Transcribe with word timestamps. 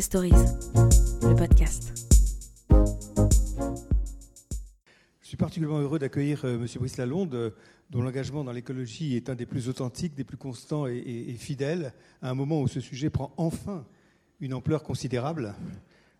Stories, 0.00 0.32
le 1.22 1.34
podcast. 1.34 1.92
Je 5.20 5.28
suis 5.28 5.36
particulièrement 5.36 5.80
heureux 5.80 5.98
d'accueillir 5.98 6.46
euh, 6.46 6.54
M. 6.54 6.66
Brice 6.76 6.96
Lalonde, 6.96 7.34
euh, 7.34 7.50
dont 7.90 8.00
l'engagement 8.00 8.42
dans 8.42 8.52
l'écologie 8.52 9.16
est 9.16 9.28
un 9.28 9.34
des 9.34 9.44
plus 9.44 9.68
authentiques, 9.68 10.14
des 10.14 10.24
plus 10.24 10.38
constants 10.38 10.86
et, 10.86 11.34
fidèles, 11.38 11.92
à 12.22 12.30
un 12.30 12.34
moment 12.34 12.62
où 12.62 12.68
ce 12.68 12.80
sujet 12.80 13.10
prend 13.10 13.34
enfin 13.36 13.84
une 14.40 14.54
ampleur 14.54 14.82
considérable. 14.82 15.54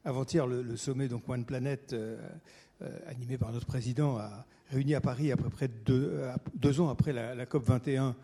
Avant-hier, 0.05 0.47
le, 0.47 0.77
sommet 0.77 1.09
donc 1.09 1.27
One 1.27 1.47
Planet, 1.47 1.95
euh, 1.95 2.19
animé 3.07 3.39
par 3.39 3.53
notre 3.53 3.67
président, 3.67 4.19
a 4.19 4.45
réuni 4.71 4.95
à 4.95 5.01
Paris 5.01 5.33
à 5.33 5.37
peu 5.39 5.49
près 5.49 5.69
deux, 5.69 6.81
ans 6.81 6.91
après 6.91 7.15
la, 7.15 7.35
la 7.35 7.47
COP 7.47 7.65
21 7.65 8.17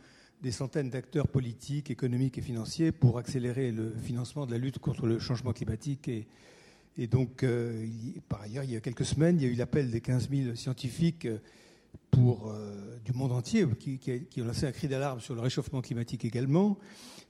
des 0.43 0.53
centaines 0.53 0.91
d'acteurs 0.91 1.29
politiques, 1.29 1.91
économiques 1.91 2.39
et 2.39 2.43
financiers 2.43 2.93
pour 2.93 3.19
accélérer 3.19 3.73
le 3.73 3.93
financement 4.03 4.47
de 4.47 4.53
la 4.53 4.59
lutte 4.59 4.79
contre 4.79 5.07
le 5.07 5.19
changement 5.19 5.53
climatique 5.53 6.09
et, 6.09 7.07
donc, 7.07 7.45
euh, 7.45 7.87
par 8.29 8.43
ailleurs, 8.43 8.65
il 8.65 8.73
y 8.73 8.77
a 8.77 8.81
quelques 8.81 9.05
semaines, 9.05 9.37
il 9.39 9.43
y 9.45 9.47
a 9.47 9.53
eu 9.53 9.55
l'appel 9.55 9.91
des 9.91 10.01
15 10.01 10.31
000 10.31 10.57
scientifiques 10.57 11.27
euh, 11.27 11.39
euh, 12.17 12.99
du 13.05 13.13
monde 13.13 13.31
entier 13.31 13.67
qui, 13.79 14.01
ont 14.41 14.45
lancé 14.45 14.67
un 14.67 14.73
cri 14.73 14.89
d'alarme 14.89 15.21
sur 15.21 15.35
le 15.35 15.41
réchauffement 15.41 15.81
climatique 15.81 16.25
également. 16.25 16.79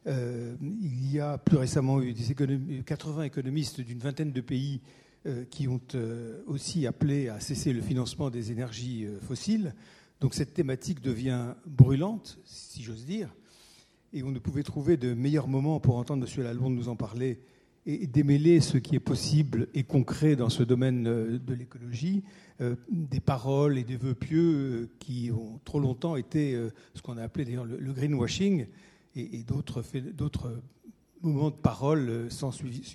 Il 0.07 1.13
y 1.13 1.21
a 1.21 1.37
plus 1.37 1.59
récemment 1.59 2.01
eu 2.01 2.15
des 2.15 2.33
économi- 2.33 2.83
80 2.83 3.25
économistes 3.25 3.83
d'une 3.83 3.99
vingtaine 3.99 4.33
de 4.33 4.41
pays 4.41 4.81
qui 5.51 5.69
ont 5.69 5.81
aussi 6.47 6.87
appelé 6.87 7.29
à 7.29 7.41
cesser 7.41 7.75
le 7.75 7.83
financement 7.83 8.31
des 8.31 8.51
énergies 8.51 9.07
fossiles. 9.21 9.75
Donc 10.21 10.35
cette 10.35 10.55
thématique 10.55 11.01
devient 11.01 11.55
brûlante, 11.67 12.39
si 12.45 12.83
j'ose 12.83 13.05
dire, 13.05 13.35
et 14.13 14.23
on 14.23 14.31
ne 14.31 14.39
pouvait 14.39 14.63
trouver 14.63 14.97
de 14.97 15.15
meilleur 15.15 15.49
moment 15.49 15.81
pour 15.81 15.97
entendre 15.97 16.27
M. 16.27 16.45
Lalonde 16.45 16.75
nous 16.75 16.89
en 16.89 16.97
parler 16.97 17.41
et 17.87 18.07
démêler 18.07 18.61
ce 18.61 18.77
qui 18.77 18.97
est 18.97 19.01
possible 19.01 19.69
et 19.73 19.83
concret 19.83 20.37
dans 20.37 20.51
ce 20.51 20.63
domaine 20.63 21.07
euh, 21.07 21.39
de 21.39 21.55
l'écologie, 21.55 22.23
euh, 22.61 22.77
des 22.91 23.21
paroles 23.21 23.79
et 23.79 23.85
des 23.85 23.97
vœux 23.97 24.15
pieux 24.15 24.55
euh, 24.55 24.91
qui 24.99 25.31
ont 25.33 25.59
trop 25.65 25.81
longtemps 25.81 26.17
été 26.17 26.59
ce 26.95 27.01
qu'on 27.01 27.17
a 27.17 27.23
appelé 27.23 27.47
d'ailleurs 27.47 27.65
le, 27.65 27.93
greenwashing 27.93 28.67
et, 29.17 29.43
d'autres 29.45 30.61
moments 31.23 31.51
de 31.51 31.57
parole 31.57 32.29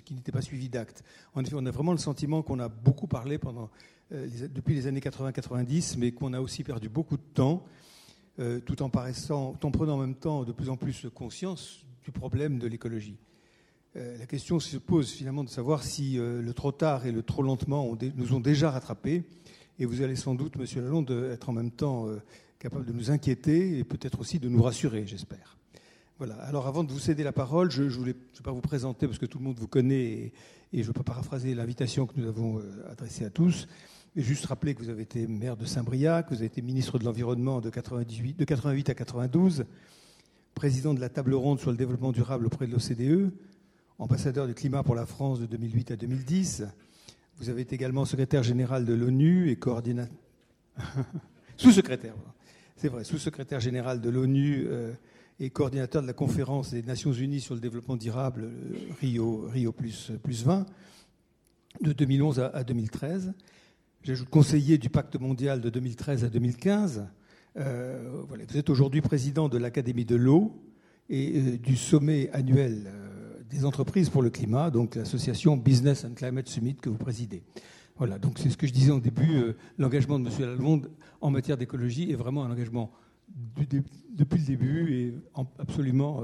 qui 0.04 0.14
n'étaient 0.14 0.32
pas 0.32 0.42
suivis 0.42 0.68
d'actes. 0.68 1.02
En 1.34 1.42
effet, 1.42 1.56
on 1.58 1.66
a 1.66 1.70
vraiment 1.70 1.92
le 1.92 1.98
sentiment 1.98 2.42
qu'on 2.42 2.60
a 2.60 2.68
beaucoup 2.68 3.08
parlé 3.08 3.38
pendant, 3.38 3.70
les- 4.10 4.48
depuis 4.48 4.74
les 4.74 4.86
années 4.86 5.00
80-90, 5.00 5.96
mais 5.98 6.12
qu'on 6.12 6.32
a 6.32 6.40
aussi 6.40 6.64
perdu 6.64 6.88
beaucoup 6.88 7.16
de 7.16 7.22
temps, 7.34 7.64
euh, 8.38 8.60
tout 8.60 8.82
en 8.82 8.88
prenant 8.90 9.94
en 9.94 9.98
même 9.98 10.14
temps 10.14 10.44
de 10.44 10.52
plus 10.52 10.68
en 10.68 10.76
plus 10.76 11.06
conscience 11.14 11.84
du 12.04 12.10
problème 12.10 12.58
de 12.58 12.66
l'écologie. 12.66 13.16
Euh, 13.96 14.18
la 14.18 14.26
question 14.26 14.58
se 14.58 14.76
pose 14.76 15.10
finalement 15.10 15.44
de 15.44 15.48
savoir 15.48 15.84
si 15.84 16.18
euh, 16.18 16.42
le 16.42 16.52
trop 16.52 16.72
tard 16.72 17.06
et 17.06 17.12
le 17.12 17.22
trop 17.22 17.42
lentement 17.42 17.96
nous 18.16 18.34
ont 18.34 18.40
déjà 18.40 18.70
rattrapés. 18.70 19.22
Et 19.78 19.86
vous 19.86 20.02
allez 20.02 20.16
sans 20.16 20.34
doute, 20.34 20.56
Monsieur 20.56 20.82
Lalonde, 20.82 21.10
être 21.32 21.48
en 21.48 21.52
même 21.52 21.70
temps 21.70 22.08
euh, 22.08 22.20
capable 22.58 22.84
de 22.86 22.92
nous 22.92 23.10
inquiéter 23.10 23.78
et 23.78 23.84
peut-être 23.84 24.20
aussi 24.20 24.38
de 24.38 24.48
nous 24.48 24.62
rassurer, 24.62 25.06
j'espère. 25.06 25.56
Voilà. 26.18 26.34
Alors, 26.36 26.66
avant 26.68 26.84
de 26.84 26.92
vous 26.92 26.98
céder 27.00 27.24
la 27.24 27.32
parole, 27.32 27.70
je 27.70 27.82
ne 27.84 28.04
vais 28.04 28.14
pas 28.42 28.52
vous 28.52 28.60
présenter 28.60 29.06
parce 29.06 29.18
que 29.18 29.26
tout 29.26 29.38
le 29.38 29.44
monde 29.44 29.58
vous 29.58 29.66
connaît 29.68 30.04
et, 30.12 30.32
je 30.72 30.78
ne 30.80 30.84
veux 30.84 30.92
pas 30.92 31.02
paraphraser 31.02 31.54
l'invitation 31.54 32.06
que 32.06 32.12
nous 32.16 32.26
avons 32.28 32.58
euh, 32.58 32.90
adressée 32.90 33.24
à 33.24 33.30
tous. 33.30 33.68
Juste 34.16 34.46
rappeler 34.46 34.76
que 34.76 34.80
vous 34.80 34.90
avez 34.90 35.02
été 35.02 35.26
maire 35.26 35.56
de 35.56 35.64
Saint-Briac, 35.64 36.26
que 36.26 36.30
vous 36.30 36.36
avez 36.36 36.46
été 36.46 36.62
ministre 36.62 37.00
de 37.00 37.04
l'Environnement 37.04 37.60
de, 37.60 37.68
98 37.68 38.38
de 38.38 38.44
88 38.44 38.90
à 38.90 38.94
92, 38.94 39.64
président 40.54 40.94
de 40.94 41.00
la 41.00 41.08
table 41.08 41.34
ronde 41.34 41.58
sur 41.58 41.72
le 41.72 41.76
développement 41.76 42.12
durable 42.12 42.46
auprès 42.46 42.68
de 42.68 42.72
l'OCDE, 42.72 43.32
ambassadeur 43.98 44.46
du 44.46 44.54
climat 44.54 44.84
pour 44.84 44.94
la 44.94 45.04
France 45.04 45.40
de 45.40 45.46
2008 45.46 45.90
à 45.90 45.96
2010. 45.96 46.64
Vous 47.38 47.48
avez 47.48 47.62
été 47.62 47.74
également 47.74 48.04
secrétaire 48.04 48.44
général 48.44 48.84
de 48.84 48.94
l'ONU 48.94 49.50
et 49.50 49.56
coordinateur. 49.56 50.16
sous-secrétaire, 51.56 52.14
c'est 52.76 52.88
vrai, 52.88 53.02
sous-secrétaire 53.02 53.58
général 53.58 54.00
de 54.00 54.10
l'ONU 54.10 54.66
euh, 54.68 54.92
et 55.40 55.50
coordinateur 55.50 56.02
de 56.02 56.06
la 56.06 56.12
conférence 56.12 56.70
des 56.70 56.84
Nations 56.84 57.12
Unies 57.12 57.40
sur 57.40 57.56
le 57.56 57.60
développement 57.60 57.96
durable, 57.96 58.44
euh, 58.44 58.76
Rio, 59.00 59.48
Rio 59.48 59.72
plus, 59.72 60.12
plus 60.22 60.44
20, 60.44 60.66
de 61.80 61.92
2011 61.92 62.38
à, 62.38 62.46
à 62.50 62.62
2013. 62.62 63.34
J'ajoute 64.04 64.28
conseiller 64.28 64.76
du 64.76 64.90
pacte 64.90 65.18
mondial 65.18 65.62
de 65.62 65.70
2013 65.70 66.24
à 66.24 66.28
2015. 66.28 67.06
Euh. 67.56 68.22
Vous 68.28 68.56
êtes 68.58 68.68
aujourd'hui 68.68 69.00
président 69.00 69.48
de 69.48 69.56
l'Académie 69.56 70.04
de 70.04 70.14
l'eau 70.14 70.52
et 71.08 71.38
euh, 71.38 71.56
du 71.56 71.74
sommet 71.74 72.28
annuel 72.32 72.84
euh, 72.86 73.42
des 73.48 73.64
entreprises 73.64 74.10
pour 74.10 74.20
le 74.20 74.28
climat, 74.28 74.70
donc 74.70 74.94
l'association 74.96 75.56
Business 75.56 76.04
and 76.04 76.12
Climate 76.16 76.48
Summit 76.48 76.74
que 76.74 76.90
vous 76.90 76.98
présidez. 76.98 77.42
Voilà, 77.96 78.18
donc 78.18 78.38
c'est 78.38 78.50
ce 78.50 78.58
que 78.58 78.66
je 78.66 78.72
disais 78.74 78.90
au 78.90 79.00
début, 79.00 79.54
l'engagement 79.78 80.18
de 80.18 80.28
M. 80.28 80.34
Lalonde 80.40 80.90
en 81.22 81.30
matière 81.30 81.56
d'écologie 81.56 82.10
est 82.10 82.16
vraiment 82.16 82.44
un 82.44 82.50
engagement 82.50 82.90
depuis 83.56 84.38
le 84.40 84.44
début 84.44 84.92
et 84.92 85.14
en- 85.34 85.46
absolument 85.58 86.22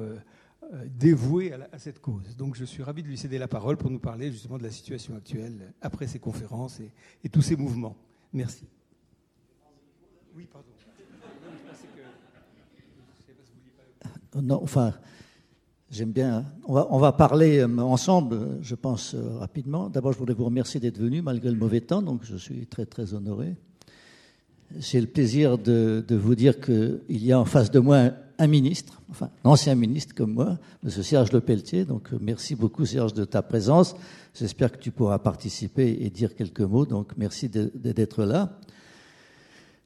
dévoué 0.87 1.53
à, 1.53 1.59
la- 1.59 1.69
à 1.73 1.79
cette 1.79 2.01
cause. 2.01 2.37
Donc 2.37 2.55
je 2.55 2.65
suis 2.65 2.83
ravi 2.83 3.03
de 3.03 3.09
lui 3.09 3.17
céder 3.19 3.39
la 3.39 3.49
parole 3.49 3.77
pour 3.77 3.91
nous 3.91 3.99
parler 3.99 4.31
justement 4.31 4.59
de 4.59 4.63
la 4.63 4.71
situation 4.71 5.17
actuelle 5.17 5.73
après 5.81 6.07
ces 6.07 6.19
conférences 6.19 6.81
et, 6.81 6.91
et 7.25 7.29
tous 7.29 7.43
ces 7.43 7.57
mouvements. 7.57 7.97
Merci. 8.33 8.65
Oui, 10.37 10.47
pardon. 10.51 10.69
Non, 14.37 14.61
enfin, 14.63 14.95
j'aime 15.91 16.13
bien. 16.13 16.47
On 16.65 16.73
va, 16.73 16.87
on 16.91 16.99
va 16.99 17.11
parler 17.13 17.59
euh, 17.59 17.79
ensemble, 17.79 18.35
euh, 18.37 18.63
je 18.63 18.77
pense, 18.77 19.15
euh, 19.15 19.39
rapidement. 19.39 19.91
D'abord, 19.91 20.13
je 20.13 20.19
voudrais 20.19 20.35
vous 20.37 20.45
remercier 20.45 20.79
d'être 20.79 20.99
venu 20.99 21.21
malgré 21.21 21.51
le 21.51 21.57
mauvais 21.59 21.81
temps, 21.81 22.01
donc 22.01 22.23
je 22.25 22.37
suis 22.37 22.67
très, 22.69 22.87
très 22.87 23.13
honoré. 23.13 23.57
J'ai 24.79 25.01
le 25.01 25.07
plaisir 25.07 25.59
de, 25.59 26.05
de 26.07 26.17
vous 26.17 26.35
dire 26.35 26.61
qu'il 26.61 27.01
y 27.09 27.33
a 27.33 27.41
en 27.41 27.45
face 27.45 27.71
de 27.71 27.81
moi 27.81 28.11
un, 28.39 28.47
ministre, 28.47 29.03
enfin, 29.11 29.31
un 29.45 29.51
ancien 29.51 29.75
ministre 29.75 30.15
comme 30.15 30.33
moi, 30.33 30.59
M. 30.85 30.91
Serge 30.91 31.33
Le 31.33 31.41
Pelletier. 31.41 31.85
Donc, 31.85 32.13
euh, 32.13 32.19
merci 32.21 32.55
beaucoup, 32.55 32.87
Serge, 32.87 33.13
de 33.13 33.25
ta 33.25 33.43
présence. 33.43 33.97
J'espère 34.35 34.71
que 34.71 34.79
tu 34.79 34.93
pourras 34.93 35.19
participer 35.19 35.99
et 36.01 36.09
dire 36.11 36.37
quelques 36.37 36.61
mots. 36.61 36.87
Donc, 36.87 37.13
merci 37.17 37.49
d'être 37.49 38.25
là. 38.25 38.61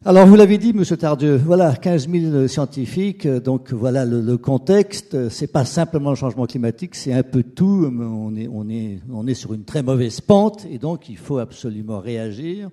Alors, 0.05 0.27
vous 0.27 0.37
l'avez 0.37 0.59
dit, 0.59 0.75
Monsieur 0.75 0.99
Tardieu, 0.99 1.37
voilà, 1.37 1.75
15 1.75 2.11
000 2.11 2.47
scientifiques, 2.47 3.27
donc 3.27 3.73
voilà 3.73 4.05
le, 4.05 4.21
le 4.21 4.37
contexte. 4.37 5.31
C'est 5.31 5.47
pas 5.47 5.65
simplement 5.65 6.11
le 6.11 6.17
changement 6.17 6.45
climatique, 6.45 6.95
c'est 6.95 7.15
un 7.15 7.23
peu 7.23 7.43
tout. 7.43 7.91
On 7.91 8.37
est, 8.37 8.47
on, 8.47 8.69
est, 8.69 9.01
on 9.11 9.27
est 9.27 9.33
sur 9.33 9.55
une 9.55 9.65
très 9.65 9.83
mauvaise 9.83 10.21
pente 10.21 10.67
et 10.71 10.77
donc 10.77 11.09
il 11.09 11.17
faut 11.17 11.39
absolument 11.39 12.01
réagir. 12.01 12.69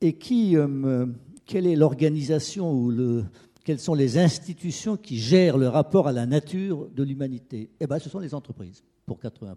Et 0.00 0.14
qui, 0.14 0.56
euh, 0.56 1.06
quelle 1.46 1.66
est 1.66 1.76
l'organisation 1.76 2.72
ou 2.72 2.90
le, 2.90 3.24
quelles 3.66 3.80
sont 3.80 3.94
les 3.94 4.16
institutions 4.16 4.96
qui 4.96 5.18
gèrent 5.18 5.58
le 5.58 5.66
rapport 5.68 6.06
à 6.06 6.12
la 6.12 6.24
nature 6.24 6.88
de 6.94 7.02
l'humanité? 7.02 7.68
Eh 7.80 7.86
bien, 7.88 7.98
ce 7.98 8.08
sont 8.08 8.20
les 8.20 8.32
entreprises, 8.32 8.84
pour 9.04 9.18
80%. 9.18 9.54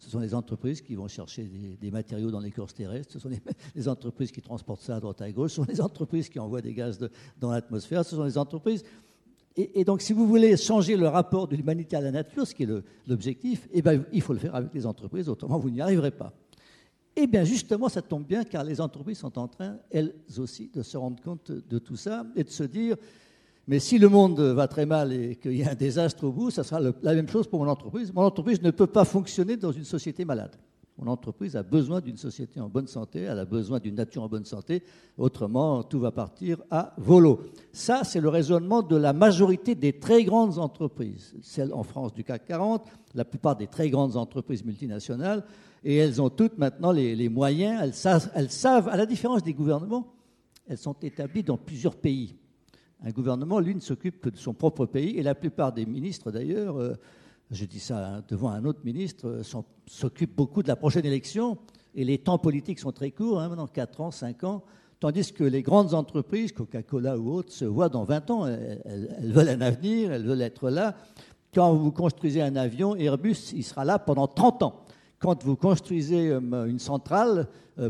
Ce 0.00 0.10
sont 0.10 0.18
les 0.18 0.34
entreprises 0.34 0.80
qui 0.80 0.96
vont 0.96 1.06
chercher 1.06 1.48
des, 1.80 1.90
matériaux 1.92 2.32
dans 2.32 2.40
les 2.40 2.50
courses 2.50 2.74
terrestres, 2.74 3.12
ce 3.12 3.18
sont 3.20 3.28
les, 3.76 3.86
entreprises 3.86 4.32
qui 4.32 4.42
transportent 4.42 4.82
ça 4.82 4.96
à 4.96 5.00
droite 5.00 5.22
à 5.22 5.30
gauche, 5.30 5.50
ce 5.50 5.56
sont 5.56 5.66
les 5.68 5.80
entreprises 5.80 6.28
qui 6.28 6.40
envoient 6.40 6.60
des 6.60 6.74
gaz 6.74 6.98
dans 7.38 7.52
l'atmosphère, 7.52 8.04
ce 8.04 8.16
sont 8.16 8.24
les 8.24 8.36
entreprises. 8.36 8.82
Et, 9.56 9.80
et 9.80 9.84
donc, 9.84 10.00
si 10.00 10.12
vous 10.12 10.26
voulez 10.26 10.56
changer 10.56 10.96
le 10.96 11.06
rapport 11.06 11.46
de 11.46 11.54
l'humanité 11.54 11.94
à 11.94 12.00
la 12.00 12.10
nature, 12.10 12.46
ce 12.46 12.54
qui 12.54 12.64
est 12.64 12.68
l'objectif, 13.06 13.68
eh 13.72 13.80
ben, 13.80 14.04
il 14.12 14.22
faut 14.22 14.32
le 14.32 14.40
faire 14.40 14.56
avec 14.56 14.74
les 14.74 14.86
entreprises, 14.86 15.28
autrement 15.28 15.58
vous 15.58 15.70
n'y 15.70 15.80
arriverez 15.80 16.10
pas. 16.10 16.32
Eh 17.22 17.26
bien, 17.26 17.44
justement, 17.44 17.90
ça 17.90 18.00
tombe 18.00 18.24
bien, 18.24 18.44
car 18.44 18.64
les 18.64 18.80
entreprises 18.80 19.18
sont 19.18 19.38
en 19.38 19.46
train, 19.46 19.76
elles 19.90 20.14
aussi, 20.38 20.70
de 20.72 20.82
se 20.82 20.96
rendre 20.96 21.22
compte 21.22 21.52
de 21.52 21.78
tout 21.78 21.96
ça 21.96 22.24
et 22.34 22.44
de 22.44 22.48
se 22.48 22.62
dire, 22.62 22.96
mais 23.66 23.78
si 23.78 23.98
le 23.98 24.08
monde 24.08 24.40
va 24.40 24.66
très 24.66 24.86
mal 24.86 25.12
et 25.12 25.36
qu'il 25.36 25.54
y 25.54 25.62
a 25.62 25.72
un 25.72 25.74
désastre 25.74 26.24
au 26.24 26.32
bout, 26.32 26.50
ça 26.50 26.64
sera 26.64 26.80
la 26.80 27.14
même 27.14 27.28
chose 27.28 27.46
pour 27.46 27.60
mon 27.60 27.68
entreprise. 27.68 28.10
Mon 28.14 28.22
entreprise 28.22 28.62
ne 28.62 28.70
peut 28.70 28.86
pas 28.86 29.04
fonctionner 29.04 29.58
dans 29.58 29.70
une 29.70 29.84
société 29.84 30.24
malade. 30.24 30.56
Mon 30.96 31.10
entreprise 31.10 31.56
a 31.56 31.62
besoin 31.62 32.00
d'une 32.00 32.16
société 32.16 32.58
en 32.58 32.68
bonne 32.68 32.86
santé, 32.86 33.20
elle 33.20 33.38
a 33.38 33.44
besoin 33.44 33.80
d'une 33.80 33.94
nature 33.94 34.22
en 34.22 34.28
bonne 34.28 34.44
santé, 34.44 34.82
autrement 35.16 35.82
tout 35.82 36.00
va 36.00 36.10
partir 36.10 36.62
à 36.70 36.94
volo. 36.96 37.40
Ça, 37.72 38.02
c'est 38.04 38.20
le 38.20 38.28
raisonnement 38.28 38.82
de 38.82 38.96
la 38.96 39.12
majorité 39.12 39.74
des 39.74 39.94
très 39.98 40.24
grandes 40.24 40.58
entreprises, 40.58 41.34
celles 41.42 41.72
en 41.72 41.82
France 41.82 42.12
du 42.12 42.24
CAC 42.24 42.46
40, 42.46 42.86
la 43.14 43.24
plupart 43.24 43.56
des 43.56 43.66
très 43.66 43.88
grandes 43.90 44.16
entreprises 44.16 44.64
multinationales, 44.64 45.44
et 45.84 45.96
elles 45.96 46.20
ont 46.20 46.30
toutes 46.30 46.58
maintenant 46.58 46.92
les, 46.92 47.28
moyens, 47.28 47.80
elles 48.34 48.50
savent, 48.50 48.88
à 48.88 48.96
la 48.96 49.06
différence 49.06 49.42
des 49.42 49.54
gouvernements, 49.54 50.12
elles 50.68 50.78
sont 50.78 50.96
établies 51.02 51.42
dans 51.42 51.56
plusieurs 51.56 51.96
pays. 51.96 52.36
Un 53.02 53.10
gouvernement, 53.10 53.60
lui, 53.60 53.74
ne 53.74 53.80
s'occupe 53.80 54.20
que 54.20 54.28
de 54.28 54.36
son 54.36 54.52
propre 54.52 54.84
pays, 54.86 55.16
et 55.16 55.22
la 55.22 55.34
plupart 55.34 55.72
des 55.72 55.86
ministres, 55.86 56.30
d'ailleurs, 56.30 56.78
euh, 56.78 56.94
je 57.50 57.64
dis 57.64 57.80
ça 57.80 58.16
hein, 58.16 58.24
devant 58.28 58.50
un 58.50 58.64
autre 58.64 58.80
ministre, 58.84 59.26
euh, 59.26 59.42
s'occupent 59.86 60.36
beaucoup 60.36 60.62
de 60.62 60.68
la 60.68 60.76
prochaine 60.76 61.06
élection, 61.06 61.56
et 61.94 62.04
les 62.04 62.18
temps 62.18 62.38
politiques 62.38 62.78
sont 62.78 62.92
très 62.92 63.10
courts, 63.10 63.40
hein, 63.40 63.48
maintenant 63.48 63.66
4 63.66 64.00
ans, 64.02 64.10
5 64.10 64.44
ans, 64.44 64.62
tandis 65.00 65.32
que 65.32 65.44
les 65.44 65.62
grandes 65.62 65.94
entreprises, 65.94 66.52
Coca-Cola 66.52 67.18
ou 67.18 67.32
autres, 67.32 67.52
se 67.52 67.64
voient 67.64 67.88
dans 67.88 68.04
20 68.04 68.30
ans. 68.30 68.46
Elles- 68.46 69.16
elles 69.18 69.32
veulent 69.32 69.48
un 69.48 69.60
avenir, 69.62 70.12
elles 70.12 70.26
veulent 70.26 70.42
être 70.42 70.68
là. 70.68 70.94
Quand 71.54 71.74
vous 71.74 71.90
construisez 71.90 72.42
un 72.42 72.54
avion, 72.54 72.94
Airbus, 72.94 73.52
il 73.54 73.64
sera 73.64 73.84
là 73.84 73.98
pendant 73.98 74.28
30 74.28 74.62
ans. 74.62 74.84
Quand 75.20 75.44
vous 75.44 75.54
construisez 75.54 76.32
une 76.32 76.78
centrale 76.78 77.46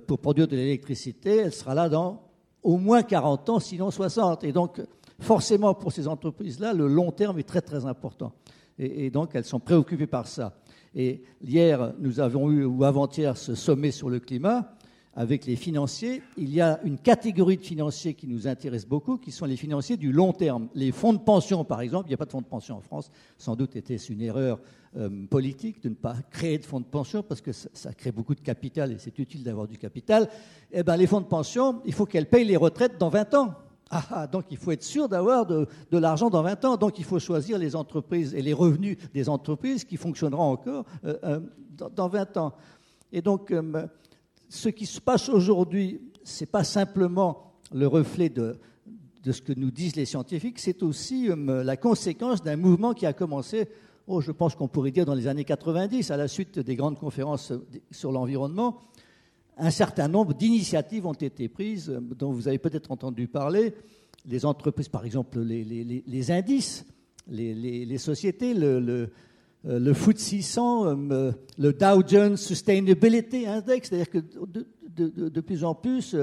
pour 0.06 0.19
produire 0.19 0.49
de 0.49 0.56
l'électricité, 0.56 1.37
elle 1.37 1.53
sera 1.53 1.75
là 1.75 1.88
dans 1.88 2.23
au 2.62 2.77
moins 2.77 3.03
40 3.03 3.49
ans, 3.50 3.61
sinon 3.61 3.91
60. 3.91 4.44
Et 4.44 4.53
donc, 4.53 4.81
forcément, 5.21 5.75
pour 5.75 5.93
ces 5.93 6.09
entreprises-là, 6.09 6.73
le 6.73 6.88
long 6.88 7.12
terme 7.12 7.38
est 7.38 7.49
très 7.49 7.61
très 7.61 7.87
important. 7.87 8.32
Et, 8.79 9.11
donc, 9.11 9.31
elles 9.35 9.44
sont 9.44 9.61
préoccupées 9.61 10.06
par 10.06 10.27
ça. 10.27 10.56
Et 10.94 11.23
hier, 11.43 11.93
nous 11.99 12.19
avons 12.19 12.50
eu, 12.50 12.65
ou 12.65 12.82
avant-hier, 12.82 13.37
ce 13.37 13.55
sommet 13.55 13.91
sur 13.91 14.09
le 14.09 14.19
climat 14.19 14.75
avec 15.15 15.45
les 15.47 15.57
financiers. 15.57 16.23
Il 16.37 16.55
y 16.55 16.61
a 16.61 16.81
une 16.85 16.99
catégorie 16.99 17.57
de 17.57 17.62
financiers 17.62 18.15
qui 18.15 18.27
nous 18.27 18.47
intéresse 18.47 18.87
beaucoup, 18.87 19.19
qui 19.19 19.33
sont 19.33 19.47
les 19.47 19.57
financiers 19.57 19.97
du 19.97 20.12
long 20.12 20.33
terme. 20.33 20.69
Les 20.75 20.93
fonds 20.93 21.12
de 21.12 21.19
pension, 21.19 21.65
par 21.65 21.81
exemple, 21.81 22.07
il 22.07 22.11
n'y 22.11 22.15
a 22.15 22.19
pas 22.19 22.27
de 22.27 22.31
fonds 22.31 22.41
de 22.41 22.47
pension 22.47 22.77
en 22.77 22.81
France. 22.81 23.11
Sans 23.37 23.57
doute 23.57 23.77
était-ce 23.77 24.12
une 24.12 24.23
erreur 24.23 24.61
euh, 24.97 25.09
politique 25.29 25.83
de 25.83 25.89
ne 25.89 25.95
pas 25.95 26.17
créer 26.31 26.59
de 26.59 26.65
fonds 26.65 26.81
de 26.81 26.85
pension 26.85 27.23
parce 27.23 27.41
que 27.41 27.53
ça, 27.53 27.93
crée 27.93 28.12
beaucoup 28.12 28.35
de 28.35 28.41
capital 28.41 28.93
et 28.93 28.99
c'est 28.99 29.19
utile 29.19 29.43
d'avoir 29.43 29.67
du 29.67 29.79
capital. 29.79 30.29
Eh 30.73 30.83
bien, 30.83 30.97
les 30.97 31.07
fonds 31.07 31.21
de 31.21 31.27
pension, 31.27 31.81
il 31.85 31.93
faut 31.93 32.07
qu'elles 32.07 32.29
payent 32.29 32.45
les 32.45 32.57
retraites 32.57 32.99
dans 32.99 33.09
20 33.09 33.35
ans. 33.35 33.55
Ah, 33.93 34.05
ah, 34.11 34.27
donc 34.29 34.45
il 34.53 34.57
faut 34.57 34.71
être 34.71 34.85
sûr 34.85 35.09
d'avoir 35.09 35.47
de, 35.47 35.67
l'argent 35.91 36.31
dans 36.31 36.43
20 36.43 36.65
ans. 36.65 36.77
Donc 36.77 37.01
il 37.01 37.05
faut 37.05 37.19
choisir 37.19 37.59
les 37.59 37.75
entreprises 37.75 38.35
et 38.35 38.43
les 38.43 38.53
revenus 38.53 38.97
des 39.12 39.29
entreprises 39.29 39.85
qui 39.85 39.97
fonctionneront 39.97 40.53
encore 40.53 40.85
euh, 41.05 41.17
euh, 41.25 41.41
dans, 41.97 42.09
20 42.09 42.37
ans. 42.37 42.53
Et 43.12 43.23
donc 43.23 43.53
ce 44.50 44.69
qui 44.69 44.85
se 44.85 45.00
passe 45.00 45.31
aujourd'hui, 45.31 46.02
ce 46.23 46.44
n'est 46.44 46.50
pas 46.50 46.64
simplement 46.64 47.55
le 47.73 47.87
reflet 47.87 48.29
de, 48.29 48.58
ce 49.25 49.41
que 49.41 49.55
nous 49.55 49.70
disent 49.70 49.97
les 49.97 50.05
scientifiques, 50.05 50.58
c'est 50.58 50.82
aussi 50.82 51.31
la 51.47 51.76
conséquence 51.79 52.43
d'un 52.43 52.56
mouvement 52.56 52.93
qui 52.93 53.06
a 53.06 53.14
commencé, 53.14 53.69
oh, 54.06 54.20
je 54.20 54.32
pense 54.32 54.55
qu'on 54.55 54.69
pourrait 54.69 54.91
dire 54.91 55.06
dans 55.06 55.14
les 55.14 55.26
années 55.26 55.44
90, 55.44 56.11
à 56.11 56.19
la 56.19 56.29
suite 56.29 56.58
des 56.58 56.76
grandes 56.76 56.99
conférences 56.99 57.52
sur 57.91 58.12
l'environnement 58.12 58.82
un 59.61 59.70
certain 59.70 60.08
nombre 60.08 60.35
d'initiatives 60.35 61.06
ont 61.06 61.12
été 61.12 61.49
prises, 61.49 61.91
euh, 61.91 62.00
dont 62.00 62.32
vous 62.32 62.49
avez 62.49 62.58
peut-être 62.58 62.91
entendu 62.91 63.29
parler. 63.29 63.75
Les 64.26 64.44
entreprises, 64.44 64.88
par 64.88 65.05
exemple, 65.05 65.41
les, 65.41 66.31
indices, 66.31 66.85
les, 67.29 67.99
sociétés, 67.99 68.55
le, 68.55 68.67
euh, 68.67 69.06
le 69.65 69.93
FTSE 69.93 70.41
100, 70.41 70.87
euh, 70.87 71.33
le 71.59 71.73
Dow 71.73 72.03
Jones 72.07 72.37
Sustainability 72.37 73.47
Index, 73.47 73.89
c'est-à-dire 73.89 74.11
que 74.11 74.19
de, 74.19 75.41
plus 75.41 75.65
en 75.65 75.75
plus, 75.75 76.17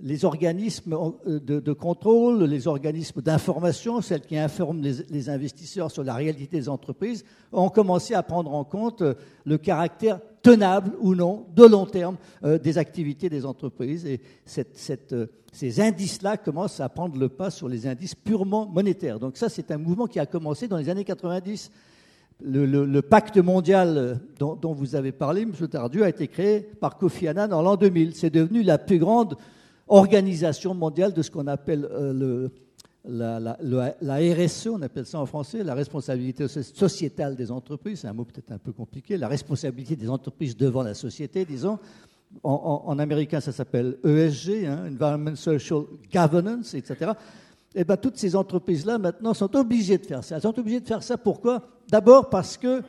les 0.00 0.24
organismes 0.24 0.96
de, 1.26 1.72
contrôle, 1.72 2.44
les 2.44 2.66
organismes 2.66 3.20
d'information, 3.20 4.00
celles 4.00 4.22
qui 4.22 4.36
informent 4.36 4.80
les, 4.82 5.28
investisseurs 5.28 5.90
sur 5.90 6.04
la 6.04 6.14
réalité 6.14 6.58
des 6.58 6.68
entreprises, 6.68 7.24
ont 7.52 7.68
commencé 7.68 8.14
à 8.14 8.22
prendre 8.22 8.52
en 8.52 8.64
compte 8.64 9.02
le 9.44 9.58
caractère 9.58 10.20
tenable 10.42 10.92
ou 11.00 11.14
non, 11.14 11.46
de 11.54 11.64
long 11.64 11.86
terme, 11.86 12.16
euh, 12.44 12.58
des 12.58 12.78
activités 12.78 13.28
des 13.28 13.44
entreprises. 13.44 14.06
Et 14.06 14.20
euh, 15.12 15.26
ces 15.52 15.80
indices-là 15.80 16.36
commencent 16.36 16.80
à 16.80 16.88
prendre 16.88 17.18
le 17.18 17.28
pas 17.28 17.50
sur 17.50 17.68
les 17.68 17.86
indices 17.86 18.14
purement 18.14 18.66
monétaires. 18.66 19.18
Donc 19.18 19.36
ça, 19.36 19.48
c'est 19.48 19.70
un 19.70 19.78
mouvement 19.78 20.06
qui 20.06 20.20
a 20.20 20.26
commencé 20.26 20.68
dans 20.68 20.76
les 20.76 20.88
années 20.88 21.04
90. 21.04 21.70
Le, 22.40 23.00
pacte 23.00 23.36
mondial 23.38 23.98
euh, 23.98 24.14
dont, 24.38 24.72
vous 24.72 24.94
avez 24.94 25.10
parlé, 25.10 25.42
M. 25.42 25.52
Tardieu, 25.68 26.04
a 26.04 26.08
été 26.08 26.28
créé 26.28 26.60
par 26.60 26.96
Kofi 26.96 27.26
Annan 27.26 27.52
en 27.52 27.62
l'an 27.62 27.76
2000. 27.76 28.14
C'est 28.14 28.30
devenu 28.30 28.62
la 28.62 28.78
plus 28.78 28.98
grande 28.98 29.36
organisation 29.88 30.74
mondiale 30.74 31.12
de 31.12 31.22
ce 31.22 31.30
qu'on 31.30 31.46
appelle 31.48 31.88
le, 31.90 32.50
la, 33.08 34.16
RSE, 34.16 34.68
on 34.68 34.82
appelle 34.82 35.06
ça 35.06 35.20
en 35.20 35.26
français, 35.26 35.64
la 35.64 35.74
responsabilité 35.74 36.46
sociétale 36.48 37.36
des 37.36 37.50
entreprises, 37.50 38.00
c'est 38.00 38.08
un 38.08 38.12
mot 38.12 38.24
peut-être 38.24 38.52
un 38.52 38.58
peu 38.58 38.72
compliqué, 38.72 39.16
la 39.16 39.28
responsabilité 39.28 39.96
des 39.96 40.10
entreprises 40.10 40.56
devant 40.56 40.82
la 40.82 40.94
société, 40.94 41.44
disons. 41.44 41.78
En, 42.42 42.98
américain, 42.98 43.40
ça 43.40 43.52
s'appelle 43.52 43.96
ESG, 44.04 44.66
hein, 44.66 44.84
Environment 44.92 45.34
Social 45.34 45.84
Governance, 46.12 46.74
etc. 46.74 47.12
Et 47.74 47.80
eh 47.80 47.84
bien, 47.84 47.96
toutes 47.96 48.18
ces 48.18 48.36
entreprises-là, 48.36 48.98
maintenant, 48.98 49.32
sont 49.32 49.54
obligées 49.56 49.96
de 49.96 50.04
faire 50.04 50.22
ça. 50.22 50.36
Elles 50.36 50.42
sont 50.42 50.58
obligées 50.58 50.80
de 50.80 50.86
faire 50.86 51.02
ça 51.02 51.16
pourquoi? 51.16 51.62
D'abord 51.90 52.28
parce 52.28 52.56
qu'elles 52.56 52.82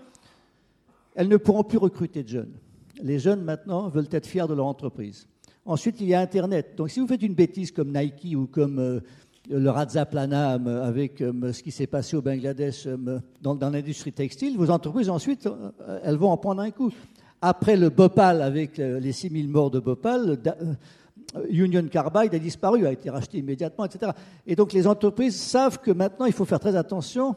ne 1.18 1.38
pourront 1.38 1.64
plus 1.64 1.78
recruter 1.78 2.24
de 2.24 2.30
jeunes. 2.30 2.54
Les 3.02 3.20
jeunes, 3.20 3.44
maintenant, 3.44 3.88
veulent 3.90 4.10
être 4.12 4.28
fiers 4.28 4.48
de 4.48 4.54
leur 4.54 4.66
entreprise. 4.66 5.28
Ensuite, 5.66 6.02
il 6.02 6.08
y 6.08 6.14
a 6.14 6.20
Internet. 6.20 6.74
Donc, 6.76 6.90
si 6.90 7.00
vous 7.00 7.08
faites 7.08 7.22
une 7.22 7.36
bêtise 7.36 7.72
comme 7.72 7.92
Nike 7.92 8.36
ou 8.36 8.48
comme... 8.48 8.80
Euh, 8.80 9.00
le 9.50 9.70
Razzaplanam 9.70 10.68
euh, 10.68 10.84
avec 10.84 11.22
euh, 11.22 11.52
ce 11.52 11.64
qui 11.64 11.72
s'est 11.72 11.88
passé 11.88 12.16
au 12.16 12.22
Bangladesh 12.22 12.86
euh, 12.86 13.20
dans, 13.42 13.58
l'industrie 13.70 14.12
textile, 14.12 14.58
vos 14.58 14.70
entreprises 14.70 15.10
ensuite, 15.10 15.50
elles 16.04 16.16
vont 16.16 16.30
en 16.30 16.38
prendre 16.38 16.62
un 16.62 16.72
coup. 16.72 16.92
Après 17.42 17.78
le 17.78 17.90
Bhopal, 17.90 18.42
avec 18.42 18.78
les 18.78 19.14
6000 19.14 19.48
morts 19.48 19.72
de 19.72 19.80
Bhopal, 19.80 20.38
Union 21.50 21.88
Carbide 21.88 22.36
a 22.36 22.40
disparu, 22.40 22.86
a 22.86 22.92
été 22.92 23.10
racheté 23.10 23.38
immédiatement, 23.38 23.86
etc. 23.86 24.12
Et 24.46 24.58
donc 24.58 24.74
les 24.74 24.86
entreprises 24.86 25.40
savent 25.40 25.80
que 25.80 25.92
maintenant 25.92 26.26
il 26.26 26.34
faut 26.34 26.44
faire 26.44 26.60
très 26.60 26.76
attention. 26.76 27.36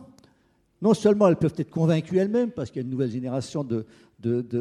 Non 0.83 0.95
seulement 0.95 1.29
elles 1.29 1.37
peuvent 1.37 1.55
être 1.57 1.71
convaincues 1.71 2.19
elles-mêmes, 2.19 2.51
parce 2.51 2.71
qu'il 2.71 2.83
y 2.83 2.85
a 2.85 2.85
une 2.85 2.91
nouvelle 2.91 3.13
génération 3.13 3.63
de, 3.63 3.87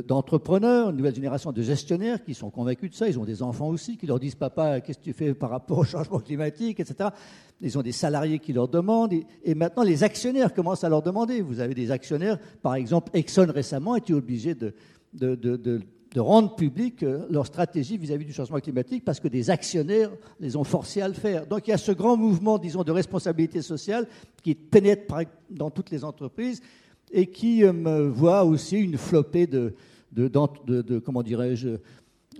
d'entrepreneurs, 0.01 0.91
une 0.91 0.97
nouvelle 0.97 1.15
génération 1.15 1.51
de 1.51 1.61
gestionnaires 1.63 2.23
qui 2.23 2.35
sont 2.35 2.51
convaincus 2.51 2.91
de 2.91 2.95
ça. 2.95 3.07
Ils 3.07 3.17
ont 3.17 3.25
des 3.25 3.41
enfants 3.41 3.69
aussi 3.69 3.97
qui 3.97 4.05
leur 4.05 4.19
disent 4.19 4.35
Papa, 4.35 4.81
qu'est-ce 4.81 4.99
que 4.99 5.03
tu 5.03 5.13
fais 5.13 5.33
par 5.33 5.49
rapport 5.49 5.79
au 5.79 5.83
changement 5.83 6.19
climatique, 6.19 6.79
etc. 6.79 7.09
Ils 7.59 7.75
ont 7.75 7.81
des 7.81 7.91
salariés 7.91 8.37
qui 8.37 8.53
leur 8.53 8.67
demandent. 8.67 9.13
Et, 9.43 9.55
maintenant, 9.55 9.81
les 9.81 10.03
actionnaires 10.03 10.53
commencent 10.53 10.83
à 10.83 10.89
leur 10.89 11.01
demander. 11.01 11.41
Vous 11.41 11.59
avez 11.59 11.73
des 11.73 11.89
actionnaires, 11.89 12.37
par 12.61 12.75
exemple, 12.75 13.09
Exxon 13.15 13.47
récemment 13.51 13.95
été 13.95 14.13
obligé 14.13 14.53
de, 14.53 14.75
rendre 16.19 16.55
publique 16.55 17.03
euh, 17.03 17.25
leur 17.29 17.45
stratégie 17.45 17.97
vis-à-vis 17.97 18.25
du 18.25 18.33
changement 18.33 18.59
climatique 18.59 19.05
parce 19.05 19.19
que 19.19 19.27
des 19.27 19.49
actionnaires 19.49 20.11
les 20.39 20.55
ont 20.55 20.63
forcés 20.63 21.01
à 21.01 21.07
le 21.07 21.13
faire. 21.13 21.47
Donc 21.47 21.67
il 21.67 21.71
y 21.71 21.73
a 21.73 21.77
ce 21.77 21.91
grand 21.91 22.17
mouvement, 22.17 22.57
disons, 22.57 22.83
de 22.83 22.91
responsabilité 22.91 23.61
sociale 23.61 24.07
qui 24.43 24.55
pénètre 24.55 25.05
dans 25.49 25.69
toutes 25.69 25.89
les 25.89 26.03
entreprises 26.03 26.61
et 27.11 27.27
qui 27.27 27.63
euh, 27.63 28.09
voit 28.09 28.43
aussi 28.43 28.77
une 28.77 28.97
flopée 28.97 29.47
de, 29.47 29.73
de, 30.11 30.99
comment 30.99 31.23
dirais-je, 31.23 31.77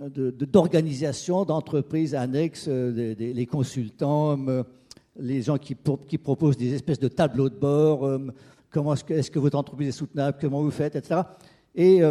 d'organisations, 0.00 1.44
d'entreprises 1.44 2.14
annexes, 2.14 2.66
euh, 2.68 3.14
les 3.18 3.46
consultants, 3.46 4.38
euh, 4.48 4.62
les 5.18 5.42
gens 5.42 5.58
qui, 5.58 5.74
proposent 5.74 6.56
des 6.56 6.74
espèces 6.74 6.98
de 6.98 7.08
tableaux 7.08 7.50
de 7.50 7.54
bord, 7.54 8.10
comment 8.70 8.94
est-ce 8.94 9.04
que, 9.04 9.12
est 9.12 9.30
que, 9.30 9.38
votre 9.38 9.58
entreprise 9.58 9.88
est 9.88 9.92
soutenable, 9.92 10.38
comment 10.40 10.62
vous 10.62 10.70
faites, 10.70 10.96
etc. 10.96 11.20
Et 11.74 12.02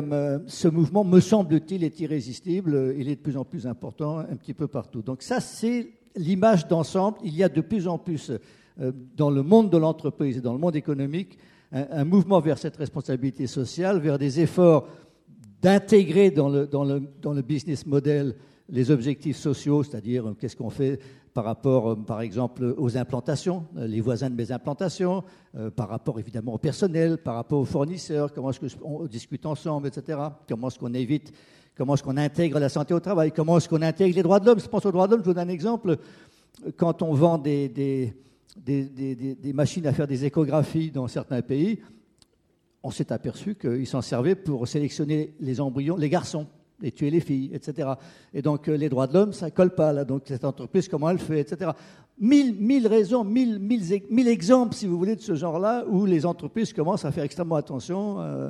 ce 0.47 0.67
mouvement, 0.67 1.03
me 1.03 1.19
semble-t-il, 1.19 1.83
est 1.83 1.99
irrésistible, 1.99 2.95
il 2.97 3.09
est 3.09 3.15
de 3.15 3.21
plus 3.21 3.37
en 3.37 3.45
plus 3.45 3.67
important 3.67 4.17
un 4.17 4.35
petit 4.35 4.55
peu 4.55 4.67
partout. 4.67 5.03
Donc 5.03 5.21
ça, 5.21 5.39
c'est 5.39 5.91
l'image 6.15 6.67
d'ensemble. 6.67 7.19
Il 7.23 7.35
y 7.35 7.43
a 7.43 7.49
de 7.49 7.61
plus 7.61 7.87
en 7.87 7.99
plus 7.99 8.31
dans 9.15 9.29
le 9.29 9.43
monde 9.43 9.69
de 9.69 9.77
l'entreprise 9.77 10.37
et 10.37 10.41
dans 10.41 10.53
le 10.53 10.59
monde 10.59 10.75
économique 10.75 11.37
un, 11.71 12.03
mouvement 12.03 12.39
vers 12.39 12.57
cette 12.57 12.77
responsabilité 12.77 13.47
sociale, 13.47 13.99
vers 13.99 14.17
des 14.17 14.39
efforts 14.39 14.87
d'intégrer 15.61 16.31
dans 16.31 16.49
le, 16.49 16.67
dans, 16.67 16.83
le, 16.83 17.03
dans 17.21 17.33
le, 17.33 17.41
business 17.41 17.85
model 17.85 18.35
les 18.69 18.89
objectifs 18.89 19.37
sociaux, 19.37 19.83
c'est-à-dire 19.83 20.29
euh, 20.29 20.33
qu'est-ce 20.33 20.55
qu'on 20.55 20.69
fait 20.69 20.99
par 21.33 21.45
rapport, 21.45 21.91
euh, 21.91 21.95
par 21.95 22.21
exemple, 22.21 22.75
aux 22.77 22.97
implantations, 22.97 23.65
euh, 23.77 23.87
les 23.87 24.01
voisins 24.01 24.29
de 24.29 24.35
mes 24.35 24.51
implantations, 24.51 25.23
par 25.75 25.89
rapport 25.89 26.17
évidemment 26.17 26.53
au 26.53 26.57
personnel, 26.57 27.17
par 27.17 27.35
rapport 27.35 27.59
aux 27.59 27.65
fournisseurs, 27.65 28.31
comment 28.31 28.51
est-ce 28.51 28.77
qu'on 28.77 29.05
discute 29.05 29.45
ensemble, 29.45 29.87
etc. 29.87 30.17
Comment 30.47 30.69
est-ce 30.69 30.79
qu'on 30.79 30.93
évite, 30.93 31.33
comment 31.75 31.95
est-ce 31.95 32.03
qu'on 32.03 32.15
intègre 32.15 32.57
la 32.57 32.69
santé 32.69 32.93
au 32.93 33.01
travail, 33.01 33.33
comment 33.33 33.57
est-ce 33.57 33.67
qu'on 33.67 33.81
intègre 33.81 34.15
les 34.15 34.23
droits 34.23 34.39
de 34.39 34.45
l'homme. 34.45 34.61
Je 34.61 34.67
pense 34.67 34.85
aux 34.85 34.91
droits 34.93 35.07
de 35.07 35.11
l'homme, 35.11 35.23
je 35.25 35.31
donne 35.31 35.39
un 35.39 35.49
exemple. 35.49 35.97
Quand 36.77 37.01
on 37.01 37.13
vend 37.13 37.37
des, 37.37 37.67
des 37.67 38.13
des, 38.55 39.53
machines 39.53 39.85
à 39.87 39.93
faire 39.93 40.07
des 40.07 40.25
échographies 40.25 40.91
dans 40.91 41.07
certains 41.07 41.41
pays, 41.41 41.79
on 42.83 42.91
s'est 42.91 43.11
aperçu 43.11 43.55
qu'ils 43.55 43.87
s'en 43.87 44.01
servaient 44.01 44.35
pour 44.35 44.67
sélectionner 44.67 45.33
les 45.39 45.61
embryons, 45.61 45.97
les 45.97 46.09
garçons, 46.09 46.47
et 46.81 46.91
tuer 46.91 47.09
les 47.09 47.19
filles, 47.19 47.51
etc. 47.53 47.89
Et 48.33 48.41
donc 48.41 48.67
euh, 48.67 48.75
les 48.75 48.89
droits 48.89 49.07
de 49.07 49.13
l'homme, 49.13 49.33
ça 49.33 49.51
colle 49.51 49.73
pas 49.75 49.93
là. 49.93 50.05
Donc 50.05 50.23
cette 50.25 50.45
entreprise, 50.45 50.87
comment 50.87 51.09
elle 51.09 51.19
fait, 51.19 51.39
etc. 51.39 51.71
Mille, 52.19 52.55
mille 52.55 52.87
raisons, 52.87 53.23
mille, 53.23 53.59
mille, 53.59 54.27
exemples, 54.27 54.75
si 54.75 54.85
vous 54.85 54.97
voulez, 54.97 55.15
de 55.15 55.21
ce 55.21 55.33
genre-là, 55.33 55.85
où 55.87 56.05
les 56.05 56.25
entreprises 56.25 56.71
commencent 56.71 57.05
à 57.05 57.11
faire 57.11 57.23
extrêmement 57.23 57.55
attention 57.55 58.17
euh, 58.19 58.49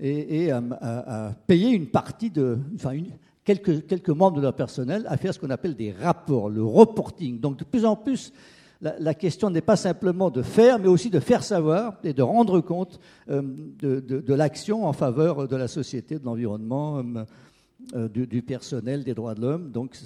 et, 0.00 0.50
à, 0.50 1.32
payer 1.46 1.70
une 1.70 1.86
partie 1.86 2.30
de, 2.30 2.58
enfin 2.74 2.96
quelques, 3.44 3.86
quelques 3.86 4.10
membres 4.10 4.38
de 4.38 4.42
leur 4.42 4.54
personnel 4.54 5.04
à 5.08 5.16
faire 5.16 5.32
ce 5.32 5.38
qu'on 5.38 5.50
appelle 5.50 5.76
des 5.76 5.92
rapports, 5.92 6.48
le 6.48 6.64
reporting. 6.64 7.38
Donc 7.38 7.58
de 7.58 7.64
plus 7.64 7.84
en 7.84 7.94
plus, 7.94 8.32
la, 8.80 9.14
question 9.14 9.50
n'est 9.50 9.60
pas 9.60 9.76
simplement 9.76 10.30
de 10.30 10.42
faire, 10.42 10.78
mais 10.80 10.88
aussi 10.88 11.08
de 11.08 11.20
faire 11.20 11.44
savoir 11.44 11.98
et 12.02 12.12
de 12.12 12.22
rendre 12.22 12.60
compte 12.60 12.98
euh, 13.30 13.40
de, 13.80 14.34
l'action 14.34 14.86
en 14.86 14.92
faveur 14.92 15.46
de 15.46 15.56
la 15.56 15.68
société, 15.68 16.18
de 16.18 16.24
l'environnement, 16.24 17.02
euh, 17.94 18.08
euh, 18.16 18.26
du, 18.26 18.42
personnel, 18.42 19.04
des 19.04 19.14
droits 19.14 19.34
de 19.34 19.40
l'homme. 19.40 19.70
Donc, 19.70 19.96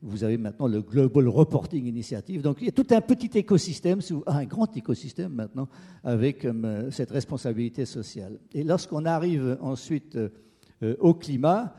Vous 0.00 0.22
avez 0.22 0.38
maintenant 0.38 0.68
le 0.68 0.80
Global 0.80 1.26
Reporting 1.26 1.84
Initiative. 1.84 2.40
Donc 2.40 2.58
il 2.60 2.66
y 2.66 2.68
a 2.68 2.72
tout 2.72 2.86
un 2.90 3.00
petit 3.00 3.36
écosystème, 3.36 3.98
un 4.26 4.44
grand 4.44 4.76
écosystème 4.76 5.32
maintenant, 5.32 5.68
avec 6.04 6.44
euh, 6.44 6.88
cette 6.92 7.10
responsabilité 7.10 7.84
sociale. 7.84 8.38
Et 8.54 8.62
lorsqu'on 8.62 9.04
arrive 9.06 9.58
ensuite 9.60 10.16
euh, 10.16 10.96
au 11.00 11.14
climat, 11.14 11.74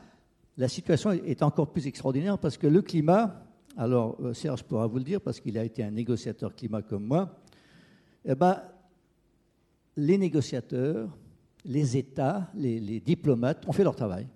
la 0.58 0.68
situation 0.68 1.12
est 1.12 1.42
encore 1.42 1.72
plus 1.72 1.86
extraordinaire 1.86 2.38
parce 2.38 2.58
que 2.58 2.66
le 2.66 2.82
climat, 2.82 3.42
alors 3.78 4.18
euh, 4.20 4.34
Serge 4.34 4.64
pourra 4.64 4.86
vous 4.86 4.98
le 4.98 5.04
dire 5.04 5.22
parce 5.22 5.40
qu'il 5.40 5.56
a 5.56 5.64
été 5.64 5.82
un 5.82 5.90
négociateur 5.90 6.54
climat 6.54 6.82
comme 6.82 7.06
moi, 7.06 7.40
eh 8.26 8.34
ben, 8.34 8.60
les 9.96 10.18
négociateurs, 10.18 11.08
les 11.64 11.96
États, 11.96 12.50
les 12.54 13.00
diplomates 13.00 13.66
ont 13.66 13.72
fait 13.72 13.84
leur 13.84 13.96
travail. 13.96 14.26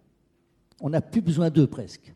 On 0.80 0.90
n'a 0.90 1.00
plus 1.00 1.20
besoin 1.20 1.50
d'eux 1.50 1.66
presque. 1.66 2.12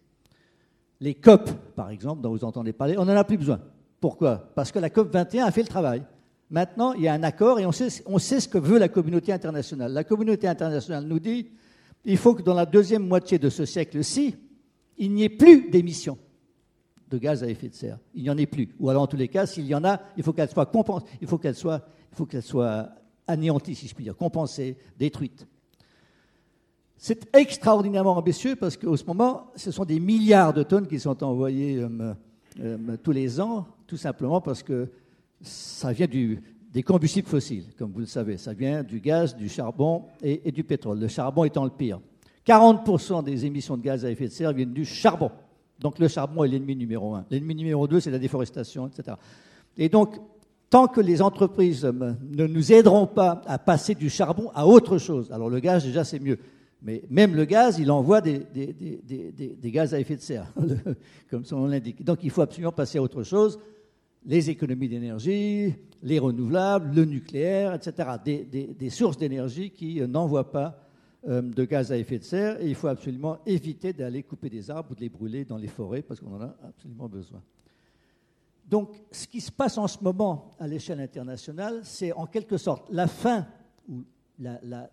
Les 1.01 1.15
COP, 1.15 1.51
par 1.77 1.91
exemple, 1.91 2.23
dont 2.23 2.31
vous 2.31 2.45
entendez 2.45 2.73
parler, 2.73 2.97
on 2.99 3.05
n'en 3.05 3.17
a 3.17 3.25
plus 3.25 3.39
besoin. 3.39 3.61
Pourquoi? 4.01 4.51
Parce 4.55 4.73
que 4.73 4.79
la 4.79 4.91
COP 4.91 5.13
21 5.13 5.47
a 5.47 5.51
fait 5.51 5.63
le 5.63 5.69
travail. 5.69 6.03
Maintenant, 6.51 6.93
il 6.95 7.03
y 7.03 7.09
a 7.09 7.13
un 7.13 7.23
accord 7.23 7.61
et 7.61 7.67
on 7.67 7.73
sait, 7.73 7.91
ce 7.91 8.49
que 8.49 8.59
veut 8.59 8.79
la 8.79 8.89
communauté 8.89 9.33
internationale. 9.33 9.93
La 9.93 10.05
communauté 10.05 10.49
internationale 10.49 11.05
nous 11.05 11.21
dit 11.21 11.49
il 12.05 12.17
faut 12.17 12.35
que 12.35 12.43
dans 12.43 12.55
la 12.55 12.67
deuxième 12.67 13.07
moitié 13.07 13.39
de 13.39 13.51
ce 13.51 13.65
siècle-ci, 13.65 14.37
il 14.97 15.13
n'y 15.13 15.25
ait 15.25 15.29
plus 15.29 15.69
d'émissions 15.71 16.19
de 17.11 17.19
gaz 17.19 17.43
à 17.43 17.49
effet 17.49 17.69
de 17.69 17.75
serre. 17.75 17.99
Il 18.15 18.23
n'y 18.23 18.31
en 18.31 18.39
ait 18.39 18.47
plus. 18.47 18.75
Ou 18.81 18.91
alors, 18.91 19.03
en 19.03 19.07
tous 19.07 19.17
les 19.17 19.29
cas, 19.29 19.47
s'il 19.47 19.67
y 19.67 19.75
en 19.75 19.85
a, 19.85 20.01
il 20.17 20.23
faut 20.23 20.33
qu'elle 20.33 20.49
soit, 20.49 20.71
soit, 20.73 21.05
il 21.21 22.17
faut 22.17 22.27
qu'elle 22.27 22.43
soit 22.43 22.89
anéantie, 23.27 23.75
si 23.75 23.89
je 23.89 23.95
puis 23.95 24.05
dire, 24.05 24.17
compensée, 24.17 24.77
détruite. 24.99 25.47
C'est 27.01 27.33
extraordinairement 27.35 28.17
ambitieux 28.17 28.57
parce 28.57 28.77
qu'au 28.77 28.97
ce 28.97 29.05
moment, 29.05 29.53
ce 29.55 29.71
sont 29.71 29.85
des 29.85 30.01
milliards 30.01 30.53
de 30.53 30.65
tonnes 30.65 30.89
qui 30.89 30.99
sont 30.99 31.23
envoyées 31.23 31.79
euh, 31.79 32.13
euh, 32.61 32.97
tous 33.01 33.13
les 33.13 33.41
ans, 33.41 33.69
tout 33.87 33.97
simplement 33.97 34.41
parce 34.41 34.65
que 34.65 34.89
ça 35.41 35.93
vient 35.93 36.09
des 36.09 36.83
combustibles 36.83 37.29
fossiles, 37.29 37.67
comme 37.79 37.93
vous 37.93 38.01
le 38.01 38.07
savez. 38.07 38.37
Ça 38.37 38.53
vient 38.53 38.83
du 38.83 38.99
gaz, 38.99 39.37
du 39.37 39.49
charbon 39.49 40.07
et, 40.21 40.51
du 40.51 40.65
pétrole. 40.65 40.99
Le 40.99 41.07
charbon 41.07 41.45
étant 41.45 41.63
le 41.63 41.71
pire. 41.71 42.01
40% 42.45 43.23
des 43.23 43.47
émissions 43.47 43.77
de 43.77 43.83
gaz 43.83 44.05
à 44.05 44.11
effet 44.11 44.27
de 44.27 44.33
serre 44.33 44.53
viennent 44.53 44.73
du 44.73 44.85
charbon. 44.85 45.31
Donc 45.79 46.01
le 46.01 46.09
charbon 46.09 46.43
est 46.43 46.49
l'ennemi 46.49 46.75
numéro 46.75 47.15
un. 47.15 47.25
L'ennemi 47.31 47.55
numéro 47.55 47.87
deux, 47.87 48.01
c'est 48.01 48.11
la 48.11 48.19
déforestation, 48.19 48.89
etc. 48.89 49.17
Et 49.77 49.89
donc, 49.89 50.17
tant 50.69 50.89
que 50.89 51.01
les 51.01 51.23
entreprises 51.23 51.85
euh, 51.85 51.93
ne 51.93 52.47
nous 52.49 52.73
aideront 52.73 53.07
pas 53.07 53.41
à 53.47 53.59
passer 53.59 53.95
du 53.95 54.11
charbon 54.11 54.51
à 54.53 54.67
autre 54.67 54.99
chose, 54.99 55.31
alors 55.31 55.49
le 55.49 55.61
gaz, 55.61 55.85
déjà, 55.85 56.03
c'est 56.03 56.19
mieux. 56.19 56.41
Mais 56.81 57.03
même 57.11 57.35
le 57.35 57.45
gaz, 57.45 57.79
il 57.79 57.91
envoie 57.91 58.21
des, 58.21 58.47
gaz 59.65 59.95
à 59.95 60.01
effet 60.01 60.17
de 60.17 60.21
serre, 60.21 60.53
comme 61.31 61.45
son 61.45 61.59
nom 61.61 61.67
l'indique. 61.67 62.05
Donc 62.05 62.21
il 62.23 62.31
faut 62.31 62.43
absolument 62.43 62.73
passer 62.73 62.99
à 62.99 63.03
autre 63.03 63.23
chose. 63.25 63.59
Les 64.25 64.51
économies 64.51 64.89
d'énergie, 64.89 65.75
les 66.03 66.19
renouvelables, 66.19 66.95
le 66.95 67.05
nucléaire, 67.05 67.75
etc. 67.75 68.11
Des, 68.25 68.91
sources 68.91 69.17
d'énergie 69.17 69.71
qui 69.71 70.01
euh, 70.01 70.07
n'envoient 70.07 70.53
pas 70.53 70.85
euh, 71.29 71.43
de 71.43 71.65
gaz 71.65 71.91
à 71.91 71.99
effet 71.99 72.19
de 72.19 72.25
serre. 72.25 72.61
Et 72.61 72.69
il 72.69 72.75
faut 72.75 72.89
absolument 72.89 73.39
éviter 73.47 73.93
d'aller 73.93 74.23
couper 74.23 74.49
des 74.49 74.71
arbres 74.71 74.93
ou 74.93 74.95
de 74.95 75.01
les 75.01 75.09
brûler 75.09 75.45
dans 75.45 75.57
les 75.57 75.69
forêts 75.69 76.03
parce 76.03 76.21
qu'on 76.21 76.35
en 76.35 76.43
a 76.43 76.55
absolument 76.63 77.09
besoin. 77.09 77.43
Donc 78.69 78.91
ce 79.11 79.27
qui 79.27 79.41
se 79.41 79.51
passe 79.51 79.79
en 79.79 79.89
ce 79.89 79.99
moment 80.03 80.55
à 80.61 80.69
l'échelle 80.69 81.01
internationale, 81.01 81.81
c'est 81.85 82.13
en 82.13 82.27
quelque 82.27 82.59
sorte 82.59 82.87
la 82.93 83.07
fin 83.07 83.47
ou 83.89 84.05
la, 84.39 84.91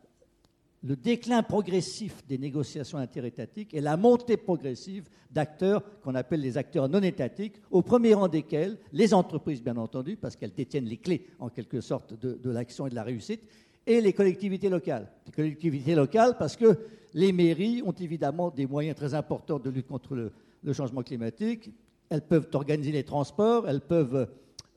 le 0.86 0.96
déclin 0.96 1.42
progressif 1.42 2.24
des 2.28 2.38
négociations 2.38 3.00
interétatiques 3.00 3.74
et 3.74 3.82
la 3.82 3.98
montée 3.98 4.38
progressive 4.38 5.10
d'acteurs 5.32 5.84
qu'on 6.02 6.14
appelle 6.14 6.42
les 6.42 6.60
acteurs 6.60 6.88
non 6.88 7.02
étatiques, 7.02 7.56
au 7.72 7.82
premier 7.82 8.14
rang 8.14 8.28
desquels 8.28 8.78
les 8.94 9.14
entreprises, 9.14 9.64
bien 9.64 9.78
entendu, 9.78 10.16
parce 10.16 10.36
qu'elles 10.36 10.54
détiennent 10.54 10.86
les 10.86 10.98
clés 10.98 11.26
en 11.40 11.50
quelque 11.50 11.82
sorte 11.82 12.14
de, 12.14 12.50
l'action 12.52 12.86
et 12.86 12.92
de 12.92 12.96
la 12.96 13.04
réussite, 13.04 13.42
et 13.88 14.00
les 14.00 14.14
collectivités 14.14 14.70
locales. 14.70 15.12
Les 15.26 15.32
collectivités 15.32 15.96
locales 15.96 16.38
parce 16.38 16.56
que 16.56 16.78
les 17.16 17.32
mairies 17.32 17.82
ont 17.84 17.92
évidemment 17.92 18.52
des 18.52 18.68
moyens 18.68 18.96
très 18.96 19.16
importants 19.16 19.60
de 19.60 19.70
lutte 19.72 19.88
contre 19.88 20.16
le, 20.16 20.32
changement 20.74 21.02
climatique. 21.02 21.72
Elles 22.10 22.22
peuvent 22.22 22.50
organiser 22.54 22.92
les 22.92 23.04
transports, 23.04 23.68
elles 23.68 23.82
peuvent 23.82 24.28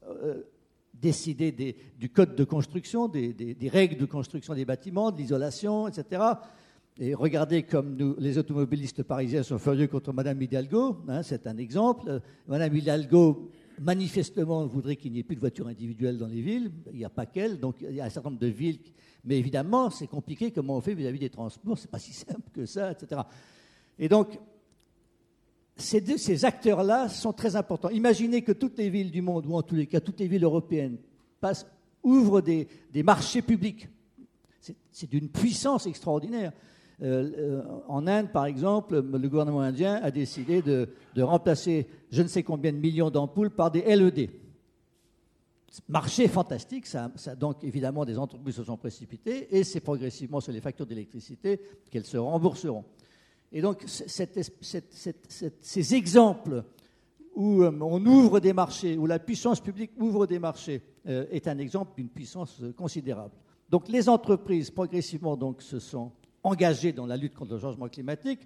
euh, 0.09 0.43
décider 1.01 1.77
du 1.99 2.11
code 2.11 2.35
de 2.35 2.45
construction, 2.45 3.09
des, 3.09 3.57
règles 3.71 3.97
de 3.97 4.05
construction 4.05 4.55
des 4.55 4.65
bâtiments, 4.65 5.11
de 5.11 5.19
l'isolation, 5.19 5.89
etc. 5.89 6.23
Et 6.99 7.15
regardez 7.15 7.63
comme 7.63 7.97
les 8.19 8.39
automobilistes 8.39 9.05
parisiens 9.05 9.43
sont 9.43 9.59
furieux 9.59 9.87
contre 9.87 10.13
Madame 10.13 10.43
Hidalgo, 10.43 10.99
hein, 11.09 11.23
c'est 11.23 11.47
un 11.47 11.57
exemple. 11.57 12.21
Madame 12.49 12.75
Hidalgo, 12.75 13.51
manifestement, 13.81 14.67
voudrait 14.67 14.97
qu'il 14.97 15.13
n'y 15.13 15.21
ait 15.21 15.25
plus 15.25 15.37
de 15.37 15.41
voitures 15.41 15.69
individuelles 15.69 16.19
dans 16.19 16.27
les 16.27 16.41
villes. 16.41 16.73
Il 16.93 16.99
n'y 16.99 17.05
a 17.05 17.11
pas 17.11 17.27
qu'elle, 17.27 17.61
donc 17.61 17.77
il 17.81 17.95
y 17.95 18.01
a 18.01 18.05
un 18.05 18.11
certain 18.11 18.31
nombre 18.31 18.41
de 18.41 18.49
villes. 18.49 18.81
Mais 19.25 19.39
évidemment, 19.39 19.91
c'est 19.91 20.09
compliqué 20.09 20.51
comment 20.51 20.77
on 20.77 20.81
fait 20.81 20.95
vis-à-vis 20.95 21.21
des 21.21 21.31
transports, 21.31 21.79
c'est 21.79 21.91
pas 21.91 21.99
si 21.99 22.13
simple 22.15 22.51
que 22.53 22.67
ça, 22.67 22.91
etc. 22.91 23.21
Et 23.99 24.09
donc, 24.09 24.39
ces, 25.79 26.45
acteurs-là 26.45 27.09
sont 27.09 27.33
très 27.33 27.57
importants. 27.57 27.89
Imaginez 27.91 28.43
que 28.43 28.53
toutes 28.53 28.79
les 28.79 28.91
villes 28.91 29.11
du 29.11 29.23
monde, 29.23 29.47
ou 29.47 29.55
en 29.55 29.63
tous 29.63 29.77
les 29.77 29.87
cas 29.87 30.01
toutes 30.01 30.21
les 30.21 30.29
villes 30.29 30.45
européennes, 30.45 30.99
ouvrent 32.03 32.41
des, 32.41 32.69
marchés 33.05 33.43
publics. 33.43 33.89
C'est 34.91 35.09
d'une 35.09 35.29
puissance 35.29 35.87
extraordinaire. 35.87 36.53
Euh, 37.01 37.31
euh, 37.39 37.63
en 37.87 38.09
Inde, 38.09 38.33
par 38.33 38.47
exemple, 38.47 39.01
le 39.01 39.29
gouvernement 39.29 39.61
indien 39.61 40.01
a 40.03 40.11
décidé 40.11 40.63
de, 40.63 40.89
remplacer 41.17 41.87
je 42.11 42.23
ne 42.23 42.29
sais 42.29 42.43
combien 42.43 42.73
de 42.73 42.79
millions 42.79 43.11
d'ampoules 43.11 43.51
par 43.51 43.71
des 43.71 43.83
LED. 43.83 44.31
Marché 45.89 46.27
fantastique, 46.27 46.87
donc 47.39 47.63
évidemment 47.63 48.05
des 48.05 48.19
entreprises 48.19 48.57
se 48.57 48.65
sont 48.65 48.79
précipitées 48.79 49.55
et 49.57 49.63
c'est 49.63 49.81
progressivement 49.81 50.41
sur 50.41 50.51
les 50.51 50.63
factures 50.63 50.87
d'électricité 50.87 51.61
qu'elles 51.91 52.07
se 52.07 52.17
rembourseront. 52.17 52.85
Et 53.53 53.63
donc, 53.63 53.85
ces 53.87 55.95
exemples 55.95 56.65
où 57.35 57.63
euh, 57.63 57.73
on 57.81 58.05
ouvre 58.05 58.41
des 58.41 58.53
marchés, 58.53 58.99
où 58.99 59.07
la 59.07 59.19
puissance 59.19 59.61
publique 59.61 59.93
ouvre 59.99 60.27
des 60.27 60.39
marchés, 60.39 60.83
euh, 61.07 61.25
est 61.31 61.49
un 61.49 61.59
exemple 61.59 61.93
d'une 61.97 62.09
puissance 62.09 62.63
considérable. 62.77 63.35
Donc, 63.71 63.89
les 63.89 64.09
entreprises, 64.09 64.71
progressivement, 64.71 65.37
donc, 65.37 65.63
se 65.63 65.79
sont 65.79 66.13
engagées 66.43 66.93
dans 66.93 67.07
la 67.07 67.17
lutte 67.17 67.35
contre 67.35 67.55
le 67.55 67.61
changement 67.61 67.89
climatique. 67.89 68.41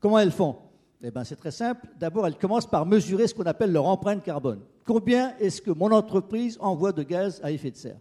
Comment 0.00 0.18
elles 0.18 0.32
font? 0.32 0.56
Eh 1.02 1.10
bien, 1.10 1.24
c'est 1.24 1.36
très 1.36 1.50
simple. 1.50 1.88
D'abord, 1.98 2.26
elles 2.26 2.36
commencent 2.36 2.68
par 2.68 2.86
mesurer 2.86 3.26
ce 3.26 3.34
qu'on 3.34 3.44
appelle 3.44 3.72
leur 3.72 3.86
empreinte 3.86 4.22
carbone. 4.22 4.60
Combien 4.84 5.36
est-ce 5.38 5.62
que 5.62 5.70
mon 5.70 5.92
entreprise 5.92 6.58
envoie 6.60 6.92
de 6.92 7.02
gaz 7.02 7.40
à 7.42 7.50
effet 7.50 7.70
de 7.70 7.76
serre? 7.76 7.98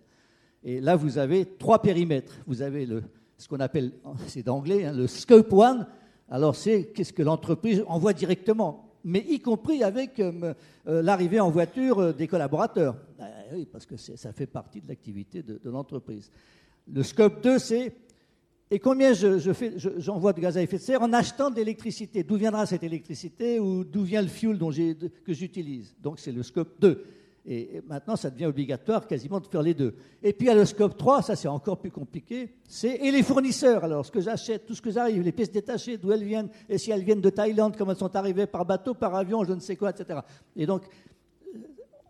Et 0.64 0.80
là, 0.80 0.96
vous 0.96 1.18
avez 1.18 1.46
trois 1.46 1.82
périmètres. 1.82 2.34
Vous 2.46 2.62
avez 2.62 2.88
ce 3.38 3.48
qu'on 3.48 3.60
appelle, 3.60 3.94
c'est 4.28 4.44
d'anglais, 4.44 4.86
hein, 4.86 4.94
le 4.94 5.08
scope 5.08 5.54
1, 5.54 5.88
alors 6.32 6.56
c'est 6.56 6.86
qu'est-ce 6.86 7.12
que 7.12 7.22
l'entreprise 7.22 7.84
envoie 7.88 8.14
directement, 8.14 8.90
mais 9.04 9.24
y 9.28 9.42
compris 9.42 9.84
avec 9.84 10.20
euh, 10.20 10.54
euh, 10.88 11.02
l'arrivée 11.02 11.42
en 11.42 11.52
voiture 11.52 12.00
euh, 12.00 12.14
des 12.14 12.28
collaborateurs. 12.28 12.96
oui, 13.54 13.68
parce 13.70 13.86
que 13.86 13.98
ça 13.98 14.32
fait 14.32 14.48
partie 14.48 14.80
de 14.80 14.88
l'activité 14.88 15.44
de, 15.44 15.60
l'entreprise. 15.66 16.32
Le 16.92 17.04
scope 17.04 17.44
2, 17.44 17.60
c'est 17.60 17.94
et 18.74 18.80
combien 18.80 19.12
j'envoie 19.98 20.32
de 20.32 20.40
gaz 20.40 20.58
à 20.58 20.62
effet 20.62 20.78
de 20.78 20.82
serre 20.82 21.02
en 21.02 21.12
achetant 21.12 21.50
de 21.50 21.58
l'électricité? 21.58 22.24
D'où 22.24 22.38
viendra 22.38 22.66
cette 22.66 22.84
électricité 22.84 23.60
ou 23.60 23.84
d'où 23.84 24.04
vient 24.04 24.22
le 24.22 24.30
fuel 24.30 24.58
que 24.58 25.34
j'utilise? 25.34 25.94
Donc 26.02 26.20
c'est 26.20 26.32
le 26.32 26.42
scope 26.42 26.80
2. 26.80 27.04
Et 27.46 27.82
maintenant, 27.88 28.16
ça 28.16 28.30
devient 28.30 28.46
obligatoire 28.46 29.08
quasiment 29.08 29.40
de 29.40 29.48
faire 29.48 29.64
les 29.64 29.74
deux. 29.74 29.96
Et 30.22 30.32
puis 30.32 30.48
à 30.50 30.54
le 30.54 30.64
scope 30.64 30.96
3, 30.96 31.24
ça 31.24 31.36
c'est 31.36 31.48
encore 31.48 31.80
plus 31.80 31.90
compliqué, 31.90 32.54
c'est 32.68 32.96
et 32.96 33.12
les 33.12 33.24
fournisseurs. 33.24 33.84
Alors, 33.84 34.06
ce 34.06 34.12
que 34.12 34.22
j'achète, 34.22 34.68
tout 34.68 34.76
ce 34.76 34.82
que 34.82 34.92
j'arrive, 34.92 35.24
les 35.24 35.32
pièces 35.32 35.52
détachées, 35.52 35.98
d'où 35.98 36.12
elles 36.12 36.24
viennent, 36.24 36.50
et 36.70 36.78
si 36.78 36.92
elles 36.92 37.04
viennent 37.04 37.22
de 37.22 37.30
Thaïlande, 37.32 37.76
comment 37.76 37.94
elles 37.94 37.98
sont 37.98 38.16
arrivées 38.16 38.46
par 38.46 38.66
bateau, 38.66 38.94
par 38.94 39.16
avion, 39.16 39.44
je 39.44 39.54
ne 39.54 39.60
sais 39.60 39.76
quoi, 39.76 39.90
etc. 39.90 40.20
Et 40.56 40.68
donc, 40.68 40.84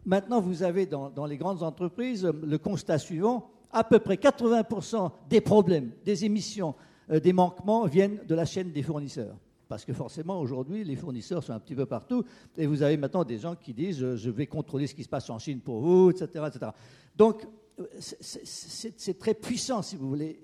maintenant, 0.06 0.42
vous 0.42 0.64
avez 0.64 0.86
dans, 0.86 1.26
les 1.26 1.38
grandes 1.38 1.64
entreprises 1.64 2.26
le 2.26 2.58
constat 2.58 2.98
suivant 2.98 3.50
à 3.72 3.86
peu 3.86 4.00
près 4.00 4.16
80% 4.16 5.12
des 5.30 5.40
problèmes, 5.40 5.92
des 6.04 6.26
émissions, 6.26 6.76
euh, 7.10 7.22
des 7.22 7.32
manquements 7.32 7.86
viennent 7.86 8.20
de 8.28 8.36
la 8.36 8.44
chaîne 8.44 8.74
des 8.74 8.84
fournisseurs 8.84 9.38
parce 9.72 9.86
que 9.86 9.94
forcément, 9.94 10.42
aujourd'hui, 10.42 10.84
les 10.84 10.98
fournisseurs 10.98 11.42
sont 11.42 11.54
un 11.54 11.60
petit 11.62 11.76
peu 11.76 11.86
partout, 11.86 12.26
et 12.58 12.68
vous 12.68 12.84
avez 12.84 12.98
maintenant 12.98 13.24
des 13.24 13.38
gens 13.38 13.56
qui 13.56 13.74
disent 13.74 14.18
je 14.18 14.30
vais 14.30 14.46
contrôler 14.46 14.86
ce 14.86 14.94
qui 14.94 15.06
se 15.06 15.08
passe 15.08 15.30
en 15.30 15.40
Chine 15.40 15.62
pour 15.62 15.80
vous, 15.80 16.12
etc. 16.12 16.44
etc. 16.46 16.72
Donc, 17.16 17.48
c'est 17.90 19.18
très 19.18 19.34
puissant, 19.34 19.82
si 19.82 19.96
vous 19.96 20.10
voulez. 20.10 20.42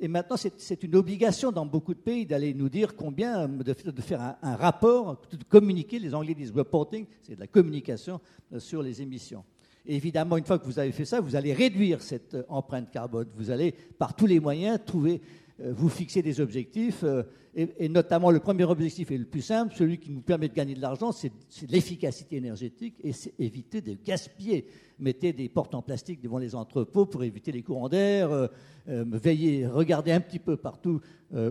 Et 0.00 0.08
maintenant, 0.08 0.36
c'est 0.38 0.82
une 0.82 0.96
obligation 0.96 1.52
dans 1.52 1.66
beaucoup 1.66 1.92
de 1.92 1.98
pays 1.98 2.24
d'aller 2.24 2.54
nous 2.54 2.70
dire 2.70 2.96
combien, 2.96 3.46
de, 3.46 4.00
faire 4.00 4.38
un, 4.40 4.56
rapport, 4.56 5.20
de 5.30 5.44
communiquer, 5.44 5.98
les 5.98 6.14
Anglais 6.14 6.34
disent 6.34 6.52
reporting, 6.52 7.04
c'est 7.20 7.34
de 7.34 7.40
la 7.40 7.48
communication 7.48 8.18
euh, 8.54 8.60
sur 8.60 8.82
les 8.82 9.02
émissions. 9.02 9.44
Évidemment, 9.84 10.38
une 10.38 10.44
fois 10.46 10.58
que 10.58 10.64
vous 10.64 10.78
avez 10.78 10.92
fait 10.92 11.04
ça, 11.04 11.20
vous 11.20 11.36
allez 11.36 11.52
réduire 11.52 12.00
cette 12.00 12.32
euh, 12.32 12.44
empreinte 12.48 12.90
carbone. 12.90 13.28
Vous 13.36 13.50
allez, 13.50 13.72
par 13.98 14.16
tous 14.16 14.26
les 14.26 14.40
moyens, 14.40 14.80
trouver 14.86 15.20
euh, 15.20 15.49
vous 15.62 15.88
fixez 15.88 16.22
des 16.22 16.40
objectifs, 16.40 17.04
euh, 17.04 17.22
et, 17.54 17.88
notamment 17.88 18.30
le 18.30 18.40
premier 18.40 18.64
objectif 18.64 19.10
est 19.10 19.18
le 19.18 19.24
plus 19.24 19.42
simple, 19.42 19.74
celui 19.76 19.98
qui 19.98 20.10
nous 20.10 20.20
permet 20.20 20.48
de 20.48 20.54
gagner 20.54 20.74
de 20.74 20.80
l'argent, 20.80 21.12
c'est 21.12 21.32
l'efficacité 21.68 22.36
énergétique 22.36 22.94
et 23.02 23.12
c'est 23.12 23.34
éviter 23.38 23.80
de 23.80 23.96
gaspiller. 24.04 24.66
Mettez 24.98 25.32
des 25.32 25.48
portes 25.48 25.74
en 25.74 25.82
plastique 25.82 26.22
devant 26.22 26.38
les 26.38 26.54
entrepôts 26.54 27.06
pour 27.06 27.24
éviter 27.24 27.52
les 27.52 27.62
courants 27.62 27.88
d'air, 27.88 28.30
euh, 28.30 28.48
veillez, 28.86 29.66
regardez 29.66 30.12
un 30.12 30.20
petit 30.20 30.38
peu 30.38 30.56
partout 30.56 31.00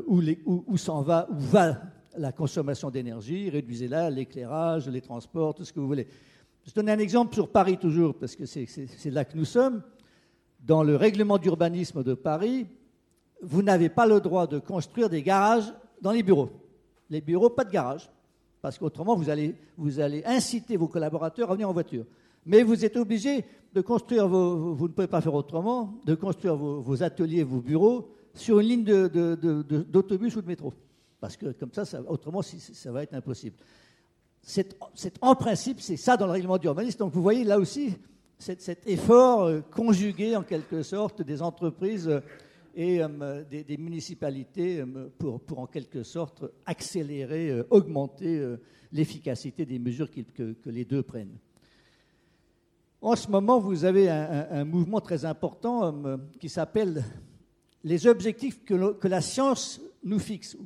où, 0.08 0.22
où 0.46 0.78
s'en 0.78 1.02
va, 1.02 1.28
où 1.32 1.40
va 1.40 1.82
la 2.18 2.32
consommation 2.32 2.90
d'énergie, 2.90 3.50
réduisez-la, 3.50 4.10
l'éclairage, 4.10 4.88
les 4.90 5.02
transports, 5.02 5.54
tout 5.54 5.66
ce 5.66 5.74
que 5.74 5.80
vous 5.80 5.88
voulez. 5.88 6.08
Je 6.66 6.74
donne 6.74 6.90
un 6.90 7.00
exemple 7.00 7.34
sur 7.34 7.50
Paris 7.50 7.78
toujours, 7.78 8.16
parce 8.16 8.36
que 8.36 8.46
c'est 8.46 9.12
là 9.12 9.26
que 9.26 9.38
nous 9.38 9.46
sommes. 9.46 9.82
Dans 10.60 10.84
le 10.84 10.96
règlement 10.96 11.38
d'urbanisme 11.38 12.04
de 12.04 12.14
Paris, 12.14 12.68
vous 13.42 13.62
n'avez 13.62 13.90
pas 13.90 14.06
le 14.06 14.20
droit 14.20 14.48
de 14.48 14.60
construire 14.60 15.10
des 15.10 15.24
garages 15.24 15.74
dans 16.02 16.12
les 16.12 16.24
bureaux. 16.24 16.50
Les 17.10 17.22
bureaux, 17.22 17.50
pas 17.50 17.64
de 17.64 17.72
garage, 17.72 18.10
parce 18.62 18.78
qu'autrement, 18.78 19.16
vous 19.16 19.30
allez, 19.30 19.56
vous 19.78 20.00
allez 20.00 20.24
inciter 20.26 20.78
vos 20.78 20.88
collaborateurs 20.88 21.50
à 21.50 21.54
venir 21.54 21.70
en 21.70 21.74
voiture. 21.74 22.06
Mais 22.46 22.64
vous 22.64 22.84
êtes 22.86 22.98
obligé 22.98 23.46
de 23.74 23.82
construire 23.82 24.28
vos, 24.28 24.74
vous 24.74 24.88
ne 24.88 24.94
pouvez 24.94 25.08
pas 25.08 25.22
faire 25.22 25.34
autrement, 25.34 25.94
de 26.06 26.16
construire 26.16 26.56
vos, 26.56 27.04
ateliers, 27.04 27.44
vos 27.44 27.62
bureaux 27.62 28.10
sur 28.34 28.60
une 28.60 28.68
ligne 28.68 28.84
d'autobus 28.84 30.36
ou 30.36 30.42
de 30.42 30.48
métro. 30.48 30.74
Parce 31.20 31.36
que 31.36 31.52
comme 31.52 31.72
ça, 31.74 31.84
autrement, 32.08 32.42
ça 32.42 32.92
va 32.92 33.04
être 33.04 33.14
impossible. 33.14 33.56
en 35.22 35.36
principe, 35.36 35.82
c'est 35.82 35.98
ça 35.98 36.18
dans 36.18 36.26
le 36.26 36.32
règlement 36.32 36.58
d'urbanisme. 36.58 37.00
Donc 37.00 37.14
vous 37.14 37.22
voyez 37.22 37.44
là 37.44 37.60
aussi 37.60 37.96
cet, 38.40 38.88
effort 38.88 39.44
euh, 39.44 39.60
conjugué 39.60 40.36
en 40.36 40.44
quelque 40.44 40.82
sorte 40.82 41.22
des 41.22 41.42
entreprises 41.42 42.08
euh, 42.08 42.22
et 42.80 43.02
euh, 43.04 43.44
des, 43.44 43.78
municipalités 43.78 44.82
pour, 45.18 45.42
pour, 45.42 45.60
en 45.60 45.68
quelque 45.68 46.02
sorte 46.04 46.46
accélérer, 46.66 47.62
augmenter 47.70 48.56
l'efficacité 48.94 49.66
des 49.66 49.80
mesures 49.80 50.10
que, 50.10 50.56
les 50.66 50.86
deux 50.86 51.04
prennent. 51.04 51.38
En 53.02 53.18
ce 53.18 53.30
moment, 53.30 53.60
vous 53.60 53.84
avez 53.84 54.10
un, 54.10 54.64
mouvement 54.64 55.02
très 55.02 55.26
important 55.26 56.20
qui 56.40 56.48
s'appelle 56.48 57.04
les 57.84 58.08
objectifs 58.08 58.64
que, 58.64 59.08
la 59.08 59.22
science 59.22 59.82
nous 60.02 60.20
fixe. 60.20 60.58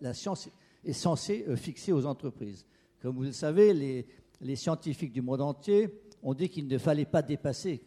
La, 0.00 0.14
science 0.14 0.48
est 0.82 0.92
censée 0.94 1.44
fixer 1.56 1.92
aux 1.92 2.06
entreprises. 2.06 2.64
Comme 3.02 3.16
vous 3.16 3.24
le 3.24 3.32
savez, 3.32 4.06
les 4.40 4.56
scientifiques 4.56 5.12
du 5.12 5.20
monde 5.20 5.42
entier 5.42 5.90
ont 6.22 6.32
dit 6.32 6.48
qu'il 6.48 6.68
ne 6.68 6.78
fallait 6.78 7.04
pas 7.04 7.20
dépasser. 7.20 7.82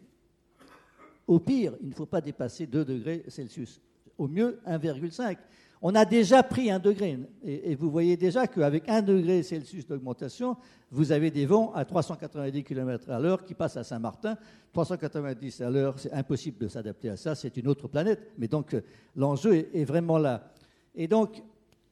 Au 1.31 1.39
pire, 1.39 1.75
il 1.81 1.87
ne 1.87 1.93
faut 1.93 2.05
pas 2.05 2.19
dépasser 2.19 2.67
2 2.67 2.83
degrés 2.83 3.23
Celsius. 3.29 3.79
Au 4.17 4.27
mieux, 4.27 4.59
1,5. 4.67 5.37
On 5.81 5.95
a 5.95 6.03
déjà 6.03 6.43
pris 6.43 6.69
1 6.69 6.79
degré. 6.79 7.17
Et, 7.41 7.73
vous 7.73 7.89
voyez 7.89 8.17
déjà 8.17 8.47
qu'avec 8.47 8.89
1 8.89 9.01
degré 9.01 9.41
Celsius 9.41 9.87
d'augmentation, 9.87 10.57
vous 10.89 11.13
avez 11.13 11.31
des 11.31 11.45
vents 11.45 11.71
à 11.73 11.85
390 11.85 12.65
km 12.65 13.09
à 13.11 13.17
l'heure 13.17 13.45
qui 13.45 13.53
passent 13.53 13.77
à 13.77 13.85
Saint-Martin. 13.85 14.35
390 14.73 15.61
à 15.61 15.69
l'heure, 15.69 15.97
c'est 15.97 16.11
impossible 16.11 16.57
de 16.57 16.67
s'adapter 16.67 17.07
à 17.07 17.15
ça, 17.15 17.33
c'est 17.33 17.55
une 17.55 17.69
autre 17.69 17.87
planète. 17.87 18.33
Mais 18.37 18.49
donc, 18.49 18.75
l'enjeu 19.15 19.69
est 19.73 19.85
vraiment 19.85 20.17
là. 20.17 20.51
Et 20.95 21.07
donc, 21.07 21.41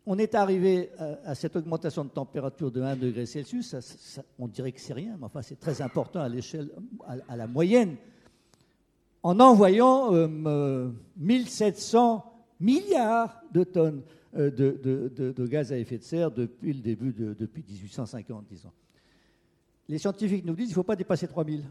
on 0.05 0.17
est 0.17 0.35
arrivé 0.35 0.89
à, 1.23 1.33
cette 1.33 1.55
augmentation 1.55 2.03
de 2.03 2.09
température 2.09 2.71
de 2.71 2.81
1 2.81 2.97
degré 2.97 3.25
Celsius, 3.25 3.73
on 4.37 4.49
dirait 4.49 4.73
que 4.73 4.81
c'est 4.81 4.91
rien, 4.91 5.15
mais 5.17 5.27
enfin 5.27 5.41
c'est 5.41 5.59
très 5.61 5.81
important 5.81 6.19
à 6.19 6.27
l'échelle, 6.27 6.69
à, 7.29 7.37
la 7.37 7.47
moyenne, 7.47 7.95
en 9.23 9.39
envoyant 9.39 10.11
1700 11.17 12.25
euh, 12.25 12.29
milliards 12.59 13.41
de 13.51 13.63
tonnes 13.63 14.01
euh, 14.37 14.51
de, 14.51 15.47
gaz 15.47 15.73
à 15.73 15.77
effet 15.77 15.97
de 15.97 16.03
serre 16.03 16.31
depuis 16.31 16.73
le 16.73 16.81
début, 16.81 17.11
de, 17.13 17.33
depuis 17.33 17.63
1850, 17.67 18.45
disons. 18.49 18.71
Les 19.87 19.97
scientifiques 19.97 20.45
nous 20.45 20.53
disent 20.53 20.67
qu'il 20.67 20.73
ne 20.73 20.75
faut 20.75 20.83
pas 20.83 20.95
dépasser 20.95 21.27
3000. 21.27 21.63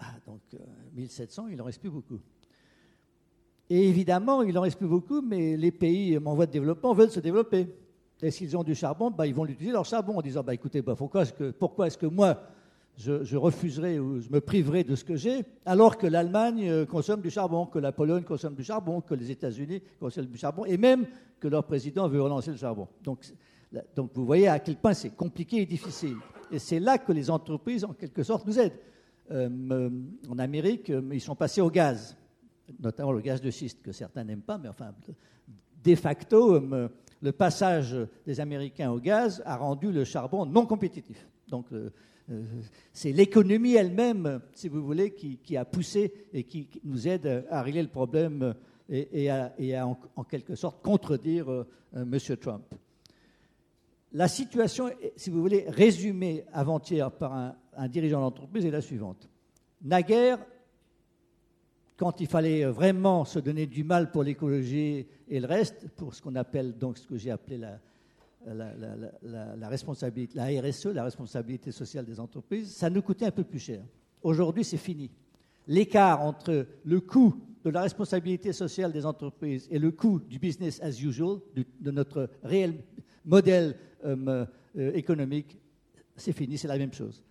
Ah, 0.00 0.14
donc 0.26 0.40
1700, 0.94 1.44
euh, 1.44 1.50
il 1.52 1.56
n'en 1.56 1.64
reste 1.64 1.80
plus 1.80 1.90
beaucoup. 1.90 2.18
Et 3.70 3.88
évidemment, 3.88 4.42
il 4.42 4.58
en 4.58 4.62
reste 4.62 4.78
plus 4.78 4.88
beaucoup, 4.88 5.22
mais 5.22 5.56
les 5.56 5.70
pays 5.70 6.18
en 6.18 6.34
voie 6.34 6.46
de 6.46 6.52
développement 6.52 6.92
veulent 6.92 7.10
se 7.10 7.20
développer. 7.20 7.68
Et 8.20 8.30
s'ils 8.30 8.56
ont 8.56 8.64
du 8.64 8.74
charbon, 8.74 9.10
bah, 9.10 9.26
ils 9.26 9.34
vont 9.34 9.44
l'utiliser 9.44 9.72
leur 9.72 9.84
charbon 9.84 10.18
en 10.18 10.22
disant 10.22 10.42
bah, 10.42 10.54
écoutez, 10.54 10.82
bah, 10.82 10.96
pourquoi 10.96 11.22
est-ce 11.22 11.98
que 11.98 12.06
moi, 12.06 12.42
je, 12.96 13.36
refuserai 13.36 13.98
ou 13.98 14.20
je 14.20 14.28
me 14.30 14.40
priverai 14.40 14.84
de 14.84 14.94
ce 14.94 15.04
que 15.04 15.16
j'ai, 15.16 15.44
alors 15.66 15.98
que 15.98 16.06
l'Allemagne 16.06 16.68
euh, 16.68 16.86
consomme 16.86 17.20
du 17.20 17.30
charbon, 17.30 17.66
que 17.66 17.78
la 17.78 17.92
Pologne 17.92 18.22
consomme 18.22 18.54
du 18.54 18.64
charbon, 18.64 19.00
que 19.00 19.14
les 19.14 19.30
États-Unis 19.30 19.82
consomment 19.98 20.26
du 20.26 20.38
charbon, 20.38 20.64
et 20.64 20.76
même 20.76 21.06
que 21.40 21.48
leur 21.48 21.64
président 21.64 22.08
veut 22.08 22.22
relancer 22.22 22.52
le 22.52 22.56
charbon. 22.56 22.88
Donc, 23.02 23.24
donc 23.96 24.10
vous 24.14 24.24
voyez 24.24 24.48
à 24.48 24.58
quel 24.60 24.76
point 24.76 24.94
c'est 24.94 25.10
compliqué 25.10 25.62
et 25.62 25.66
difficile. 25.66 26.16
Et 26.50 26.58
c'est 26.58 26.80
là 26.80 26.98
que 26.98 27.12
les 27.12 27.30
entreprises, 27.30 27.84
en 27.84 27.92
quelque 27.92 28.22
sorte, 28.22 28.46
nous 28.46 28.58
aident. 28.58 28.78
Euh, 29.30 29.48
euh, 29.70 29.90
en 30.28 30.38
Amérique, 30.38 30.92
ils 31.12 31.20
sont 31.20 31.34
passés 31.34 31.60
au 31.60 31.70
gaz 31.70 32.16
notamment 32.80 33.12
le 33.12 33.20
gaz 33.20 33.40
de 33.40 33.50
schiste, 33.50 33.82
que 33.82 33.92
certains 33.92 34.24
n'aiment 34.24 34.42
pas, 34.42 34.58
mais 34.58 34.68
enfin, 34.68 34.94
de 35.82 35.94
facto, 35.94 36.60
le 37.20 37.32
passage 37.32 37.96
des 38.26 38.40
Américains 38.40 38.90
au 38.90 38.98
gaz 38.98 39.42
a 39.44 39.56
rendu 39.56 39.92
le 39.92 40.04
charbon 40.04 40.46
non 40.46 40.66
compétitif. 40.66 41.28
Donc, 41.48 41.66
c'est 42.92 43.12
l'économie 43.12 43.74
elle-même, 43.74 44.40
si 44.54 44.68
vous 44.68 44.82
voulez, 44.82 45.12
qui, 45.12 45.56
a 45.56 45.64
poussé 45.64 46.12
et 46.32 46.44
qui 46.44 46.68
nous 46.84 47.06
aide 47.06 47.46
à 47.50 47.62
régler 47.62 47.82
le 47.82 47.88
problème 47.88 48.54
et, 48.88 49.30
à, 49.30 49.52
en, 49.86 50.24
quelque 50.24 50.54
sorte 50.54 50.82
contredire 50.82 51.66
M. 51.94 52.18
Trump. 52.40 52.64
La 54.12 54.28
situation, 54.28 54.90
si 55.16 55.30
vous 55.30 55.40
voulez, 55.40 55.64
résumée 55.68 56.44
avant-hier 56.52 57.10
par 57.10 57.32
un, 57.34 57.56
un 57.76 57.88
dirigeant 57.88 58.20
d'entreprise 58.20 58.64
est 58.64 58.70
la 58.70 58.80
suivante. 58.80 59.28
Naguère, 59.82 60.38
quand 61.96 62.20
il 62.20 62.26
fallait 62.26 62.64
vraiment 62.64 63.24
se 63.24 63.38
donner 63.38 63.66
du 63.66 63.84
mal 63.84 64.10
pour 64.10 64.22
l'écologie 64.22 65.06
et 65.28 65.40
le 65.40 65.46
reste, 65.46 65.88
pour 65.96 66.14
ce 66.14 66.22
qu'on 66.22 66.34
appelle 66.36 66.76
donc 66.76 66.98
ce 66.98 67.06
que 67.06 67.16
j'ai 67.16 67.30
appelé 67.30 67.58
la, 67.58 67.78
la, 68.46 69.68
responsabilité, 69.68 70.36
la 70.36 70.46
RSE, 70.60 70.86
la 70.86 71.04
responsabilité 71.04 71.72
sociale 71.72 72.04
des 72.04 72.20
entreprises, 72.20 72.70
ça 72.74 72.90
nous 72.90 73.02
coûtait 73.02 73.26
un 73.26 73.30
peu 73.30 73.44
plus 73.44 73.58
cher. 73.58 73.82
Aujourd'hui, 74.22 74.64
c'est 74.64 74.76
fini. 74.76 75.10
L'écart 75.66 76.20
entre 76.20 76.66
le 76.84 77.00
coût 77.00 77.34
de 77.64 77.70
la 77.70 77.82
responsabilité 77.82 78.52
sociale 78.52 78.92
des 78.92 79.06
entreprises 79.06 79.66
et 79.70 79.78
le 79.78 79.90
coût 79.90 80.20
du 80.20 80.38
business 80.38 80.80
as 80.82 81.00
usual, 81.00 81.38
de 81.54 81.90
notre 81.90 82.28
réel 82.42 82.74
modèle 83.24 83.76
euh, 84.04 84.44
euh, 84.76 84.92
économique, 84.92 85.58
c'est 86.16 86.32
fini, 86.32 86.58
c'est 86.58 86.68
la 86.68 86.78
même 86.78 86.92
chose. 86.92 87.22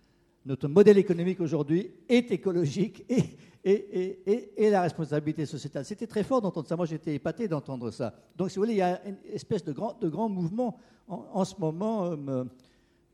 Notre 0.44 0.68
modèle 0.68 0.98
économique 0.98 1.40
aujourd'hui 1.40 1.90
est 2.08 2.30
écologique 2.30 3.04
et, 3.08 3.22
et, 3.64 4.70
la 4.70 4.82
responsabilité 4.82 5.46
sociétale. 5.46 5.84
C'était 5.84 6.06
très 6.06 6.22
fort 6.22 6.42
d'entendre 6.42 6.68
ça. 6.68 6.76
Moi, 6.76 6.86
j'étais 6.86 7.14
épaté 7.14 7.48
d'entendre 7.48 7.90
ça. 7.90 8.14
Donc, 8.36 8.50
si 8.50 8.56
vous 8.56 8.62
voulez, 8.62 8.74
il 8.74 8.78
y 8.78 8.82
a 8.82 9.00
une 9.06 9.16
espèce 9.32 9.64
de 9.64 9.72
grand, 9.72 9.98
de 10.00 10.08
grand 10.08 10.28
mouvement 10.28 10.78
en, 11.08 11.44
ce 11.44 11.54
moment 11.58 12.04
euh, 12.04 12.44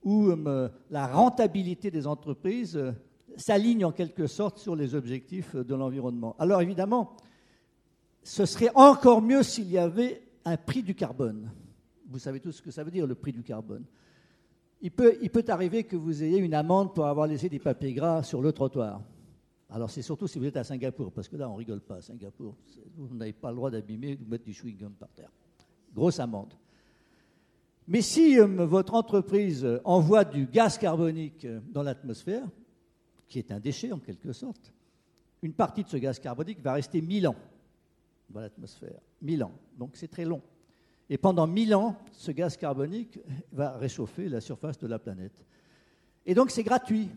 où 0.02 0.28
euh, 0.28 0.68
la 0.90 1.06
rentabilité 1.06 1.90
des 1.90 2.06
entreprises 2.06 2.76
euh, 2.76 2.92
s'aligne 3.36 3.84
en 3.84 3.92
quelque 3.92 4.26
sorte 4.26 4.58
sur 4.58 4.74
les 4.74 4.94
objectifs 4.94 5.54
de 5.54 5.74
l'environnement. 5.74 6.34
Alors, 6.38 6.60
évidemment, 6.60 7.16
ce 8.22 8.44
serait 8.44 8.70
encore 8.74 9.22
mieux 9.22 9.42
s'il 9.42 9.70
y 9.70 9.78
avait 9.78 10.22
un 10.44 10.56
prix 10.56 10.82
du 10.82 10.94
carbone. 10.94 11.50
Vous 12.08 12.18
savez 12.18 12.40
tous 12.40 12.52
ce 12.52 12.62
que 12.62 12.72
ça 12.72 12.82
veut 12.82 12.90
dire, 12.90 13.06
le 13.06 13.14
prix 13.14 13.32
du 13.32 13.42
carbone. 13.42 13.84
Il 14.82 14.90
peut, 14.90 15.16
il 15.22 15.30
peut 15.30 15.44
arriver 15.46 15.84
que 15.84 15.94
vous 15.94 16.24
ayez 16.24 16.38
une 16.38 16.54
amende 16.54 16.92
pour 16.92 17.06
avoir 17.06 17.26
laissé 17.26 17.48
des 17.48 17.58
papiers 17.58 17.92
gras 17.92 18.22
sur 18.22 18.42
le 18.42 18.50
trottoir. 18.50 19.00
Alors 19.70 19.90
c'est 19.90 20.02
surtout 20.02 20.26
si 20.26 20.38
vous 20.38 20.46
êtes 20.46 20.56
à 20.56 20.64
Singapour, 20.64 21.12
parce 21.12 21.28
que 21.28 21.36
là 21.36 21.48
on 21.48 21.54
rigole 21.54 21.80
pas 21.80 21.96
à 21.96 22.02
Singapour. 22.02 22.56
Vous 22.96 23.14
n'avez 23.14 23.32
pas 23.32 23.50
le 23.50 23.56
droit 23.56 23.70
d'abîmer 23.70 24.18
ou 24.20 24.24
de 24.24 24.30
mettre 24.30 24.44
du 24.44 24.52
chewing-gum 24.52 24.92
par 24.92 25.10
terre. 25.10 25.30
Grosse 25.94 26.18
amende. 26.18 26.54
Mais 27.86 28.02
si 28.02 28.38
euh, 28.38 28.46
votre 28.66 28.94
entreprise 28.94 29.66
envoie 29.84 30.24
du 30.24 30.46
gaz 30.46 30.78
carbonique 30.78 31.44
euh, 31.44 31.60
dans 31.72 31.82
l'atmosphère, 31.82 32.46
qui 33.28 33.38
est 33.38 33.52
un 33.52 33.60
déchet 33.60 33.92
en 33.92 33.98
quelque 33.98 34.32
sorte, 34.32 34.72
une 35.42 35.52
partie 35.52 35.84
de 35.84 35.88
ce 35.88 35.96
gaz 35.96 36.18
carbonique 36.18 36.60
va 36.60 36.74
rester 36.74 37.00
1000 37.00 37.28
ans 37.28 37.36
dans 38.28 38.40
l'atmosphère. 38.40 39.00
1000 39.22 39.44
ans. 39.44 39.52
Donc 39.78 39.92
c'est 39.94 40.08
très 40.08 40.24
long. 40.24 40.42
Et 41.08 41.18
pendant 41.18 41.46
1000 41.46 41.74
ans, 41.74 41.96
ce 42.12 42.30
gaz 42.30 42.56
carbonique 42.56 43.18
va 43.52 43.76
réchauffer 43.76 44.28
la 44.28 44.40
surface 44.40 44.78
de 44.78 44.86
la 44.86 44.98
planète. 44.98 45.44
Et 46.26 46.34
donc 46.34 46.50
c'est 46.50 46.62
gratuit. 46.62 47.08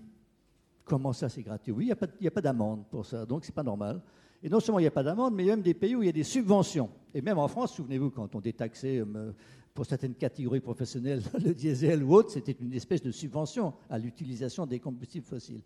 Comment 0.86 1.14
ça, 1.14 1.30
c'est 1.30 1.42
gratuit? 1.42 1.72
Oui, 1.72 1.86
il 1.86 1.96
n'y 2.22 2.28
a 2.28 2.32
pas, 2.32 2.42
d'amende 2.42 2.84
pour 2.90 3.06
ça, 3.06 3.26
donc 3.26 3.46
c'est 3.46 3.56
pas 3.56 3.64
normal. 3.64 4.02
Et 4.42 4.50
non 4.50 4.60
seulement 4.60 4.80
il 4.80 4.84
n'y 4.84 4.88
a 4.88 4.92
pas 4.92 5.04
d'amende, 5.04 5.34
mais 5.34 5.44
il 5.44 5.46
y 5.48 5.52
a 5.52 5.56
même 5.56 5.64
des 5.64 5.74
pays 5.74 5.96
où 5.96 6.04
il 6.04 6.08
y 6.08 6.10
a 6.10 6.14
des 6.14 6.24
subventions. 6.24 6.90
Et 7.14 7.22
même 7.22 7.38
en 7.38 7.48
France, 7.48 7.74
souvenez-vous, 7.74 8.10
quand 8.10 8.36
on 8.36 8.42
détaxait 8.42 9.00
euh, 9.00 9.32
pour 9.74 9.86
certaines 9.86 10.16
catégories 10.16 10.60
professionnelles 10.60 11.22
le 11.44 11.54
diesel 11.54 12.04
ou 12.04 12.14
autre, 12.14 12.32
c'était 12.32 12.56
une 12.60 12.74
espèce 12.74 13.02
de 13.02 13.12
subvention 13.12 13.74
à 13.90 13.98
l'utilisation 13.98 14.66
des 14.66 14.80
combustibles 14.80 15.26
fossiles. 15.26 15.64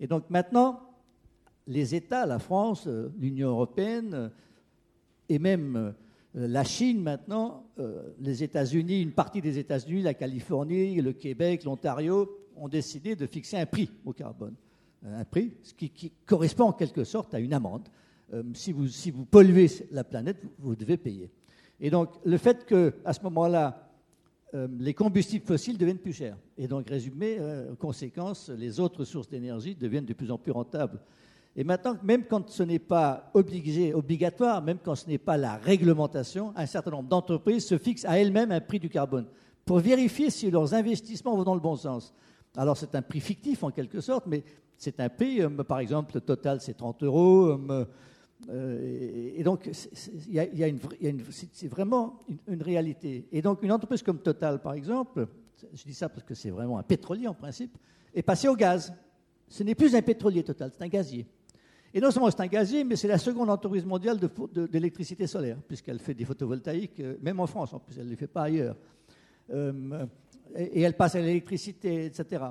Et 0.00 0.06
donc 0.06 0.28
maintenant, 0.28 0.80
les 1.66 1.94
États, 1.94 2.26
la 2.26 2.38
France, 2.38 2.86
euh, 2.86 3.12
l'Union 3.18 3.50
européenne, 3.50 4.30
et 5.28 5.38
même 5.38 5.76
euh, 5.76 5.92
la 6.34 6.64
Chine 6.64 7.02
maintenant, 7.02 7.64
euh, 7.78 8.02
les 8.20 8.42
États-Unis, 8.42 9.02
une 9.02 9.12
partie 9.12 9.40
des 9.40 9.58
États-Unis, 9.58 10.02
la 10.02 10.14
Californie, 10.14 11.00
le 11.00 11.12
Québec, 11.12 11.64
l'Ontario, 11.64 12.30
ont 12.56 12.68
décidé 12.68 13.16
de 13.16 13.26
fixer 13.26 13.56
un 13.56 13.66
prix 13.66 13.90
au 14.04 14.12
carbone. 14.12 14.54
Un 15.04 15.24
prix, 15.24 15.52
qui, 15.76 16.12
correspond 16.24 16.64
en 16.64 16.72
quelque 16.72 17.04
sorte 17.04 17.34
à 17.34 17.38
une 17.38 17.52
amende. 17.52 17.88
Euh, 18.32 18.42
si, 18.54 18.72
vous, 18.72 18.88
si 18.88 19.10
vous 19.10 19.24
polluez 19.24 19.68
la 19.92 20.02
planète, 20.02 20.38
vous, 20.42 20.70
vous 20.70 20.76
devez 20.76 20.96
payer. 20.96 21.30
Et 21.78 21.90
donc, 21.90 22.10
le 22.24 22.38
fait 22.38 22.64
qu'à 22.64 23.12
ce 23.12 23.20
moment-là, 23.22 23.86
euh, 24.54 24.68
les 24.78 24.94
combustibles 24.94 25.44
fossiles 25.44 25.78
deviennent 25.78 25.98
plus 25.98 26.12
chers. 26.12 26.36
Et 26.56 26.66
donc, 26.66 26.88
résumé, 26.88 27.36
euh, 27.38 27.74
conséquence, 27.76 28.48
les 28.48 28.80
autres 28.80 29.04
sources 29.04 29.28
d'énergie 29.28 29.74
deviennent 29.74 30.06
de 30.06 30.14
plus 30.14 30.30
en 30.30 30.38
plus 30.38 30.52
rentables. 30.52 31.00
Et 31.54 31.64
maintenant, 31.64 31.96
même 32.02 32.24
quand 32.24 32.50
ce 32.50 32.62
n'est 32.62 32.78
pas 32.78 33.30
obligé, 33.32 33.94
obligatoire, 33.94 34.62
même 34.62 34.78
quand 34.82 34.94
ce 34.94 35.08
n'est 35.08 35.18
pas 35.18 35.36
la 35.36 35.56
réglementation, 35.56 36.52
un 36.54 36.66
certain 36.66 36.90
nombre 36.90 37.08
d'entreprises 37.08 37.66
se 37.66 37.78
fixent 37.78 38.04
à 38.04 38.18
elles-mêmes 38.18 38.52
un 38.52 38.60
prix 38.60 38.78
du 38.78 38.88
carbone 38.88 39.26
pour 39.64 39.80
vérifier 39.80 40.30
si 40.30 40.50
leurs 40.50 40.74
investissements 40.74 41.34
vont 41.36 41.44
dans 41.44 41.54
le 41.54 41.60
bon 41.60 41.76
sens. 41.76 42.14
Alors 42.56 42.76
c'est 42.76 42.94
un 42.94 43.02
prix 43.02 43.20
fictif 43.20 43.62
en 43.62 43.70
quelque 43.70 44.00
sorte, 44.00 44.26
mais 44.26 44.42
c'est 44.78 45.00
un 45.00 45.08
prix, 45.08 45.42
euh, 45.42 45.48
par 45.48 45.78
exemple, 45.78 46.14
le 46.14 46.20
total 46.20 46.60
c'est 46.60 46.74
30 46.74 47.02
euros. 47.02 47.46
euh, 47.70 47.84
euh, 48.50 49.32
et 49.34 49.42
donc, 49.42 49.70
il 50.28 50.34
y 50.34 50.62
une 50.64 50.78
c'est 51.30 51.68
vraiment 51.68 52.20
une, 52.46 52.62
réalité. 52.62 53.26
Et 53.32 53.40
donc, 53.40 53.62
une 53.62 53.72
entreprise 53.72 54.02
comme 54.02 54.18
Total, 54.18 54.60
par 54.60 54.74
exemple, 54.74 55.26
je 55.72 55.82
dis 55.84 55.94
ça 55.94 56.10
parce 56.10 56.22
que 56.22 56.34
c'est 56.34 56.50
vraiment 56.50 56.78
un 56.78 56.82
pétrolier 56.82 57.26
en 57.26 57.34
principe, 57.34 57.76
est 58.14 58.22
passée 58.22 58.48
au 58.48 58.54
gaz. 58.54 58.92
Ce 59.48 59.62
n'est 59.62 59.74
plus 59.74 59.94
un 59.94 60.02
pétrolier 60.02 60.42
Total, 60.42 60.70
c'est 60.70 60.84
un 60.84 60.88
gazier. 60.88 61.26
Et 61.94 62.00
non 62.00 62.10
seulement 62.10 62.30
c'est 62.30 62.40
un 62.40 62.46
gazier, 62.46 62.84
mais 62.84 62.96
c'est 62.96 63.08
la 63.08 63.16
seconde 63.16 63.48
entreprise 63.48 63.86
mondiale 63.86 64.18
d'électricité 64.70 65.26
solaire, 65.26 65.56
puisqu'elle 65.66 65.98
fait 65.98 66.12
des 66.12 66.26
photovoltaïques, 66.26 67.02
même 67.22 67.40
en 67.40 67.46
France, 67.46 67.72
en 67.72 67.78
plus, 67.78 67.96
elle 67.98 68.04
ne 68.04 68.10
les 68.10 68.16
fait 68.16 68.26
pas 68.26 68.42
ailleurs. 68.42 68.76
Et, 70.54 70.82
elle 70.82 70.96
passe 70.96 71.14
à 71.14 71.20
l'électricité, 71.20 72.06
etc. 72.06 72.44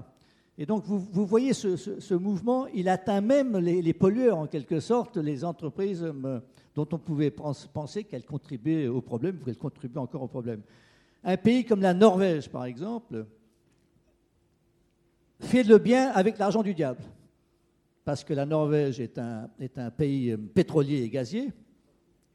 Et 0.58 0.66
donc, 0.66 0.84
vous, 0.86 1.26
voyez 1.26 1.54
ce, 1.54 2.14
mouvement, 2.14 2.68
il 2.68 2.88
atteint 2.88 3.22
même 3.22 3.58
les, 3.58 3.94
pollueurs, 3.94 4.38
en 4.38 4.48
quelque 4.48 4.80
sorte, 4.80 5.18
les 5.18 5.44
entreprises 5.44 6.04
euh, 6.04 6.40
dont 6.74 6.88
on 6.92 6.98
pouvait 6.98 7.32
pens- 7.32 7.68
penser 7.68 8.06
qu'elles 8.06 8.26
contribuaient 8.26 8.88
au 8.88 9.02
problème, 9.02 9.40
ou 9.42 9.46
qu'elles 9.46 9.58
contribuent 9.58 9.98
encore 9.98 10.24
au 10.24 10.28
problème. 10.28 10.62
Un 11.24 11.38
pays 11.38 11.66
comme 11.66 11.82
la 11.82 11.94
Norvège, 11.94 12.50
par 12.50 12.66
exemple, 12.66 13.26
fait 15.40 15.64
le 15.64 15.78
bien 15.78 16.10
avec 16.12 16.38
l'argent 16.38 16.64
du 16.64 16.74
diable. 16.74 17.02
Parce 18.06 18.24
que 18.24 18.34
la 18.34 18.46
Norvège 18.46 19.00
est 19.00 19.18
un, 19.18 19.50
est 19.60 19.78
un 19.78 19.92
pays 19.92 20.32
euh, 20.32 20.38
pétrolier 20.38 21.02
et 21.02 21.10
gazier, 21.10 21.52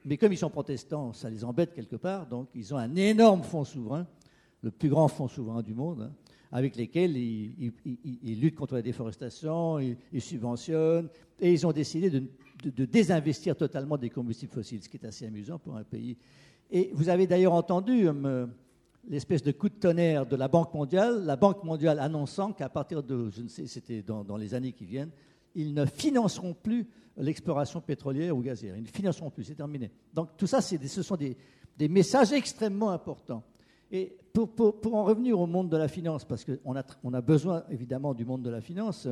mais 0.04 0.16
comme 0.16 0.32
ils 0.32 0.38
sont 0.38 0.50
protestants, 0.50 1.12
ça 1.12 1.30
les 1.30 1.44
embête 1.44 1.72
quelque 1.72 1.96
part, 1.96 2.26
donc 2.26 2.48
ils 2.54 2.74
ont 2.74 2.78
un 2.78 2.94
énorme 2.96 3.42
fonds 3.42 3.64
souverain, 3.64 4.06
le 4.62 4.70
plus 4.70 4.88
grand 4.88 5.08
fonds 5.08 5.28
souverain 5.28 5.62
du 5.62 5.74
monde, 5.74 6.02
hein, 6.02 6.12
avec 6.52 6.76
lesquels 6.76 7.16
ils, 7.16 8.40
luttent 8.40 8.56
contre 8.56 8.74
la 8.74 8.82
déforestation, 8.82 9.78
ils, 9.78 10.20
subventionnent, 10.20 11.08
et 11.38 11.52
ils 11.52 11.66
ont 11.66 11.72
décidé 11.72 12.10
de, 12.10 12.84
désinvestir 12.84 13.56
totalement 13.56 13.96
des 13.96 14.10
combustibles 14.10 14.52
fossiles, 14.52 14.82
ce 14.82 14.88
qui 14.88 14.96
est 14.96 15.06
assez 15.06 15.26
amusant 15.26 15.58
pour 15.58 15.76
un 15.76 15.84
pays. 15.84 16.16
Et 16.70 16.90
vous 16.92 17.08
avez 17.08 17.26
d'ailleurs 17.26 17.52
entendu 17.52 18.08
euh, 18.08 18.46
l'espèce 19.08 19.42
de 19.42 19.52
coup 19.52 19.68
de 19.68 19.74
tonnerre 19.74 20.26
de 20.26 20.36
la 20.36 20.48
Banque 20.48 20.74
mondiale, 20.74 21.24
la 21.24 21.36
Banque 21.36 21.62
mondiale 21.64 22.00
annonçant 22.00 22.52
qu'à 22.52 22.68
partir 22.68 23.02
de, 23.02 23.30
je 23.30 23.42
ne 23.42 23.48
sais, 23.48 23.66
c'était 23.66 24.02
dans, 24.02 24.36
les 24.36 24.54
années 24.54 24.72
qui 24.72 24.84
viennent, 24.84 25.10
ils 25.54 25.72
ne 25.72 25.84
financeront 25.86 26.54
plus 26.54 26.86
l'exploration 27.16 27.80
pétrolière 27.80 28.36
ou 28.36 28.40
gazière. 28.40 28.76
Ils 28.76 28.82
ne 28.82 28.88
financeront 28.88 29.30
plus, 29.30 29.44
c'est 29.44 29.54
terminé. 29.54 29.90
Donc 30.14 30.36
tout 30.36 30.46
ça, 30.46 30.60
ce 30.60 31.02
sont 31.02 31.16
des 31.16 31.88
messages 31.88 32.32
extrêmement 32.32 32.90
importants. 32.90 33.44
Et 33.90 34.16
pour, 34.32 34.94
en 34.94 35.04
revenir 35.04 35.38
au 35.38 35.46
monde 35.46 35.68
de 35.68 35.76
la 35.76 35.88
finance, 35.88 36.24
parce 36.24 36.44
qu'on 36.44 36.74
a, 37.14 37.20
besoin 37.20 37.64
évidemment 37.70 38.14
du 38.14 38.24
monde 38.24 38.42
de 38.42 38.50
la 38.50 38.60
finance, 38.60 39.08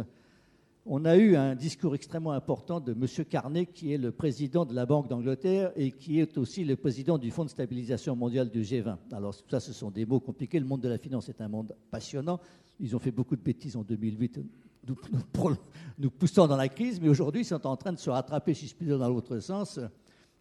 on 0.87 1.05
a 1.05 1.17
eu 1.17 1.37
un 1.37 1.55
discours 1.55 1.95
extrêmement 1.95 2.33
important 2.33 2.81
de 2.81 2.93
M. 2.93 3.07
Carnet, 3.29 3.67
qui 3.67 3.93
est 3.93 3.99
le 3.99 4.13
président 4.13 4.65
de 4.65 4.75
la 4.75 4.87
Banque 4.87 5.09
d'Angleterre 5.09 5.73
et 5.77 5.91
qui 5.91 6.21
est 6.21 6.39
aussi 6.39 6.65
le 6.65 6.77
président 6.77 7.19
du 7.19 7.31
Fonds 7.31 7.45
de 7.45 7.51
stabilisation 7.51 8.17
mondial 8.17 8.49
du 8.49 8.63
G20. 8.63 8.97
Alors, 9.13 9.35
ça, 9.51 9.61
ce 9.61 9.73
sont 9.73 9.91
des 9.91 10.07
mots 10.07 10.21
compliqués. 10.21 10.61
Le 10.61 10.67
monde 10.67 10.81
de 10.81 10.89
la 10.89 10.97
finance 10.99 11.29
est 11.29 11.41
un 11.41 11.49
monde 11.49 11.75
passionnant. 11.91 12.41
Ils 12.81 12.95
ont 12.95 13.01
fait 13.01 13.11
beaucoup 13.11 13.37
de 13.37 13.43
bêtises 13.43 13.77
en 13.77 13.83
2008, 13.83 14.41
nous, 14.87 14.97
nous- 15.13 15.57
nous 15.99 16.11
poussant 16.11 16.47
dans 16.47 16.57
la 16.57 16.69
crise, 16.69 17.01
mais 17.01 17.09
aujourd'hui, 17.09 17.43
ils 17.43 17.45
sont 17.45 17.67
en 17.67 17.77
train 17.77 17.93
de 17.93 17.99
se 17.99 18.09
rattraper, 18.09 18.55
si 18.55 18.67
je 18.69 18.75
puis 18.75 18.87
dire, 18.87 18.99
dans 18.99 19.09
l'autre 19.09 19.41
sens. 19.41 19.79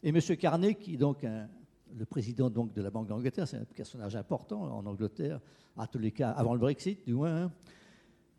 Et 0.04 0.10
M. 0.10 0.20
Carnet, 0.40 0.76
qui 0.76 0.94
est 0.94 0.98
donc 0.98 1.24
un- 1.26 1.50
le 1.96 2.06
président 2.06 2.50
donc, 2.50 2.74
de 2.74 2.82
la 2.82 2.90
Banque 2.90 3.08
d'Angleterre, 3.08 3.48
c'est 3.48 3.58
un 3.58 3.66
personnage 3.66 4.16
important 4.16 4.62
en 4.64 4.86
Angleterre, 4.86 5.40
à 5.78 5.88
tous 5.88 6.00
les 6.00 6.12
cas, 6.12 6.32
avant 6.32 6.54
le 6.54 6.60
Brexit, 6.60 7.06
du 7.06 7.14
moins. 7.14 7.44
hein. 7.44 7.52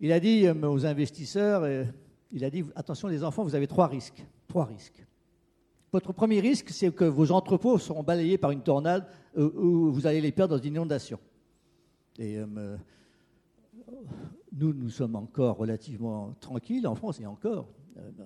Il 0.01 0.13
a 0.13 0.21
dit 0.21 0.47
euh, 0.47 0.55
aux 0.69 0.87
investisseurs, 0.87 1.63
euh, 1.63 1.85
il 2.31 2.45
a 2.45 2.51
dit, 2.51 2.65
attention 2.77 3.09
les 3.09 3.25
enfants, 3.25 3.43
vous 3.43 3.55
avez 3.55 3.67
trois 3.67 3.87
risques. 3.87 4.25
Trois 4.47 4.65
risques. 4.65 5.05
Votre 5.93 6.13
premier 6.13 6.41
risque, 6.41 6.71
c'est 6.71 6.95
que 6.95 7.05
vos 7.05 7.33
entrepôts 7.33 7.79
seront 7.79 8.03
balayés 8.03 8.39
par 8.39 8.51
une 8.51 8.63
tornade 8.63 9.07
euh, 9.37 9.51
ou 9.57 9.91
vous 9.91 10.07
allez 10.07 10.21
les 10.21 10.33
perdre 10.33 10.57
dans 10.57 10.63
une 10.63 10.75
inondation. 10.75 11.19
Et 12.19 12.39
nous, 14.53 14.73
nous 14.73 14.91
sommes 14.91 15.15
encore 15.15 15.57
relativement 15.57 16.35
tranquilles 16.41 16.87
en 16.89 16.97
France, 16.97 17.21
et 17.21 17.27
encore, 17.27 17.69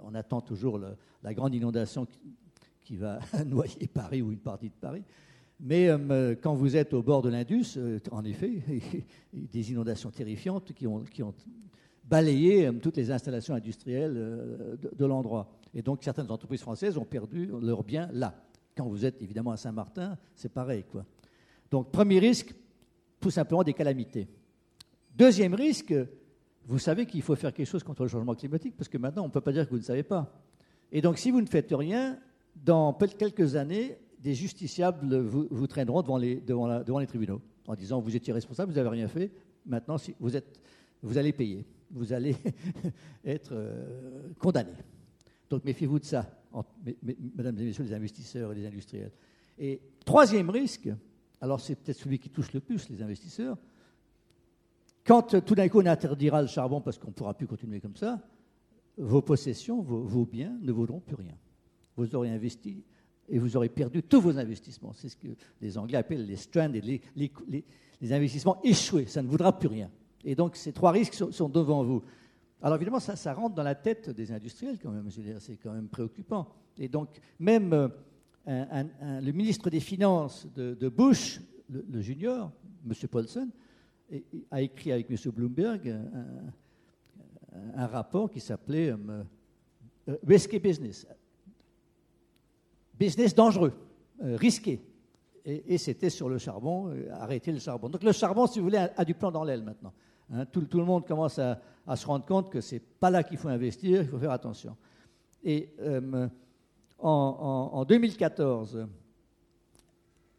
on 0.02 0.14
attend 0.14 0.40
toujours 0.40 0.80
la 1.22 1.34
grande 1.34 1.54
inondation 1.54 2.06
qui 2.84 2.96
va 2.96 3.18
noyer 3.46 3.88
Paris 3.92 4.22
ou 4.22 4.32
une 4.32 4.38
partie 4.38 4.68
de 4.68 4.74
Paris. 4.74 5.04
Mais 5.60 5.88
euh, 5.88 6.34
quand 6.40 6.54
vous 6.54 6.76
êtes 6.76 6.92
au 6.92 7.02
bord 7.02 7.22
de 7.22 7.28
l'Indus, 7.28 7.74
euh, 7.76 7.98
en 8.10 8.24
effet, 8.24 8.62
des 9.32 9.70
inondations 9.70 10.10
terrifiantes 10.10 10.72
qui 10.72 10.86
ont, 10.86 11.04
balayé 12.04 12.66
euh, 12.66 12.72
toutes 12.72 12.96
les 12.96 13.10
installations 13.10 13.54
industrielles 13.54 14.14
euh, 14.16 14.76
de, 14.76 14.90
de 14.94 15.04
l'endroit. 15.06 15.50
Et 15.74 15.82
donc 15.82 16.02
certaines 16.02 16.30
entreprises 16.30 16.60
françaises 16.60 16.98
ont 16.98 17.04
perdu 17.04 17.50
leurs 17.60 17.84
biens 17.84 18.08
là. 18.12 18.34
Quand 18.76 18.86
vous 18.86 19.04
êtes 19.04 19.20
évidemment 19.22 19.52
à 19.52 19.56
Saint-Martin, 19.56 20.18
c'est 20.34 20.52
pareil. 20.52 20.84
Quoi. 20.90 21.04
Donc 21.70 21.90
premier 21.90 22.18
risque, 22.18 22.54
tout 23.20 23.30
simplement 23.30 23.62
des 23.62 23.72
calamités. 23.72 24.28
Deuxième 25.14 25.54
risque, 25.54 25.94
vous 26.66 26.78
savez 26.78 27.06
qu'il 27.06 27.22
faut 27.22 27.36
faire 27.36 27.52
quelque 27.52 27.66
chose 27.66 27.82
contre 27.82 28.02
le 28.02 28.08
changement 28.08 28.34
climatique, 28.34 28.74
parce 28.76 28.88
que 28.88 28.98
maintenant 28.98 29.22
on 29.22 29.28
ne 29.28 29.32
peut 29.32 29.40
pas 29.40 29.52
dire 29.52 29.64
que 29.64 29.70
vous 29.70 29.78
ne 29.78 29.84
savez 29.84 30.02
pas. 30.02 30.32
Et 30.90 31.00
donc 31.00 31.18
si 31.18 31.30
vous 31.30 31.40
ne 31.40 31.46
faites 31.46 31.72
rien, 31.72 32.18
dans 32.56 32.92
quelques 33.16 33.56
années, 33.56 33.96
des 34.20 34.34
justiciables 34.34 35.16
vous, 35.18 35.66
traîneront 35.66 36.02
devant 36.02 36.16
les, 36.18 37.06
tribunaux 37.06 37.40
en 37.66 37.74
disant 37.74 38.00
vous 38.00 38.14
étiez 38.16 38.32
responsable, 38.32 38.72
vous 38.72 38.76
n'avez 38.76 38.88
rien 38.88 39.08
fait, 39.08 39.30
maintenant 39.66 39.96
vous, 40.20 41.16
allez 41.16 41.32
payer, 41.32 41.64
vous 41.90 42.12
allez 42.12 42.36
être 43.24 43.52
euh, 43.52 44.28
condamné. 44.38 44.72
Donc 45.50 45.64
méfiez-vous 45.64 45.98
de 45.98 46.04
ça, 46.04 46.30
en- 46.52 46.64
mes- 46.84 46.96
mes- 47.02 47.16
mesdames 47.36 47.58
et 47.58 47.64
messieurs 47.64 47.84
les 47.84 47.94
investisseurs 47.94 48.52
et 48.52 48.54
les 48.54 48.66
industriels. 48.66 49.12
Et 49.58 49.80
troisième 50.04 50.50
risque, 50.50 50.88
alors 51.40 51.60
c'est 51.60 51.74
peut-être 51.74 51.98
celui 51.98 52.18
qui 52.18 52.30
touche 52.30 52.52
le 52.52 52.60
plus 52.60 52.88
les 52.90 53.02
investisseurs, 53.02 53.56
quand 55.04 55.34
euh, 55.34 55.40
tout 55.40 55.56
d'un 55.56 55.68
coup 55.68 55.80
on 55.80 55.86
interdira 55.86 56.42
le 56.42 56.48
charbon 56.48 56.80
parce 56.80 56.98
qu'on 56.98 57.08
ne 57.08 57.12
pourra 57.12 57.34
plus 57.34 57.46
continuer 57.48 57.80
comme 57.80 57.96
ça, 57.96 58.20
vos 58.96 59.22
possessions, 59.22 59.80
vos 59.80 60.26
biens 60.26 60.56
ne 60.60 60.70
vaudront 60.70 61.00
plus 61.00 61.16
rien. 61.16 61.34
Vous 61.96 62.14
aurez 62.14 62.30
investi 62.30 62.82
et 63.28 63.38
vous 63.38 63.56
aurez 63.56 63.68
perdu 63.68 64.02
tous 64.02 64.20
vos 64.20 64.36
investissements. 64.38 64.92
C'est 64.92 65.08
ce 65.08 65.16
que 65.16 65.28
les 65.60 65.78
Anglais 65.78 65.98
appellent 65.98 66.26
les 66.26 66.36
stranded, 66.36 66.84
les, 66.84 67.00
les- 67.16 67.64
investissements 68.12 68.60
échoués. 68.64 69.06
Ça 69.06 69.22
ne 69.22 69.28
vaudra 69.28 69.56
plus 69.58 69.68
rien. 69.68 69.90
Et 70.24 70.34
donc 70.34 70.56
ces 70.56 70.72
trois 70.72 70.90
risques 70.90 71.14
sont, 71.14 71.48
devant 71.48 71.84
vous. 71.84 72.02
Alors 72.60 72.76
évidemment, 72.76 73.00
ça, 73.00 73.34
rentre 73.34 73.54
dans 73.54 73.62
la 73.62 73.74
tête 73.74 74.10
des 74.10 74.32
industriels 74.32 74.78
quand 74.78 74.90
même. 74.90 75.08
C'est 75.38 75.56
quand 75.56 75.72
même 75.72 75.88
préoccupant. 75.88 76.48
Et 76.78 76.88
donc 76.88 77.08
même 77.38 77.72
euh, 77.72 77.88
le 79.20 79.30
ministre 79.32 79.70
des 79.70 79.80
Finances 79.80 80.46
de, 80.54 80.88
Bush, 80.88 81.40
le, 81.70 82.00
junior, 82.00 82.50
M. 82.84 83.08
Paulson, 83.08 83.48
a 84.50 84.60
écrit 84.60 84.92
avec 84.92 85.10
M. 85.10 85.16
Bloomberg 85.32 85.88
un, 85.88 87.80
un- 87.80 87.86
rapport 87.86 88.30
qui 88.30 88.40
s'appelait 88.40 88.90
euh, 88.90 89.22
euh, 90.08 90.16
Risky 90.26 90.58
Business. 90.58 91.06
Business 92.98 93.34
dangereux, 93.34 93.72
euh, 94.22 94.36
risqué. 94.36 94.80
Et, 95.44 95.76
c'était 95.76 96.10
sur 96.10 96.28
le 96.28 96.38
charbon, 96.38 96.88
euh, 96.88 97.08
arrêter 97.14 97.50
le 97.50 97.58
charbon. 97.58 97.88
Donc 97.88 98.04
le 98.04 98.12
charbon, 98.12 98.46
si 98.46 98.60
vous 98.60 98.66
voulez, 98.66 98.86
a, 98.96 99.04
du 99.04 99.14
plomb 99.14 99.32
dans 99.32 99.42
l'aile 99.42 99.62
maintenant. 99.62 99.92
Hein, 100.32 100.46
tout, 100.46 100.66
le 100.72 100.84
monde 100.84 101.04
commence 101.04 101.38
à, 101.40 101.58
se 101.96 102.06
rendre 102.06 102.24
compte 102.24 102.48
que 102.50 102.60
c'est 102.60 102.78
pas 102.78 103.10
là 103.10 103.24
qu'il 103.24 103.38
faut 103.38 103.48
investir, 103.48 104.02
il 104.02 104.08
faut 104.08 104.18
faire 104.20 104.30
attention. 104.30 104.76
Et 105.42 105.70
euh, 105.80 106.28
en, 107.00 107.70
en- 107.72 107.76
en 107.78 107.84
2014, 107.84 108.86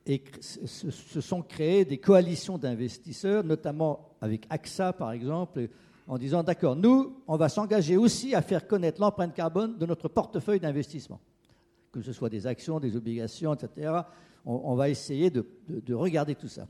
et 0.05 0.17
cr- 0.19 0.41
se, 0.67 0.89
se 0.89 1.21
sont 1.21 1.41
créées 1.41 1.83
des 1.83 1.97
coalitions 1.97 2.57
d'investisseurs, 2.57 3.43
notamment 3.43 4.09
avec 4.21 4.45
AXA 4.49 4.93
par 4.93 5.11
exemple, 5.11 5.67
en 6.07 6.17
disant 6.17 6.43
d'accord, 6.43 6.75
nous, 6.77 7.17
on 7.27 7.35
va 7.35 7.49
s'engager 7.49 7.97
aussi 7.97 8.35
à 8.35 8.41
faire 8.41 8.67
connaître 8.67 9.01
l'empreinte 9.01 9.33
carbone 9.33 9.77
de 9.77 9.85
notre 9.85 10.07
portefeuille 10.07 10.59
d'investissement. 10.59 11.19
Que 11.93 12.01
ce 12.01 12.11
soit 12.11 12.29
des 12.29 12.47
actions, 12.47 12.79
des 12.79 12.97
obligations, 12.97 13.53
etc. 13.53 13.93
On, 14.45 14.75
va 14.75 14.89
essayer 14.89 15.29
de, 15.29 15.45
regarder 15.93 16.35
tout 16.35 16.49
ça. 16.49 16.67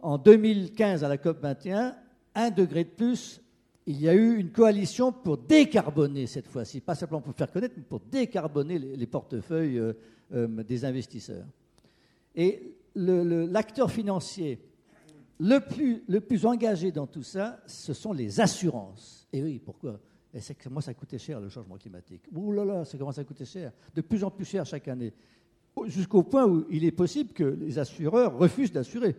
En 0.00 0.16
2015, 0.16 1.04
à 1.04 1.08
la 1.08 1.18
COP 1.18 1.42
21, 1.42 1.94
un 2.34 2.50
degré 2.50 2.84
de 2.84 2.88
plus, 2.88 3.42
il 3.84 4.00
y 4.00 4.08
a 4.08 4.14
eu 4.14 4.38
une 4.38 4.50
coalition 4.50 5.12
pour 5.12 5.36
décarboner 5.36 6.26
cette 6.26 6.46
fois-ci, 6.46 6.80
pas 6.80 6.94
simplement 6.94 7.20
pour 7.20 7.34
faire 7.34 7.50
connaître, 7.50 7.74
mais 7.76 7.82
pour 7.82 8.00
décarboner 8.00 8.78
les, 8.78 9.06
portefeuilles 9.06 9.78
euh, 9.78 9.92
euh, 10.32 10.46
des 10.62 10.84
investisseurs. 10.84 11.46
Et 12.34 12.74
l'acteur 12.94 13.90
financier 13.90 14.60
le 15.40 15.58
plus, 15.58 16.04
le 16.08 16.20
plus 16.20 16.46
engagé 16.46 16.92
dans 16.92 17.06
tout 17.06 17.22
ça, 17.22 17.60
ce 17.66 17.92
sont 17.92 18.12
les 18.12 18.40
assurances. 18.40 19.26
Et 19.32 19.42
oui, 19.42 19.60
pourquoi? 19.64 20.00
Et 20.32 20.40
c'est 20.40 20.54
que 20.54 20.68
moi, 20.68 20.82
ça 20.82 20.92
coûtait 20.92 21.18
cher 21.18 21.40
le 21.40 21.48
changement 21.48 21.76
climatique. 21.76 22.22
Ouh 22.34 22.52
là 22.52 22.64
là, 22.64 22.84
ça 22.84 22.98
commence 22.98 23.18
à 23.18 23.24
coûter 23.24 23.44
cher. 23.44 23.72
De 23.94 24.00
plus 24.02 24.22
en 24.24 24.30
plus 24.30 24.44
cher 24.44 24.66
chaque 24.66 24.88
année. 24.88 25.12
Jusqu'au 25.86 26.22
point 26.22 26.46
où 26.46 26.66
il 26.70 26.84
est 26.84 26.92
possible 26.92 27.32
que 27.32 27.44
les 27.44 27.78
assureurs 27.78 28.36
refusent 28.36 28.72
d'assurer 28.72 29.16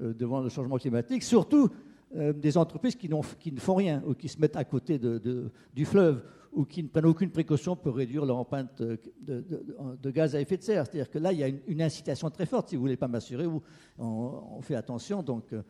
euh, 0.00 0.12
devant 0.14 0.40
le 0.40 0.48
changement 0.50 0.76
climatique, 0.76 1.22
surtout 1.22 1.68
euh, 2.14 2.32
des 2.32 2.56
entreprises 2.56 2.94
qui, 2.94 3.08
qui, 3.40 3.52
ne 3.52 3.60
font 3.60 3.74
rien 3.74 4.02
ou 4.06 4.14
qui 4.14 4.28
se 4.28 4.38
mettent 4.38 4.56
à 4.56 4.64
côté 4.64 4.98
du 4.98 5.84
fleuve 5.84 6.22
ou 6.52 6.64
qui 6.64 6.82
ne 6.82 6.88
prennent 6.88 7.06
aucune 7.06 7.30
précaution 7.30 7.74
pour 7.74 7.96
réduire 7.96 8.26
leur 8.26 8.36
empreinte 8.36 8.82
de, 8.82 10.10
gaz 10.10 10.36
à 10.36 10.40
effet 10.40 10.58
de 10.58 10.62
serre. 10.62 10.84
C'est-à-dire 10.86 11.10
que 11.10 11.18
là, 11.18 11.32
il 11.32 11.38
y 11.38 11.44
a 11.44 11.48
une, 11.48 11.80
incitation 11.80 12.28
très 12.30 12.46
forte. 12.46 12.68
Si 12.68 12.76
vous 12.76 12.82
ne 12.82 12.88
voulez 12.88 12.96
pas 12.98 13.08
m'assurer, 13.08 13.46
on, 13.46 13.62
on, 13.98 14.60
fait 14.60 14.74
attention. 14.74 15.22
Donc, 15.22 15.52
euh, 15.54 15.62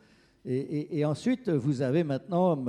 et, 0.45 1.05
ensuite, 1.05 1.49
vous 1.49 1.81
avez 1.81 2.03
maintenant, 2.03 2.61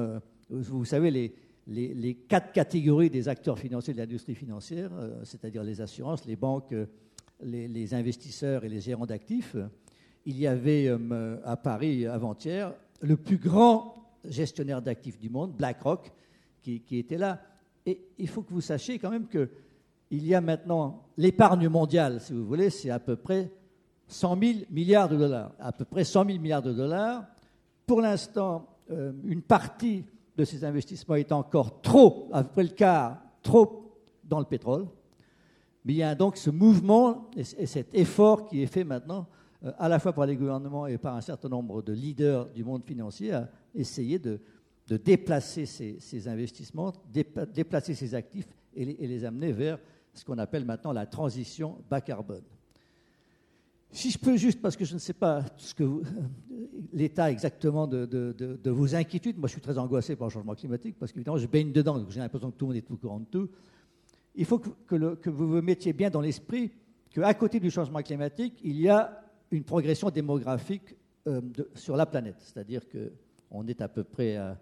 vous 0.49 0.85
savez, 0.85 1.11
les, 1.11 1.35
les, 1.67 2.15
quatre 2.29 2.53
catégories 2.53 3.11
des 3.11 3.29
acteurs 3.29 3.59
financiers 3.59 3.95
de 3.95 3.99
l'industrie 3.99 4.35
financière, 4.35 4.91
euh, 4.95 5.21
c'est-à-dire 5.25 5.63
les 5.63 5.81
assurances, 5.81 6.25
les 6.27 6.37
banques, 6.37 6.73
euh, 6.73 6.87
les, 7.43 7.95
investisseurs 7.95 8.65
et 8.65 8.69
les 8.69 8.81
gérants 8.81 9.07
d'actifs. 9.07 9.57
Il 10.27 10.39
y 10.39 10.47
avait 10.47 10.87
euh, 10.89 11.37
à 11.45 11.57
Paris 11.57 12.07
avant-hier 12.07 12.75
le 13.01 13.17
plus 13.17 13.39
grand 13.39 14.13
gestionnaire 14.25 14.83
d'actifs 14.83 15.19
du 15.19 15.29
monde, 15.29 15.55
BlackRock, 15.57 16.13
qui, 16.63 16.83
était 16.93 17.19
là. 17.19 17.43
Et 17.85 18.01
il 18.17 18.29
faut 18.29 18.41
que 18.41 18.53
vous 18.53 18.63
sachiez 18.63 18.99
quand 18.99 19.11
même 19.11 19.29
qu'il 19.29 20.25
y 20.25 20.35
a 20.35 20.41
maintenant 20.41 21.03
l'épargne 21.19 21.69
mondiale, 21.69 22.21
si 22.23 22.33
vous 22.33 22.47
voulez, 22.47 22.71
c'est 22.71 22.89
à 22.89 22.99
peu 22.99 23.17
près 23.17 23.53
100 24.09 24.41
000 24.41 24.53
milliards 24.71 25.11
de 25.11 25.19
dollars. 25.19 25.53
À 25.59 25.73
peu 25.73 25.85
près 25.85 26.05
100 26.05 26.25
000 26.25 26.39
milliards 26.39 26.63
de 26.63 26.73
dollars. 26.73 27.27
Pour 27.87 28.01
l'instant, 28.01 28.67
une 28.89 29.43
partie 29.43 30.07
de 30.37 30.45
ces 30.45 30.65
investissements 30.65 31.15
est 31.15 31.33
encore 31.33 31.81
trop, 31.81 32.29
après 32.33 32.63
le 32.63 32.71
quart, 32.71 33.19
trop 33.43 33.99
dans 34.25 34.39
le 34.39 34.45
pétrole. 34.45 34.87
Mais 35.85 35.93
il 35.93 35.97
y 35.97 36.03
a 36.03 36.15
donc 36.15 36.37
ce 36.37 36.51
mouvement 36.51 37.31
et, 37.37 37.45
cet 37.45 37.95
effort 37.95 38.47
qui 38.47 38.63
est 38.63 38.67
fait 38.67 38.85
maintenant, 38.85 39.27
euh, 39.65 39.73
à 39.79 39.89
la 39.89 39.99
fois 39.99 40.13
par 40.13 40.27
les 40.27 40.37
gouvernements 40.37 40.87
et 40.87 40.99
par 40.99 41.15
un 41.15 41.21
certain 41.21 41.49
nombre 41.49 41.83
de 41.83 41.93
leaders 41.93 42.47
du 42.51 42.65
monde 42.65 42.85
financier, 42.85 43.33
à 43.33 43.49
essayer 43.75 44.19
de, 44.19 44.41
déplacer 44.89 45.67
ces, 45.67 46.29
investissements, 46.29 46.93
déplacer 47.55 47.95
ces 47.95 48.15
actifs 48.15 48.49
et 48.75 48.85
les 48.85 49.25
amener 49.25 49.53
vers 49.53 49.79
ce 50.13 50.25
qu'on 50.25 50.39
appelle 50.39 50.65
maintenant 50.65 50.93
la 50.93 51.07
transition 51.07 51.79
bas 51.91 52.01
carbone. 52.01 52.45
Si 53.95 54.11
je 54.11 54.19
peux 54.19 54.37
juste, 54.37 54.61
parce 54.61 54.77
que 54.77 54.85
je 54.85 54.95
ne 54.95 54.99
sais 54.99 55.13
pas 55.13 55.45
que 55.77 56.03
l'état 56.93 57.31
exactement 57.31 57.87
de, 57.87 58.59
vos 58.71 58.93
inquiétudes, 58.93 59.39
moi 59.39 59.47
je 59.47 59.53
suis 59.53 59.61
très 59.61 59.79
angoissé 59.79 60.17
par 60.17 60.27
le 60.27 60.33
changement 60.33 60.57
climatique, 60.57 60.97
parce 60.99 61.13
qu'évidemment 61.13 61.39
je 61.39 61.47
baigne 61.47 61.71
dedans, 61.71 62.01
donc 62.01 62.11
j'ai 62.11 62.19
l'impression 62.19 62.51
que 62.51 62.57
tout 62.57 62.67
le 62.67 62.75
monde 62.75 62.77
est 62.77 62.91
au 62.91 62.97
courant 62.97 63.21
de 63.21 63.27
tout. 63.27 63.49
Il 64.35 64.47
faut 64.47 64.59
que, 64.59 65.31
vous 65.31 65.49
vous 65.49 65.63
mettiez 65.63 65.93
bien 65.93 66.11
dans 66.11 66.21
l'esprit 66.21 66.73
qu'à 67.09 67.33
côté 67.35 67.61
du 67.61 67.71
changement 67.71 68.03
climatique, 68.03 68.59
il 68.65 68.81
y 68.81 68.89
a 68.89 69.23
une 69.53 69.63
progression 69.63 70.11
démographique 70.11 70.97
euh, 71.29 71.41
sur 71.77 71.97
la 71.97 72.05
planète. 72.05 72.37
C'est-à-dire 72.41 72.83
qu'on 72.89 73.65
est 73.69 73.81
à 73.81 73.87
peu 73.87 74.03
près 74.03 74.35
à 74.35 74.59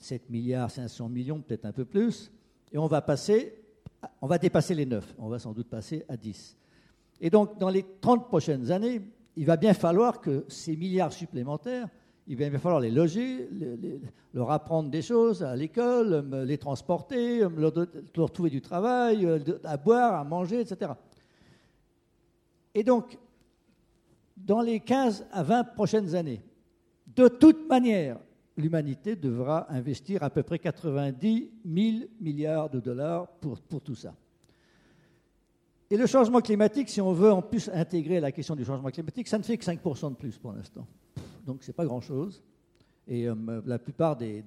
7 0.00 0.28
milliards 0.28 0.72
500 0.72 1.08
millions, 1.08 1.40
peut-être 1.40 1.66
un 1.66 1.72
peu 1.72 1.84
plus, 1.84 2.32
et 2.72 2.78
on 2.78 2.88
va 2.88 3.00
passer, 3.00 3.54
on 4.20 4.26
va 4.26 4.38
dépasser 4.38 4.74
les 4.74 4.86
9, 4.86 5.14
on 5.18 5.28
va 5.28 5.38
sans 5.38 5.52
doute 5.52 5.68
passer 5.68 6.04
à 6.08 6.16
10. 6.16 6.56
Et 7.20 7.30
donc, 7.30 7.58
dans 7.58 7.68
les 7.68 7.84
30 8.00 8.28
prochaines 8.28 8.70
années, 8.70 9.02
il 9.36 9.46
va 9.46 9.56
bien 9.56 9.74
falloir 9.74 10.20
que 10.20 10.44
ces 10.48 10.76
milliards 10.76 11.12
supplémentaires, 11.12 11.88
il 12.26 12.36
va 12.36 12.48
bien 12.48 12.58
falloir 12.58 12.80
les 12.80 12.90
loger, 12.90 13.48
leur 14.32 14.50
apprendre 14.50 14.90
des 14.90 15.02
choses 15.02 15.42
à 15.42 15.56
l'école, 15.56 16.44
les 16.46 16.58
transporter, 16.58 17.40
leur, 17.56 18.32
trouver 18.32 18.50
du 18.50 18.60
travail, 18.60 19.26
euh, 19.26 19.38
à 19.64 19.76
boire, 19.76 20.14
à 20.14 20.24
manger, 20.24 20.60
etc. 20.60 20.92
Et 22.74 22.84
donc, 22.84 23.18
dans 24.36 24.60
les 24.60 24.80
15 24.80 25.26
à 25.32 25.42
20 25.42 25.64
prochaines 25.74 26.14
années, 26.14 26.40
de 27.16 27.28
toute 27.28 27.68
manière, 27.68 28.18
l'humanité 28.56 29.16
devra 29.16 29.66
investir 29.72 30.22
à 30.22 30.30
peu 30.30 30.42
près 30.42 30.58
90 30.58 31.50
000 31.64 32.04
milliards 32.20 32.70
de 32.70 32.78
dollars 32.78 33.26
pour 33.40 33.58
tout 33.82 33.94
ça. 33.96 34.14
Et 35.92 35.96
le 35.96 36.06
changement 36.06 36.40
climatique, 36.40 36.88
si 36.88 37.00
on 37.00 37.12
veut 37.12 37.32
en 37.32 37.42
plus 37.42 37.68
intégrer 37.74 38.20
la 38.20 38.30
question 38.30 38.54
du 38.54 38.64
changement 38.64 38.90
climatique, 38.90 39.26
ça 39.26 39.38
ne 39.38 39.42
fait 39.42 39.58
que 39.58 39.64
5% 39.64 40.10
de 40.10 40.14
plus 40.14 40.38
pour 40.38 40.52
l'instant. 40.52 40.86
Donc 41.44 41.64
ce 41.64 41.68
n'est 41.68 41.74
pas 41.74 41.84
grand-chose. 41.84 42.44
Et 43.08 43.28
euh, 43.28 43.34
la 43.66 43.80
plupart 43.80 44.16
des, 44.16 44.44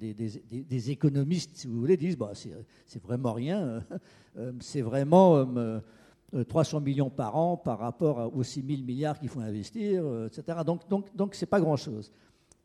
économistes, 0.89 1.51
si 1.55 1.67
vous 1.67 1.77
voulez, 1.81 1.97
disent 1.97 2.17
bah, 2.17 2.31
c'est 2.85 3.03
vraiment 3.03 3.33
rien. 3.33 3.83
Euh, 4.35 4.51
c'est 4.61 4.81
vraiment 4.81 5.45
300 6.49 6.77
euh, 6.77 6.81
millions 6.81 7.11
par 7.11 7.35
an 7.35 7.55
par 7.55 7.77
rapport 7.77 8.35
aux 8.35 8.41
6 8.41 8.65
000 8.67 8.81
milliards 8.81 9.19
qu'il 9.19 9.29
faut 9.29 9.41
investir, 9.41 10.03
etc. 10.25 10.57
Donc 10.65 10.81
donc 10.89 11.35
c'est 11.35 11.45
pas 11.45 11.59
grand-chose. 11.59 12.11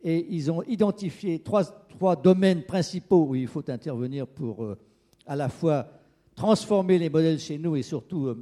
Et 0.03 0.35
ils 0.35 0.51
ont 0.51 0.63
identifié 0.63 1.41
trois 1.41 2.17
domaines 2.17 2.63
principaux 2.63 3.27
où 3.27 3.35
il 3.35 3.47
faut 3.47 3.71
intervenir 3.71 4.27
pour 4.27 4.67
à 5.27 5.37
la 5.37 5.51
fois 5.51 5.89
transformer 6.35 6.99
les 6.99 7.11
modèles 7.11 7.39
chez 7.39 7.59
nous 7.59 7.77
et 7.77 7.83
surtout 7.83 8.35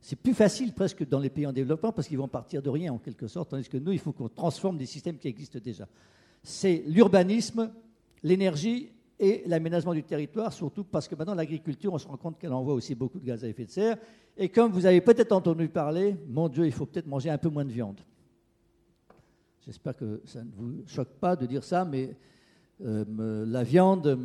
c'est 0.00 0.16
plus 0.16 0.34
facile 0.34 0.72
presque 0.72 1.06
dans 1.06 1.18
les 1.18 1.30
pays 1.30 1.46
en 1.46 1.52
développement 1.52 1.92
parce 1.92 2.08
qu'ils 2.08 2.18
vont 2.18 2.28
partir 2.28 2.62
de 2.62 2.70
rien 2.70 2.92
en 2.92 2.98
quelque 2.98 3.26
sorte, 3.26 3.50
tandis 3.50 3.68
que 3.68 3.76
nous, 3.76 3.92
il 3.92 3.98
faut 3.98 4.12
qu'on 4.12 4.28
transforme 4.28 4.78
des 4.78 4.86
systèmes 4.86 5.18
qui 5.18 5.28
existent 5.28 5.58
déjà. 5.62 5.86
C'est 6.42 6.82
l'urbanisme, 6.86 7.70
l'énergie 8.22 8.90
et 9.18 9.42
l'aménagement 9.46 9.92
du 9.92 10.02
territoire, 10.02 10.52
surtout 10.52 10.84
parce 10.84 11.06
que 11.06 11.14
maintenant 11.14 11.34
l'agriculture, 11.34 11.92
on 11.92 11.98
se 11.98 12.08
rend 12.08 12.16
compte 12.16 12.38
qu'elle 12.38 12.54
envoie 12.54 12.72
aussi 12.72 12.94
beaucoup 12.94 13.18
de 13.18 13.26
gaz 13.26 13.44
à 13.44 13.48
effet 13.48 13.66
de 13.66 13.70
serre. 13.70 13.98
Et 14.38 14.48
comme 14.48 14.72
vous 14.72 14.86
avez 14.86 15.02
peut-être 15.02 15.32
entendu 15.32 15.68
parler, 15.68 16.16
mon 16.28 16.48
Dieu, 16.48 16.64
il 16.64 16.72
faut 16.72 16.86
peut-être 16.86 17.06
manger 17.06 17.28
un 17.28 17.36
peu 17.36 17.50
moins 17.50 17.66
de 17.66 17.72
viande. 17.72 18.00
J'espère 19.66 19.94
que 19.94 20.22
ça 20.24 20.42
ne 20.42 20.50
vous 20.56 20.82
choque 20.86 21.12
pas 21.20 21.36
de 21.36 21.44
dire 21.44 21.62
ça, 21.62 21.84
mais 21.84 22.16
euh, 22.82 23.44
la 23.46 23.62
viande, 23.62 24.18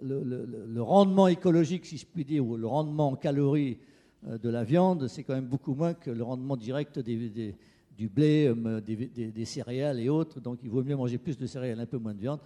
le, 0.00 0.80
rendement 0.80 1.26
écologique, 1.26 1.84
si 1.84 1.96
je 1.96 2.06
puis 2.06 2.24
dire, 2.24 2.46
ou 2.46 2.56
le 2.56 2.68
rendement 2.68 3.08
en 3.08 3.16
calories 3.16 3.78
de 4.26 4.48
la 4.48 4.64
viande, 4.64 5.06
c'est 5.06 5.22
quand 5.22 5.34
même 5.34 5.46
beaucoup 5.46 5.74
moins 5.74 5.94
que 5.94 6.10
le 6.10 6.22
rendement 6.22 6.56
direct 6.56 6.98
du 6.98 8.08
blé, 8.08 8.46
euh, 8.48 8.80
des, 8.80 9.44
céréales 9.44 10.00
et 10.00 10.08
autres. 10.08 10.40
Donc 10.40 10.58
il 10.62 10.70
vaut 10.70 10.82
mieux 10.82 10.96
manger 10.96 11.18
plus 11.18 11.36
de 11.36 11.46
céréales, 11.46 11.80
un 11.80 11.86
peu 11.86 11.98
moins 11.98 12.14
de 12.14 12.20
viande. 12.20 12.40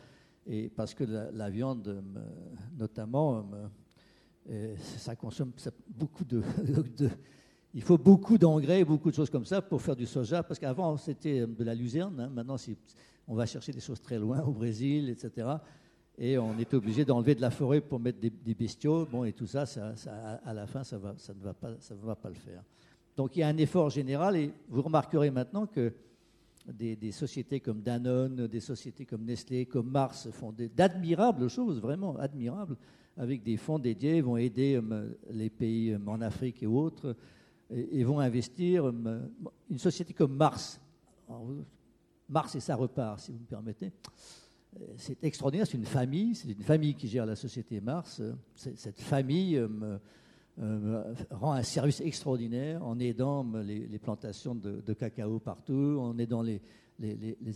Et 0.46 0.68
parce 0.68 0.92
que 0.92 1.04
la, 1.04 1.50
viande, 1.50 1.88
euh, 1.88 2.00
notamment, 2.76 3.48
ça 4.78 5.14
consomme 5.16 5.52
beaucoup 5.88 6.24
de, 6.28 6.42
il 7.72 7.82
faut 7.82 7.98
beaucoup 7.98 8.37
d'engrais, 8.37 8.85
beaucoup 8.85 9.11
de 9.11 9.14
choses 9.14 9.30
comme 9.30 9.46
ça 9.46 9.62
pour 9.62 9.80
faire 9.80 9.96
du 9.96 10.06
soja. 10.06 10.42
Parce 10.42 10.58
qu'avant, 10.58 10.96
c'était 10.96 11.46
de 11.46 11.64
la 11.64 11.74
luzerne. 11.74 12.20
Hein. 12.20 12.28
Maintenant, 12.28 12.56
on 13.28 13.35
va 13.35 13.46
chercher 13.46 13.72
des 13.72 13.80
choses 13.80 14.00
très 14.00 14.18
loin, 14.18 14.42
au 14.42 14.52
Brésil, 14.52 15.08
etc 15.08 15.56
et 16.18 16.38
on 16.38 16.59
est 16.59 16.75
obligé 16.75 17.05
d'enlever 17.05 17.35
de 17.35 17.40
la 17.40 17.51
forêt 17.51 17.81
pour 17.81 17.98
mettre 17.98 18.18
des, 18.20 18.55
bestiaux. 18.55 19.07
Bon, 19.07 19.25
et 19.25 19.33
tout 19.33 19.46
ça, 19.46 19.64
à 20.44 20.53
la 20.53 20.66
fin, 20.66 20.85
ça, 20.85 20.96
ne 20.96 21.42
va 21.42 21.55
pas, 21.55 21.70
ça 21.81 21.94
va 21.94 22.14
pas 22.14 22.29
le 22.29 22.35
faire. 22.35 22.62
Donc 23.16 23.37
il 23.37 23.40
y 23.40 23.42
a 23.42 23.48
un 23.48 23.57
effort 23.57 23.90
général, 23.90 24.37
et 24.37 24.53
vous 24.68 24.83
remarquerez 24.83 25.31
maintenant 25.31 25.66
que 25.66 25.92
des, 26.66 27.12
sociétés 27.12 27.61
comme 27.61 27.83
Danone, 27.83 28.46
des 28.46 28.61
sociétés 28.61 29.05
comme 29.05 29.25
Nestlé, 29.25 29.66
comme 29.66 29.90
Mars 29.90 30.31
font 30.31 30.55
d'admirables 30.75 31.48
choses, 31.48 31.81
vraiment 31.81 32.16
admirables, 32.16 32.77
avec 33.16 33.42
des 33.42 33.57
fonds 33.57 33.79
dédiés, 33.79 34.20
vont 34.20 34.37
aider 34.37 34.81
euh, 34.81 35.12
les 35.31 35.51
pays 35.51 35.90
euh, 35.90 35.98
en 36.07 36.20
Afrique 36.22 36.62
et 36.62 36.66
autres, 36.66 37.14
et, 37.70 38.05
vont 38.05 38.20
investir. 38.20 38.87
Euh, 38.87 39.20
une 39.70 39.79
société 39.79 40.14
comme 40.14 40.37
Mars, 40.37 40.81
Mars 42.29 42.55
et 42.55 42.61
ça 42.61 42.77
repart, 42.77 43.20
si 43.20 43.33
vous 43.33 43.38
me 43.38 43.44
permettez 43.44 43.92
c'est 44.96 45.22
extraordinaire, 45.24 45.66
c'est 45.66 45.76
une 45.76 45.85
famille, 45.85 46.35
c'est 46.35 46.48
une 46.48 46.62
famille 46.62 46.94
qui 46.94 47.08
gère 47.08 47.26
la 47.26 47.37
société 47.37 47.80
Mars. 47.80 48.22
Cette 48.54 49.00
famille 49.00 49.56
euh, 49.56 49.68
euh, 50.61 51.14
rend 51.30 51.52
un 51.52 51.62
service 51.62 52.00
extraordinaire 52.00 52.85
en 52.85 52.98
aidant 52.98 53.46
les, 53.62 53.98
plantations 53.98 54.54
de, 54.54 54.92
cacao 54.94 55.38
partout, 55.38 55.98
en 56.00 56.18
aidant 56.18 56.42
les, 56.42 56.61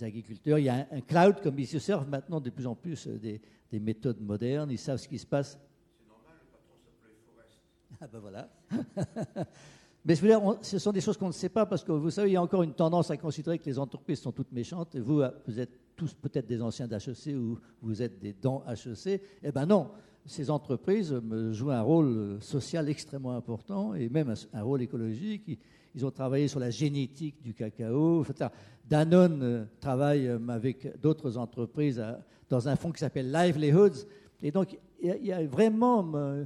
agriculteurs. 0.02 0.58
Il 0.58 0.64
y 0.64 0.68
a 0.68 0.86
un, 0.90 1.00
cloud, 1.00 1.40
comme 1.42 1.58
ils 1.58 1.66
se 1.66 1.78
servent 1.78 2.08
maintenant 2.08 2.40
de 2.40 2.50
plus 2.50 2.66
en 2.66 2.74
plus 2.74 3.06
des, 3.06 3.40
méthodes 3.72 4.20
modernes, 4.20 4.70
ils 4.70 4.78
savent 4.78 4.98
ce 4.98 5.08
qui 5.08 5.18
se 5.18 5.26
passe. 5.26 5.58
C'est 5.98 6.08
normal, 6.08 6.34
le 6.40 6.46
patron 6.50 6.76
s'appelait 6.82 7.16
Forest. 7.26 7.60
Ah 8.00 8.06
ben 8.06 8.18
voilà. 8.18 9.46
Mais 10.04 10.14
je 10.14 10.22
veux 10.22 10.28
dire, 10.28 10.40
ce 10.62 10.78
sont 10.78 10.92
des 10.92 11.00
choses 11.00 11.16
qu'on 11.16 11.26
ne 11.26 11.32
sait 11.32 11.48
pas 11.48 11.66
parce 11.66 11.82
que 11.82 11.92
vous 11.92 12.10
savez, 12.10 12.30
il 12.30 12.32
y 12.34 12.36
a 12.36 12.42
encore 12.42 12.62
une 12.62 12.74
tendance 12.74 13.10
à 13.10 13.16
considérer 13.16 13.58
que 13.58 13.66
les 13.66 13.78
entreprises 13.78 14.20
sont 14.20 14.32
toutes 14.32 14.52
méchantes. 14.52 14.94
Et 14.94 15.00
vous, 15.00 15.20
vous 15.46 15.60
êtes 15.60 15.85
tous 15.96 16.14
peut-être 16.14 16.46
des 16.46 16.62
anciens 16.62 16.86
d'HEC 16.86 17.34
ou 17.36 17.58
vous 17.82 18.02
êtes 18.02 18.18
des 18.20 18.32
dents 18.32 18.62
HEC. 18.68 19.20
Eh 19.42 19.52
bien 19.52 19.66
non, 19.66 19.88
ces 20.24 20.50
entreprises 20.50 21.12
euh, 21.12 21.52
jouent 21.52 21.70
un 21.70 21.82
rôle 21.82 22.06
euh, 22.06 22.40
social 22.40 22.88
extrêmement 22.88 23.36
important 23.36 23.94
et 23.94 24.08
même 24.08 24.34
un, 24.52 24.62
rôle 24.62 24.82
écologique. 24.82 25.58
Ils, 25.94 26.04
ont 26.04 26.10
travaillé 26.10 26.46
sur 26.46 26.60
la 26.60 26.70
génétique 26.70 27.42
du 27.42 27.54
cacao. 27.54 28.24
Danone 28.84 29.42
euh, 29.42 29.64
travaille 29.80 30.28
euh, 30.28 30.38
avec 30.48 31.00
d'autres 31.00 31.38
entreprises 31.38 31.98
à- 31.98 32.20
dans 32.48 32.68
un 32.68 32.76
fonds 32.76 32.92
qui 32.92 33.00
s'appelle 33.00 33.30
Livelihoods. 33.30 34.06
Et 34.42 34.50
donc, 34.50 34.78
il 35.00 35.26
y 35.26 35.32
a, 35.32 35.44
vraiment, 35.46 36.10
euh, 36.14 36.44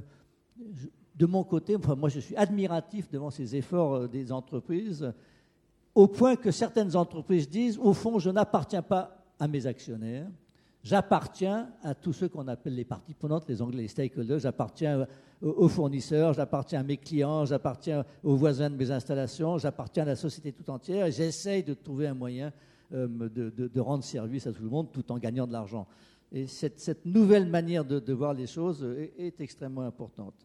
de 1.15 1.25
mon 1.25 1.43
côté, 1.43 1.75
enfin, 1.75 1.95
moi 1.95 2.09
je 2.09 2.19
suis 2.19 2.35
admiratif 2.35 3.09
devant 3.09 3.29
ces 3.29 3.55
efforts 3.55 3.93
euh, 3.95 4.07
des 4.07 4.31
entreprises, 4.31 5.13
au 5.93 6.07
point 6.07 6.35
que 6.35 6.51
certaines 6.51 6.95
entreprises 6.95 7.49
disent, 7.49 7.77
au 7.77 7.93
fond, 7.93 8.19
je 8.19 8.29
n'appartiens 8.29 8.81
pas 8.81 9.20
à 9.41 9.47
mes 9.47 9.65
actionnaires, 9.65 10.27
j'appartiens 10.83 11.71
à 11.81 11.95
tous 11.95 12.13
ceux 12.13 12.29
qu'on 12.29 12.47
appelle 12.47 12.75
les 12.75 12.85
parties 12.85 13.15
prenantes, 13.15 13.49
les 13.49 13.59
anglais, 13.59 13.81
les 13.81 13.87
stakeholders, 13.87 14.37
j'appartiens 14.37 15.07
aux 15.41 15.67
fournisseurs, 15.67 16.33
j'appartiens 16.33 16.81
à 16.81 16.83
mes 16.83 16.97
clients, 16.97 17.43
j'appartiens 17.45 18.05
aux 18.23 18.35
voisins 18.35 18.69
de 18.69 18.75
mes 18.75 18.91
installations, 18.91 19.57
j'appartiens 19.57 20.03
à 20.03 20.05
la 20.05 20.15
société 20.15 20.51
tout 20.51 20.69
entière 20.69 21.07
et 21.07 21.11
j'essaye 21.11 21.63
de 21.63 21.73
trouver 21.73 22.05
un 22.05 22.13
moyen 22.13 22.53
euh, 22.93 23.07
de, 23.07 23.79
rendre 23.79 24.03
service 24.03 24.45
à 24.45 24.53
tout 24.53 24.61
le 24.61 24.69
monde 24.69 24.91
tout 24.91 25.11
en 25.11 25.17
gagnant 25.17 25.47
de 25.47 25.53
l'argent. 25.53 25.87
Et 26.31 26.45
cette, 26.45 27.03
nouvelle 27.03 27.49
manière 27.49 27.83
de, 27.83 28.13
voir 28.13 28.35
les 28.35 28.45
choses 28.45 28.87
est, 29.17 29.41
extrêmement 29.41 29.81
importante. 29.81 30.35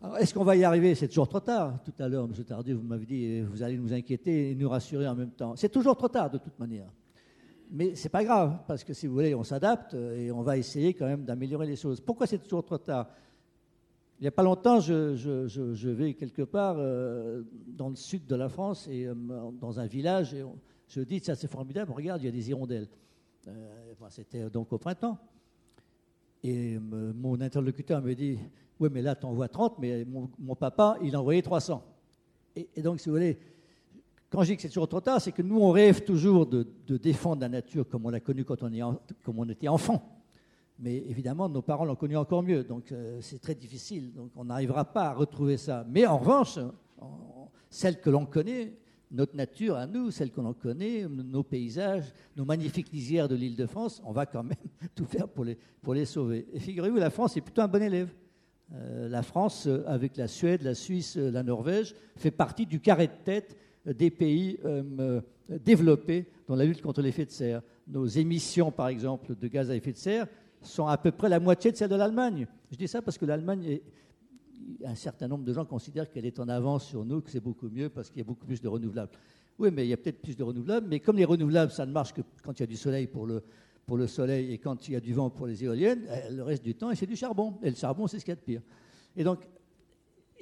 Alors, 0.00 0.18
est-ce 0.18 0.32
qu'on 0.32 0.44
va 0.44 0.54
y 0.54 0.62
arriver? 0.62 0.94
C'est 0.94 1.08
toujours 1.08 1.28
trop 1.28 1.40
tard. 1.40 1.82
Tout 1.84 1.92
à 1.98 2.08
l'heure, 2.08 2.24
M. 2.24 2.44
Tardy, 2.44 2.72
vous 2.72 2.82
m'avez 2.82 3.04
dit, 3.04 3.24
euh, 3.24 3.46
vous 3.50 3.64
allez 3.64 3.78
nous 3.78 3.92
inquiéter 3.92 4.50
et 4.50 4.54
nous 4.54 4.68
rassurer 4.68 5.08
en 5.08 5.16
même 5.16 5.32
temps. 5.32 5.56
C'est 5.56 5.70
toujours 5.70 5.96
trop 5.96 6.08
tard, 6.08 6.30
de 6.30 6.38
toute 6.38 6.58
manière. 6.60 6.88
Mais 7.74 7.94
ce 7.94 8.04
n'est 8.04 8.10
pas 8.10 8.22
grave, 8.22 8.58
parce 8.66 8.84
que 8.84 8.92
si 8.92 9.06
vous 9.06 9.14
voulez, 9.14 9.34
on 9.34 9.44
s'adapte 9.44 9.94
euh, 9.94 10.14
et 10.18 10.30
on 10.30 10.42
va 10.42 10.58
essayer 10.58 10.92
quand 10.92 11.06
même 11.06 11.24
d'améliorer 11.24 11.66
les 11.66 11.76
choses. 11.76 12.02
Pourquoi 12.02 12.26
c'est 12.26 12.38
toujours 12.38 12.62
trop 12.62 12.76
tard? 12.76 13.08
Il 14.20 14.24
n'y 14.24 14.28
a 14.28 14.30
pas 14.30 14.42
longtemps, 14.42 14.78
je, 14.78 15.88
vais 15.88 16.12
quelque 16.12 16.42
part 16.42 16.76
euh, 16.78 17.42
dans 17.66 17.88
le 17.88 17.96
sud 17.96 18.26
de 18.26 18.36
la 18.36 18.50
France, 18.50 18.86
et 18.88 19.06
euh, 19.06 19.14
dans 19.58 19.80
un 19.80 19.86
village, 19.86 20.34
et 20.34 20.44
je 20.86 21.00
dis, 21.00 21.20
ça 21.20 21.34
c'est 21.34 21.50
formidable, 21.50 21.92
regarde, 21.92 22.20
il 22.20 22.26
y 22.26 22.28
a 22.28 22.32
des 22.32 22.50
hirondelles. 22.50 22.88
C'était 24.10 24.50
donc 24.50 24.70
au 24.72 24.78
printemps. 24.78 25.18
Et 26.44 26.78
mon 26.78 27.40
interlocuteur 27.40 28.02
me 28.02 28.14
dit, 28.14 28.38
oui, 28.78 28.90
mais 28.92 29.00
là, 29.00 29.16
tu 29.16 29.24
en 29.24 29.32
vois 29.32 29.48
30, 29.48 29.78
mais 29.78 30.04
mon, 30.04 30.54
papa, 30.54 30.98
il 31.02 31.16
en 31.16 31.20
envoyait 31.20 31.42
300. 31.42 31.82
Et, 32.54 32.68
et 32.76 32.82
donc, 32.82 33.00
si 33.00 33.08
vous 33.08 33.14
voulez, 33.14 33.38
quand 34.32 34.42
je 34.44 34.48
dis 34.48 34.56
que 34.56 34.62
c'est 34.62 34.68
toujours 34.68 34.88
trop 34.88 35.02
tard, 35.02 35.20
c'est 35.20 35.30
que 35.30 35.42
nous, 35.42 35.60
on 35.60 35.70
rêve 35.70 36.04
toujours 36.04 36.46
de, 36.46 36.66
défendre 36.96 37.42
la 37.42 37.50
nature 37.50 37.86
comme 37.86 38.06
on 38.06 38.08
l'a 38.08 38.20
connue 38.20 38.46
quand 38.46 38.62
on, 38.62 39.48
était 39.50 39.68
enfant. 39.68 40.02
Mais 40.78 40.96
évidemment, 40.96 41.50
nos 41.50 41.60
parents 41.60 41.84
l'ont 41.84 41.96
connu 41.96 42.16
encore 42.16 42.42
mieux, 42.42 42.64
donc 42.64 42.90
euh, 42.90 43.18
c'est 43.20 43.40
très 43.40 43.54
difficile. 43.54 44.14
Donc 44.14 44.30
on 44.34 44.46
n'arrivera 44.46 44.86
pas 44.86 45.10
à 45.10 45.12
retrouver 45.12 45.58
ça. 45.58 45.84
Mais 45.86 46.06
en 46.06 46.16
revanche, 46.16 46.58
celle 47.68 48.00
que 48.00 48.08
l'on 48.08 48.24
connaît, 48.24 48.72
notre 49.10 49.36
nature 49.36 49.76
à 49.76 49.86
nous, 49.86 50.10
celle 50.10 50.30
que 50.30 50.40
l'on 50.40 50.54
connaît, 50.54 51.06
nos 51.06 51.42
paysages, 51.42 52.10
nos 52.34 52.46
magnifiques 52.46 52.90
lisières 52.90 53.28
de 53.28 53.34
l'île 53.34 53.56
de 53.56 53.66
France, 53.66 54.00
on 54.02 54.12
va 54.12 54.24
quand 54.24 54.42
même 54.42 54.56
tout 54.94 55.04
faire 55.04 55.28
pour 55.28 55.44
les, 55.44 55.58
pour 55.82 55.92
les 55.92 56.06
sauver. 56.06 56.46
Et 56.54 56.58
figurez-vous, 56.58 56.96
la 56.96 57.10
France 57.10 57.36
est 57.36 57.42
plutôt 57.42 57.60
un 57.60 57.68
bon 57.68 57.82
élève. 57.82 58.08
Euh, 58.72 59.10
la 59.10 59.22
France, 59.22 59.66
euh, 59.66 59.84
avec 59.86 60.16
la 60.16 60.26
Suède, 60.26 60.62
la 60.62 60.74
Suisse, 60.74 61.16
la 61.16 61.42
Norvège, 61.42 61.94
fait 62.16 62.30
partie 62.30 62.64
du 62.64 62.80
carré 62.80 63.08
de 63.08 63.24
tête 63.24 63.58
des 63.84 64.10
pays 64.10 64.58
euh, 64.64 65.20
développés 65.48 66.26
dans 66.46 66.54
la 66.54 66.64
lutte 66.64 66.82
contre 66.82 67.02
l'effet 67.02 67.24
de 67.24 67.30
serre. 67.30 67.62
Nos 67.88 68.06
émissions, 68.06 68.70
par 68.70 68.88
exemple, 68.88 69.34
de 69.34 69.48
gaz 69.48 69.70
à 69.70 69.76
effet 69.76 69.92
de 69.92 69.96
serre 69.96 70.26
sont 70.60 70.86
à 70.86 70.96
peu 70.96 71.10
près 71.10 71.28
la 71.28 71.40
moitié 71.40 71.72
de 71.72 71.76
celles 71.76 71.90
de 71.90 71.96
l'Allemagne. 71.96 72.46
Je 72.70 72.76
dis 72.76 72.88
ça 72.88 73.02
parce 73.02 73.18
que 73.18 73.24
l'Allemagne, 73.24 73.80
un 74.84 74.94
certain 74.94 75.28
nombre 75.28 75.44
de 75.44 75.52
gens 75.52 75.64
considèrent 75.64 76.10
qu'elle 76.10 76.26
est 76.26 76.38
en 76.38 76.48
avance 76.48 76.86
sur 76.86 77.04
nous, 77.04 77.20
que 77.20 77.30
c'est 77.30 77.40
beaucoup 77.40 77.68
mieux 77.68 77.88
parce 77.88 78.08
qu'il 78.08 78.18
y 78.18 78.22
a 78.22 78.24
beaucoup 78.24 78.46
plus 78.46 78.60
de 78.60 78.68
renouvelables. 78.68 79.10
Oui, 79.58 79.70
mais 79.72 79.84
il 79.84 79.90
y 79.90 79.92
a 79.92 79.96
peut-être 79.96 80.22
plus 80.22 80.36
de 80.36 80.42
renouvelables, 80.42 80.86
mais 80.88 81.00
comme 81.00 81.16
les 81.16 81.24
renouvelables, 81.24 81.72
ça 81.72 81.84
ne 81.84 81.92
marche 81.92 82.12
que 82.12 82.22
quand 82.42 82.58
il 82.58 82.60
y 82.60 82.64
a 82.64 82.66
du 82.66 82.76
soleil 82.76 83.06
pour 83.06 83.26
le, 83.26 83.42
pour 83.86 83.96
le 83.96 84.06
soleil 84.06 84.52
et 84.52 84.58
quand 84.58 84.88
il 84.88 84.94
y 84.94 84.96
a 84.96 85.00
du 85.00 85.12
vent 85.12 85.30
pour 85.30 85.46
les 85.46 85.64
éoliennes, 85.64 86.04
euh, 86.08 86.30
le 86.30 86.42
reste 86.42 86.64
du 86.64 86.74
temps, 86.74 86.94
c'est 86.94 87.06
du 87.06 87.16
charbon. 87.16 87.54
Et 87.62 87.70
le 87.70 87.76
charbon, 87.76 88.06
c'est 88.06 88.18
ce 88.18 88.24
qu'il 88.24 88.32
y 88.32 88.36
a 88.36 88.36
de 88.36 88.40
pire. 88.40 88.62
Et 89.16 89.24
donc, 89.24 89.40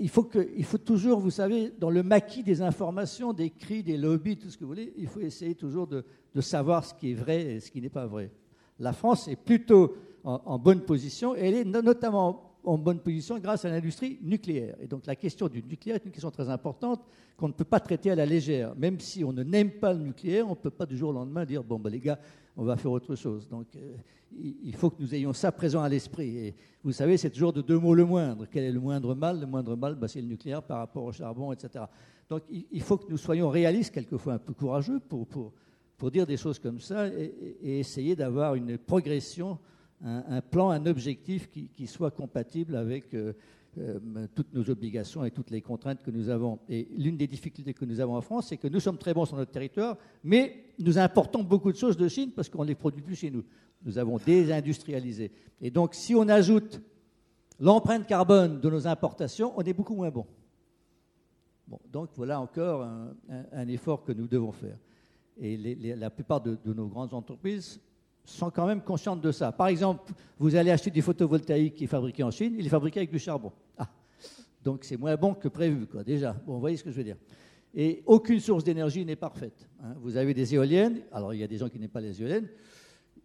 il 0.01 0.09
faut, 0.09 0.23
que, 0.23 0.49
il 0.57 0.65
faut 0.65 0.79
toujours, 0.79 1.21
vous 1.21 1.31
savez, 1.31 1.73
dans 1.79 1.91
le 1.91 2.03
maquis 2.03 2.43
des 2.43 2.63
informations, 2.63 3.35
des 3.35 3.51
cris, 3.51 3.83
des 3.83 3.99
lobbies, 3.99 4.39
tout 4.39 4.49
ce 4.49 4.57
que 4.57 4.65
vous 4.65 4.71
voulez, 4.71 4.95
il 4.97 5.07
faut 5.07 5.21
essayer 5.21 5.55
toujours 5.55 5.87
de, 5.87 6.05
savoir 6.41 6.85
ce 6.87 6.95
qui 6.95 7.11
est 7.11 7.15
vrai 7.15 7.43
et 7.43 7.61
ce 7.61 7.71
qui 7.71 7.83
n'est 7.83 7.91
pas 7.91 8.07
vrai. 8.07 8.31
La 8.79 8.95
France 8.95 9.29
est 9.29 9.37
plutôt 9.37 9.95
en, 10.25 10.59
bonne 10.59 10.81
position 10.81 11.37
et 11.37 11.41
elle 11.41 11.55
est 11.55 11.65
no- 11.65 11.83
notamment 11.83 12.57
en 12.65 12.79
bonne 12.79 13.01
position 13.01 13.39
grâce 13.39 13.67
à 13.67 13.71
l'industrie 13.71 14.19
nucléaire. 14.23 14.75
Et 14.81 14.87
donc 14.87 15.05
la 15.05 15.17
question 15.17 15.49
du 15.49 15.63
nucléaire 15.63 15.97
est 15.97 16.05
une 16.07 16.13
question 16.13 16.31
très 16.31 16.49
importante 16.49 17.03
qu'on 17.37 17.49
ne 17.49 17.53
peut 17.53 17.65
pas 17.65 17.81
traiter 17.81 18.11
à 18.11 18.15
la 18.15 18.25
légère. 18.25 18.75
Même 18.77 19.01
si 19.01 19.23
on 19.23 19.35
ne 19.35 19.43
n'aime 19.43 19.71
pas 19.71 19.93
le 19.93 20.01
nucléaire, 20.01 20.47
on 20.47 20.51
ne 20.51 20.55
peut 20.55 20.71
pas 20.71 20.87
du 20.87 20.97
jour 20.97 21.11
au 21.11 21.13
lendemain 21.13 21.45
dire 21.45 21.63
bon, 21.63 21.79
ben, 21.79 21.91
les 21.91 22.01
gars, 22.01 22.19
on 22.61 22.65
va 22.65 22.77
faire 22.77 22.93
autre 22.93 23.15
chose. 23.15 23.49
Donc 23.49 23.69
euh, 23.75 23.97
il 24.39 24.75
faut 24.75 24.91
que 24.91 25.01
nous 25.01 25.15
ayons 25.15 25.33
ça 25.33 25.51
présent 25.51 25.83
à 25.83 25.89
l'esprit. 25.89 26.37
Et 26.37 26.55
vous 26.85 26.93
savez, 26.93 27.17
c'est 27.17 27.31
toujours 27.31 27.55
de 27.55 27.63
deux 27.63 27.79
mots 27.79 27.95
le 27.95 28.05
moindre. 28.05 28.47
Quel 28.51 28.65
est 28.65 28.71
le 28.71 28.79
moindre 28.79 29.15
mal? 29.15 29.41
Le 29.41 29.47
moindre 29.47 29.77
mal, 29.77 29.95
ben, 29.95 30.07
c'est 30.07 30.21
le 30.21 30.27
nucléaire 30.27 30.63
par 30.63 30.77
rapport 30.77 31.05
au 31.05 31.11
charbon, 31.11 31.53
etc. 31.53 31.87
Donc 32.29 32.43
il, 32.51 32.83
faut 32.83 32.99
que 32.99 33.11
nous 33.11 33.17
soyons 33.17 33.49
réalistes, 33.49 33.95
quelquefois 33.95 34.35
un 34.35 34.39
peu 34.39 34.53
courageux, 34.53 35.01
pour, 35.01 35.27
pour, 35.27 35.55
pour 35.97 36.11
dire 36.11 36.27
des 36.27 36.37
choses 36.37 36.59
comme 36.59 36.81
ça 36.81 37.09
et, 37.09 37.81
essayer 37.81 38.15
d'avoir 38.15 38.55
une 38.55 38.77
progression, 38.77 39.59
un, 40.05 40.43
plan, 40.43 40.69
un 40.69 40.85
objectif 40.85 41.49
qui, 41.49 41.69
qui 41.69 41.87
soit 41.87 42.11
compatible 42.11 42.77
avec 42.77 43.15
euh, 43.15 43.33
toutes 44.35 44.53
nos 44.53 44.69
obligations 44.69 45.25
et 45.25 45.31
toutes 45.31 45.51
les 45.51 45.61
contraintes 45.61 46.03
que 46.03 46.11
nous 46.11 46.29
avons. 46.29 46.59
Et 46.69 46.89
l'une 46.97 47.17
des 47.17 47.27
difficultés 47.27 47.75
que 47.75 47.85
nous 47.85 48.01
avons 48.01 48.17
en 48.17 48.21
France, 48.21 48.49
c'est 48.49 48.57
que 48.57 48.69
nous 48.69 48.81
sommes 48.81 48.99
très 48.99 49.15
bons 49.15 49.25
sur 49.25 49.37
notre 49.37 49.53
territoire, 49.53 49.97
mais 50.25 50.65
nous 50.79 50.99
importons 50.99 51.43
beaucoup 51.43 51.71
de 51.71 51.77
choses 51.77 51.97
de 51.97 52.09
Chine 52.09 52.33
parce 52.35 52.49
qu'on 52.49 52.63
ne 52.63 52.69
les 52.69 52.75
produit 52.75 53.03
plus 53.03 53.17
chez 53.17 53.31
nous. 53.31 53.45
Nous 53.85 53.97
avons 53.99 54.19
désindustrialisé. 54.19 55.31
Et 55.61 55.71
donc, 55.71 55.95
si 55.95 56.15
on 56.15 56.29
ajoute 56.29 56.81
l'empreinte 57.59 58.07
carbone 58.07 58.61
de 58.61 58.71
nos 58.71 58.87
importations, 58.87 59.53
on 59.57 59.63
est 59.63 59.73
beaucoup 59.73 59.95
moins 59.95 60.11
bon. 60.11 60.27
Bon, 61.69 61.79
donc 61.93 62.11
voilà 62.17 62.41
encore 62.41 62.83
un, 63.53 63.69
effort 63.69 64.03
que 64.03 64.13
nous 64.13 64.27
devons 64.27 64.53
faire. 64.53 64.77
Et 65.39 65.57
la 65.97 66.11
plupart 66.11 66.41
de 66.41 66.59
nos 66.65 66.89
grandes 66.89 67.15
entreprises 67.15 67.81
sont 68.25 68.51
quand 68.51 68.67
même 68.67 68.81
conscientes 68.83 69.21
de 69.21 69.33
ça. 69.33 69.53
Par 69.53 69.69
exemple, 69.69 70.13
vous 70.39 70.55
allez 70.57 70.71
acheter 70.71 70.91
du 70.91 71.03
photovoltaïque 71.03 71.75
qui 71.75 71.85
est 71.85 71.89
fabriqué 71.89 72.23
en 72.23 72.31
Chine, 72.31 72.55
il 72.59 72.67
est 72.67 72.71
fabriqué 72.71 73.01
avec 73.01 73.11
du 73.11 73.19
charbon. 73.19 73.53
Ah, 73.79 73.89
donc 74.63 74.85
c'est 74.85 74.97
moins 74.97 75.17
bon 75.17 75.35
que 75.35 75.49
prévu, 75.49 75.87
quoi, 75.87 76.05
déjà. 76.05 76.33
Bon, 76.47 76.55
vous 76.55 76.61
voyez 76.61 76.77
ce 76.77 76.85
que 76.85 76.91
je 76.91 76.97
veux 76.97 77.05
dire. 77.05 77.17
Et 77.75 78.03
aucune 78.07 78.41
source 78.41 78.65
d'énergie 78.65 79.05
n'est 79.05 79.17
parfaite. 79.17 79.69
hein. 79.83 79.95
Vous 80.01 80.17
avez 80.17 80.35
des 80.35 80.55
éoliennes, 80.55 81.03
alors 81.13 81.33
il 81.35 81.41
y 81.41 81.45
a 81.45 81.47
des 81.47 81.57
gens 81.57 81.69
qui 81.69 81.79
n'aiment 81.79 81.89
pas 81.89 82.01
les 82.01 82.21
éoliennes. 82.21 82.49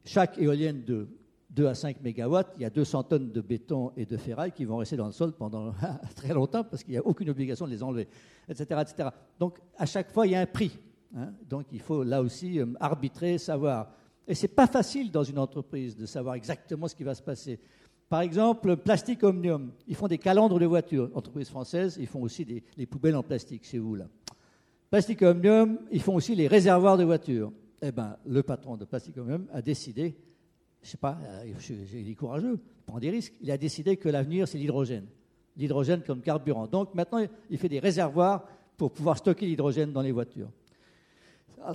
Chaque 0.03 0.37
éolienne 0.37 0.83
de 0.83 1.07
2 1.49 1.65
à 1.67 1.73
5 1.73 2.01
mégawatts, 2.01 2.53
il 2.57 2.61
y 2.61 2.65
a 2.65 2.69
200 2.69 3.03
tonnes 3.03 3.31
de 3.31 3.41
béton 3.41 3.91
et 3.97 4.05
de 4.05 4.17
ferraille 4.17 4.51
qui 4.51 4.65
vont 4.65 4.77
rester 4.77 4.97
dans 4.97 5.07
le 5.07 5.11
sol 5.13 5.31
pendant 5.33 5.73
très 6.15 6.33
longtemps 6.33 6.63
parce 6.63 6.83
qu'il 6.83 6.91
n'y 6.91 6.97
a 6.99 7.05
aucune 7.05 7.29
obligation 7.29 7.65
de 7.65 7.71
les 7.71 7.81
enlever, 7.81 8.07
etc. 8.49 8.81
etc. 8.81 9.09
Donc 9.39 9.59
à 9.77 9.85
chaque 9.85 10.11
fois, 10.11 10.27
il 10.27 10.33
y 10.33 10.35
a 10.35 10.41
un 10.41 10.45
prix. 10.45 10.77
hein. 11.15 11.33
Donc 11.49 11.65
il 11.71 11.79
faut 11.81 12.03
là 12.03 12.21
aussi 12.21 12.59
euh, 12.59 12.65
arbitrer, 12.79 13.37
savoir. 13.37 13.91
Et 14.27 14.35
ce 14.35 14.43
n'est 14.43 14.53
pas 14.53 14.67
facile 14.67 15.11
dans 15.11 15.23
une 15.23 15.39
entreprise 15.39 15.95
de 15.95 16.05
savoir 16.05 16.35
exactement 16.35 16.87
ce 16.87 16.95
qui 16.95 17.03
va 17.03 17.15
se 17.15 17.21
passer. 17.21 17.59
Par 18.09 18.21
exemple, 18.21 18.75
Plastique 18.77 19.23
Omnium, 19.23 19.71
ils 19.87 19.95
font 19.95 20.07
des 20.07 20.17
calandres 20.17 20.59
de 20.59 20.65
voitures. 20.65 21.09
Entreprise 21.15 21.49
française, 21.49 21.97
ils 21.99 22.07
font 22.07 22.21
aussi 22.21 22.45
des, 22.45 22.63
les 22.77 22.85
poubelles 22.85 23.15
en 23.15 23.23
plastique 23.23 23.65
chez 23.65 23.79
vous 23.79 23.95
là. 23.95 24.07
Plastic 24.89 25.21
Omnium, 25.23 25.79
ils 25.91 26.01
font 26.01 26.15
aussi 26.15 26.35
les 26.35 26.47
réservoirs 26.47 26.97
de 26.97 27.03
voitures. 27.03 27.51
Eh 27.81 27.91
ben, 27.91 28.15
le 28.25 28.43
patron 28.43 28.77
de 28.77 28.85
Plastic 28.85 29.17
Omnium 29.17 29.47
a 29.51 29.61
décidé, 29.61 30.15
je 30.81 30.89
sais 30.89 30.97
pas, 30.97 31.17
euh, 31.23 31.51
il 31.93 32.09
est 32.09 32.15
courageux, 32.15 32.59
il 32.61 32.83
prend 32.85 32.99
des 32.99 33.09
risques. 33.09 33.33
Il 33.41 33.51
a 33.51 33.57
décidé 33.57 33.97
que 33.97 34.07
l'avenir, 34.09 34.47
c'est 34.47 34.57
l'hydrogène. 34.57 35.07
L'hydrogène 35.57 36.01
comme 36.01 36.21
carburant. 36.21 36.67
Donc 36.67 36.93
maintenant, 36.93 37.25
il 37.49 37.57
fait 37.57 37.69
des 37.69 37.79
réservoirs 37.79 38.45
pour 38.77 38.91
pouvoir 38.91 39.17
stocker 39.17 39.45
l'hydrogène 39.45 39.91
dans 39.91 40.01
les 40.01 40.11
voitures. 40.11 40.49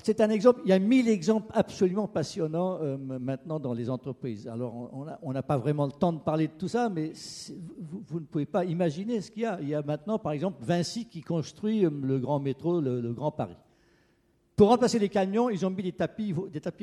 C'est 0.04 0.20
un 0.20 0.30
exemple, 0.30 0.60
il 0.64 0.68
y 0.68 0.72
a 0.72 0.78
mille 0.78 1.08
exemples 1.08 1.50
absolument 1.52 2.06
passionnants 2.06 2.78
euh, 2.80 2.96
maintenant 2.96 3.58
dans 3.58 3.72
les 3.72 3.90
entreprises. 3.90 4.46
Alors 4.46 4.90
on- 5.22 5.32
n'a 5.32 5.42
pas 5.42 5.56
vraiment 5.58 5.86
le 5.86 5.92
temps 5.92 6.12
de 6.12 6.20
parler 6.20 6.46
de 6.46 6.52
tout 6.56 6.68
ça, 6.68 6.88
mais 6.88 7.12
vous, 8.08 8.20
ne 8.20 8.24
pouvez 8.24 8.46
pas 8.46 8.64
imaginer 8.64 9.20
ce 9.20 9.30
qu'il 9.32 9.42
y 9.42 9.46
a. 9.46 9.58
Il 9.60 9.68
y 9.68 9.74
a 9.74 9.82
maintenant, 9.82 10.18
par 10.18 10.32
exemple, 10.32 10.58
Vinci 10.62 11.06
qui 11.06 11.22
construit 11.22 11.84
euh, 11.84 11.90
le 12.02 12.18
grand 12.20 12.38
métro, 12.38 12.80
le, 12.80 13.12
Grand 13.12 13.32
Paris. 13.32 13.56
Pour 14.54 14.68
remplacer 14.68 14.98
les 14.98 15.08
camions, 15.08 15.50
ils 15.50 15.66
ont 15.66 15.70
mis 15.70 15.82
des 15.82 15.92
tapis, 15.92 16.32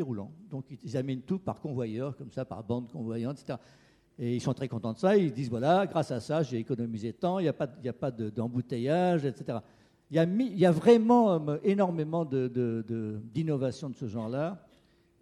roulants. 0.01 0.31
Donc 0.51 0.65
ils 0.83 0.97
amènent 0.97 1.21
tout 1.21 1.39
par 1.39 1.61
convoyeur, 1.61 2.17
comme 2.17 2.31
ça, 2.31 2.43
par 2.43 2.61
bande 2.63 2.91
convoyante, 2.91 3.39
etc. 3.39 3.57
Et 4.19 4.35
ils 4.35 4.41
sont 4.41 4.53
très 4.53 4.67
contents 4.67 4.93
de 4.93 4.97
ça. 4.97 5.15
Ils 5.15 5.31
disent 5.31 5.49
voilà, 5.49 5.85
grâce 5.85 6.11
à 6.11 6.19
ça, 6.19 6.43
j'ai 6.43 6.57
économisé 6.57 7.13
tant, 7.13 7.39
il 7.39 7.43
n'y 7.43 7.49
a 7.49 7.53
pas, 7.53 7.67
de- 7.67 7.75
il 7.77 7.83
n'y 7.83 7.89
a 7.89 7.93
pas 7.93 8.11
de- 8.11 8.29
d'embouteillage, 8.31 9.23
etc. 9.25 9.59
Il 10.09 10.15
y 10.55 10.65
a, 10.65 10.71
vraiment 10.71 11.49
euh, 11.49 11.57
énormément 11.63 12.23
d'innovations 12.23 13.89
de, 13.89 13.95
ce 13.95 14.07
genre-là. 14.07 14.65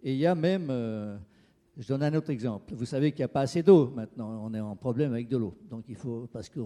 Et 0.02 0.12
il 0.12 0.18
y 0.18 0.26
a 0.26 0.36
même, 0.36 0.68
euh, 0.70 1.16
je 1.76 1.88
donne 1.88 2.04
un 2.04 2.14
autre 2.14 2.30
exemple. 2.30 2.72
Vous 2.72 2.84
savez 2.84 3.10
qu'il 3.10 3.20
n'y 3.20 3.24
a 3.24 3.28
pas 3.28 3.40
assez 3.40 3.64
d'eau 3.64 3.92
maintenant. 3.96 4.40
On 4.44 4.54
est 4.54 4.60
en 4.60 4.76
problème 4.76 5.12
avec 5.12 5.28
de 5.28 5.36
l'eau. 5.36 5.56
Donc 5.68 5.86
il 5.88 5.96
faut, 5.96 6.28
parce 6.32 6.48
que 6.48 6.60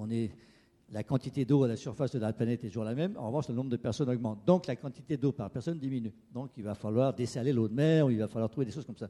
la 0.92 1.02
quantité 1.02 1.46
d'eau 1.46 1.64
à 1.64 1.68
la 1.68 1.76
surface 1.76 2.10
de 2.10 2.18
la 2.18 2.34
planète 2.34 2.62
est 2.62 2.68
toujours 2.68 2.84
la 2.84 2.94
même. 2.94 3.16
En 3.16 3.28
revanche, 3.28 3.48
le 3.48 3.54
nombre 3.54 3.70
de 3.70 3.78
personnes 3.78 4.10
augmente. 4.10 4.40
Donc 4.46 4.66
la 4.66 4.76
quantité 4.76 5.16
d'eau 5.16 5.32
par 5.32 5.48
personne 5.48 5.78
diminue. 5.78 6.12
Donc 6.34 6.50
il 6.58 6.64
va 6.64 6.74
falloir 6.74 7.14
dessaler 7.14 7.54
l'eau 7.54 7.68
de 7.68 7.74
mer, 7.74 8.04
ou 8.04 8.10
il 8.10 8.18
va 8.18 8.28
falloir 8.28 8.50
trouver 8.50 8.66
des 8.66 8.72
choses 8.72 8.84
comme 8.84 8.98
ça. 8.98 9.08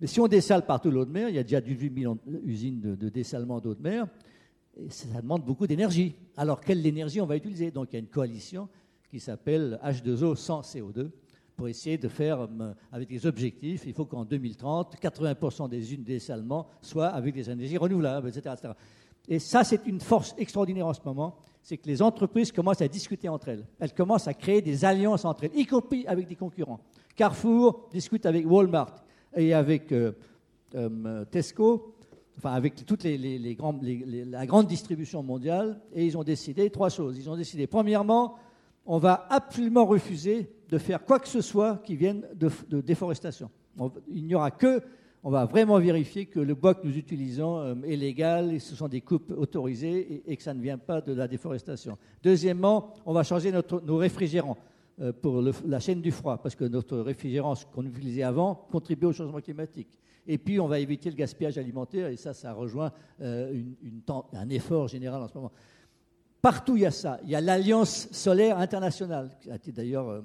Mais 0.00 0.08
si 0.08 0.18
on 0.18 0.26
dessale 0.26 0.66
partout 0.66 0.90
l'eau 0.90 1.04
de 1.04 1.12
mer, 1.12 1.28
il 1.28 1.36
y 1.36 1.38
a 1.38 1.44
déjà 1.44 1.60
18 1.60 1.90
millions 1.90 2.18
d'usines 2.26 2.80
de, 2.80 2.96
de 2.96 3.08
dessalement 3.08 3.60
d'eau 3.60 3.74
de 3.74 3.82
mer. 3.82 4.08
Ça 4.90 5.20
demande 5.20 5.44
beaucoup 5.44 5.66
d'énergie. 5.66 6.14
Alors, 6.36 6.60
quelle 6.60 6.84
énergie 6.86 7.20
on 7.20 7.26
va 7.26 7.36
utiliser? 7.36 7.70
Donc, 7.70 7.88
il 7.90 7.94
y 7.94 7.96
a 7.96 8.00
une 8.00 8.06
coalition 8.06 8.68
qui 9.10 9.18
s'appelle 9.18 9.78
H2O 9.82 10.36
sans 10.36 10.60
CO2 10.60 11.10
pour 11.56 11.66
essayer 11.66 11.98
de 11.98 12.06
faire 12.06 12.42
euh, 12.42 12.72
avec 12.92 13.08
des 13.08 13.26
objectifs. 13.26 13.82
Il 13.86 13.92
faut 13.92 14.04
qu'en 14.04 14.24
2030, 14.24 14.96
80% 15.02 15.68
des 15.68 15.78
usines 15.78 16.02
de 16.02 16.06
dessalement 16.06 16.68
soient 16.80 17.08
avec 17.08 17.34
des 17.34 17.50
énergies 17.50 17.76
renouvelables, 17.76 18.28
etc. 18.28 18.54
etc. 18.56 18.74
Et 19.26 19.40
ça, 19.40 19.64
c'est 19.64 19.84
une 19.86 20.00
force 20.00 20.34
extraordinaire 20.38 20.86
en 20.86 20.94
ce 20.94 21.00
moment. 21.04 21.36
C'est 21.60 21.76
que 21.76 21.88
les 21.88 22.00
entreprises 22.00 22.52
commencent 22.52 22.80
à 22.80 22.88
discuter 22.88 23.28
entre 23.28 23.48
elles. 23.48 23.66
Elles 23.80 23.92
commencent 23.92 24.28
à 24.28 24.34
créer 24.34 24.62
des 24.62 24.84
alliances 24.84 25.24
entre 25.24 25.44
elles, 25.44 25.58
y 25.58 25.66
compris 25.66 26.06
avec 26.06 26.28
des 26.28 26.36
concurrents. 26.36 26.80
Carrefour 27.16 27.88
discute 27.90 28.24
avec 28.26 28.48
Walmart 28.48 29.04
et 29.36 29.52
avec 29.52 29.90
euh, 29.90 30.12
euh, 30.76 31.24
Tesco 31.24 31.97
enfin 32.38 32.52
avec 32.52 32.86
toute 32.86 33.04
la 33.04 34.46
grande 34.46 34.66
distribution 34.66 35.22
mondiale, 35.22 35.80
et 35.92 36.06
ils 36.06 36.16
ont 36.16 36.22
décidé 36.22 36.70
trois 36.70 36.88
choses. 36.88 37.18
Ils 37.18 37.28
ont 37.28 37.36
décidé, 37.36 37.66
premièrement, 37.66 38.36
on 38.86 38.98
va 38.98 39.26
absolument 39.28 39.84
refuser 39.84 40.48
de 40.70 40.78
faire 40.78 41.04
quoi 41.04 41.18
que 41.18 41.28
ce 41.28 41.40
soit 41.40 41.82
qui 41.84 41.96
vienne 41.96 42.22
de, 42.34 42.80
déforestation. 42.80 43.50
On, 43.78 43.90
il 44.08 44.24
n'y 44.24 44.34
aura 44.34 44.50
que, 44.52 44.82
on 45.24 45.30
va 45.30 45.46
vraiment 45.46 45.78
vérifier 45.80 46.26
que 46.26 46.38
le 46.38 46.54
bois 46.54 46.74
que 46.74 46.86
nous 46.86 46.96
utilisons 46.96 47.58
euh, 47.58 47.74
est 47.84 47.96
légal, 47.96 48.52
et 48.52 48.60
ce 48.60 48.76
sont 48.76 48.88
des 48.88 49.00
coupes 49.00 49.32
autorisées, 49.36 50.22
et, 50.26 50.36
que 50.36 50.42
ça 50.42 50.54
ne 50.54 50.62
vient 50.62 50.78
pas 50.78 51.00
de 51.00 51.12
la 51.12 51.26
déforestation. 51.26 51.98
Deuxièmement, 52.22 52.94
on 53.04 53.12
va 53.12 53.24
changer 53.24 53.52
nos 53.52 53.96
réfrigérants 53.96 54.56
euh, 55.00 55.12
pour 55.12 55.42
la 55.66 55.80
chaîne 55.80 56.00
du 56.00 56.12
froid, 56.12 56.38
parce 56.40 56.54
que 56.54 56.64
notre 56.64 56.98
réfrigérant 56.98 57.54
qu'on 57.74 57.84
utilisait 57.84 58.22
avant 58.22 58.54
contribuait 58.54 59.08
au 59.08 59.12
changement 59.12 59.40
climatique. 59.40 59.88
Et 60.30 60.36
puis, 60.36 60.60
on 60.60 60.68
va 60.68 60.78
éviter 60.78 61.08
le 61.08 61.16
gaspillage 61.16 61.56
alimentaire, 61.56 62.08
et 62.08 62.16
ça, 62.16 62.34
ça 62.34 62.52
rejoint 62.52 62.92
euh, 63.22 63.62
un 64.34 64.48
effort 64.50 64.86
général 64.86 65.22
en 65.22 65.26
ce 65.26 65.34
moment. 65.34 65.52
Partout, 66.42 66.76
il 66.76 66.82
y 66.82 66.86
a 66.86 66.90
ça. 66.90 67.18
Il 67.24 67.30
y 67.30 67.34
a 67.34 67.40
l'Alliance 67.40 68.08
solaire 68.12 68.58
internationale, 68.58 69.30
qui 69.40 69.50
a 69.50 69.56
été 69.56 69.72
d'ailleurs 69.72 70.08
euh, 70.08 70.22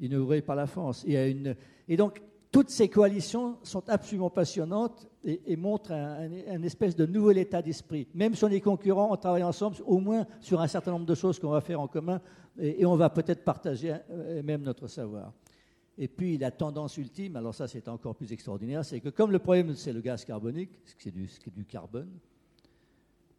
inaugurée 0.00 0.42
par 0.42 0.54
la 0.54 0.66
France. 0.66 1.02
Et 1.08 1.96
donc, 1.96 2.22
toutes 2.52 2.68
ces 2.68 2.88
coalitions 2.88 3.56
sont 3.62 3.88
absolument 3.88 4.28
passionnantes 4.28 5.08
et, 5.24 5.56
montrent 5.56 5.92
un, 5.92 6.62
espèce 6.62 6.94
de 6.94 7.06
nouvel 7.06 7.38
état 7.38 7.62
d'esprit. 7.62 8.06
Même 8.14 8.34
si 8.34 8.44
on 8.44 8.48
est 8.48 8.60
concurrents, 8.60 9.08
on 9.10 9.16
travaille 9.16 9.42
ensemble, 9.42 9.76
au 9.86 9.98
moins 9.98 10.26
sur 10.40 10.60
un 10.60 10.68
certain 10.68 10.92
nombre 10.92 11.06
de 11.06 11.14
choses 11.14 11.38
qu'on 11.38 11.50
va 11.50 11.62
faire 11.62 11.80
en 11.80 11.88
commun, 11.88 12.20
et, 12.58 12.82
et 12.82 12.86
on 12.86 12.96
va 12.96 13.08
peut-être 13.08 13.44
partager 13.44 13.94
euh, 14.10 14.42
même 14.42 14.62
notre 14.62 14.88
savoir. 14.88 15.32
Et 15.98 16.06
puis 16.06 16.38
la 16.38 16.52
tendance 16.52 16.96
ultime, 16.96 17.34
alors 17.34 17.54
ça 17.54 17.66
c'est 17.66 17.88
encore 17.88 18.14
plus 18.14 18.32
extraordinaire, 18.32 18.84
c'est 18.84 19.00
que 19.00 19.08
comme 19.08 19.32
le 19.32 19.40
problème 19.40 19.74
c'est 19.74 19.92
le 19.92 20.00
gaz 20.00 20.24
carbonique, 20.24 20.70
c'est 20.98 21.10
du, 21.10 21.28
du, 21.56 21.64
carbone, 21.64 22.08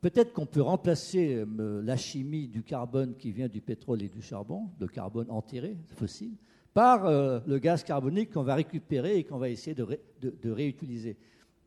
peut-être 0.02 0.34
qu'on 0.34 0.46
peut 0.46 0.62
remplacer 0.62 1.36
euh, 1.36 1.82
la 1.82 1.96
chimie 1.96 2.50
du 2.50 2.62
carbone 2.62 3.16
qui 3.16 3.32
vient 3.32 3.48
du 3.48 3.62
pétrole 3.62 4.04
et 4.04 4.10
du 4.10 4.22
charbon, 4.22 4.70
le 4.78 4.88
carbone 4.88 5.32
enterré, 5.32 5.78
fossile, 5.96 6.34
par 6.74 7.06
euh, 7.06 7.40
le 7.48 7.60
gaz 7.60 7.84
carbonique 7.84 8.34
qu'on 8.34 8.44
va 8.44 8.56
récupérer 8.56 9.18
et 9.18 9.24
qu'on 9.24 9.38
va 9.38 9.48
essayer 9.50 9.74
de, 9.74 9.84
ré, 9.84 10.02
de, 10.22 10.36
de 10.42 10.52
réutiliser. 10.52 11.16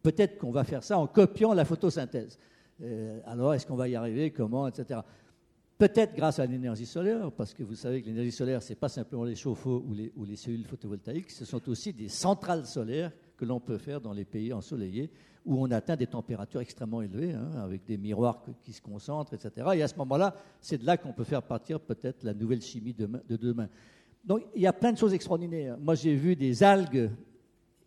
Peut-être 0.03 0.37
qu'on 0.37 0.53
va 0.53 0.65
faire 0.65 0.85
ça 0.85 0.99
en 0.99 1.07
copiant 1.07 1.55
la 1.55 1.65
photosynthèse. 1.65 2.39
Euh, 2.83 3.21
alors 3.25 3.55
est-ce 3.55 3.67
qu'on 3.67 3.77
va 3.77 3.89
y 3.89 3.97
arriver 3.97 4.31
Comment 4.31 4.69
Etc. 4.69 5.01
Peut-être 5.79 6.15
grâce 6.15 6.39
à 6.39 6.47
l'énergie 6.47 6.87
solaire, 6.87 7.33
parce 7.33 7.55
que 7.55 7.63
vous 7.63 7.75
savez 7.75 8.03
que 8.03 8.07
l'énergie 8.07 8.31
solaire, 8.31 8.63
ce 8.63 8.71
n'est 8.71 8.77
pas 8.77 8.89
simplement 8.89 9.25
les 9.25 9.35
chauffe-eau 9.35 9.85
ou 10.15 10.25
les, 10.25 10.37
cellules 10.37 10.65
photovoltaïques, 10.65 11.31
ce 11.31 11.45
sont 11.45 11.69
aussi 11.69 11.93
des 11.93 12.09
centrales 12.09 12.67
solaires 12.67 13.11
que 13.37 13.45
l'on 13.45 13.59
peut 13.59 13.79
faire 13.79 14.01
dans 14.01 14.13
les 14.13 14.25
pays 14.25 14.53
ensoleillés, 14.53 15.11
où 15.45 15.61
on 15.61 15.71
atteint 15.73 15.97
des 15.97 16.07
températures 16.07 16.61
extrêmement 16.61 17.03
élevées, 17.03 17.33
hein, 17.33 17.51
avec 17.57 17.85
des 17.85 17.99
miroirs 17.99 18.45
qui 18.63 18.73
se 18.73 18.81
concentrent, 18.81 19.35
etc. 19.35 19.67
Et 19.75 19.83
à 19.83 19.89
ce 19.89 19.97
moment-là, 19.97 20.37
c'est 20.61 20.79
de 20.79 20.87
là 20.87 20.97
qu'on 20.97 21.13
peut 21.13 21.25
faire 21.25 21.43
partir 21.43 21.81
peut-être 21.81 22.23
la 22.23 22.35
nouvelle 22.35 22.63
chimie 22.63 22.93
de, 22.93 23.09
de 23.29 23.37
demain. 23.37 23.69
Donc 24.25 24.43
il 24.55 24.63
y 24.63 24.67
a 24.69 24.73
plein 24.73 24.93
de 24.93 24.99
choses 24.99 25.15
extraordinaires. 25.15 25.77
Moi, 25.81 25.97
j'ai 25.97 26.15
vu 26.15 26.37
des 26.37 26.63
algues 26.63 27.11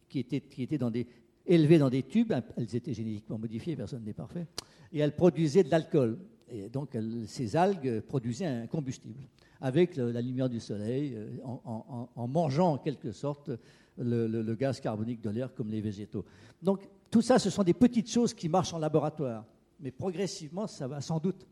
qui 0.09 0.19
étaient, 0.19 0.41
qui 0.41 0.63
étaient 0.63 0.77
dans 0.77 0.91
des, 0.91 1.07
élevées 1.45 1.77
dans 1.77 1.89
des 1.89 2.03
tubes, 2.03 2.33
elles 2.57 2.75
étaient 2.75 2.93
génétiquement 2.93 3.37
modifiées, 3.37 3.75
personne 3.75 4.03
n'est 4.03 4.13
parfait, 4.13 4.47
et 4.91 4.99
elles 4.99 5.15
produisaient 5.15 5.63
de 5.63 5.71
l'alcool. 5.71 6.17
Et 6.49 6.69
donc, 6.69 6.97
ces 7.27 7.55
algues 7.55 8.01
produisaient 8.01 8.45
un 8.45 8.67
combustible 8.67 9.27
avec 9.61 9.95
la 9.95 10.21
lumière 10.21 10.49
du 10.49 10.59
soleil, 10.59 11.15
euh, 11.15 11.37
en, 11.43 12.27
mangeant 12.27 12.73
en 12.73 12.77
quelque 12.77 13.11
sorte 13.11 13.51
le, 13.97 14.53
gaz 14.55 14.79
carbonique 14.79 15.21
de 15.21 15.29
l'air 15.29 15.53
comme 15.53 15.69
les 15.69 15.81
végétaux. 15.81 16.25
Donc, 16.61 16.87
tout 17.09 17.21
ça, 17.21 17.39
ce 17.39 17.49
sont 17.49 17.63
des 17.63 17.73
petites 17.73 18.09
choses 18.09 18.33
qui 18.33 18.49
marchent 18.49 18.73
en 18.73 18.79
laboratoire. 18.79 19.45
Mais 19.79 19.91
progressivement, 19.91 20.67
ça 20.67 20.87
va 20.87 21.01
sans 21.01 21.19
doute 21.19 21.45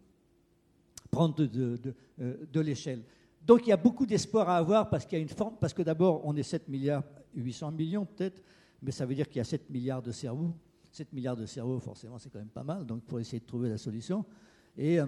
prendre 1.09 1.35
de, 1.45 1.95
euh, 2.21 2.61
l'échelle. 2.61 3.03
Donc, 3.45 3.65
il 3.65 3.69
y 3.69 3.73
a 3.73 3.77
beaucoup 3.77 4.05
d'espoir 4.05 4.49
à 4.49 4.57
avoir 4.57 4.89
parce 4.89 5.05
qu'il 5.05 5.17
y 5.17 5.21
a 5.21 5.23
une 5.23 5.29
forme, 5.29 5.55
parce 5.59 5.73
que 5.73 5.81
d'abord, 5.81 6.21
on 6.25 6.35
est 6.35 6.43
7 6.43 6.67
milliards, 6.67 7.03
800 7.35 7.71
millions 7.71 8.05
peut-être, 8.05 8.41
mais 8.81 8.91
ça 8.91 9.05
veut 9.05 9.15
dire 9.15 9.27
qu'il 9.27 9.37
y 9.37 9.41
a 9.41 9.45
7 9.45 9.69
milliards 9.69 10.01
de 10.01 10.11
cerveaux. 10.11 10.53
7 10.91 11.11
milliards 11.13 11.37
de 11.37 11.45
cerveaux, 11.45 11.79
forcément, 11.79 12.19
c'est 12.19 12.29
quand 12.29 12.39
même 12.39 12.47
pas 12.47 12.63
mal, 12.63 12.85
donc 12.85 13.01
pour 13.03 13.19
essayer 13.19 13.39
de 13.39 13.45
trouver 13.45 13.69
la 13.69 13.77
solution. 13.77 14.23
Et, 14.77 14.99
euh, 14.99 15.05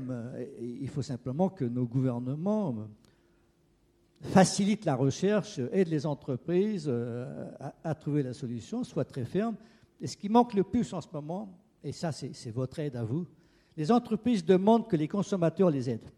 et, 0.60 0.78
il 0.82 0.90
faut 0.90 1.02
simplement 1.02 1.50
que 1.50 1.66
nos 1.66 1.86
gouvernements 1.86 2.88
facilitent 4.22 4.86
la 4.86 4.96
recherche, 4.96 5.60
aident 5.72 5.90
les 5.90 6.06
entreprises 6.06 6.86
euh, 6.88 7.50
à, 7.84 7.96
trouver 7.96 8.24
la 8.24 8.34
solution, 8.34 8.84
soient 8.84 9.06
très 9.06 9.26
fermes. 9.26 9.56
Et 10.02 10.08
ce 10.08 10.18
qui 10.18 10.30
manque 10.30 10.54
le 10.54 10.64
plus 10.64 10.94
en 10.94 11.02
ce 11.02 11.08
moment, 11.12 11.58
et 11.84 11.92
ça 11.92 12.12
c'est 12.12 12.52
votre 12.52 12.80
aide 12.80 12.96
à 12.96 13.04
vous, 13.04 13.26
les 13.78 13.92
entreprises 13.92 14.46
demandent 14.46 14.88
que 14.88 14.96
les 14.96 15.08
consommateurs 15.08 15.70
les 15.70 15.90
aident. 15.90 16.12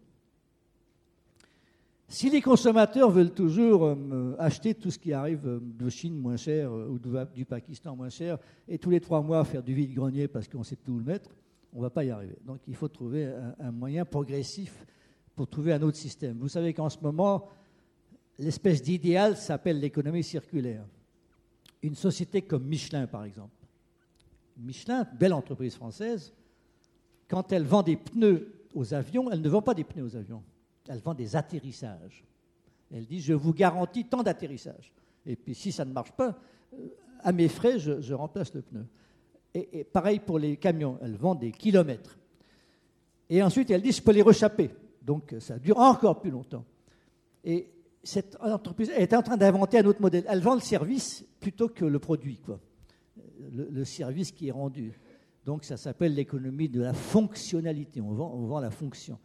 Si 2.10 2.30
les 2.30 2.40
consommateurs 2.40 3.10
veulent 3.10 3.34
toujours 3.34 3.84
euh, 3.84 4.34
acheter 4.38 4.74
tout 4.74 4.90
ce 4.90 4.98
qui 4.98 5.12
arrive 5.12 5.60
de 5.60 5.88
Chine 5.90 6.16
moins 6.16 6.38
cher 6.38 6.72
ou 6.72 6.98
du 7.34 7.44
Pakistan 7.44 7.96
moins 7.96 8.08
cher 8.08 8.38
et 8.66 8.78
tous 8.78 8.90
les 8.90 9.00
trois 9.00 9.20
mois 9.20 9.44
faire 9.44 9.62
du 9.62 9.74
vide-grenier 9.74 10.26
parce 10.26 10.48
qu'on 10.48 10.62
sait 10.62 10.76
plus 10.76 10.92
où 10.92 10.98
le 10.98 11.04
mettre, 11.04 11.30
on 11.72 11.78
ne 11.78 11.82
va 11.82 11.90
pas 11.90 12.04
y 12.04 12.10
arriver. 12.10 12.36
Donc 12.44 12.60
il 12.66 12.74
faut 12.74 12.88
trouver 12.88 13.32
un, 13.58 13.70
moyen 13.70 14.04
progressif 14.04 14.86
pour 15.34 15.48
trouver 15.48 15.72
un 15.72 15.82
autre 15.82 15.96
système. 15.96 16.38
Vous 16.38 16.48
savez 16.48 16.72
qu'en 16.74 16.88
ce 16.88 16.98
moment, 17.00 17.48
l'espèce 18.38 18.82
d'idéal 18.82 19.36
s'appelle 19.36 19.80
l'économie 19.80 20.24
circulaire. 20.24 20.84
Une 21.82 21.94
société 21.94 22.42
comme 22.42 22.64
Michelin, 22.64 23.06
par 23.06 23.24
exemple. 23.24 23.54
Michelin, 24.56 25.06
belle 25.18 25.32
entreprise 25.32 25.76
française, 25.76 26.32
quand 27.28 27.52
elle 27.52 27.64
vend 27.64 27.82
des 27.82 27.96
pneus 27.96 28.52
aux 28.74 28.94
avions, 28.94 29.30
elle 29.30 29.40
ne 29.40 29.48
vend 29.48 29.62
pas 29.62 29.74
des 29.74 29.84
pneus 29.84 30.04
aux 30.04 30.16
avions 30.16 30.42
elle 30.88 31.00
vend 31.00 31.14
des 31.14 31.36
atterrissages. 31.36 32.24
Elle 32.90 33.06
dit, 33.06 33.20
je 33.20 33.34
vous 33.34 33.52
garantis 33.52 34.04
tant 34.04 34.22
d'atterrissages. 34.22 34.92
Et 35.26 35.36
puis 35.36 35.54
si 35.54 35.70
ça 35.70 35.84
ne 35.84 35.92
marche 35.92 36.12
pas, 36.12 36.38
à 37.20 37.32
mes 37.32 37.48
frais, 37.48 37.78
je 37.78 38.14
remplace 38.14 38.54
le 38.54 38.62
pneu. 38.62 38.86
Et, 39.54 39.84
pareil 39.84 40.20
pour 40.20 40.38
les 40.38 40.56
camions, 40.56 40.98
elle 41.02 41.16
vend 41.16 41.34
des 41.34 41.52
kilomètres. 41.52 42.18
Et 43.30 43.42
ensuite, 43.42 43.70
elle 43.70 43.82
dit, 43.82 43.92
je 43.92 44.02
peux 44.02 44.12
les 44.12 44.22
rechapper. 44.22 44.70
Donc 45.02 45.34
ça 45.38 45.58
dure 45.58 45.78
encore 45.78 46.20
plus 46.20 46.30
longtemps. 46.30 46.64
Et 47.44 47.70
cette 48.02 48.36
entreprise 48.40 48.90
est 48.90 49.12
en 49.14 49.22
train 49.22 49.36
d'inventer 49.36 49.78
un 49.78 49.86
autre 49.86 50.00
modèle. 50.00 50.24
Elle 50.28 50.40
vend 50.40 50.54
le 50.54 50.60
service 50.60 51.24
plutôt 51.40 51.68
que 51.68 51.84
le 51.84 51.98
produit, 51.98 52.38
quoi. 52.38 52.60
Le, 53.52 53.84
service 53.84 54.32
qui 54.32 54.48
est 54.48 54.52
rendu. 54.52 54.98
Donc 55.46 55.64
ça 55.64 55.76
s'appelle 55.76 56.14
l'économie 56.14 56.68
de 56.68 56.80
la 56.80 56.92
fonctionnalité. 56.92 58.00
On 58.00 58.12
vend, 58.12 58.60
la 58.60 58.70
fonction. 58.70 59.18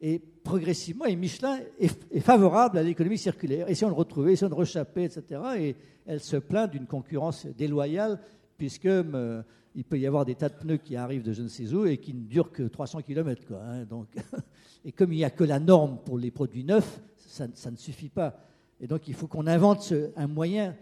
Et 0.00 0.18
progressivement, 0.18 1.06
et 1.06 1.16
Michelin 1.16 1.58
est, 1.80 1.98
est 2.12 2.20
favorable 2.20 2.78
à 2.78 2.82
l'économie 2.82 3.18
circulaire. 3.18 3.68
Et 3.68 3.74
si 3.74 3.84
on 3.84 3.88
le 3.88 3.94
retrouvait, 3.94 4.34
et 4.34 4.36
si 4.36 4.44
on 4.44 4.48
le 4.48 4.54
rechappait, 4.54 5.04
etc. 5.04 5.40
Et 5.58 5.76
elle 6.04 6.20
se 6.20 6.36
plaint 6.36 6.70
d'une 6.70 6.86
concurrence 6.86 7.46
déloyale, 7.46 8.20
puisque 8.56 8.86
euh, 8.86 9.42
il 9.74 9.84
peut 9.84 9.98
y 9.98 10.06
avoir 10.06 10.24
des 10.24 10.34
tas 10.34 10.48
de 10.48 10.54
pneus 10.54 10.78
qui 10.78 10.96
arrivent 10.96 11.22
de 11.22 11.32
je 11.32 11.42
ne 11.42 11.48
sais 11.48 11.72
où 11.72 11.86
et 11.86 11.98
qui 11.98 12.14
ne 12.14 12.24
durent 12.24 12.52
que 12.52 12.62
300 12.64 13.02
km. 13.02 13.46
Quoi, 13.46 13.60
hein, 13.62 13.84
donc, 13.84 14.08
et 14.84 14.92
comme 14.92 15.12
il 15.12 15.16
n'y 15.16 15.24
a 15.24 15.30
que 15.30 15.44
la 15.44 15.60
norme 15.60 15.98
pour 16.04 16.18
les 16.18 16.30
produits 16.30 16.64
neufs, 16.64 17.00
ça, 17.16 17.46
ne 17.46 17.76
suffit 17.76 18.08
pas. 18.08 18.38
Et 18.80 18.86
donc 18.86 19.08
il 19.08 19.14
faut 19.14 19.26
qu'on 19.26 19.46
invente 19.46 19.92
un 20.16 20.26
moyen 20.26 20.74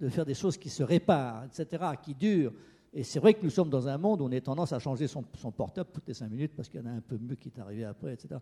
de 0.00 0.08
faire 0.08 0.24
des 0.24 0.34
choses 0.34 0.56
qui 0.56 0.70
se 0.70 0.82
réparent, 0.82 1.44
etc., 1.44 1.82
qui 2.02 2.14
durent. 2.14 2.52
Et 2.92 3.02
c'est 3.02 3.18
vrai 3.18 3.34
que 3.34 3.42
nous 3.42 3.50
sommes 3.50 3.70
dans 3.70 3.88
un 3.88 3.98
monde 3.98 4.20
où 4.20 4.24
on 4.24 4.32
a 4.32 4.40
tendance 4.40 4.72
à 4.72 4.78
changer 4.78 5.08
son, 5.08 5.24
son 5.36 5.50
portable 5.50 5.90
toutes 5.92 6.06
les 6.06 6.14
cinq 6.14 6.30
minutes 6.30 6.52
parce 6.56 6.68
qu'il 6.68 6.80
y 6.80 6.82
en 6.82 6.86
a 6.86 6.92
un 6.92 7.00
peu 7.00 7.18
mieux 7.18 7.34
qui 7.34 7.48
est 7.48 7.60
arrivé 7.60 7.84
après, 7.84 8.12
etc. 8.12 8.36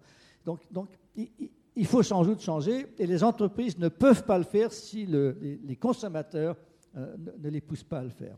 Donc, 0.45 0.61
donc 0.71 0.89
il, 1.17 1.31
il 1.77 1.87
faut 1.87 2.03
sans 2.03 2.23
doute 2.25 2.41
changer, 2.41 2.87
et 2.99 3.07
les 3.07 3.25
entreprises 3.25 3.79
ne 3.79 3.89
peuvent 3.89 4.25
pas 4.25 4.39
le 4.39 4.45
faire 4.45 4.73
si 4.73 5.07
les, 5.07 5.77
consommateurs 5.77 6.57
euh, 6.97 7.17
ne, 7.43 7.49
les 7.49 7.61
poussent 7.61 7.85
pas 7.85 8.01
à 8.01 8.05
le 8.05 8.11
faire. 8.11 8.37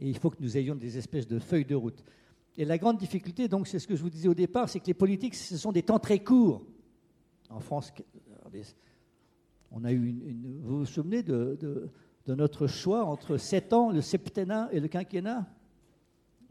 Et 0.00 0.08
il 0.08 0.18
faut 0.18 0.30
que 0.30 0.40
nous 0.40 0.56
ayons 0.56 0.74
des 0.74 0.96
espèces 0.96 1.26
de 1.26 1.38
feuilles 1.38 1.66
de 1.66 1.74
route. 1.74 2.02
Et 2.56 2.64
la 2.64 2.78
grande 2.78 2.98
difficulté, 2.98 3.48
donc, 3.48 3.68
c'est 3.68 3.78
ce 3.78 3.86
que 3.86 3.94
je 3.94 4.02
vous 4.02 4.10
disais 4.10 4.28
au 4.28 4.34
départ, 4.34 4.68
c'est 4.68 4.80
que 4.80 4.86
les 4.86 4.94
politiques, 4.94 5.34
ce 5.34 5.56
sont 5.56 5.72
des 5.72 5.82
temps 5.82 5.98
très 5.98 6.18
courts. 6.18 6.62
En 7.48 7.60
France, 7.60 7.92
on 9.70 9.84
a 9.84 9.92
eu 9.92 10.08
une, 10.08 10.60
vous 10.62 10.78
vous 10.78 10.86
souvenez 10.86 11.22
de, 11.22 11.90
notre 12.26 12.66
choix 12.66 13.04
entre 13.04 13.36
sept 13.36 13.72
ans, 13.72 13.90
le 13.90 14.00
septennat 14.00 14.68
et 14.72 14.80
le 14.80 14.88
quinquennat? 14.88 15.46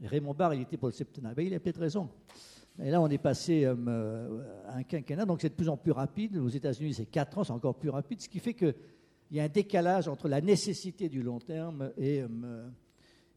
Raymond 0.03 0.33
Barre, 0.33 0.53
il 0.53 0.61
était 0.61 0.77
pour 0.77 0.87
le 0.89 0.93
septennat. 0.93 1.33
Ben, 1.33 1.45
il 1.45 1.53
a 1.53 1.59
peut-être 1.59 1.79
raison. 1.79 2.09
Et 2.81 2.89
là, 2.89 3.01
on 3.01 3.07
est 3.09 3.17
passé 3.17 3.63
euh, 3.65 4.43
à 4.67 4.77
un 4.77 4.83
quinquennat, 4.83 5.25
donc 5.25 5.41
c'est 5.41 5.49
de 5.49 5.53
plus 5.53 5.67
en 5.67 5.75
plus 5.75 5.91
rapide. 5.91 6.37
Aux 6.37 6.47
États-Unis, 6.47 6.93
c'est 6.93 7.05
4 7.05 7.37
ans, 7.39 7.43
c'est 7.43 7.51
encore 7.51 7.75
plus 7.75 7.89
rapide, 7.89 8.21
ce 8.21 8.29
qui 8.29 8.39
fait 8.39 8.53
qu'il 8.53 8.73
y 9.31 9.39
a 9.39 9.43
un 9.43 9.49
décalage 9.49 10.07
entre 10.07 10.29
la 10.29 10.39
nécessité 10.39 11.09
du 11.09 11.21
long 11.21 11.39
terme 11.39 11.91
et, 11.97 12.21
euh, 12.21 12.69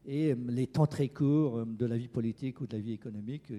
et 0.05 0.31
euh, 0.31 0.35
les 0.47 0.67
temps 0.67 0.87
très 0.87 1.09
courts 1.09 1.65
de 1.65 1.85
la 1.85 1.97
vie 1.97 2.07
politique 2.07 2.61
ou 2.61 2.67
de 2.67 2.75
la 2.75 2.81
vie 2.81 2.93
économique. 2.93 3.53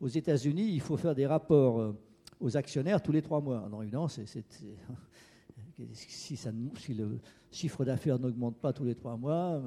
Aux 0.00 0.08
États-Unis, 0.08 0.70
il 0.72 0.80
faut 0.80 0.96
faire 0.96 1.14
des 1.14 1.26
rapports 1.26 1.94
aux 2.40 2.56
actionnaires 2.56 3.02
tous 3.02 3.12
les 3.12 3.22
trois 3.22 3.40
mois. 3.40 3.68
Non, 3.70 3.80
évidemment, 3.82 4.08
c'est, 4.08 4.26
si, 5.92 6.94
le 6.94 7.18
chiffre 7.50 7.84
d'affaires 7.84 8.18
n'augmente 8.18 8.56
pas 8.56 8.72
tous 8.72 8.84
les 8.84 8.94
trois 8.94 9.16
mois, 9.16 9.62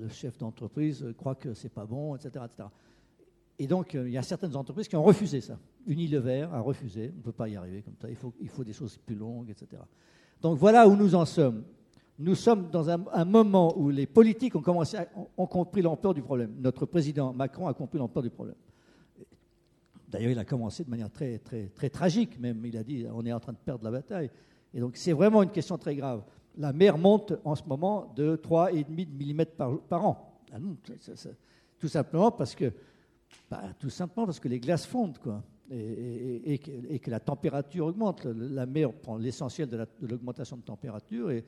le 0.00 0.08
chef 0.08 0.38
d'entreprise 0.38 1.06
croit 1.16 1.34
que 1.34 1.54
c'est 1.54 1.68
pas 1.68 1.86
bon, 1.86 2.16
etc., 2.16 2.44
etc. 2.46 2.68
Et 3.62 3.66
donc, 3.68 3.94
euh, 3.94 4.08
il 4.08 4.12
y 4.12 4.18
a 4.18 4.22
certaines 4.22 4.56
entreprises 4.56 4.88
qui 4.88 4.96
ont 4.96 5.04
refusé 5.04 5.40
ça. 5.40 5.56
Unilever 5.86 6.48
a 6.52 6.58
refusé, 6.58 7.12
on 7.14 7.18
ne 7.18 7.22
peut 7.22 7.30
pas 7.30 7.48
y 7.48 7.54
arriver 7.54 7.82
comme 7.82 7.94
ça, 8.00 8.08
il 8.08 8.48
faut 8.48 8.64
des 8.64 8.72
choses 8.72 8.98
plus 8.98 9.14
longues, 9.14 9.50
etc. 9.50 9.80
Donc 10.40 10.58
voilà 10.58 10.88
où 10.88 10.96
nous 10.96 11.14
en 11.14 11.24
sommes. 11.24 11.62
Nous 12.18 12.34
sommes 12.34 12.70
dans 12.70 12.90
un, 12.90 13.24
moment 13.24 13.76
où 13.76 13.88
les 13.88 14.06
politiques 14.06 14.54
ont, 14.54 15.46
compris 15.46 15.82
l'ampleur 15.82 16.14
du 16.14 16.22
problème. 16.22 16.54
Notre 16.58 16.86
président 16.86 17.32
Macron 17.32 17.66
a 17.66 17.74
compris 17.74 17.98
l'ampleur 17.98 18.22
du 18.22 18.30
problème. 18.30 18.56
D'ailleurs, 20.08 20.30
il 20.30 20.38
a 20.38 20.44
commencé 20.44 20.84
de 20.84 20.90
manière 20.90 21.10
très, 21.10 21.38
très, 21.38 21.68
très 21.68 21.88
tragique, 21.88 22.38
même. 22.38 22.64
Il 22.66 22.76
a 22.76 22.84
dit 22.84 23.06
on 23.12 23.24
est 23.24 23.32
en 23.32 23.40
train 23.40 23.52
de 23.52 23.58
perdre 23.58 23.84
la 23.84 23.90
bataille. 23.90 24.30
Et 24.74 24.80
donc, 24.80 24.96
c'est 24.96 25.12
vraiment 25.12 25.42
une 25.42 25.50
question 25.50 25.78
très 25.78 25.96
grave. 25.96 26.22
La 26.58 26.72
mer 26.72 26.98
monte 26.98 27.32
en 27.44 27.54
ce 27.54 27.62
moment 27.64 28.12
de 28.14 28.36
3,5 28.36 28.86
mm 28.88 29.44
par, 29.56 29.78
par 29.80 30.04
an. 30.04 30.40
Ah 30.52 30.58
tout 31.78 31.88
simplement 31.88 32.30
parce 32.30 32.54
que 32.54 32.72
bah, 33.50 33.62
tout 33.78 33.90
simplement 33.90 34.26
parce 34.26 34.38
que 34.38 34.48
les 34.48 34.60
glaces 34.60 34.86
fondent, 34.86 35.18
quoi, 35.18 35.42
et, 35.70 36.58
que, 37.02 37.10
la 37.10 37.20
température 37.20 37.86
augmente. 37.86 38.24
La 38.26 38.66
mer 38.66 38.92
prend 38.92 39.16
l'essentiel 39.16 39.68
de 39.68 39.86
l'augmentation 40.02 40.56
de, 40.56 40.62
température 40.62 41.30
et 41.30 41.44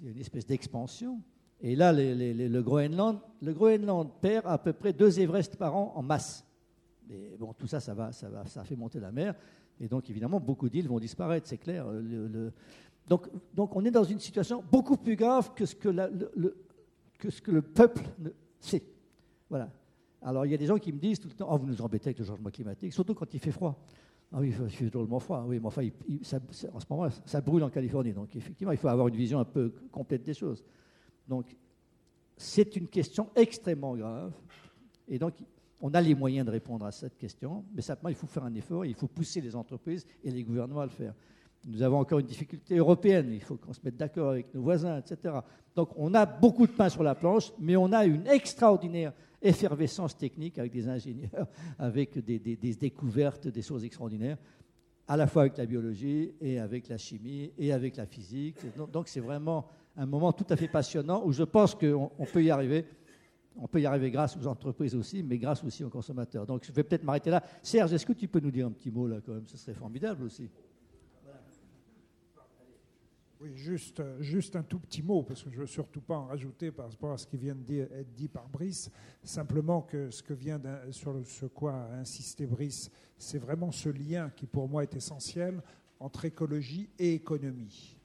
il 0.00 0.06
y 0.06 0.08
a 0.08 0.12
une 0.12 0.20
espèce 0.20 0.46
d'expansion. 0.46 1.20
Et 1.60 1.76
là, 1.76 1.92
le, 1.92 2.60
Groenland, 2.62 3.20
perd 4.20 4.46
à 4.46 4.58
peu 4.58 4.72
près 4.72 4.92
deux 4.92 5.20
Everest 5.20 5.56
par 5.56 5.76
an 5.76 5.92
en 5.94 6.02
masse. 6.02 6.44
Et 7.10 7.36
bon, 7.38 7.52
tout 7.52 7.66
ça, 7.66 7.80
ça 7.80 7.92
va, 7.92 8.12
ça 8.12 8.64
fait 8.64 8.76
monter 8.76 9.00
la 9.00 9.12
mer. 9.12 9.34
Et 9.78 9.88
donc, 9.88 10.08
évidemment, 10.08 10.40
beaucoup 10.40 10.68
d'îles 10.68 10.88
vont 10.88 10.98
disparaître, 10.98 11.48
c'est 11.48 11.58
clair. 11.58 11.86
donc, 13.06 13.28
donc, 13.54 13.76
on 13.76 13.84
est 13.84 13.90
dans 13.90 14.04
une 14.04 14.20
situation 14.20 14.62
beaucoup 14.70 14.96
plus 14.96 15.16
grave 15.16 15.52
que 15.54 15.66
ce 15.66 15.74
que, 15.74 15.88
le, 15.88 16.56
que, 17.18 17.30
ce 17.30 17.42
que 17.42 17.50
le 17.50 17.62
peuple 17.62 18.04
sait. 18.58 18.84
Voilà. 19.48 19.70
Alors 20.22 20.44
il 20.44 20.52
y 20.52 20.54
a 20.54 20.58
des 20.58 20.66
gens 20.66 20.78
qui 20.78 20.92
me 20.92 20.98
disent 20.98 21.18
tout 21.18 21.28
le 21.28 21.34
temps 21.34 21.48
Oh, 21.50 21.56
vous 21.56 21.66
nous 21.66 21.80
embêtez 21.80 22.08
avec 22.08 22.18
le 22.18 22.24
changement 22.24 22.50
climatique, 22.50 22.92
surtout 22.92 23.14
quand 23.14 23.32
il 23.32 23.40
fait 23.40 23.52
froid. 23.52 23.78
Ah 24.32 24.38
oui, 24.40 24.54
il 24.60 24.70
fait 24.70 24.90
drôlement 24.90 25.18
froid. 25.18 25.44
Oui, 25.46 25.58
mais 25.58 25.66
enfin, 25.66 25.82
en 25.82 26.80
ce 26.80 26.86
moment, 26.88 27.08
ça 27.24 27.40
brûle 27.40 27.64
en 27.64 27.70
Californie. 27.70 28.12
Donc 28.12 28.34
effectivement, 28.36 28.72
il 28.72 28.78
faut 28.78 28.88
avoir 28.88 29.08
une 29.08 29.16
vision 29.16 29.40
un 29.40 29.44
peu 29.44 29.72
complète 29.90 30.22
des 30.22 30.34
choses. 30.34 30.64
Donc 31.26 31.56
c'est 32.36 32.76
une 32.76 32.88
question 32.88 33.30
extrêmement 33.34 33.96
grave. 33.96 34.32
Et 35.08 35.18
donc 35.18 35.34
on 35.80 35.92
a 35.94 36.00
les 36.00 36.14
moyens 36.14 36.46
de 36.46 36.50
répondre 36.50 36.86
à 36.86 36.92
cette 36.92 37.16
question, 37.16 37.64
mais 37.74 37.82
simplement 37.82 38.10
il 38.10 38.14
faut 38.14 38.26
faire 38.26 38.44
un 38.44 38.54
effort, 38.54 38.84
il 38.84 38.94
faut 38.94 39.08
pousser 39.08 39.40
les 39.40 39.56
entreprises 39.56 40.06
et 40.22 40.30
les 40.30 40.44
gouvernements 40.44 40.80
à 40.80 40.86
le 40.86 40.90
faire. 40.90 41.14
Nous 41.66 41.82
avons 41.82 41.98
encore 41.98 42.20
une 42.20 42.26
difficulté 42.26 42.76
européenne, 42.76 43.30
il 43.32 43.42
faut 43.42 43.56
qu'on 43.56 43.74
se 43.74 43.80
mette 43.84 43.96
d'accord 43.96 44.30
avec 44.30 44.54
nos 44.54 44.62
voisins, 44.62 44.98
etc. 44.98 45.34
Donc 45.74 45.90
on 45.96 46.14
a 46.14 46.24
beaucoup 46.24 46.66
de 46.66 46.72
pain 46.72 46.88
sur 46.88 47.02
la 47.02 47.14
planche, 47.14 47.52
mais 47.58 47.76
on 47.76 47.92
a 47.92 48.06
une 48.06 48.26
extraordinaire 48.26 49.12
effervescence 49.42 50.16
technique 50.16 50.58
avec 50.58 50.72
des 50.72 50.88
ingénieurs, 50.88 51.48
avec 51.78 52.18
des, 52.18 52.38
découvertes, 52.56 53.48
des 53.48 53.62
choses 53.62 53.84
extraordinaires, 53.84 54.38
à 55.06 55.16
la 55.16 55.26
fois 55.26 55.42
avec 55.42 55.58
la 55.58 55.66
biologie 55.66 56.32
et 56.40 56.58
avec 56.58 56.88
la 56.88 56.96
chimie 56.96 57.52
et 57.58 57.72
avec 57.72 57.96
la 57.96 58.06
physique. 58.06 58.56
Donc 58.90 59.08
c'est 59.08 59.20
vraiment 59.20 59.66
un 59.96 60.06
moment 60.06 60.32
tout 60.32 60.46
à 60.48 60.56
fait 60.56 60.68
passionnant 60.68 61.22
où 61.24 61.32
je 61.32 61.42
pense 61.42 61.74
qu'on 61.74 62.26
peut 62.32 62.42
y 62.42 62.50
arriver. 62.50 62.86
On 63.56 63.66
peut 63.66 63.80
y 63.80 63.86
arriver 63.86 64.10
grâce 64.10 64.36
aux 64.36 64.46
entreprises 64.46 64.94
aussi, 64.94 65.22
mais 65.22 65.36
grâce 65.36 65.62
aussi 65.64 65.84
aux 65.84 65.90
consommateurs. 65.90 66.46
Donc 66.46 66.64
je 66.64 66.72
vais 66.72 66.84
peut-être 66.84 67.02
m'arrêter 67.02 67.30
là. 67.30 67.42
Serge, 67.62 67.92
est-ce 67.92 68.06
que 68.06 68.12
tu 68.12 68.28
peux 68.28 68.40
nous 68.40 68.52
dire 68.52 68.66
un 68.66 68.70
petit 68.70 68.90
mot 68.90 69.06
là 69.06 69.16
quand 69.24 69.34
même? 69.34 69.46
Ce 69.46 69.58
serait 69.58 69.74
formidable 69.74 70.24
aussi. 70.24 70.48
Oui, 73.42 73.52
juste, 73.56 74.02
juste 74.20 74.54
un 74.54 74.62
tout 74.62 74.78
petit 74.78 75.02
mot, 75.02 75.22
parce 75.22 75.42
que 75.42 75.48
je 75.48 75.56
ne 75.56 75.60
veux 75.62 75.66
surtout 75.66 76.02
pas 76.02 76.18
en 76.18 76.26
rajouter 76.26 76.70
par 76.70 76.90
rapport 76.90 77.12
à 77.12 77.16
ce 77.16 77.26
qui 77.26 77.38
vient 77.38 77.54
d'être 77.54 78.14
dit 78.14 78.28
par 78.28 78.46
Brice. 78.46 78.90
Simplement 79.24 79.80
que 79.80 80.10
ce 80.10 80.22
que 80.22 80.34
vient 80.34 80.60
sur 80.90 81.18
ce 81.24 81.46
quoi 81.46 81.72
a 81.72 81.94
insisté 81.94 82.44
Brice, 82.44 82.90
c'est 83.16 83.38
vraiment 83.38 83.70
ce 83.70 83.88
lien 83.88 84.28
qui 84.36 84.44
pour 84.44 84.68
moi 84.68 84.82
est 84.82 84.94
essentiel 84.94 85.62
entre 86.00 86.26
écologie 86.26 86.90
et 86.98 87.14
économie. 87.14 87.96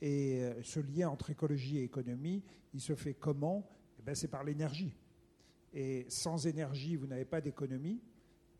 Et 0.00 0.44
euh, 0.44 0.62
ce 0.62 0.78
lien 0.78 1.08
entre 1.08 1.30
écologie 1.30 1.78
et 1.78 1.82
économie, 1.82 2.44
il 2.72 2.80
se 2.80 2.94
fait 2.94 3.14
comment? 3.14 3.68
Eh 3.98 4.02
ben, 4.02 4.14
C'est 4.14 4.28
par 4.28 4.44
l'énergie. 4.44 4.94
Et 5.72 6.06
sans 6.08 6.46
énergie, 6.46 6.94
vous 6.94 7.08
n'avez 7.08 7.24
pas 7.24 7.40
d'économie. 7.40 8.00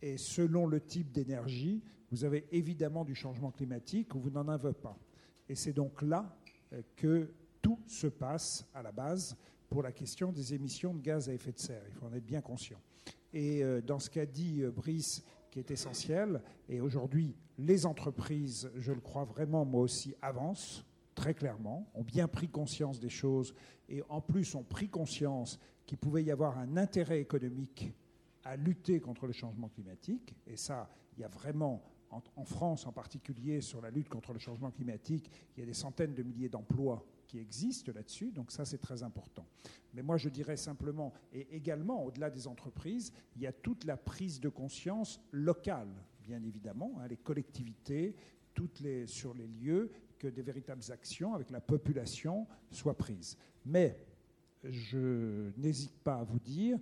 Et 0.01 0.17
selon 0.17 0.67
le 0.67 0.81
type 0.81 1.13
d'énergie, 1.13 1.81
vous 2.11 2.25
avez 2.25 2.45
évidemment 2.51 3.05
du 3.05 3.15
changement 3.15 3.51
climatique 3.51 4.13
ou 4.15 4.19
vous 4.19 4.31
n'en 4.31 4.49
avez 4.49 4.73
pas. 4.73 4.99
Et 5.49 5.55
c'est 5.55 5.73
donc 5.73 6.01
là 6.01 6.37
euh, 6.73 6.81
que 6.95 7.31
tout 7.61 7.79
se 7.87 8.07
passe 8.07 8.65
à 8.73 8.81
la 8.81 8.91
base 8.91 9.35
pour 9.69 9.83
la 9.83 9.91
question 9.91 10.31
des 10.31 10.53
émissions 10.53 10.93
de 10.93 11.01
gaz 11.01 11.29
à 11.29 11.33
effet 11.33 11.51
de 11.51 11.59
serre. 11.59 11.83
Il 11.87 11.93
faut 11.93 12.05
en 12.05 12.13
être 12.13 12.25
bien 12.25 12.41
conscient. 12.41 12.79
Et 13.33 13.63
euh, 13.63 13.81
dans 13.81 13.99
ce 13.99 14.09
qu'a 14.09 14.25
dit 14.25 14.61
euh, 14.61 14.71
Brice, 14.71 15.23
qui 15.51 15.59
est 15.59 15.71
essentiel, 15.71 16.41
et 16.67 16.81
aujourd'hui, 16.81 17.35
les 17.57 17.85
entreprises, 17.85 18.69
je 18.75 18.91
le 18.91 18.99
crois 18.99 19.23
vraiment, 19.23 19.65
moi 19.65 19.81
aussi, 19.81 20.13
avancent 20.21 20.85
très 21.15 21.33
clairement, 21.33 21.89
ont 21.93 22.03
bien 22.03 22.27
pris 22.27 22.49
conscience 22.49 22.99
des 22.99 23.09
choses, 23.09 23.53
et 23.87 24.03
en 24.09 24.19
plus 24.19 24.53
ont 24.55 24.63
pris 24.63 24.89
conscience 24.89 25.59
qu'il 25.85 25.97
pouvait 25.97 26.23
y 26.23 26.31
avoir 26.31 26.57
un 26.57 26.75
intérêt 26.77 27.21
économique 27.21 27.93
à 28.43 28.57
lutter 28.57 28.99
contre 28.99 29.25
le 29.25 29.33
changement 29.33 29.69
climatique. 29.69 30.35
Et 30.45 30.57
ça, 30.57 30.89
il 31.17 31.21
y 31.21 31.23
a 31.23 31.29
vraiment 31.29 31.81
en, 32.35 32.45
France 32.45 32.85
en 32.85 32.91
particulier, 32.91 33.61
sur 33.61 33.81
la 33.81 33.89
lutte 33.89 34.09
contre 34.09 34.33
le 34.33 34.39
changement 34.39 34.71
climatique, 34.71 35.29
il 35.55 35.59
y 35.59 35.63
a 35.63 35.65
des 35.65 35.73
centaines 35.73 36.13
de 36.13 36.23
milliers 36.23 36.49
d'emplois 36.49 37.05
qui 37.27 37.39
existent 37.39 37.91
là-dessus, 37.93 38.31
donc 38.31 38.51
ça 38.51 38.65
c'est 38.65 38.77
très 38.77 39.03
important. 39.03 39.45
Mais 39.93 40.01
moi 40.01 40.17
je 40.17 40.29
dirais 40.29 40.57
simplement, 40.57 41.13
et 41.33 41.55
également 41.55 42.03
au-delà 42.03 42.29
des 42.29 42.47
entreprises, 42.47 43.11
il 43.35 43.41
y 43.41 43.47
a 43.47 43.51
toute 43.51 43.85
la 43.85 43.97
prise 43.97 44.39
de 44.39 44.49
conscience 44.49 45.19
locale, 45.31 45.89
bien 46.21 46.43
évidemment, 46.43 46.93
hein, 46.99 47.07
les 47.07 47.17
collectivités, 47.17 48.15
toutes 48.53 48.79
les, 48.79 49.07
sur 49.07 49.33
les 49.33 49.47
lieux, 49.47 49.91
que 50.17 50.27
des 50.27 50.41
véritables 50.41 50.83
actions 50.91 51.33
avec 51.33 51.49
la 51.49 51.59
population 51.59 52.47
soient 52.71 52.97
prises. 52.97 53.37
Mais 53.65 53.99
je 54.63 55.51
n'hésite 55.57 55.97
pas 55.99 56.15
à 56.15 56.23
vous 56.23 56.39
dire 56.39 56.79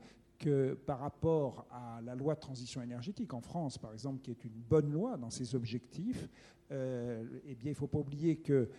par 0.86 1.00
rapport 1.00 1.66
à 1.72 2.02
la 2.02 2.16
loi 2.16 2.36
de 2.36 2.39
transition 2.39 2.82
énergétique 2.82 3.34
en 3.34 3.41
France, 3.41 3.78
par 3.78 3.94
exemple, 3.94 4.22
qui 4.22 4.32
est 4.32 4.44
une 4.44 4.52
bonne 4.52 4.91
loi 4.91 5.18
dans 5.18 5.30
ses 5.30 5.56
objectifs, 5.56 6.28
euh, 6.72 7.24
eh 7.46 7.56
bien, 7.56 7.68
il 7.68 7.74
ne 7.74 7.76
faut 7.76 7.88
pas 7.88 8.00
oublier 8.00 8.38
que 8.38 8.70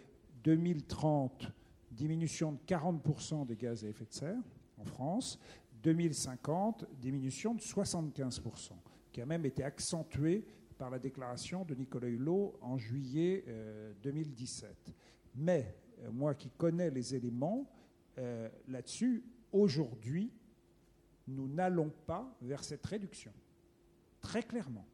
2030, 0.43 1.53
diminution 1.91 2.53
de 2.53 2.59
40% 2.67 3.47
des 3.47 3.57
gaz 3.57 3.85
à 3.85 3.89
effet 3.89 4.05
de 4.05 4.13
serre 4.13 4.43
en 4.79 4.85
France, 4.85 5.39
2050, 5.83 6.87
diminution 7.01 7.55
de 7.55 7.61
75%, 7.61 8.73
qui 9.13 9.21
a 9.21 9.27
même 9.27 9.45
été 9.45 9.63
accentuée 9.63 10.45
par 10.77 10.91
la 10.91 10.99
déclaration 10.99 11.65
de 11.65 11.75
Nicolas 11.75 12.09
Hulot 12.09 12.59
en 12.61 12.79
juillet 12.79 13.45
2017. 14.03 14.69
Euh, 14.71 14.93
Mais 15.37 15.77
euh, 16.01 16.11
moi 16.11 16.35
qui 16.35 16.51
connais 16.51 16.91
les 16.91 17.15
éléments 17.15 17.71
là-dessus, 18.69 19.25
aujourd'hui, 19.51 20.31
nous 21.27 21.49
n'allons 21.49 21.91
pas 22.07 22.37
vers 22.41 22.63
cette 22.63 22.85
réduction. 22.87 23.33
Très 24.21 24.43
clairement, 24.43 24.87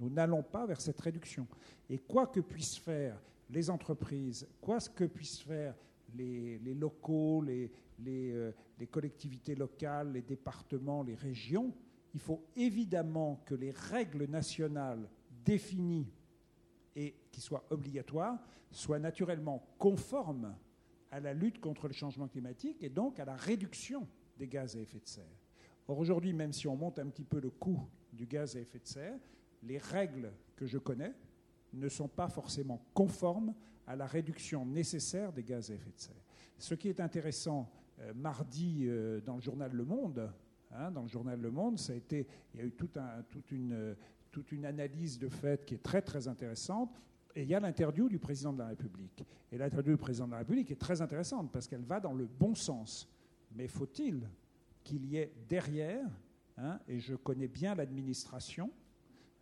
nous 0.00 0.10
n'allons 0.10 0.42
pas 0.42 0.66
vers 0.66 0.80
cette 0.80 1.00
réduction. 1.00 1.46
Et 1.88 1.98
quoi 1.98 2.26
que 2.26 2.40
puissent 2.40 2.78
faire 2.78 3.20
les 3.50 3.68
entreprises, 3.70 4.48
quoi 4.60 4.78
que 4.94 5.04
puissent 5.04 5.40
faire 5.40 5.74
les, 6.14 6.58
locaux, 6.74 7.42
les, 7.42 7.70
euh, 8.06 8.52
les, 8.78 8.86
collectivités 8.86 9.54
locales, 9.54 10.12
les 10.12 10.22
départements, 10.22 11.02
les 11.02 11.14
régions, 11.14 11.74
il 12.14 12.20
faut 12.20 12.44
évidemment 12.56 13.42
que 13.46 13.54
les 13.54 13.70
règles 13.70 14.24
nationales 14.24 15.08
définies 15.44 16.08
et 16.96 17.14
qui 17.30 17.40
soit 17.40 17.64
obligatoire 17.70 18.38
soit 18.72 18.98
naturellement 18.98 19.64
conforme 19.78 20.54
à 21.10 21.20
la 21.20 21.32
lutte 21.32 21.60
contre 21.60 21.88
le 21.88 21.94
changement 21.94 22.28
climatique 22.28 22.82
et 22.82 22.88
donc 22.88 23.18
à 23.18 23.24
la 23.24 23.36
réduction 23.36 24.06
des 24.36 24.48
gaz 24.48 24.76
à 24.76 24.80
effet 24.80 25.00
de 25.00 25.08
serre. 25.08 25.39
Or 25.90 25.98
aujourd'hui, 25.98 26.32
même 26.32 26.52
si 26.52 26.68
on 26.68 26.76
monte 26.76 27.00
un 27.00 27.08
petit 27.08 27.24
peu 27.24 27.40
le 27.40 27.50
coût 27.50 27.80
du 28.12 28.24
gaz 28.24 28.54
à 28.54 28.60
effet 28.60 28.78
de 28.78 28.86
serre, 28.86 29.18
les 29.64 29.78
règles 29.78 30.30
que 30.54 30.64
je 30.64 30.78
connais 30.78 31.12
ne 31.72 31.88
sont 31.88 32.06
pas 32.06 32.28
forcément 32.28 32.80
conformes 32.94 33.52
à 33.88 33.96
la 33.96 34.06
réduction 34.06 34.64
nécessaire 34.64 35.32
des 35.32 35.42
gaz 35.42 35.68
à 35.68 35.74
effet 35.74 35.90
de 35.90 35.98
serre. 35.98 36.24
Ce 36.58 36.74
qui 36.74 36.88
est 36.88 37.00
intéressant 37.00 37.68
euh, 37.98 38.14
mardi 38.14 38.84
euh, 38.84 39.20
dans 39.22 39.34
le 39.34 39.40
journal 39.40 39.72
Le 39.72 39.84
Monde, 39.84 40.32
hein, 40.70 40.92
dans 40.92 41.02
le 41.02 41.08
journal 41.08 41.40
Le 41.40 41.50
Monde, 41.50 41.76
ça 41.76 41.92
a 41.92 41.96
été, 41.96 42.24
il 42.54 42.60
y 42.60 42.62
a 42.62 42.66
eu 42.66 42.72
tout 42.72 42.90
un, 42.94 43.24
toute, 43.28 43.50
une, 43.50 43.96
toute 44.30 44.52
une 44.52 44.66
analyse 44.66 45.18
de 45.18 45.28
fait 45.28 45.64
qui 45.64 45.74
est 45.74 45.82
très 45.82 46.02
très 46.02 46.28
intéressante. 46.28 47.02
Et 47.34 47.42
il 47.42 47.48
y 47.48 47.54
a 47.56 47.58
l'interview 47.58 48.08
du 48.08 48.20
président 48.20 48.52
de 48.52 48.60
la 48.60 48.68
République. 48.68 49.24
Et 49.50 49.58
l'interview 49.58 49.94
du 49.94 50.00
président 50.00 50.26
de 50.26 50.32
la 50.32 50.38
République 50.38 50.70
est 50.70 50.80
très 50.80 51.02
intéressante 51.02 51.50
parce 51.50 51.66
qu'elle 51.66 51.82
va 51.82 51.98
dans 51.98 52.14
le 52.14 52.26
bon 52.26 52.54
sens. 52.54 53.08
Mais 53.56 53.66
faut-il 53.66 54.28
qu'il 54.90 55.06
y 55.06 55.18
ait 55.18 55.32
derrière, 55.48 56.10
hein, 56.56 56.80
et 56.88 56.98
je 56.98 57.14
connais 57.14 57.46
bien 57.46 57.76
l'administration, 57.76 58.72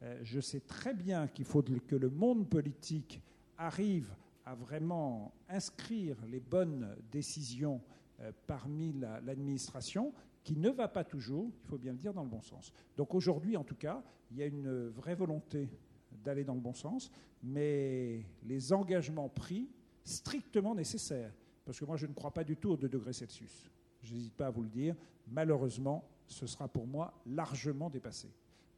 euh, 0.02 0.20
je 0.22 0.40
sais 0.40 0.60
très 0.60 0.92
bien 0.92 1.26
qu'il 1.26 1.46
faut 1.46 1.62
que 1.62 1.96
le 1.96 2.10
monde 2.10 2.46
politique 2.46 3.22
arrive 3.56 4.14
à 4.44 4.54
vraiment 4.54 5.32
inscrire 5.48 6.18
les 6.26 6.40
bonnes 6.40 6.94
décisions 7.10 7.80
euh, 8.20 8.30
parmi 8.46 8.92
l'administration, 9.24 10.12
qui 10.44 10.54
ne 10.54 10.68
va 10.68 10.86
pas 10.86 11.04
toujours, 11.04 11.50
il 11.64 11.68
faut 11.68 11.78
bien 11.78 11.92
le 11.92 11.98
dire, 11.98 12.12
dans 12.12 12.24
le 12.24 12.28
bon 12.28 12.42
sens. 12.42 12.70
Donc 12.98 13.14
aujourd'hui, 13.14 13.56
en 13.56 13.64
tout 13.64 13.74
cas, 13.74 14.02
il 14.30 14.36
y 14.36 14.42
a 14.42 14.46
une 14.46 14.88
vraie 14.88 15.14
volonté 15.14 15.70
d'aller 16.12 16.44
dans 16.44 16.54
le 16.54 16.60
bon 16.60 16.74
sens, 16.74 17.10
mais 17.42 18.22
les 18.42 18.72
engagements 18.74 19.30
pris, 19.30 19.70
strictement 20.04 20.74
nécessaires, 20.74 21.32
parce 21.64 21.80
que 21.80 21.86
moi 21.86 21.96
je 21.96 22.06
ne 22.06 22.12
crois 22.12 22.32
pas 22.32 22.44
du 22.44 22.56
tout 22.56 22.70
aux 22.70 22.76
2 22.76 22.86
degrés 22.86 23.14
Celsius. 23.14 23.70
Je 24.02 24.14
n'hésite 24.14 24.34
pas 24.34 24.46
à 24.46 24.50
vous 24.50 24.62
le 24.62 24.68
dire, 24.68 24.94
malheureusement, 25.26 26.08
ce 26.26 26.46
sera 26.46 26.68
pour 26.68 26.86
moi 26.86 27.12
largement 27.26 27.90
dépassé. 27.90 28.28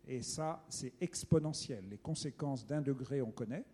Et 0.06 0.22
ça, 0.22 0.64
c'est 0.68 0.92
exponentiel. 1.00 1.84
Les 1.88 1.98
conséquences 1.98 2.66
d'un 2.66 2.80
degré, 2.80 3.20
on 3.20 3.30
connaît. 3.30 3.64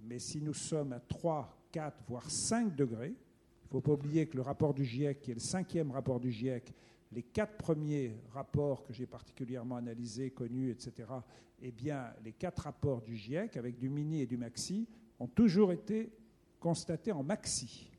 Mais 0.00 0.18
si 0.18 0.40
nous 0.40 0.54
sommes 0.54 0.92
à 0.92 1.00
3, 1.00 1.66
4, 1.72 2.04
voire 2.08 2.30
5 2.30 2.74
degrés, 2.74 3.14
il 3.14 3.66
ne 3.66 3.70
faut 3.70 3.80
pas 3.80 3.92
oublier 3.92 4.26
que 4.26 4.36
le 4.36 4.42
rapport 4.42 4.74
du 4.74 4.84
GIEC, 4.84 5.20
qui 5.20 5.30
est 5.30 5.34
le 5.34 5.40
cinquième 5.40 5.90
rapport 5.90 6.20
du 6.20 6.30
GIEC, 6.30 6.72
les 7.12 7.22
quatre 7.22 7.56
premiers 7.56 8.16
rapports 8.32 8.84
que 8.84 8.92
j'ai 8.92 9.06
particulièrement 9.06 9.76
analysés, 9.76 10.30
connus, 10.30 10.70
etc., 10.70 11.08
eh 11.60 11.72
bien, 11.72 12.12
les 12.24 12.32
quatre 12.32 12.60
rapports 12.60 13.02
du 13.02 13.16
GIEC, 13.16 13.56
avec 13.56 13.78
du 13.78 13.88
mini 13.88 14.22
et 14.22 14.26
du 14.26 14.36
maxi, 14.36 14.86
ont 15.18 15.26
toujours 15.26 15.72
été 15.72 16.12
constatés 16.60 17.12
en 17.12 17.22
maxi. 17.22 17.90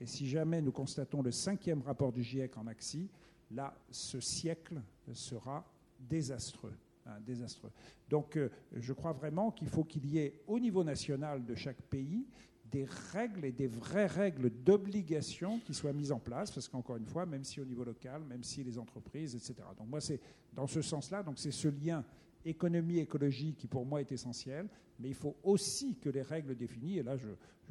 Et 0.00 0.06
si 0.06 0.28
jamais 0.28 0.62
nous 0.62 0.72
constatons 0.72 1.22
le 1.22 1.32
cinquième 1.32 1.82
rapport 1.82 2.12
du 2.12 2.22
GIEC 2.22 2.56
en 2.56 2.64
maxi, 2.64 3.08
là, 3.50 3.74
ce 3.90 4.20
siècle 4.20 4.80
sera 5.12 5.64
désastreux. 5.98 6.74
Hein, 7.06 7.20
désastreux. 7.24 7.70
Donc, 8.08 8.36
euh, 8.36 8.50
je 8.74 8.92
crois 8.92 9.12
vraiment 9.12 9.50
qu'il 9.50 9.68
faut 9.68 9.84
qu'il 9.84 10.06
y 10.06 10.18
ait 10.18 10.40
au 10.46 10.58
niveau 10.58 10.84
national 10.84 11.44
de 11.44 11.54
chaque 11.54 11.80
pays 11.82 12.26
des 12.70 12.86
règles 13.12 13.46
et 13.46 13.52
des 13.52 13.66
vraies 13.66 14.06
règles 14.06 14.50
d'obligation 14.50 15.58
qui 15.60 15.72
soient 15.72 15.92
mises 15.92 16.12
en 16.12 16.18
place, 16.18 16.50
parce 16.50 16.68
qu'encore 16.68 16.96
une 16.96 17.06
fois, 17.06 17.24
même 17.24 17.44
si 17.44 17.60
au 17.60 17.64
niveau 17.64 17.82
local, 17.82 18.22
même 18.24 18.44
si 18.44 18.62
les 18.62 18.78
entreprises, 18.78 19.34
etc. 19.34 19.54
Donc 19.78 19.88
moi, 19.88 20.00
c'est 20.00 20.20
dans 20.52 20.66
ce 20.66 20.82
sens-là, 20.82 21.22
donc 21.22 21.38
c'est 21.38 21.50
ce 21.50 21.68
lien 21.68 22.04
économie-écologie 22.44 23.54
qui 23.54 23.66
pour 23.66 23.84
moi 23.84 24.00
est 24.00 24.12
essentiel, 24.12 24.68
mais 24.98 25.08
il 25.08 25.14
faut 25.14 25.36
aussi 25.42 25.96
que 25.96 26.08
les 26.08 26.22
règles 26.22 26.56
définies, 26.56 26.98
et 26.98 27.02
là 27.02 27.16
je, 27.16 27.28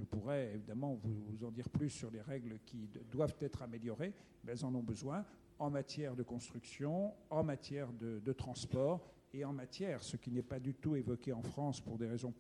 pourrais 0.10 0.54
évidemment 0.54 0.94
vous, 0.94 1.44
en 1.44 1.52
dire 1.52 1.70
plus 1.70 1.90
sur 1.90 2.12
les 2.12 2.22
règles 2.22 2.60
qui 2.66 2.88
doivent 3.12 3.36
être 3.42 3.64
améliorées, 3.64 4.14
mais 4.44 4.52
elles 4.52 4.66
en 4.66 4.74
ont 4.76 4.84
besoin 4.84 5.26
en 5.60 5.70
matière 5.72 6.16
de 6.16 6.24
construction, 6.24 7.14
en 7.30 7.44
matière 7.44 7.92
de, 7.94 8.34
transport 8.34 9.12
et 9.34 9.44
en 9.44 9.54
matière, 9.54 10.04
ce 10.04 10.16
qui 10.16 10.32
n'est 10.32 10.44
pas 10.44 10.60
du 10.60 10.76
tout 10.76 10.96
évoqué 10.96 11.34
en 11.34 11.42
France 11.42 11.82
pour 11.82 11.98
des 11.98 12.08
raisons 12.08 12.34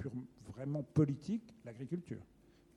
vraiment 0.45 0.83
politiques, 0.83 1.55
l'agriculture. 1.65 2.21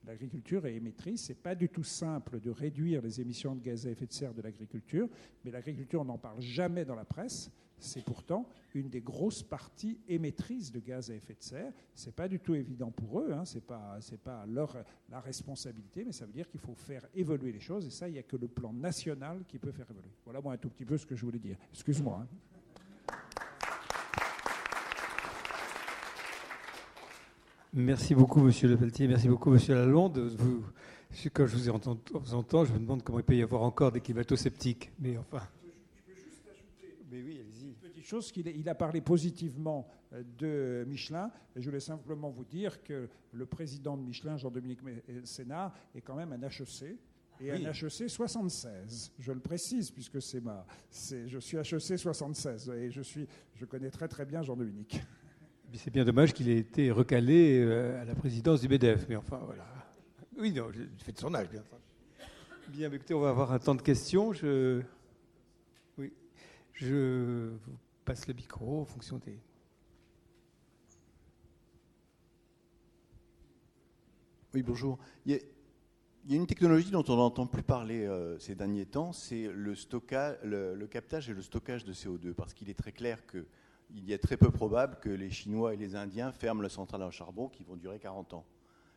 L'agriculture 0.06 0.66
est 0.66 0.76
émettrice. 0.76 1.26
Ce 1.26 1.32
n'est 1.32 1.38
pas 1.38 1.54
du 1.54 1.68
tout 1.68 1.82
simple 1.82 2.40
de 2.40 2.50
réduire 2.50 3.02
les 3.02 3.20
émissions 3.20 3.54
de 3.54 3.60
gaz 3.60 3.86
à 3.86 3.90
effet 3.90 4.06
de 4.06 4.12
serre 4.12 4.34
de 4.34 4.40
l'agriculture, 4.40 5.08
mais 5.44 5.50
l'agriculture, 5.50 6.00
on 6.00 6.06
n'en 6.06 6.18
parle 6.18 6.40
jamais 6.40 6.84
dans 6.84 6.94
la 6.94 7.04
presse. 7.04 7.50
C'est 7.80 8.04
pourtant 8.04 8.46
une 8.74 8.88
des 8.88 9.00
grosses 9.00 9.42
parties 9.42 9.98
émettrices 10.08 10.70
de 10.70 10.80
gaz 10.80 11.10
à 11.10 11.14
effet 11.14 11.34
de 11.34 11.42
serre. 11.42 11.72
Ce 11.94 12.06
n'est 12.06 12.12
pas 12.12 12.28
du 12.28 12.38
tout 12.38 12.54
évident 12.54 12.90
pour 12.90 13.20
eux, 13.20 13.32
hein. 13.32 13.44
ce 13.44 13.56
n'est 13.56 13.62
pas, 13.62 13.98
pas 14.22 14.46
leur, 14.46 14.76
la 15.08 15.20
responsabilité, 15.20 16.04
mais 16.04 16.12
ça 16.12 16.26
veut 16.26 16.32
dire 16.32 16.48
qu'il 16.48 16.60
faut 16.60 16.74
faire 16.74 17.06
évoluer 17.14 17.52
les 17.52 17.60
choses, 17.60 17.86
et 17.86 17.90
ça, 17.90 18.08
il 18.08 18.12
n'y 18.12 18.18
a 18.18 18.22
que 18.22 18.36
le 18.36 18.48
plan 18.48 18.72
national 18.72 19.44
qui 19.48 19.58
peut 19.58 19.72
faire 19.72 19.90
évoluer. 19.90 20.12
Voilà 20.24 20.40
moi 20.40 20.52
un 20.52 20.58
tout 20.58 20.68
petit 20.68 20.84
peu 20.84 20.96
ce 20.96 21.06
que 21.06 21.16
je 21.16 21.24
voulais 21.24 21.38
dire. 21.38 21.56
Excuse-moi. 21.72 22.22
Hein. 22.22 22.26
Merci 27.72 28.16
beaucoup, 28.16 28.40
Monsieur 28.40 28.68
Le 28.68 28.76
Pelletier. 28.76 29.06
Merci 29.06 29.28
beaucoup, 29.28 29.50
Monsieur 29.50 29.76
Lalonde. 29.76 30.18
Vous, 30.18 30.64
quand 31.32 31.46
je 31.46 31.56
vous 31.56 31.68
ai 31.68 31.70
entendu, 31.70 32.02
je 32.68 32.72
me 32.72 32.80
demande 32.80 33.04
comment 33.04 33.20
il 33.20 33.24
peut 33.24 33.36
y 33.36 33.42
avoir 33.42 33.62
encore 33.62 33.92
des 33.92 34.00
climato-sceptiques. 34.00 34.90
Mais 34.98 35.16
enfin. 35.16 35.46
Je 35.94 36.12
peux 36.12 36.18
juste 36.18 36.48
ajouter 36.50 36.98
mais 37.10 37.22
oui, 37.22 37.40
chose 38.10 38.32
qu'il 38.32 38.46
il 38.48 38.68
a 38.68 38.74
parlé 38.74 39.00
positivement 39.00 39.88
euh, 40.12 40.22
de 40.38 40.84
Michelin. 40.88 41.30
Et 41.54 41.60
je 41.60 41.66
voulais 41.66 41.80
simplement 41.80 42.30
vous 42.30 42.44
dire 42.44 42.82
que 42.82 43.08
le 43.32 43.46
président 43.46 43.96
de 43.96 44.02
Michelin, 44.02 44.36
Jean-Dominique 44.36 44.80
Sénat, 45.24 45.72
est 45.94 46.00
quand 46.00 46.16
même 46.16 46.32
un 46.32 46.42
HEC 46.42 46.98
et 47.40 47.52
un 47.52 47.70
HEC 47.70 48.10
76. 48.10 49.12
Je 49.18 49.32
le 49.32 49.40
précise 49.40 49.90
puisque 49.90 50.20
c'est 50.20 50.40
ma, 50.40 50.66
je 50.90 51.38
suis 51.38 51.56
HEC 51.56 51.98
76 51.98 52.70
et 52.70 52.90
je 52.90 53.02
suis, 53.02 53.26
je 53.54 53.64
connais 53.64 53.90
très 53.90 54.08
très 54.08 54.26
bien 54.26 54.42
Jean-Dominique. 54.42 55.00
C'est 55.74 55.92
bien 55.92 56.04
dommage 56.04 56.32
qu'il 56.34 56.48
ait 56.48 56.58
été 56.58 56.90
recalé 56.90 57.60
euh, 57.60 58.02
à 58.02 58.04
la 58.04 58.16
présidence 58.16 58.60
du 58.60 58.66
BDF, 58.66 59.06
mais 59.08 59.14
enfin 59.14 59.40
voilà. 59.44 59.64
Oui, 60.36 60.52
non, 60.52 60.72
je 60.72 60.82
fais 61.04 61.12
de 61.12 61.18
son 61.18 61.32
âge, 61.32 61.48
bien. 61.48 61.62
Bien, 62.68 62.90
écoutez, 62.90 63.14
on 63.14 63.20
va 63.20 63.30
avoir 63.30 63.52
un 63.52 63.58
temps 63.60 63.76
de 63.76 63.82
questions. 63.82 64.32
Je, 64.32 64.82
oui, 65.96 66.12
je 66.72 67.50
vous 67.64 67.76
passe 68.04 68.26
le 68.26 68.34
micro 68.34 68.80
en 68.80 68.84
fonction 68.84 69.18
des. 69.18 69.38
Oui, 74.52 74.62
bonjour. 74.62 74.98
Il 75.26 75.32
y 75.32 76.34
a, 76.34 76.36
une 76.36 76.46
technologie 76.46 76.90
dont 76.90 77.04
on 77.08 77.16
n'entend 77.16 77.46
plus 77.46 77.62
parler 77.62 78.04
euh, 78.04 78.38
ces 78.38 78.54
derniers 78.54 78.86
temps, 78.86 79.12
c'est 79.12 79.48
le, 79.48 80.86
captage 80.86 81.30
et 81.30 81.34
le 81.34 81.42
stockage 81.42 81.84
de 81.84 81.92
CO2, 81.92 82.34
parce 82.34 82.52
qu'il 82.52 82.68
est 82.68 82.74
très 82.74 82.92
clair 82.92 83.24
que 83.26 83.46
il 83.92 84.12
est 84.12 84.18
très 84.18 84.36
peu 84.36 84.50
probable 84.50 84.98
que 85.00 85.08
les 85.08 85.30
Chinois 85.30 85.74
et 85.74 85.76
les 85.76 85.96
Indiens 85.96 86.30
ferment 86.30 86.62
la 86.62 86.68
centrale 86.68 87.02
à 87.02 87.10
charbon 87.10 87.48
qui 87.48 87.64
vont 87.64 87.76
durer 87.76 87.98
40 87.98 88.34
ans. 88.34 88.44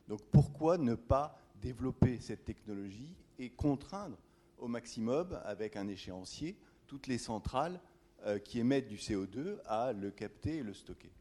Donc 0.08 0.22
pourquoi 0.32 0.78
ne 0.78 0.96
pas 0.96 1.40
développer 1.62 2.20
cette 2.20 2.46
technologie 2.46 3.16
et 3.40 3.50
contraindre 3.50 4.18
au 4.58 4.68
maximum, 4.68 5.40
avec 5.46 5.76
un 5.76 5.88
échéancier, 5.88 6.58
toutes 6.88 7.08
les 7.08 7.18
centrales 7.18 7.80
qui 8.46 8.60
émettent 8.60 8.88
du 8.88 8.96
CO2 8.96 9.58
à 9.66 9.92
le 9.94 10.10
capter 10.12 10.58
et 10.58 10.64
le 10.64 10.74
stocker 10.74 11.12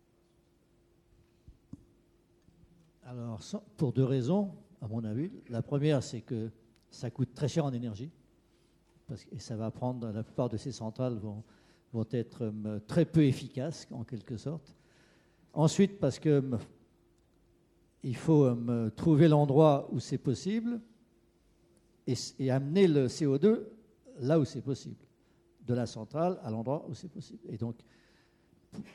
Alors, 3.04 3.40
pour 3.76 3.92
deux 3.92 4.04
raisons, 4.04 4.52
à 4.80 4.88
mon 4.88 5.04
avis. 5.04 5.30
La 5.48 5.62
première, 5.62 6.02
c'est 6.02 6.20
que 6.20 6.50
ça 6.90 7.10
coûte 7.10 7.34
très 7.34 7.48
cher 7.48 7.64
en 7.64 7.72
énergie, 7.72 8.10
parce, 9.06 9.26
et 9.32 9.38
ça 9.38 9.56
va 9.56 9.70
prendre, 9.70 10.10
la 10.10 10.22
plupart 10.22 10.48
de 10.48 10.56
ces 10.56 10.72
centrales 10.72 11.16
vont, 11.16 11.42
vont 11.92 12.06
être 12.10 12.52
euh, 12.66 12.80
très 12.86 13.04
peu 13.04 13.24
efficaces, 13.24 13.86
en 13.90 14.04
quelque 14.04 14.36
sorte. 14.36 14.74
Ensuite, 15.52 15.98
parce 15.98 16.18
que 16.18 16.28
euh, 16.28 16.58
il 18.02 18.16
faut 18.16 18.44
euh, 18.44 18.90
trouver 18.90 19.28
l'endroit 19.28 19.88
où 19.92 20.00
c'est 20.00 20.18
possible 20.18 20.80
et, 22.06 22.50
amener 22.50 22.88
le 22.88 23.06
CO2 23.06 23.64
là 24.20 24.38
où 24.38 24.44
c'est 24.44 24.62
possible, 24.62 25.04
de 25.66 25.74
la 25.74 25.86
centrale 25.86 26.38
à 26.42 26.50
l'endroit 26.50 26.84
où 26.88 26.94
c'est 26.94 27.10
possible. 27.10 27.40
Et 27.48 27.56
donc, 27.56 27.76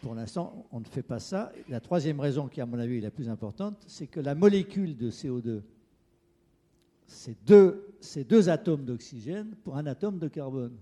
pour 0.01 0.15
l'instant, 0.15 0.65
on 0.71 0.79
ne 0.79 0.85
fait 0.85 1.03
pas 1.03 1.19
ça. 1.19 1.51
La 1.69 1.79
troisième 1.79 2.19
raison, 2.19 2.47
qui 2.47 2.61
à 2.61 2.65
mon 2.65 2.79
avis 2.79 2.97
est 2.97 3.01
la 3.01 3.11
plus 3.11 3.29
importante, 3.29 3.77
c'est 3.87 4.07
que 4.07 4.19
la 4.19 4.35
molécule 4.35 4.97
de 4.97 5.11
CO2, 5.11 5.61
c'est 7.05 7.37
deux, 7.45 7.87
deux 8.27 8.49
atomes 8.49 8.85
d'oxygène 8.85 9.55
pour 9.63 9.77
un 9.77 9.85
atome 9.85 10.19
de 10.19 10.27
carbone. 10.27 10.75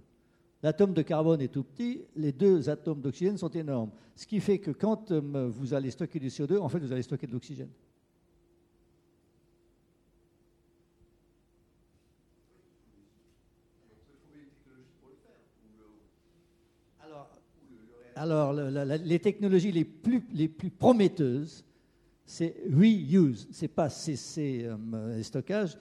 L'atome 0.64 0.94
de 0.94 1.02
carbone 1.02 1.42
est 1.42 1.50
tout 1.50 1.64
petit, 1.64 2.02
les 2.16 2.32
deux 2.32 2.70
atomes 2.70 3.02
d'oxygène 3.02 3.38
sont 3.38 3.50
énormes. 3.50 3.92
Ce 4.16 4.26
qui 4.26 4.40
fait 4.40 4.60
que 4.60 4.72
quand 4.72 5.12
euh, 5.12 5.50
vous 5.50 5.74
allez 5.74 5.92
stocker 5.92 6.20
du 6.20 6.30
CO2, 6.30 6.58
en 6.58 6.70
fait, 6.70 6.80
vous 6.80 6.92
allez 6.92 7.04
stocker 7.04 7.28
de 7.28 7.34
l'oxygène. 7.34 7.70
Alors, 18.16 18.54
les 18.54 19.20
technologies 19.20 19.74
les 19.74 19.84
plus, 19.84 20.22
prometteuses, 20.72 21.66
c'est 22.26 22.56
reuse, 22.72 23.48
c'est 23.52 23.68
pas 23.68 23.90
cesser 23.90 24.70
le 24.94 25.22
stockage, 25.22 25.78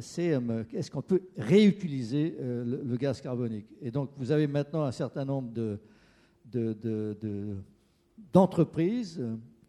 c'est 0.00 0.38
est-ce 0.72 0.90
qu'on 0.90 1.02
peut 1.02 1.22
réutiliser 1.36 2.36
le, 2.38 2.96
gaz 2.96 3.20
carbonique? 3.20 3.66
Et 3.82 3.90
donc 3.90 4.10
vous 4.16 4.30
avez 4.30 4.46
maintenant 4.46 4.84
un 4.84 4.92
certain 4.92 5.24
nombre 5.24 5.50
de, 5.52 6.78
d'entreprises 8.32 9.20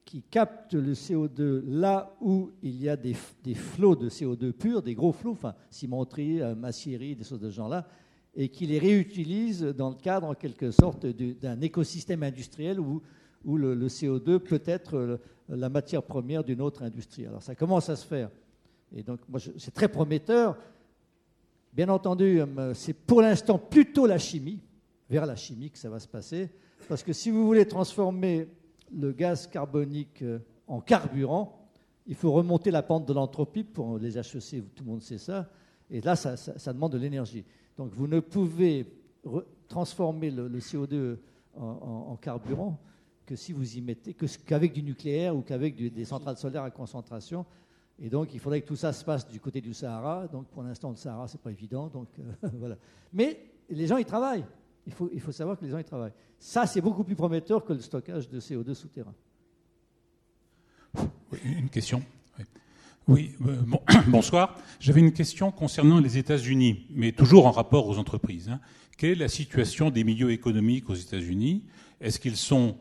qui 0.05 0.21
captent 0.21 0.75
le 0.75 0.93
CO2 0.93 1.63
là 1.67 2.15
où 2.21 2.51
il 2.61 2.81
y 2.81 2.87
a 2.87 2.95
des, 2.95 3.15
des, 3.43 3.55
flots 3.55 3.95
de 3.95 4.09
CO2 4.09 4.51
pur, 4.51 4.81
des 4.81 4.93
gros 4.93 5.11
flots, 5.11 5.31
enfin 5.31 5.55
cimenterie, 5.69 6.39
macierie, 6.55 7.15
des 7.15 7.23
choses 7.23 7.39
de 7.39 7.49
ce 7.49 7.55
genre-là, 7.55 7.87
et 8.39 8.47
qui 8.47 8.65
les 8.65 8.79
réutilisent 8.79 9.63
dans 9.63 9.89
le 9.89 9.95
cadre 9.95 10.27
en 10.27 10.33
quelque 10.33 10.71
sorte 10.71 11.05
d'un 11.05 11.59
écosystème 11.59 12.23
industriel 12.23 12.79
où, 12.79 13.01
où 13.43 13.57
le, 13.57 13.75
CO2 13.87 14.39
peut 14.39 14.61
être 14.65 15.19
la 15.49 15.67
matière 15.67 16.01
première 16.01 16.45
d'une 16.45 16.61
autre 16.61 16.83
industrie. 16.83 17.25
Alors 17.25 17.43
ça 17.43 17.53
commence 17.53 17.89
à 17.89 17.97
se 17.97 18.07
faire. 18.07 18.31
Et 18.95 19.03
donc 19.03 19.19
c'est 19.57 19.73
très 19.73 19.89
prometteur. 19.89 20.57
Bien 21.73 21.89
entendu, 21.89 22.39
euh, 22.39 22.73
c'est 22.73 22.93
pour 22.93 23.21
l'instant 23.21 23.59
plutôt 23.59 24.07
la 24.07 24.17
chimie, 24.17 24.61
vers 25.09 25.25
la 25.25 25.35
chimie 25.35 25.69
que 25.69 25.77
ça 25.77 25.89
va 25.89 25.99
se 25.99 26.07
passer, 26.07 26.49
parce 26.87 27.03
que 27.03 27.11
si 27.11 27.29
vous 27.31 27.45
voulez 27.45 27.67
transformer 27.67 28.47
le 28.91 29.11
gaz 29.11 29.47
carbonique 29.47 30.21
euh, 30.21 30.39
en 30.65 30.79
carburant, 30.79 31.67
il 32.07 32.15
faut 32.15 32.31
remonter 32.31 32.71
la 32.71 32.83
pente 32.83 33.05
de 33.05 33.13
l'entropie 33.13 33.65
pour 33.65 33.99
les 33.99 34.17
HEC, 34.17 34.63
tout 34.73 34.83
le 34.85 34.89
monde 34.89 35.01
sait 35.01 35.17
ça, 35.17 35.49
et 35.91 36.01
là, 36.01 36.15
ça, 36.15 36.73
demande 36.73 36.91
de 36.93 36.97
l'énergie. 36.97 37.43
Donc 37.79 37.93
vous 37.93 38.07
ne 38.07 38.19
pouvez 38.19 38.85
transformer 39.69 40.31
le, 40.31 40.59
CO2 40.59 41.15
en, 41.55 42.17
carburant 42.17 42.77
que 43.25 43.37
si 43.37 43.53
vous 43.53 43.77
y 43.77 43.79
mettez, 43.79 44.13
qu'avec 44.45 44.73
du 44.73 44.83
nucléaire 44.83 45.33
ou 45.33 45.41
qu'avec 45.41 45.77
des 45.77 46.03
centrales 46.03 46.35
solaires 46.35 46.63
à 46.63 46.71
concentration. 46.71 47.45
Et 47.97 48.09
donc, 48.09 48.33
il 48.33 48.41
faudrait 48.41 48.59
que 48.59 48.67
tout 48.67 48.75
ça 48.75 48.91
se 48.91 49.05
passe 49.05 49.25
du 49.29 49.39
côté 49.39 49.61
du 49.61 49.73
Sahara. 49.73 50.27
Donc, 50.27 50.47
pour 50.47 50.61
l'instant, 50.61 50.89
le 50.89 50.97
Sahara, 50.97 51.29
c'est 51.29 51.39
pas 51.39 51.51
évident. 51.51 51.87
Donc, 51.87 52.09
euh, 52.19 52.49
voilà. 52.59 52.75
Mais 53.13 53.39
les 53.69 53.87
gens, 53.87 53.95
ils 53.95 54.05
travaillent. 54.05 54.45
Il 54.85 54.91
faut, 54.91 55.09
il 55.13 55.21
faut 55.21 55.31
savoir 55.31 55.57
que 55.57 55.63
les 55.63 55.71
gens, 55.71 55.77
ils 55.77 55.85
travaillent. 55.85 56.13
Ça, 56.37 56.65
c'est 56.65 56.81
beaucoup 56.81 57.05
plus 57.05 57.15
prometteur 57.15 57.63
que 57.63 57.71
le 57.71 57.79
stockage 57.79 58.27
de 58.27 58.41
CO2 58.41 58.73
souterrain. 58.73 59.15
une 61.45 61.69
question. 61.69 62.03
Oui, 63.09 63.31
euh, 63.47 63.55
bonsoir. 64.07 64.55
J'avais 64.79 64.99
une 64.99 65.13
question 65.13 65.51
concernant 65.51 65.99
les 65.99 66.19
États-Unis, 66.19 66.85
mais 66.91 67.11
toujours 67.11 67.47
en 67.47 67.51
rapport 67.51 67.87
aux 67.87 67.97
entreprises. 67.97 68.49
Hein. 68.49 68.59
Quelle 68.99 69.09
est 69.13 69.15
la 69.15 69.27
situation 69.27 69.89
des 69.89 70.03
milieux 70.03 70.29
économiques 70.31 70.91
aux 70.91 70.95
États-Unis? 70.95 71.63
Est-ce 72.01 72.19
qu'ils 72.19 72.37
sont 72.37 72.77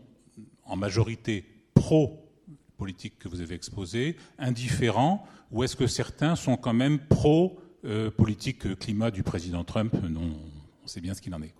en 0.67 0.77
majorité 0.77 1.47
pro-politique 1.73 3.19
que 3.19 3.27
vous 3.27 3.41
avez 3.41 3.55
exposée, 3.55 4.17
indifférents, 4.39 5.25
ou 5.51 5.65
est-ce 5.65 5.77
que 5.77 5.87
certains 5.87 6.37
sont 6.37 6.59
quand 6.59 6.75
même 6.75 6.99
pro-politique 6.99 8.67
euh, 8.67 8.75
climat 8.75 9.11
du 9.11 9.23
président 9.23 9.65
Trump? 9.65 9.95
Non, 10.11 10.37
On 10.85 10.87
sait 10.87 11.01
bien 11.01 11.15
ce 11.15 11.23
qu'il 11.23 11.35
en 11.35 11.41
est. 11.41 11.55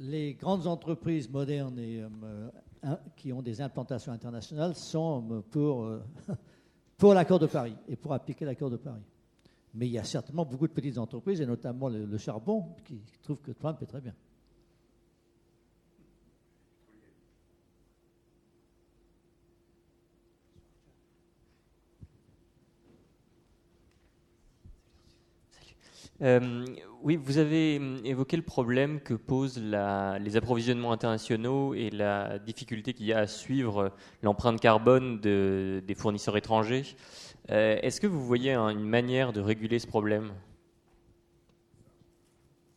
Les 0.00 0.34
grandes 0.34 0.66
entreprises 0.66 1.30
modernes 1.30 1.78
et, 1.78 2.00
euh, 2.00 2.50
qui 3.16 3.32
ont 3.32 3.42
des 3.42 3.60
implantations 3.60 4.12
internationales 4.12 4.74
sont 4.74 5.42
pour, 5.50 5.84
euh, 5.84 6.02
pour 6.96 7.14
l'accord 7.14 7.38
de 7.38 7.46
Paris 7.46 7.76
et 7.88 7.96
pour 7.96 8.12
appliquer 8.12 8.44
l'accord 8.44 8.70
de 8.70 8.76
Paris. 8.76 9.04
Mais 9.74 9.86
il 9.86 9.92
y 9.92 9.98
a 9.98 10.04
certainement 10.04 10.44
beaucoup 10.44 10.66
de 10.66 10.72
petites 10.72 10.98
entreprises, 10.98 11.40
et 11.40 11.46
notamment 11.46 11.88
le 11.88 12.18
charbon, 12.18 12.74
qui 12.84 13.00
trouvent 13.22 13.40
que 13.40 13.52
Trump 13.52 13.80
est 13.82 13.86
très 13.86 14.00
bien. 14.00 14.14
Euh, 26.22 26.66
oui, 27.02 27.16
vous 27.16 27.38
avez 27.38 27.78
hum, 27.78 28.00
évoqué 28.04 28.36
le 28.36 28.42
problème 28.42 29.00
que 29.00 29.14
posent 29.14 29.58
les 29.58 30.36
approvisionnements 30.36 30.92
internationaux 30.92 31.74
et 31.74 31.90
la 31.90 32.38
difficulté 32.38 32.92
qu'il 32.94 33.06
y 33.06 33.12
a 33.12 33.20
à 33.20 33.26
suivre 33.26 33.92
l'empreinte 34.22 34.60
carbone 34.60 35.20
des 35.20 35.94
fournisseurs 35.96 36.36
étrangers. 36.36 36.84
Euh, 37.50 37.78
est-ce 37.82 38.00
que 38.00 38.06
vous 38.06 38.24
voyez 38.24 38.54
une 38.54 38.84
manière 38.84 39.32
de 39.32 39.40
réguler 39.40 39.78
ce 39.78 39.86
problème? 39.86 40.32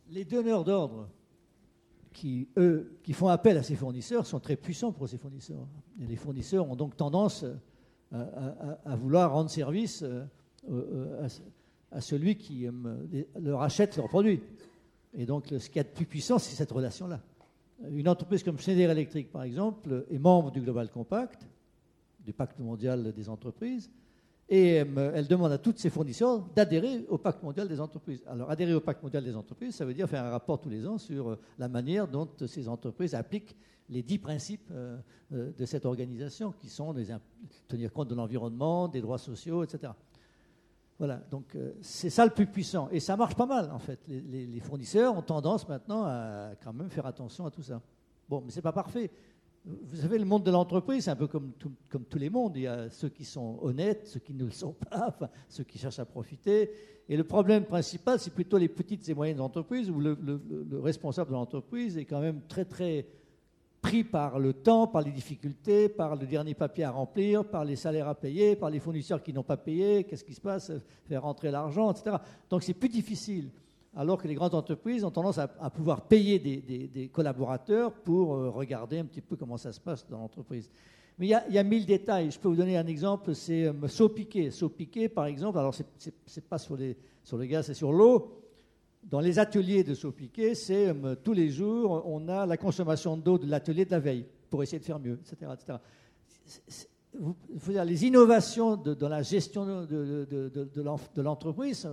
Les 0.09 0.26
donneurs 0.26 0.63
d'ordre 0.63 1.09
qui, 2.13 2.47
eux, 2.57 2.97
qui 3.03 3.13
font 3.13 3.28
appel 3.28 3.57
à 3.57 3.63
ces 3.63 3.76
fournisseurs 3.76 4.26
sont 4.26 4.39
très 4.39 4.55
puissants 4.55 4.91
pour 4.91 5.09
ces 5.09 5.17
fournisseurs. 5.17 5.67
Les 5.97 6.15
fournisseurs 6.15 6.69
ont 6.69 6.76
donc 6.76 6.95
tendance 6.95 7.45
à, 8.11 8.95
vouloir 8.95 9.34
rendre 9.34 9.49
service 9.49 10.03
euh, 10.03 11.26
à, 11.26 11.28
à 11.94 12.02
celui 12.02 12.36
qui 12.36 12.68
leur 13.39 13.62
achète 13.62 13.98
leurs 13.98 14.10
produits. 14.10 14.41
Et 15.16 15.26
donc, 15.26 15.48
ce 15.48 15.70
qu'il 15.70 15.80
a 15.80 15.84
de 15.84 15.89
plus 15.89 16.06
puissant, 16.06 16.39
c'est 16.39 16.56
cette 16.56 16.72
relation-là. 16.72 17.22
Une 17.89 18.08
entreprise 18.08 18.44
comme 18.44 18.58
Schneider 18.58 18.89
Electric, 18.89 19.32
par 19.32 19.44
exemple, 19.44 20.06
est 20.10 20.20
membre 20.20 20.52
du 20.52 20.62
Global 20.62 20.89
Compact, 20.89 21.48
du 22.26 22.34
pacte 22.34 22.60
mondial 22.60 23.14
des 23.14 23.30
entreprises, 23.30 23.89
et 24.50 24.82
euh, 24.82 25.12
elle 25.16 25.28
demande 25.28 25.52
à 25.52 25.58
tous 25.58 25.74
ses 25.78 25.89
fournisseurs 25.89 26.41
d'adhérer 26.56 27.06
au 27.10 27.18
pacte 27.18 27.41
mondial 27.44 27.68
des 27.68 27.80
entreprises. 27.80 28.22
Alors, 28.28 28.50
adhérer 28.50 28.74
au 28.74 28.82
pacte 28.82 29.02
mondial 29.02 29.24
des 29.24 29.36
entreprises, 29.36 29.76
ça 29.76 29.86
veut 29.86 29.94
dire 29.94 30.08
faire 30.08 30.24
un 30.24 30.30
rapport 30.30 30.60
tous 30.60 30.70
les 30.70 30.86
ans 30.88 30.98
sur 30.98 31.30
euh, 31.30 31.39
la 31.58 31.70
manière 31.70 32.08
dont 32.08 32.28
ces 32.46 32.68
entreprises 32.68 33.16
appliquent 33.16 33.56
les 33.89 34.04
dix 34.04 34.18
principes 34.18 34.70
euh, 34.72 34.98
de 35.32 35.66
cette 35.66 35.86
organisation, 35.86 36.54
qui 36.60 36.70
sont 36.70 36.94
tenir 37.68 37.91
compte 37.91 38.10
de 38.10 38.16
l'environnement, 38.16 38.88
des 38.88 39.02
droits 39.02 39.18
sociaux, 39.18 39.64
etc. 39.64 39.94
Voilà, 41.04 41.22
donc 41.30 41.54
euh, 41.58 41.74
c'est 41.82 42.10
ça 42.10 42.24
le 42.24 42.32
plus 42.32 42.45
puissant. 42.45 42.88
Et 42.89 43.01
ça 43.01 43.18
marche 43.18 43.36
pas 43.36 43.45
mal, 43.45 43.70
en 43.72 43.80
fait. 43.80 43.99
Les, 44.08 44.62
fournisseurs 44.62 45.18
ont 45.18 45.22
tendance 45.22 45.68
maintenant 45.68 46.06
à 46.06 46.51
quand 46.64 46.72
même 46.72 46.89
faire 46.89 47.06
attention 47.06 47.45
à 47.45 47.51
tout 47.51 47.62
ça. 47.62 47.82
Bon, 48.30 48.41
mais 48.45 48.51
c'est 48.51 48.62
pas 48.62 48.72
parfait. 48.72 49.12
Vous 49.66 49.97
savez, 49.97 50.18
le 50.18 50.24
monde 50.24 50.45
de 50.45 50.51
l'entreprise, 50.51 51.04
c'est 51.04 51.12
un 51.12 51.18
peu 51.18 51.28
comme, 51.28 51.51
comme 51.89 52.06
tous 52.06 52.18
les 52.18 52.30
mondes. 52.30 52.56
Il 52.56 52.62
y 52.62 52.68
a 52.68 52.89
ceux 52.89 53.10
qui 53.10 53.26
sont 53.26 53.60
honnêtes, 53.62 54.08
ceux 54.08 54.22
qui 54.22 54.34
ne 54.34 54.45
le 54.45 54.51
sont 54.51 54.78
pas, 54.89 55.14
ceux 55.49 55.66
qui 55.66 55.78
cherchent 55.78 55.99
à 55.99 56.06
profiter. 56.06 56.72
Et 57.10 57.18
le 57.18 57.26
problème 57.26 57.66
principal, 57.66 58.18
c'est 58.18 58.34
plutôt 58.34 58.58
les 58.58 58.70
petites 58.70 59.10
et 59.10 59.14
moyennes 59.14 59.41
entreprises 59.41 59.89
où 59.89 59.99
le 59.99 60.80
responsable 60.80 61.32
de 61.32 61.36
l'entreprise 61.36 61.97
est 61.97 62.06
quand 62.06 62.22
même 62.22 62.39
très, 62.47 62.64
très 62.64 63.08
pris 63.84 64.05
par 64.05 64.39
le 64.39 64.53
temps, 64.53 64.88
par 64.88 65.01
les 65.01 65.11
difficultés, 65.11 65.89
par 65.89 66.15
le 66.15 66.25
dernier 66.25 66.53
papier 66.53 66.86
à 66.86 66.91
remplir, 66.91 67.43
par 67.43 67.65
les 67.65 67.75
salaires 67.75 68.07
à 68.07 68.15
payer, 68.15 68.55
par 68.55 68.69
les 68.69 68.79
fournisseurs 68.79 69.21
qui 69.21 69.34
n'ont 69.34 69.43
pas 69.43 69.57
payé, 69.57 70.05
qu'est-ce 70.05 70.23
qui 70.23 70.34
se 70.34 70.41
passe, 70.41 70.71
faire 71.05 71.21
rentrer 71.21 71.51
l'argent, 71.51 71.91
etc. 71.91 72.15
Donc 72.49 72.63
c'est 72.63 72.73
plus 72.73 72.88
difficile. 72.88 73.49
Alors 73.95 74.19
que 74.19 74.27
les 74.27 74.36
grandes 74.36 74.55
entreprises 74.55 75.03
ont 75.03 75.11
tendance 75.11 75.38
à, 75.38 75.47
pouvoir 75.69 76.01
payer 76.07 76.39
des, 76.39 77.09
collaborateurs 77.09 77.91
pour 77.91 78.34
euh, 78.34 78.49
regarder 78.49 78.97
un 78.99 79.05
petit 79.05 79.21
peu 79.21 79.36
comment 79.36 79.57
ça 79.57 79.71
se 79.73 79.79
passe 79.79 80.07
dans 80.09 80.17
l'entreprise. 80.17 80.71
Mais 81.19 81.27
il 81.27 81.53
y, 81.53 81.57
a, 81.59 81.63
mille 81.63 81.86
détails. 81.86 82.31
Je 82.31 82.39
peux 82.39 82.47
vous 82.47 82.55
donner 82.55 82.77
un 82.77 82.88
exemple, 82.88 83.36
c'est 83.36 83.65
euh. 83.65 83.88
Saut 83.88 84.09
piqué, 84.09 85.09
par 85.09 85.25
exemple, 85.25 85.59
alors 85.59 85.75
c'est 85.75 86.45
pas 86.45 86.57
sur 86.57 86.77
le 86.77 87.45
gaz, 87.45 87.67
c'est 87.67 87.75
sur 87.75 87.91
l'eau 87.91 88.43
dans 89.04 89.20
les 89.20 89.39
ateliers 89.39 89.84
de 89.84 89.93
Saupiquet, 89.93 90.56
c'est 90.56 90.88
euh, 90.88 91.16
tous 91.16 91.34
les 91.34 91.49
jours, 91.49 92.04
on 92.06 92.28
a 92.28 92.45
la 92.45 92.58
consommation 92.58 93.18
d'eau 93.18 93.38
de 93.38 93.47
l'atelier 93.47 93.86
de 93.86 93.91
la 93.91 93.99
veille 93.99 94.26
pour 94.49 94.64
essayer 94.64 94.80
de 94.80 94.86
faire 94.86 94.99
mieux, 94.99 95.20
etc. 95.22 95.78
les 97.86 98.06
innovations 98.06 98.76
dans 98.76 99.10
la 99.10 99.22
gestion 99.22 99.86
de, 99.86 100.26
de 100.26 101.22
l'entreprise, 101.22 101.88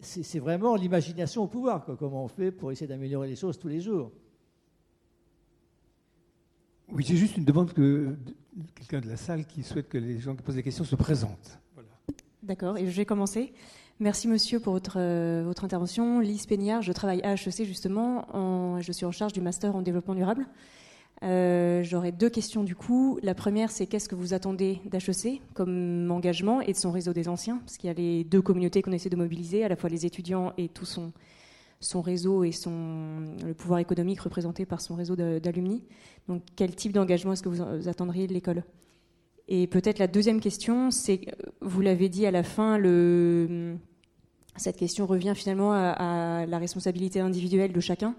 c'est 0.00 0.38
vraiment 0.38 0.76
l'imagination 0.76 1.42
au 1.42 1.46
pouvoir, 1.46 1.84
comment 1.98 2.24
on 2.24 2.28
fait 2.28 2.50
pour 2.50 2.72
essayer 2.72 2.86
d'améliorer 2.86 3.28
les 3.28 3.36
choses 3.36 3.58
tous 3.58 3.68
les 3.68 3.80
jours. 3.80 4.12
Oui, 6.90 7.04
j'ai 7.06 7.16
juste 7.16 7.36
une 7.36 7.44
demande 7.44 7.72
que 7.72 8.16
quelqu'un 8.74 9.00
de 9.00 9.08
la 9.08 9.16
salle 9.16 9.46
qui 9.46 9.62
souhaite 9.62 9.88
que 9.88 9.98
les 9.98 10.18
gens 10.18 10.34
qui 10.34 10.42
posent 10.42 10.54
des 10.54 10.62
questions 10.62 10.84
se 10.84 10.96
présentent. 10.96 11.58
D'accord, 12.42 12.78
et 12.78 12.86
je 12.86 12.96
vais 12.96 13.04
commencer. 13.04 13.52
Merci 14.00 14.28
monsieur 14.28 14.60
pour 14.60 14.74
votre, 14.74 14.98
euh, 15.00 15.42
votre 15.44 15.64
intervention. 15.64 16.20
Lise 16.20 16.46
Péniard, 16.46 16.82
je 16.82 16.92
travaille 16.92 17.20
à 17.22 17.32
HEC 17.32 17.64
justement, 17.64 18.78
je 18.80 18.92
suis 18.92 19.04
en 19.04 19.10
charge 19.10 19.32
du 19.32 19.40
master 19.40 19.74
en 19.74 19.82
développement 19.82 20.14
durable. 20.14 20.46
Euh, 21.24 21.82
J'aurais 21.82 22.12
deux 22.12 22.30
questions 22.30 22.62
du 22.62 22.76
coup. 22.76 23.18
La 23.24 23.34
première, 23.34 23.72
c'est 23.72 23.86
qu'est-ce 23.86 24.08
que 24.08 24.14
vous 24.14 24.34
attendez 24.34 24.80
d'HEC 24.84 25.42
comme 25.52 26.08
engagement 26.12 26.60
et 26.60 26.72
de 26.72 26.76
son 26.76 26.92
réseau 26.92 27.12
des 27.12 27.28
anciens? 27.28 27.58
Parce 27.58 27.76
qu'il 27.76 27.88
y 27.88 27.90
a 27.90 27.94
les 27.94 28.22
deux 28.22 28.40
communautés 28.40 28.82
qu'on 28.82 28.92
essaie 28.92 29.10
de 29.10 29.16
mobiliser, 29.16 29.64
à 29.64 29.68
la 29.68 29.74
fois 29.74 29.90
les 29.90 30.06
étudiants 30.06 30.52
et 30.58 30.68
tout 30.68 30.86
son, 30.86 31.12
son 31.80 32.00
réseau 32.00 32.44
et 32.44 32.52
son, 32.52 33.34
le 33.44 33.52
pouvoir 33.52 33.80
économique 33.80 34.20
représenté 34.20 34.64
par 34.64 34.80
son 34.80 34.94
réseau 34.94 35.16
d'alumni. 35.16 35.82
Donc 36.28 36.42
quel 36.54 36.72
type 36.76 36.92
d'engagement 36.92 37.32
est-ce 37.32 37.42
que 37.42 37.48
vous 37.48 37.88
attendriez 37.88 38.28
de 38.28 38.32
l'école? 38.32 38.62
Et 39.48 39.66
peut-être 39.66 39.98
la 39.98 40.06
deuxième 40.06 40.40
question, 40.40 40.90
c'est, 40.90 41.22
vous 41.62 41.80
l'avez 41.80 42.10
dit 42.10 42.26
à 42.26 42.30
la 42.30 42.42
fin, 42.42 42.76
le, 42.76 43.76
cette 44.58 44.76
question 44.76 45.06
revient 45.06 45.34
finalement 45.34 45.72
à, 45.72 46.44
la 46.46 46.58
responsabilité 46.58 47.20
individuelle 47.20 47.72
de 47.72 47.80
chacun. 47.80 48.14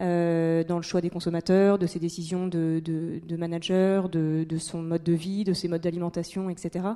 dans 0.00 0.76
le 0.76 0.82
choix 0.82 1.00
des 1.00 1.10
consommateurs, 1.10 1.78
de 1.78 1.86
ses 1.86 1.98
décisions 1.98 2.48
de, 2.48 3.36
manager, 3.36 4.08
de, 4.08 4.58
son 4.58 4.82
mode 4.82 5.02
de 5.02 5.12
vie, 5.12 5.44
de 5.44 5.52
ses 5.52 5.68
modes 5.68 5.82
d'alimentation, 5.82 6.50
etc. 6.50 6.86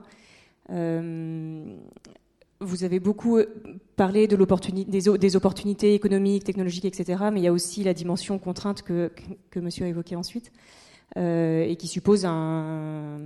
vous 2.60 2.84
avez 2.84 3.00
beaucoup 3.00 3.38
parlé 3.96 4.26
de 4.26 4.36
des, 4.36 5.18
des, 5.18 5.36
opportunités 5.36 5.94
économiques, 5.94 6.44
technologiques, 6.44 6.86
etc. 6.86 7.24
Mais 7.32 7.40
il 7.40 7.44
y 7.44 7.48
a 7.48 7.52
aussi 7.52 7.84
la 7.84 7.94
dimension 7.94 8.38
contrainte 8.38 8.82
que, 8.82 9.10
monsieur 9.56 9.84
a 9.84 9.88
évoquée 9.88 10.16
ensuite. 10.16 10.52
et 11.16 11.76
qui 11.78 11.88
suppose 11.88 12.24
un, 12.24 13.20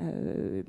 euh, 0.00 0.62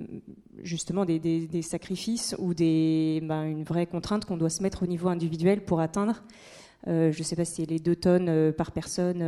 justement 0.62 1.06
des, 1.06 1.62
sacrifices 1.62 2.36
ou 2.40 2.54
des, 2.54 3.22
ben, 3.24 3.44
une 3.44 3.64
vraie 3.64 3.86
contrainte 3.86 4.26
qu'on 4.26 4.38
doit 4.38 4.50
se 4.50 4.62
mettre 4.64 4.84
au 4.84 4.88
niveau 4.88 5.10
individuel 5.10 5.64
pour 5.64 5.80
atteindre. 5.80 6.24
Euh, 6.88 7.12
je 7.12 7.20
ne 7.20 7.24
sais 7.24 7.36
pas 7.36 7.46
si 7.46 7.62
c'est 7.62 7.70
les 7.70 7.80
deux 7.80 7.96
tonnes 7.96 8.28
euh, 8.28 8.52
par 8.52 8.72
personne 8.72 9.22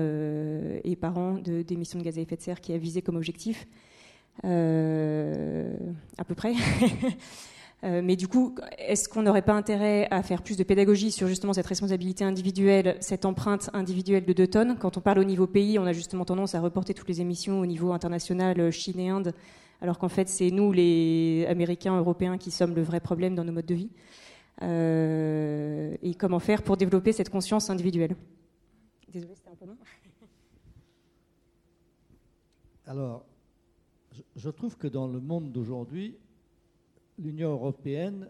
et 0.84 0.96
par 0.96 1.18
an 1.18 1.36
d'émissions 1.36 2.00
de, 2.00 2.04
gaz 2.04 2.18
à 2.18 2.22
effet 2.22 2.36
de 2.36 2.42
serre 2.42 2.62
qui 2.62 2.74
a 2.74 2.78
visé 2.78 3.02
comme 3.02 3.16
objectif, 3.16 3.68
à 4.44 4.48
peu 6.26 6.36
près. 6.36 6.54
mais 7.86 8.16
du 8.16 8.28
coup, 8.28 8.56
est-ce 8.80 9.08
qu'on 9.08 9.22
n'aurait 9.22 9.44
pas 9.44 9.54
intérêt 9.54 10.08
à 10.10 10.24
faire 10.24 10.42
plus 10.42 10.58
de 10.58 10.64
pédagogie 10.64 11.12
sur 11.12 11.28
justement 11.28 11.54
cette 11.54 11.68
responsabilité 11.68 12.24
individuelle, 12.24 12.98
cette 13.00 13.26
empreinte 13.26 13.70
individuelle 13.74 14.26
de 14.26 14.34
2 14.34 14.48
tonnes? 14.48 14.78
Quand 14.80 14.98
on 14.98 15.02
parle 15.02 15.20
au 15.20 15.24
niveau 15.24 15.46
pays, 15.46 15.78
on 15.78 15.86
a 15.86 15.94
justement 15.94 16.26
tendance 16.26 16.56
à 16.56 16.62
reporter 16.62 16.94
toutes 16.94 17.10
les 17.10 17.22
émissions 17.22 17.60
au 17.60 17.66
niveau 17.66 17.94
international, 17.94 18.72
Chine 18.72 19.00
et 19.00 19.10
Inde, 19.10 19.34
alors 19.82 20.00
qu'en 20.00 20.10
fait 20.10 20.28
c'est 20.30 20.50
nous 20.50 20.72
les 20.72 21.46
Américains, 21.48 21.96
Européens 21.98 22.38
qui 22.38 22.50
sommes 22.50 22.74
le 22.74 22.82
vrai 22.82 23.00
problème 23.00 23.36
dans 23.36 23.44
nos 23.44 23.52
modes 23.52 23.66
de 23.66 23.76
vie. 23.76 23.90
Euh, 24.62 25.96
et 26.02 26.16
comment 26.16 26.40
faire 26.40 26.64
pour 26.64 26.78
développer 26.78 27.12
cette 27.12 27.30
conscience 27.30 27.70
individuelle? 27.70 28.16
Désolée, 29.12 29.36
c'était 29.36 29.50
un 29.50 29.56
peu 29.56 29.66
long. 29.66 29.78
Alors, 32.88 33.26
je 34.36 34.50
trouve 34.50 34.78
que 34.78 34.88
dans 34.88 35.08
le 35.08 35.20
monde 35.20 35.52
d'aujourd'hui, 35.52 36.18
l'Union 37.18 37.52
européenne 37.52 38.30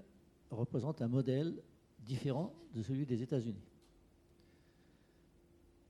représente 0.51 1.01
un 1.01 1.07
modèle 1.07 1.55
différent 1.99 2.53
de 2.73 2.81
celui 2.81 3.05
des 3.05 3.21
États-Unis. 3.21 3.63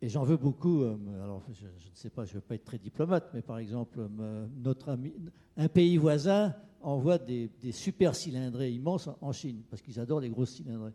Et 0.01 0.09
j'en 0.09 0.23
veux 0.23 0.37
beaucoup. 0.37 0.83
Euh, 0.83 0.97
alors, 1.23 1.43
je, 1.51 1.65
ne 1.65 1.95
sais 1.95 2.09
pas, 2.09 2.25
je 2.25 2.31
ne 2.31 2.35
veux 2.35 2.41
pas 2.41 2.55
être 2.55 2.65
très 2.65 2.77
diplomate, 2.77 3.29
mais 3.33 3.41
par 3.41 3.57
exemple, 3.57 3.99
euh, 4.19 4.47
notre 4.57 4.89
ami, 4.89 5.13
un 5.57 5.67
pays 5.67 5.97
voisin 5.97 6.53
envoie 6.81 7.17
des, 7.17 7.49
super 7.71 8.15
cylindrés 8.15 8.71
immenses 8.71 9.09
en 9.21 9.31
Chine, 9.31 9.63
parce 9.69 9.81
qu'ils 9.81 9.99
adorent 9.99 10.19
les 10.19 10.29
grosses 10.29 10.51
cylindrées. 10.51 10.93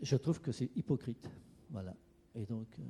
Je 0.00 0.16
trouve 0.16 0.40
que 0.40 0.52
c'est 0.52 0.70
hypocrite. 0.76 1.28
Voilà. 1.70 1.94
Et 2.34 2.46
donc, 2.46 2.68
euh, 2.78 2.82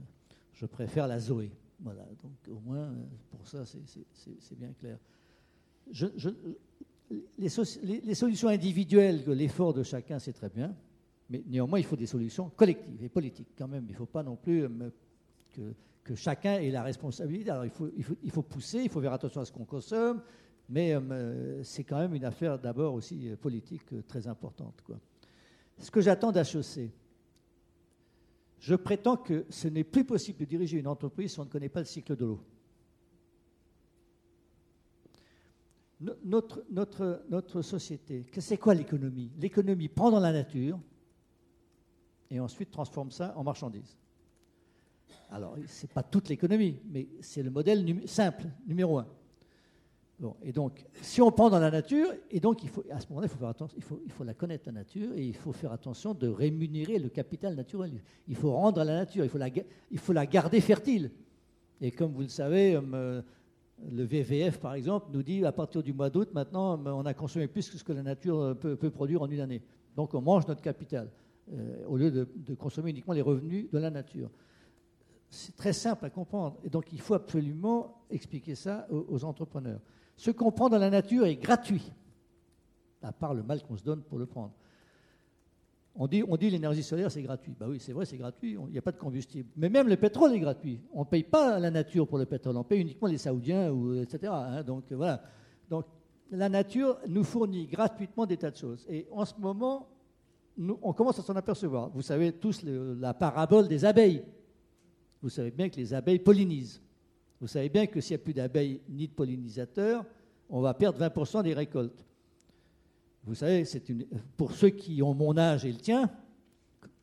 je 0.52 0.66
préfère 0.66 1.08
la 1.08 1.18
Zoé. 1.18 1.50
Voilà. 1.80 2.06
Donc, 2.22 2.56
au 2.56 2.60
moins, 2.60 2.92
pour 3.30 3.46
ça, 3.48 3.64
c'est 3.64 4.58
bien 4.58 4.72
clair. 4.74 4.98
Je, 5.90 6.06
les, 7.38 8.14
solutions 8.14 8.48
individuelles, 8.48 9.24
l'effort 9.28 9.72
de 9.72 9.82
chacun, 9.82 10.18
c'est 10.18 10.32
très 10.32 10.48
bien. 10.48 10.74
Mais 11.28 11.42
néanmoins, 11.46 11.78
il 11.78 11.84
faut 11.84 11.96
des 11.96 12.06
solutions 12.06 12.50
collectives 12.50 13.02
et 13.02 13.08
politiques 13.08 13.50
quand 13.56 13.68
même. 13.68 13.84
Il 13.88 13.92
ne 13.92 13.96
faut 13.96 14.06
pas 14.06 14.22
non 14.22 14.36
plus 14.36 14.68
que, 16.04 16.14
chacun 16.14 16.54
ait 16.54 16.70
la 16.70 16.82
responsabilité. 16.82 17.50
Alors 17.50 17.64
il 17.64 18.32
faut, 18.32 18.42
pousser, 18.42 18.80
il 18.82 18.88
faut 18.88 19.00
faire 19.00 19.12
attention 19.12 19.40
à 19.40 19.44
ce 19.44 19.52
qu'on 19.52 19.64
consomme, 19.64 20.22
mais 20.68 20.92
euh, 20.94 21.62
c'est 21.62 21.84
quand 21.84 21.98
même 21.98 22.14
une 22.14 22.24
affaire 22.24 22.58
d'abord 22.58 22.94
aussi 22.94 23.28
euh, 23.28 23.36
politique 23.36 23.92
euh, 23.92 24.02
très 24.06 24.26
importante. 24.26 24.82
Ce 25.78 25.90
que 25.90 26.00
j'attends 26.00 26.32
d'HEC, 26.32 26.90
je 28.58 28.74
prétends 28.74 29.16
que 29.16 29.46
ce 29.50 29.68
n'est 29.68 29.84
plus 29.84 30.04
possible 30.04 30.40
de 30.40 30.44
diriger 30.44 30.78
une 30.78 30.88
entreprise 30.88 31.32
si 31.32 31.40
on 31.40 31.44
ne 31.44 31.48
connaît 31.48 31.68
pas 31.68 31.80
le 31.80 31.86
cycle 31.86 32.16
de 32.16 32.24
l'eau. 32.24 32.40
Notre, 36.24 36.64
notre, 36.70 37.22
notre 37.28 37.60
société, 37.60 38.24
c'est 38.38 38.56
quoi 38.56 38.74
l'économie? 38.74 39.30
L'économie 39.38 39.88
prend 39.88 40.10
dans 40.10 40.20
la 40.20 40.32
nature 40.32 40.80
et 42.30 42.40
ensuite 42.40 42.70
transforme 42.70 43.10
ça 43.10 43.34
en 43.36 43.44
marchandise. 43.44 43.98
Alors, 45.30 45.56
ce 45.66 45.84
n'est 45.84 45.92
pas 45.92 46.02
toute 46.02 46.28
l'économie, 46.28 46.80
mais 46.90 47.06
c'est 47.20 47.42
le 47.42 47.50
modèle 47.50 47.84
simple, 48.06 48.46
numéro 48.66 48.98
un. 48.98 49.06
Bon, 50.18 50.36
et 50.42 50.52
donc, 50.52 50.84
si 51.00 51.20
on 51.20 51.30
prend 51.32 51.50
dans 51.50 51.58
la 51.58 51.70
nature, 51.70 52.08
et 52.30 52.40
donc 52.40 52.62
à 52.90 53.00
ce 53.00 53.08
moment-là, 53.08 53.26
il 53.26 53.30
faut 53.30 53.38
faire 53.38 53.48
attention, 53.48 53.76
il 53.76 53.82
faut, 53.82 54.00
il 54.04 54.12
faut 54.12 54.24
la 54.24 54.34
connaître 54.34 54.64
la 54.66 54.72
nature, 54.72 55.12
et 55.14 55.26
il 55.26 55.36
faut 55.36 55.52
faire 55.52 55.72
attention 55.72 56.14
de 56.14 56.28
rémunérer 56.28 56.98
le 56.98 57.08
capital 57.08 57.54
naturel. 57.54 57.92
Il 58.28 58.36
faut 58.36 58.52
rendre 58.52 58.80
à 58.80 58.84
la 58.84 58.94
nature, 58.94 59.24
il 59.24 59.30
faut 59.30 59.38
la, 59.38 59.48
il 59.90 59.98
faut 59.98 60.12
la 60.12 60.26
garder 60.26 60.60
fertile. 60.60 61.10
Et 61.80 61.90
comme 61.90 62.12
vous 62.12 62.22
le 62.22 62.28
savez, 62.28 62.74
euh, 62.76 63.22
le 63.90 64.04
VVF, 64.04 64.58
par 64.58 64.74
exemple, 64.74 65.06
nous 65.12 65.22
dit 65.22 65.44
à 65.44 65.52
partir 65.52 65.82
du 65.82 65.92
mois 65.92 66.10
d'août, 66.10 66.30
maintenant, 66.34 66.78
on 66.84 67.06
a 67.06 67.14
consommé 67.14 67.48
plus 67.48 67.70
que 67.70 67.78
ce 67.78 67.84
que 67.84 67.92
la 67.92 68.02
nature 68.02 68.38
euh, 68.38 68.54
peut, 68.54 68.90
produire 68.90 69.22
en 69.22 69.30
une 69.30 69.40
année. 69.40 69.62
Donc 69.96 70.14
on 70.14 70.20
mange 70.20 70.46
notre 70.46 70.60
capital, 70.60 71.10
euh, 71.52 71.84
au 71.86 71.96
lieu 71.96 72.10
de, 72.10 72.28
de 72.36 72.54
consommer 72.54 72.90
uniquement 72.90 73.14
les 73.14 73.22
revenus 73.22 73.70
de 73.70 73.78
la 73.78 73.90
nature 73.90 74.30
c'est 75.30 75.56
très 75.56 75.72
simple 75.72 76.04
à 76.04 76.10
comprendre. 76.10 76.58
Et 76.64 76.68
donc, 76.68 76.92
il 76.92 77.00
faut 77.00 77.14
absolument 77.14 78.02
expliquer 78.10 78.56
ça 78.56 78.86
aux, 78.90 79.24
entrepreneurs. 79.24 79.80
Ce 80.16 80.30
qu'on 80.30 80.50
prend 80.50 80.68
dans 80.68 80.78
la 80.78 80.90
nature 80.90 81.24
est 81.24 81.36
gratuit, 81.36 81.92
à 83.00 83.12
part 83.12 83.32
le 83.32 83.42
mal 83.42 83.62
qu'on 83.62 83.76
se 83.76 83.84
donne 83.84 84.02
pour 84.02 84.18
le 84.18 84.26
prendre. 84.26 84.52
On 85.94 86.06
dit, 86.06 86.22
on 86.26 86.36
l'énergie 86.36 86.82
solaire, 86.82 87.10
c'est 87.10 87.22
gratuit. 87.22 87.54
Bah 87.58 87.66
oui, 87.68 87.78
c'est 87.80 87.92
vrai, 87.92 88.06
c'est 88.06 88.16
gratuit. 88.16 88.52
Il 88.52 88.72
n'y 88.72 88.78
a 88.78 88.82
pas 88.82 88.92
de 88.92 88.96
combustible. 88.96 89.48
Mais 89.56 89.68
même 89.68 89.88
le 89.88 89.96
pétrole 89.96 90.32
est 90.32 90.38
gratuit. 90.38 90.80
On 90.92 91.00
ne 91.00 91.04
paye 91.04 91.24
pas 91.24 91.58
la 91.58 91.70
nature 91.70 92.06
pour 92.06 92.18
le 92.18 92.26
pétrole. 92.26 92.56
On 92.56 92.64
paye 92.64 92.80
uniquement 92.80 93.08
les 93.08 93.18
Saoudiens, 93.18 93.70
ou, 93.70 93.94
etc. 93.94 94.32
Hein. 94.32 94.62
donc, 94.62 94.84
voilà. 94.92 95.22
Donc, 95.68 95.86
la 96.30 96.48
nature 96.48 96.98
nous 97.08 97.24
fournit 97.24 97.66
gratuitement 97.66 98.24
des 98.24 98.36
tas 98.36 98.50
de 98.50 98.56
choses. 98.56 98.86
Et 98.88 99.06
en 99.10 99.24
ce 99.24 99.34
moment, 99.38 99.88
on 100.82 100.92
commence 100.92 101.18
à 101.18 101.22
s'en 101.22 101.34
apercevoir. 101.34 101.90
Vous 101.90 102.02
savez 102.02 102.32
tous 102.32 102.62
la 102.64 103.14
parabole 103.14 103.66
des 103.66 103.84
abeilles. 103.84 104.22
Vous 105.22 105.28
savez 105.28 105.50
bien 105.50 105.68
que 105.68 105.76
les 105.76 105.92
abeilles 105.92 106.18
pollinisent. 106.18 106.80
Vous 107.40 107.46
savez 107.46 107.68
bien 107.68 107.86
que 107.86 108.00
s'il 108.00 108.16
n'y 108.16 108.22
a 108.22 108.24
plus 108.24 108.34
d'abeilles 108.34 108.80
ni 108.88 109.08
de 109.08 109.12
pollinisateurs, 109.12 110.04
on 110.48 110.60
va 110.60 110.74
perdre 110.74 110.98
20% 110.98 111.42
des 111.42 111.54
récoltes. 111.54 112.04
Vous 113.24 113.34
savez, 113.34 113.64
une... 113.88 114.06
pour 114.36 114.52
ceux 114.52 114.70
qui 114.70 115.02
ont 115.02 115.14
mon 115.14 115.36
âge 115.36 115.64
et 115.64 115.72
le 115.72 115.78
tien, 115.78 116.10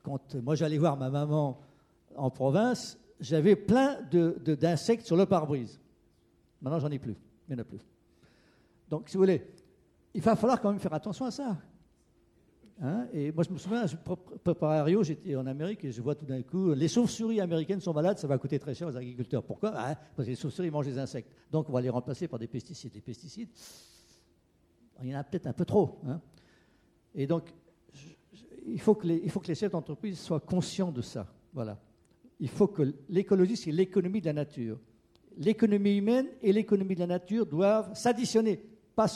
quand 0.02 0.34
moi 0.36 0.54
j'allais 0.54 0.78
voir 0.78 0.96
ma 0.96 1.10
maman 1.10 1.60
en 2.16 2.30
province, 2.30 2.98
j'avais 3.20 3.56
plein 3.56 3.98
d'insectes 4.10 5.06
sur 5.06 5.16
le 5.16 5.26
pare-brise. 5.26 5.80
Maintenant, 6.60 6.80
j'en 6.80 6.90
ai 6.90 6.98
plus. 6.98 7.16
Il 7.48 7.54
n'y 7.54 7.60
en 7.60 7.62
a 7.62 7.64
plus. 7.64 7.80
Donc, 8.88 9.08
si 9.08 9.16
vous 9.16 9.22
voulez, 9.22 9.46
il 10.14 10.20
va 10.20 10.36
falloir 10.36 10.60
quand 10.60 10.70
même 10.70 10.80
faire 10.80 10.94
attention 10.94 11.24
à 11.24 11.30
ça. 11.30 11.56
Hein, 12.80 13.06
et 13.12 13.32
moi, 13.32 13.42
je 13.42 13.52
me 13.52 13.58
souviens, 13.58 13.86
je 13.86 13.96
préparais 14.44 14.78
à 14.78 14.84
Rio, 14.84 15.02
j'étais 15.02 15.34
en 15.34 15.46
Amérique 15.46 15.84
et 15.84 15.90
je 15.90 16.00
vois 16.00 16.14
tout 16.14 16.24
d'un 16.24 16.42
coup, 16.42 16.72
les 16.74 16.86
chauves-souris 16.86 17.40
américaines 17.40 17.80
sont 17.80 17.92
malades, 17.92 18.18
ça 18.18 18.28
va 18.28 18.38
coûter 18.38 18.58
très 18.58 18.74
cher 18.74 18.86
aux 18.86 18.96
agriculteurs. 18.96 19.42
Pourquoi? 19.42 19.72
Ah, 19.74 19.96
Parce 20.14 20.26
que 20.26 20.30
les 20.30 20.36
chauves-souris 20.36 20.70
mangent 20.70 20.86
des 20.86 20.98
insectes. 20.98 21.30
Donc, 21.50 21.68
on 21.68 21.72
va 21.72 21.80
les 21.80 21.90
remplacer 21.90 22.28
par 22.28 22.38
des 22.38 22.46
pesticides. 22.46 22.94
Les 22.94 23.00
pesticides, 23.00 23.48
il 25.02 25.08
y 25.08 25.16
en 25.16 25.18
a 25.18 25.24
peut-être 25.24 25.46
un 25.46 25.52
peu 25.52 25.64
trop. 25.64 25.98
Hein. 26.06 26.20
Et 27.14 27.26
donc, 27.26 27.52
il 28.66 28.80
faut, 28.80 28.94
que 28.94 29.06
les, 29.06 29.54
chefs 29.54 29.72
d'entreprise 29.72 30.18
soient 30.18 30.40
conscients 30.40 30.92
de 30.92 31.00
ça. 31.00 31.26
Voilà. 31.52 31.78
Il 32.40 32.48
faut 32.48 32.68
que 32.68 32.94
l'écologie, 33.08 33.56
c'est 33.56 33.72
l'économie 33.72 34.20
de 34.20 34.26
la 34.26 34.34
nature. 34.34 34.78
L'économie 35.38 35.96
humaine 35.96 36.26
et 36.42 36.52
l'économie 36.52 36.94
de 36.94 37.00
la 37.00 37.06
nature 37.06 37.46
doivent 37.46 37.94
s'additionner. 37.94 38.60
Pas 38.94 39.06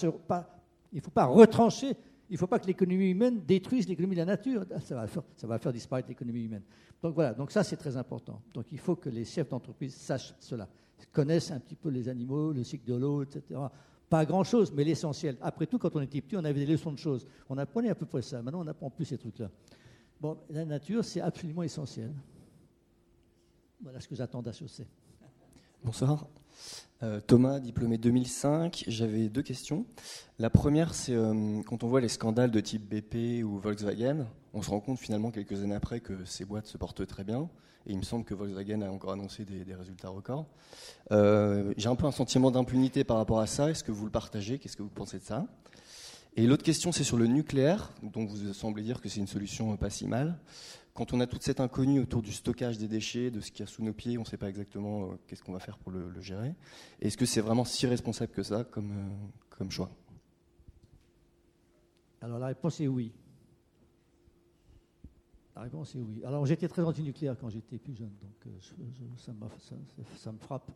il 0.93 0.97
ne 0.97 1.01
faut 1.01 1.11
pas 1.11 1.27
retrancher 1.27 1.97
il 2.33 2.37
ne 2.37 2.39
faut 2.39 2.47
pas 2.47 2.59
que 2.59 2.67
l'économie 2.67 3.11
humaine 3.11 3.43
détruise 3.47 3.87
l'économie 3.87 4.15
de 4.15 4.21
la 4.21 4.25
nature. 4.25 4.65
Ça 4.81 4.95
va, 4.95 5.07
faire, 5.07 5.23
ça 5.37 5.47
va 5.47 5.59
faire 5.59 5.71
disparaître 5.71 6.09
l'économie 6.09 6.45
humaine. 6.45 6.63
Donc 7.03 7.15
voilà, 7.15 7.35
donc 7.35 7.51
ça 7.51 7.63
c'est 7.63 7.77
très 7.77 7.95
important. 7.99 8.41
Donc 8.55 8.73
il 8.73 8.79
faut 8.79 8.97
que 8.97 9.11
les 9.11 9.27
chefs 9.27 9.51
d'entreprise 9.51 9.95
sachent 9.95 10.35
cela, 10.41 10.67
connaissent 11.13 11.51
un 11.51 11.61
petit 11.61 11.75
peu 11.75 11.91
les 11.91 12.09
animaux, 12.09 12.55
le 12.55 12.65
cycle 12.65 12.87
de 12.87 12.95
l'eau, 12.95 13.23
etc. 13.23 13.61
Pas 14.13 14.27
grand-chose, 14.27 14.71
mais 14.77 14.85
l'essentiel. 14.85 15.39
Après 15.41 15.67
tout, 15.67 15.79
quand 15.79 15.97
on 15.97 16.03
était 16.03 16.21
petit, 16.21 16.37
on 16.37 16.45
avait 16.45 16.67
des 16.67 16.71
leçons 16.71 16.93
de 16.93 16.99
choses. 16.99 17.27
On 17.49 17.57
apprenait 17.57 17.89
à 17.89 17.95
peu 17.95 18.05
près 18.05 18.21
ça. 18.21 18.43
Maintenant, 18.43 18.61
on 18.61 18.65
n'apprend 18.65 18.91
plus 18.91 19.07
ces 19.07 19.17
trucs-là. 19.17 19.49
Bon, 20.21 20.37
la 20.51 20.67
nature, 20.67 21.03
c'est 21.03 21.23
absolument 21.23 21.63
essentiel. 21.63 22.13
Voilà 23.81 24.01
ce 24.01 24.09
que 24.09 24.15
j'attends 24.15 24.43
d'HEC. 24.43 24.87
Bonsoir. 25.83 26.27
Euh, 27.03 27.21
Thomas, 27.21 27.59
diplômé 27.59 27.97
2005. 27.97 28.85
J'avais 28.87 29.31
deux 29.31 29.41
questions. 29.41 29.87
La 30.39 30.51
première, 30.51 30.93
c'est 30.93 31.15
euh, 31.15 31.63
quand 31.63 31.83
on 31.83 31.89
voit 31.89 32.03
les 32.03 32.09
scandales 32.09 32.51
de 32.51 32.61
type 32.61 32.87
BP 32.87 33.43
ou 33.43 33.57
Volkswagen, 33.61 34.27
on 34.53 34.61
se 34.61 34.69
rend 34.69 34.81
compte 34.81 34.99
finalement 34.99 35.31
quelques 35.31 35.63
années 35.63 35.75
après 35.75 36.01
que 36.01 36.27
ces 36.27 36.45
boîtes 36.45 36.67
se 36.67 36.77
portent 36.77 37.07
très 37.07 37.25
bien. 37.25 37.49
Et 37.87 37.93
il 37.93 37.99
me 37.99 38.03
semble 38.03 38.25
que 38.25 38.35
Volkswagen 38.35 38.83
a 38.83 38.91
encore 38.91 39.13
annoncé 39.13 39.45
des, 39.45 39.75
résultats 39.75 40.09
records. 40.09 40.47
Euh, 41.11 41.73
j'ai 41.77 41.89
un 41.89 41.97
peu 41.97 42.07
un 42.07 42.13
sentiment 42.13 42.51
d'impunité 42.51 43.05
par 43.05 43.17
rapport 43.17 43.41
à 43.41 43.47
ça. 43.47 43.71
Est-ce 43.71 43.83
que 43.83 43.93
vous 43.93 44.05
le 44.05 44.11
partagez? 44.11 44.59
Qu'est-ce 44.59 44.77
que 44.77 44.83
vous 44.83 44.89
pensez 44.89 45.19
de 45.19 45.25
ça? 45.25 45.47
Et 46.37 46.47
l'autre 46.47 46.63
question, 46.63 46.93
c'est 46.93 47.05
sur 47.05 47.19
le 47.19 47.27
nucléaire, 47.27 47.91
dont 48.03 48.25
vous 48.25 48.55
semblez 48.55 48.83
dire 48.83 49.01
que 49.01 49.09
c'est 49.09 49.21
une 49.21 49.27
solution 49.27 49.77
pas 49.77 49.91
si 49.91 50.07
mal. 50.07 50.39
Quand 50.95 51.13
on 51.13 51.21
a 51.21 51.27
toute 51.27 51.43
cette 51.43 51.61
inconnue 51.61 52.01
autour 52.01 52.23
du 52.23 52.33
stockage 52.33 52.79
des 52.79 52.89
déchets, 52.89 53.31
de 53.31 53.41
ce 53.41 53.51
qu'il 53.51 53.61
y 53.61 53.63
a 53.63 53.67
sous 53.67 53.83
nos 53.83 53.93
pieds, 53.93 54.19
on 54.19 54.23
ne 54.23 54.27
sait 54.27 54.37
pas 54.37 54.49
exactement 54.49 55.05
euh, 55.05 55.07
qu'est-ce 55.27 55.43
qu'on 55.43 55.53
va 55.53 55.59
faire 55.59 55.79
pour 55.79 55.91
le, 55.91 56.21
gérer. 56.21 56.55
Est-ce 57.01 57.17
que 57.17 57.27
c'est 57.27 57.41
vraiment 57.41 57.65
si 57.65 57.87
responsable 57.87 58.33
que 58.33 58.43
ça 58.43 58.65
comme, 58.65 58.93
euh, 58.93 59.57
comme 59.57 59.71
choix? 59.71 59.91
Alors 62.21 62.39
la 62.39 62.47
réponse 62.49 62.81
est 62.81 62.89
oui. 62.89 63.13
La 65.55 65.63
réponse 65.63 65.95
est 65.95 66.01
oui. 66.01 66.25
Alors 66.25 66.47
j'étais 66.47 66.69
très 66.69 66.83
anti-nucléaire 66.83 67.37
quand 67.39 67.51
j'étais 67.51 67.79
plus 67.79 67.95
jeune, 67.95 68.13
donc 68.23 68.47
euh, 68.47 69.15
ça, 69.17 70.33
me 70.33 70.39
frappe. 70.39 70.71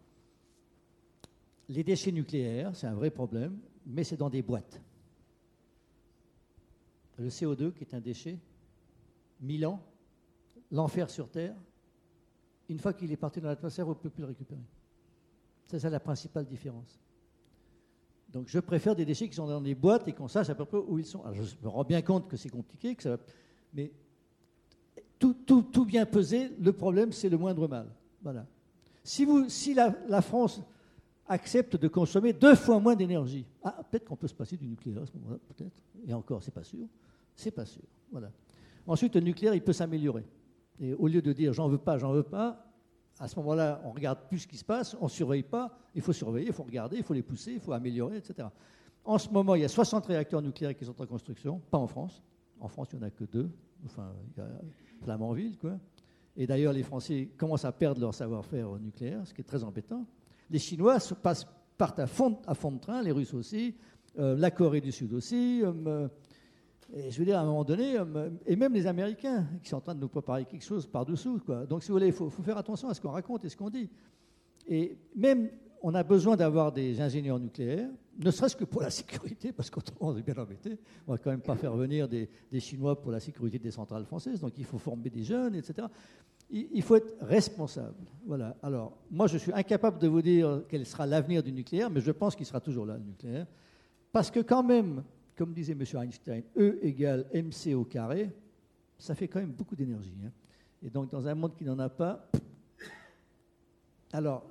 Les 1.68 1.83
déchets 1.83 2.12
nucléaires, 2.12 2.77
c'est 2.77 2.87
un 2.87 2.95
vrai 2.95 3.11
problème, 3.11 3.59
mais 3.87 4.05
c'est 4.05 4.16
dans 4.16 4.31
des 4.31 4.43
boîtes. 4.43 4.81
Le 7.18 7.29
CO2, 7.29 7.72
qui 7.72 7.85
est 7.85 7.95
un 7.95 8.01
déchet, 8.01 8.39
1000 9.41 9.66
ans, 9.66 9.83
l'enfer 10.70 11.09
sur 11.09 11.31
Terre, 11.31 11.57
une 12.68 12.79
fois 12.79 12.93
qu'il 12.93 13.11
est 13.11 13.16
parti 13.16 13.41
dans 13.41 13.49
l'atmosphère, 13.49 13.87
on 13.87 13.91
ne 13.91 13.95
peut 13.95 14.11
plus 14.11 14.20
le 14.20 14.29
récupérer. 14.29 14.61
C'est 15.66 15.79
ça 15.79 15.89
la 15.89 16.01
principale 16.01 16.47
différence. 16.47 17.01
Donc 18.29 18.49
je 18.49 18.59
préfère 18.59 18.95
des 18.95 19.05
déchets 19.07 19.29
qui 19.29 19.37
sont 19.37 19.47
dans 19.47 19.61
des 19.61 19.74
boîtes 19.74 20.07
et 20.09 20.12
qu'on 20.12 20.29
sache 20.29 20.51
à 20.51 20.55
peu 20.55 20.66
près 20.66 20.79
où 20.79 20.99
ils 20.99 21.07
sont. 21.07 21.22
Alors, 21.22 21.35
je 21.35 21.57
me 21.62 21.68
rends 21.68 21.85
bien 21.85 22.03
compte 22.03 22.29
que 22.29 22.37
c'est 22.37 22.51
compliqué, 22.51 22.95
que 22.95 23.03
ça 23.03 23.16
va- 23.16 23.22
mais 23.72 23.93
tout, 25.18 25.84
bien 25.84 26.06
pesé, 26.06 26.50
le 26.60 26.72
problème 26.72 27.12
c'est 27.12 27.28
le 27.28 27.38
moindre 27.38 27.68
mal. 27.68 27.86
Voilà. 28.22 28.46
Si, 29.02 29.74
la, 29.74 30.22
France 30.22 30.60
accepte 31.28 31.76
de 31.76 31.88
consommer 31.88 32.32
deux 32.32 32.54
fois 32.54 32.80
moins 32.80 32.96
d'énergie, 32.96 33.46
ah, 33.62 33.82
peut-être 33.88 34.04
qu'on 34.04 34.16
peut 34.16 34.28
se 34.28 34.34
passer 34.34 34.56
du 34.56 34.66
nucléaire 34.66 35.02
à 35.02 35.06
ce 35.06 35.12
moment-là, 35.14 35.38
peut-être. 35.48 35.82
Et 36.06 36.12
encore, 36.12 36.42
c'est 36.42 36.54
pas 36.54 36.64
sûr. 36.64 36.86
C'est 37.34 37.50
pas 37.50 37.64
sûr. 37.64 37.82
Voilà. 38.10 38.30
Ensuite, 38.86 39.14
le 39.14 39.20
nucléaire, 39.20 39.54
il 39.54 39.62
peut 39.62 39.72
s'améliorer. 39.72 40.24
Et 40.80 40.94
au 40.94 41.08
lieu 41.08 41.22
de 41.22 41.32
dire 41.32 41.52
j'en 41.52 41.68
veux 41.68 41.78
pas, 41.78 41.98
j'en 41.98 42.12
veux 42.12 42.22
pas, 42.22 42.66
à 43.18 43.28
ce 43.28 43.36
moment-là, 43.36 43.80
on 43.84 43.92
regarde 43.92 44.18
plus 44.28 44.40
ce 44.40 44.46
qui 44.46 44.56
se 44.56 44.64
passe, 44.64 44.96
on 45.00 45.08
surveille 45.08 45.42
pas, 45.42 45.78
il 45.94 46.02
faut 46.02 46.12
surveiller, 46.12 46.48
il 46.48 46.52
faut 46.52 46.64
regarder, 46.64 46.98
il 46.98 47.02
faut 47.02 47.14
les 47.14 47.22
pousser, 47.22 47.52
il 47.52 47.60
faut 47.60 47.72
améliorer, 47.72 48.18
etc. 48.18 48.48
En 49.04 49.18
ce 49.18 49.30
moment, 49.30 49.54
il 49.54 49.62
y 49.62 49.64
a 49.64 49.68
60 49.68 50.06
réacteurs 50.06 50.42
nucléaires 50.42 50.76
qui 50.76 50.84
sont 50.84 51.00
en 51.00 51.06
construction, 51.06 51.60
pas 51.70 51.78
en 51.78 51.86
France. 51.86 52.22
En 52.60 52.68
France, 52.68 52.88
il 52.92 52.98
n'y 52.98 53.04
en 53.04 53.06
a 53.06 53.10
que 53.10 53.24
deux. 53.24 53.48
Enfin, 53.84 54.12
il 54.36 54.42
a 54.42 54.48
Flamanville, 55.03 55.57
quoi. 55.59 55.78
Et 56.36 56.47
d'ailleurs, 56.47 56.72
les 56.72 56.82
Français 56.82 57.30
commencent 57.36 57.64
à 57.64 57.72
perdre 57.72 58.01
leur 58.01 58.14
savoir-faire 58.14 58.70
au 58.70 58.78
nucléaire, 58.78 59.26
ce 59.26 59.32
qui 59.32 59.40
est 59.40 59.44
très 59.44 59.64
embêtant. 59.64 60.05
Les 60.51 60.59
Chinois 60.59 60.99
partent 61.22 61.99
à 61.99 62.07
fond, 62.07 62.30
de 62.30 62.78
train, 62.78 63.03
les 63.03 63.11
Russes 63.11 63.34
aussi, 63.34 63.74
euh, 64.18 64.36
la 64.36 64.51
Corée 64.51 64.80
du 64.80 64.92
Sud 64.92 65.12
aussi. 65.14 65.62
euh, 65.64 66.09
et 66.94 67.11
je 67.11 67.18
veux 67.18 67.24
dire, 67.24 67.38
à 67.38 67.42
un 67.42 67.47
moment 67.47 67.64
donné, 67.64 67.99
euh, 67.99 68.30
et 68.47 68.55
même 68.55 68.72
les 68.72 68.86
Américains 68.86 69.47
qui 69.62 69.70
sont 69.70 69.76
en 69.76 69.80
train 69.80 69.94
de 69.94 70.01
nous 70.01 70.09
préparer 70.09 70.44
quelque 70.44 70.64
chose 70.64 70.86
par-dessous. 70.86 71.40
Donc, 71.68 71.82
si 71.82 71.88
vous 71.88 71.94
voulez, 71.94 72.09
il 72.09 72.12
faut, 72.12 72.30
faut 72.30 72.42
faire 72.42 72.59
attention 72.59 72.88
à 72.88 72.94
ce 72.94 73.01
qu'on 73.01 73.11
raconte 73.11 73.44
et 73.44 73.49
ce 73.49 73.57
qu'on 73.57 73.70
dit. 73.70 73.90
Et 74.68 74.97
même, 75.16 75.51
on 75.89 75.95
a 75.95 76.03
besoin 76.03 76.34
d'avoir 76.34 76.72
des 76.72 77.01
ingénieurs 77.01 77.39
nucléaires, 77.39 77.89
ne 78.18 78.30
serait-ce 78.32 78.57
que 78.57 78.64
pour 78.64 78.82
la 78.82 78.91
sécurité, 78.91 79.53
parce 79.53 79.70
qu'autrement, 79.70 80.11
on 80.11 80.16
est 80.16 80.22
bien 80.22 80.34
embêté. 80.34 80.80
On 81.07 81.12
va 81.12 81.18
quand 81.18 81.30
même 81.30 81.41
pas 81.41 81.55
faire 81.55 81.76
venir 81.76 82.09
des, 82.09 82.28
Chinois 82.59 83.01
pour 83.01 83.12
la 83.12 83.20
sécurité 83.20 83.61
des 83.61 83.70
centrales 83.70 84.05
françaises. 84.05 84.41
Donc, 84.41 84.55
il 84.59 84.64
faut 84.64 84.78
former 84.78 85.11
des 85.11 85.22
jeunes, 85.22 85.55
etc. 85.55 85.87
Il, 86.51 86.66
il 86.72 86.82
faut 86.82 86.97
être 86.97 87.14
responsable. 87.20 88.05
Voilà. 88.26 88.57
Alors, 88.64 88.99
moi, 89.12 89.28
je 89.28 89.39
suis 89.39 89.53
incapable 89.53 90.01
de 90.01 90.09
vous 90.09 90.22
dire 90.22 90.64
quel 90.68 90.84
sera 90.84 91.07
l'avenir 91.07 91.41
du 91.41 91.53
nucléaire, 91.53 91.89
mais 91.89 92.01
je 92.01 92.11
pense 92.11 92.34
qu'il 92.34 92.47
sera 92.47 92.59
toujours 92.61 92.84
là, 92.84 92.95
le 92.95 93.05
nucléaire. 93.05 93.47
Parce 94.11 94.32
que 94.32 94.41
quand 94.41 94.64
même, 94.64 95.05
comme 95.37 95.53
disait 95.53 95.74
M. 95.74 95.84
Einstein, 96.03 96.43
E 96.57 96.80
égale 96.82 97.26
mc 97.32 97.74
au 97.76 97.84
carré, 97.84 98.32
ça 98.99 99.14
fait 99.14 99.28
quand 99.28 99.39
même 99.39 99.53
beaucoup 99.53 99.76
d'énergie. 99.76 100.16
hein. 100.26 100.32
Et 100.82 100.91
donc, 100.91 101.12
dans 101.12 101.28
un 101.28 101.34
monde 101.37 101.55
qui 101.55 101.62
n'en 101.62 101.78
a 101.78 101.89
pas, 101.89 102.28
alors, 104.12 104.51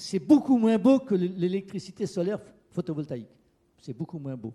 c'est 0.00 0.18
beaucoup 0.18 0.56
moins 0.56 0.78
beau 0.78 0.98
que 0.98 1.14
l'électricité 1.14 2.06
solaire 2.06 2.40
photovoltaïque. 2.70 3.28
C'est 3.78 3.96
beaucoup 3.96 4.18
moins 4.18 4.36
beau. 4.36 4.54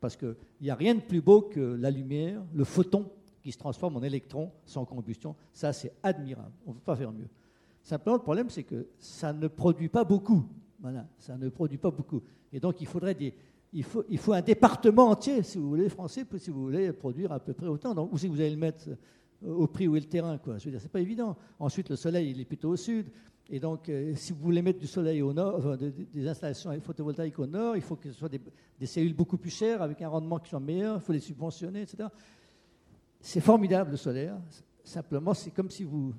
Parce 0.00 0.16
qu'il 0.16 0.34
n'y 0.60 0.70
a 0.70 0.74
rien 0.74 0.94
de 0.94 1.00
plus 1.00 1.20
beau 1.20 1.42
que 1.42 1.60
la 1.60 1.90
lumière, 1.90 2.42
le 2.54 2.64
photon 2.64 3.10
qui 3.42 3.52
se 3.52 3.58
transforme 3.58 3.96
en 3.96 4.02
électron 4.02 4.50
sans 4.64 4.84
combustion. 4.84 5.36
Ça, 5.52 5.72
c'est 5.72 5.92
admirable. 6.02 6.52
On 6.66 6.70
ne 6.70 6.74
peut 6.74 6.84
pas 6.84 6.96
faire 6.96 7.12
mieux. 7.12 7.28
Simplement, 7.82 8.16
le 8.16 8.22
problème, 8.22 8.50
c'est 8.50 8.64
que 8.64 8.88
ça 8.98 9.32
ne 9.32 9.48
produit 9.48 9.88
pas 9.88 10.04
beaucoup. 10.04 10.44
Voilà, 10.80 11.06
ça 11.18 11.36
ne 11.36 11.48
produit 11.48 11.78
pas 11.78 11.90
beaucoup. 11.90 12.22
Et 12.52 12.60
donc, 12.60 12.80
il 12.80 12.86
faudrait 12.86 13.14
des, 13.14 13.34
il 13.72 13.84
faut, 13.84 14.32
un 14.32 14.42
département 14.42 15.10
entier, 15.10 15.42
si 15.42 15.58
vous 15.58 15.68
voulez, 15.68 15.88
français, 15.88 16.26
si 16.38 16.50
vous 16.50 16.62
voulez 16.62 16.92
produire 16.92 17.32
à 17.32 17.38
peu 17.38 17.52
près 17.52 17.66
autant. 17.66 17.94
C'est 18.16 18.26
que 18.26 18.32
vous 18.32 18.40
allez 18.40 18.50
le 18.50 18.56
mettre 18.56 18.88
euh, 19.44 19.54
au 19.54 19.66
prix 19.66 19.86
où 19.86 19.96
est 19.96 20.00
le 20.00 20.06
terrain 20.06 20.36
quoi? 20.38 20.58
Je 20.58 20.64
veux 20.64 20.70
dire, 20.72 20.80
c'est 20.80 20.90
pas 20.90 21.00
évident. 21.00 21.36
Ensuite, 21.58 21.88
le 21.90 21.96
soleil, 21.96 22.30
il 22.30 22.40
est 22.40 22.44
plutôt 22.44 22.70
au 22.70 22.76
sud. 22.76 23.06
Et 23.52 23.58
donc, 23.58 23.88
euh, 23.88 24.14
si 24.14 24.32
vous 24.32 24.38
voulez 24.38 24.62
mettre 24.62 24.78
du 24.78 24.86
soleil 24.86 25.22
au 25.22 25.32
nord, 25.32 25.76
des, 25.76 26.28
installations 26.28 26.70
photovoltaïques 26.80 27.38
au 27.40 27.46
nord, 27.46 27.74
il 27.74 27.82
faut 27.82 27.96
que 27.96 28.08
ce 28.08 28.16
soit 28.16 28.28
des, 28.28 28.86
cellules 28.86 29.14
beaucoup 29.14 29.38
plus 29.38 29.50
chères, 29.50 29.82
avec 29.82 30.00
un 30.02 30.08
rendement 30.08 30.38
qui 30.38 30.50
soit 30.50 30.60
meilleur, 30.60 30.96
il 30.96 31.00
faut 31.00 31.12
les 31.12 31.18
subventionner, 31.18 31.82
etc. 31.82 32.08
C'est 33.20 33.40
formidable 33.40 33.90
le 33.90 33.96
solaire. 33.96 34.36
Simplement, 34.84 35.34
c'est 35.34 35.50
comme 35.50 35.68
si 35.68 35.82
vous, 35.82 36.14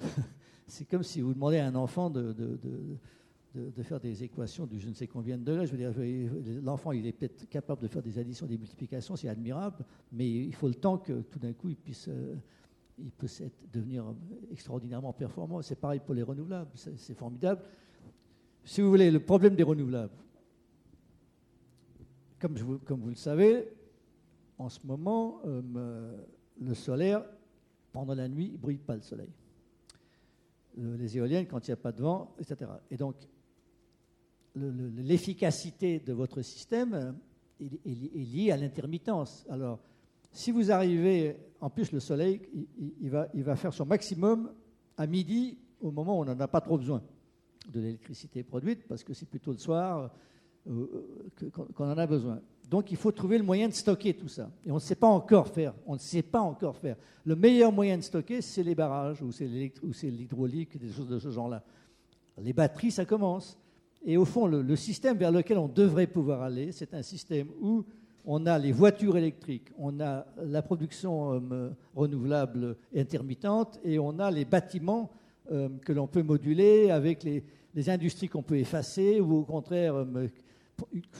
c'est 0.66 0.86
comme 0.86 1.04
si 1.04 1.20
vous 1.20 1.34
demandez 1.34 1.58
à 1.58 1.68
un 1.68 1.74
enfant 1.76 2.10
de, 2.10 2.32
de, 2.32 3.82
faire 3.82 4.00
des 4.00 4.24
équations 4.24 4.66
de 4.66 4.76
je 4.76 4.88
ne 4.88 4.94
sais 4.94 5.06
combien 5.06 5.38
de 5.38 5.44
degrés. 5.44 5.66
Je 5.66 5.72
veux 5.72 5.78
dire, 5.78 5.92
l'enfant, 6.64 6.90
il 6.90 7.06
est 7.06 7.12
peut-être 7.12 7.48
capable 7.48 7.80
de 7.80 7.86
faire 7.86 8.02
des 8.02 8.18
additions, 8.18 8.46
des 8.46 8.58
multiplications, 8.58 9.14
c'est 9.14 9.28
admirable, 9.28 9.84
mais 10.10 10.28
il 10.28 10.54
faut 10.54 10.68
le 10.68 10.74
temps 10.74 10.98
que 10.98 11.22
tout 11.22 11.38
d'un 11.38 11.52
coup, 11.52 11.68
il 11.68 11.76
puisse, 11.76 12.08
euh, 12.08 12.34
il 13.02 13.44
être, 13.44 13.70
devenir 13.72 14.04
extraordinairement 14.50 15.12
performant. 15.12 15.62
C'est 15.62 15.76
pareil 15.76 16.00
pour 16.00 16.14
les 16.14 16.22
renouvelables, 16.22 16.70
c'est 16.74 17.14
formidable. 17.14 17.62
Si 18.64 18.80
vous 18.80 18.90
voulez, 18.90 19.10
le 19.10 19.20
problème 19.20 19.54
des 19.54 19.62
renouvelables, 19.62 20.12
comme, 22.38 22.56
vous, 22.56 23.08
le 23.08 23.14
savez, 23.14 23.68
en 24.58 24.68
ce 24.68 24.78
moment, 24.84 25.40
euh, 25.44 26.16
le 26.60 26.74
solaire, 26.74 27.24
pendant 27.92 28.14
la 28.14 28.28
nuit, 28.28 28.46
il 28.46 28.52
ne 28.52 28.58
brille 28.58 28.78
pas 28.78 28.94
le 28.94 29.02
soleil. 29.02 29.28
Le, 30.76 30.96
les 30.96 31.18
éoliennes, 31.18 31.46
quand 31.46 31.66
il 31.66 31.70
n'y 31.70 31.74
a 31.74 31.76
pas 31.76 31.92
de 31.92 32.00
vent, 32.00 32.34
etc. 32.38 32.70
Et 32.90 32.96
donc, 32.96 33.16
l'efficacité 34.54 36.00
de 36.00 36.12
votre 36.12 36.42
système 36.42 37.14
est, 37.60 37.86
est 37.86 38.24
liée 38.24 38.50
à 38.50 38.56
l'intermittence. 38.56 39.44
Alors, 39.50 39.80
si 40.32 40.50
vous 40.50 40.70
arrivez, 40.70 41.36
en 41.60 41.70
plus 41.70 41.92
le 41.92 42.00
soleil, 42.00 42.40
il, 43.00 43.10
va 43.10 43.56
faire 43.56 43.72
son 43.72 43.84
maximum 43.84 44.50
à 44.96 45.06
midi, 45.06 45.58
au 45.80 45.90
moment 45.90 46.18
où 46.18 46.22
on 46.22 46.24
n'en 46.24 46.38
a 46.40 46.48
pas 46.48 46.60
trop 46.60 46.78
besoin 46.78 47.02
de 47.72 47.80
l'électricité 47.80 48.42
produite, 48.42 48.86
parce 48.88 49.04
que 49.04 49.14
c'est 49.14 49.28
plutôt 49.28 49.52
le 49.52 49.58
soir 49.58 50.10
euh, 50.68 50.86
qu'on 51.52 51.90
en 51.90 51.98
a 51.98 52.06
besoin. 52.06 52.40
Donc 52.68 52.90
il 52.90 52.96
faut 52.96 53.12
trouver 53.12 53.38
le 53.38 53.44
moyen 53.44 53.68
de 53.68 53.74
stocker 53.74 54.14
tout 54.14 54.28
ça. 54.28 54.50
Et 54.64 54.70
on 54.70 54.76
ne 54.76 54.80
sait 54.80 54.94
pas 54.94 55.08
encore 55.08 55.48
faire. 55.48 55.74
On 55.86 55.94
ne 55.94 55.98
sait 55.98 56.22
pas 56.22 56.40
encore 56.40 56.76
faire. 56.76 56.96
Le 57.24 57.34
meilleur 57.34 57.72
moyen 57.72 57.96
de 57.96 58.02
stocker, 58.02 58.40
c'est 58.40 58.62
les 58.62 58.74
barrages, 58.74 59.22
ou 59.22 59.32
c'est 59.32 59.46
l'hydraulique, 59.46 60.78
des 60.78 60.90
choses 60.90 61.08
de 61.08 61.18
ce 61.18 61.30
genre-là. 61.30 61.64
Les 62.40 62.52
batteries, 62.52 62.92
ça 62.92 63.04
commence. 63.04 63.58
Et 64.04 64.16
au 64.16 64.24
fond, 64.24 64.46
le, 64.46 64.62
le, 64.62 64.76
système 64.76 65.18
vers 65.18 65.32
lequel 65.32 65.58
on 65.58 65.68
devrait 65.68 66.06
pouvoir 66.06 66.42
aller, 66.42 66.72
c'est 66.72 66.94
un 66.94 67.02
système 67.02 67.48
où 67.60 67.84
on 68.24 68.46
a 68.46 68.58
les 68.58 68.72
voitures 68.72 69.16
électriques, 69.16 69.70
on 69.78 70.00
a 70.00 70.26
la 70.42 70.62
production 70.62 71.42
euh, 71.50 71.70
renouvelable 71.94 72.76
intermittente 72.94 73.78
et 73.84 73.98
on 73.98 74.18
a 74.18 74.30
les 74.30 74.44
bâtiments 74.44 75.10
euh, 75.50 75.68
que 75.84 75.92
l'on 75.92 76.06
peut 76.06 76.22
moduler 76.22 76.90
avec 76.90 77.22
les, 77.22 77.44
industries 77.88 78.28
qu'on 78.28 78.42
peut 78.42 78.58
effacer 78.58 79.20
ou 79.20 79.38
au 79.38 79.44
contraire, 79.44 79.94
euh, 79.94 80.28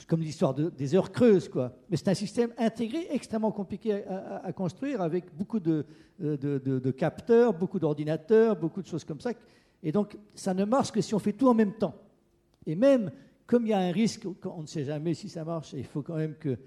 comme 0.07 0.21
l'histoire 0.21 0.53
de, 0.53 0.69
des 0.69 0.95
heures 0.95 1.11
creuses. 1.11 1.49
Quoi. 1.49 1.73
Mais 1.89 1.97
c'est 1.97 2.09
un 2.09 2.13
système 2.13 2.51
intégré 2.57 3.07
extrêmement 3.09 3.51
compliqué 3.51 4.03
à, 4.05 4.51
construire 4.53 5.01
avec 5.01 5.35
beaucoup 5.35 5.59
de, 5.59 5.85
de, 6.19 6.91
capteurs, 6.91 7.53
beaucoup 7.53 7.79
d'ordinateurs, 7.79 8.55
beaucoup 8.55 8.81
de 8.81 8.87
choses 8.87 9.05
comme 9.05 9.21
ça. 9.21 9.31
Et 9.81 9.91
donc, 9.91 10.17
ça 10.35 10.53
ne 10.53 10.65
marche 10.65 10.91
que 10.91 11.01
si 11.01 11.15
on 11.15 11.19
fait 11.19 11.33
tout 11.33 11.47
en 11.47 11.53
même 11.53 11.73
temps. 11.73 11.95
Et 12.65 12.75
même, 12.75 13.11
comme 13.47 13.65
il 13.65 13.69
y 13.69 13.73
a 13.73 13.79
un 13.79 13.91
risque, 13.91 14.27
on 14.45 14.61
ne 14.61 14.67
sait 14.67 14.83
jamais 14.83 15.13
si 15.13 15.29
ça 15.29 15.43
marche, 15.43 15.73
il 15.73 15.85
faut 15.85 16.01
quand 16.01 16.15
même 16.15 16.35
que, 16.35 16.57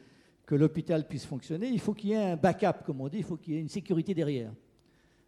que 0.46 0.54
l'hôpital 0.54 1.06
puisse 1.06 1.24
fonctionner, 1.24 1.68
il 1.68 1.80
faut 1.80 1.94
qu'il 1.94 2.10
y 2.10 2.12
ait 2.12 2.32
un 2.32 2.36
backup, 2.36 2.84
comme 2.84 3.00
on 3.00 3.08
dit, 3.08 3.18
il 3.18 3.24
faut 3.24 3.36
qu'il 3.36 3.54
y 3.54 3.56
ait 3.56 3.60
une 3.60 3.68
sécurité 3.68 4.14
derrière. 4.14 4.52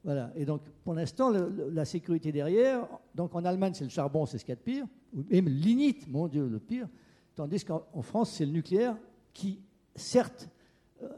Voilà. 0.05 0.31
Et 0.37 0.45
donc, 0.45 0.62
pour 0.85 0.95
l'instant, 0.95 1.31
la 1.31 1.85
sécurité 1.85 2.31
derrière, 2.31 2.87
donc 3.14 3.35
en 3.35 3.45
Allemagne, 3.45 3.73
c'est 3.75 3.85
le 3.85 3.91
charbon, 3.91 4.27
c'est 4.27 4.39
ce 4.39 4.45
qu'il 4.45 4.53
y 4.53 4.57
a 4.57 4.57
de 4.57 4.61
pire, 4.61 4.87
ou 5.14 5.25
même 5.31 5.49
lignite, 5.49 6.07
mon 6.09 6.29
Dieu, 6.29 6.47
le 6.47 6.59
pire, 6.59 6.89
tandis 7.35 7.64
qu'en 7.64 8.03
France, 8.03 8.33
c'est 8.33 8.47
le 8.47 8.53
nucléaire 8.53 8.97
qui, 9.33 9.61
certes, 9.95 10.49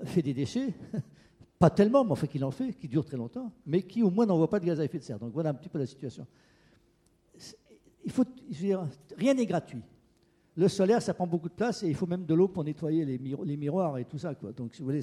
fait 0.04 0.22
des 0.22 0.34
déchets, 0.34 0.72
pas 1.58 1.70
tellement, 1.70 2.04
mais 2.04 2.12
enfin 2.12 2.26
qu'il 2.26 2.44
en 2.44 2.50
fait, 2.50 2.72
qui 2.72 2.88
dure 2.88 3.04
très 3.04 3.16
longtemps, 3.16 3.52
mais 3.66 3.82
qui 3.82 4.02
au 4.02 4.10
moins 4.10 4.26
n'envoie 4.26 4.48
pas 4.48 4.60
de 4.60 4.64
gaz 4.64 4.80
à 4.80 4.84
effet 4.84 4.98
de 4.98 5.04
serre. 5.04 5.18
Donc 5.18 5.32
voilà 5.32 5.50
un 5.50 5.54
petit 5.54 5.68
peu 5.68 5.78
la 5.78 5.86
situation 5.86 6.26
il 8.08 8.12
faut, 8.12 8.24
rien 9.16 9.34
n'est 9.34 9.46
gratuit. 9.46 9.82
Le 10.58 10.66
solaire, 10.66 11.00
ça 11.00 11.14
prend 11.14 11.28
beaucoup 11.28 11.48
de 11.48 11.54
place 11.54 11.84
et 11.84 11.88
il 11.88 11.94
faut 11.94 12.06
même 12.06 12.24
de 12.24 12.34
l'eau 12.34 12.48
pour 12.48 12.64
nettoyer 12.64 13.04
les, 13.04 13.56
miroirs 13.56 13.96
et 13.96 14.04
tout 14.04 14.18
ça. 14.18 14.34
Donc, 14.34 14.74
si 14.74 14.80
vous 14.80 14.86
voulez. 14.86 15.02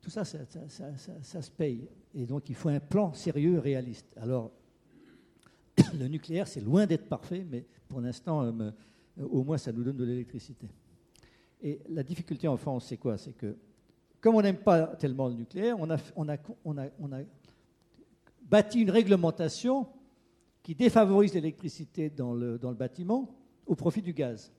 Tout 0.00 0.10
ça 0.10 0.24
ça, 0.24 1.42
se 1.42 1.50
paye. 1.52 1.86
Et 2.12 2.26
donc, 2.26 2.48
il 2.48 2.56
faut 2.56 2.68
un 2.68 2.80
plan 2.80 3.12
sérieux, 3.12 3.60
réaliste. 3.60 4.06
Alors, 4.16 4.50
le 5.96 6.08
nucléaire, 6.08 6.48
c'est 6.48 6.60
loin 6.60 6.84
d'être 6.84 7.08
parfait, 7.08 7.46
mais 7.48 7.64
pour 7.86 8.00
l'instant, 8.00 8.42
euh, 8.42 8.72
au 9.22 9.44
moins, 9.44 9.56
ça 9.56 9.70
nous 9.70 9.84
donne 9.84 9.96
de 9.96 10.04
l'électricité. 10.04 10.66
Et 11.62 11.78
la 11.88 12.02
difficulté 12.02 12.48
en 12.48 12.56
France, 12.56 12.86
c'est 12.88 12.96
quoi? 12.96 13.16
C'est 13.16 13.34
que, 13.34 13.56
comme 14.20 14.34
on 14.34 14.42
n'aime 14.42 14.58
pas 14.58 14.96
tellement 14.96 15.28
le 15.28 15.34
nucléaire, 15.34 15.76
on 15.78 16.28
a, 16.28 17.22
bâti 18.42 18.80
une 18.80 18.90
réglementation 18.90 19.86
qui 20.64 20.74
défavorise 20.74 21.34
l'électricité 21.34 22.10
dans 22.10 22.34
le, 22.34 22.58
dans 22.58 22.70
le 22.70 22.76
bâtiment 22.76 23.32
au 23.66 23.74
profit 23.74 24.02
du 24.02 24.12
gaz. 24.12 24.52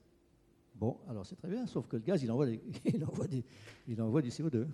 Bon, 0.74 0.96
alors 1.08 1.26
c'est 1.26 1.34
très 1.34 1.48
bien, 1.48 1.66
sauf 1.66 1.88
que 1.88 1.96
le 1.96 2.02
gaz, 2.02 2.22
il 2.22 2.30
envoie, 2.30 2.46
il 2.84 3.04
envoie, 3.04 3.26
il 3.88 4.00
envoie 4.00 4.22
du 4.22 4.28
CO2. 4.28 4.66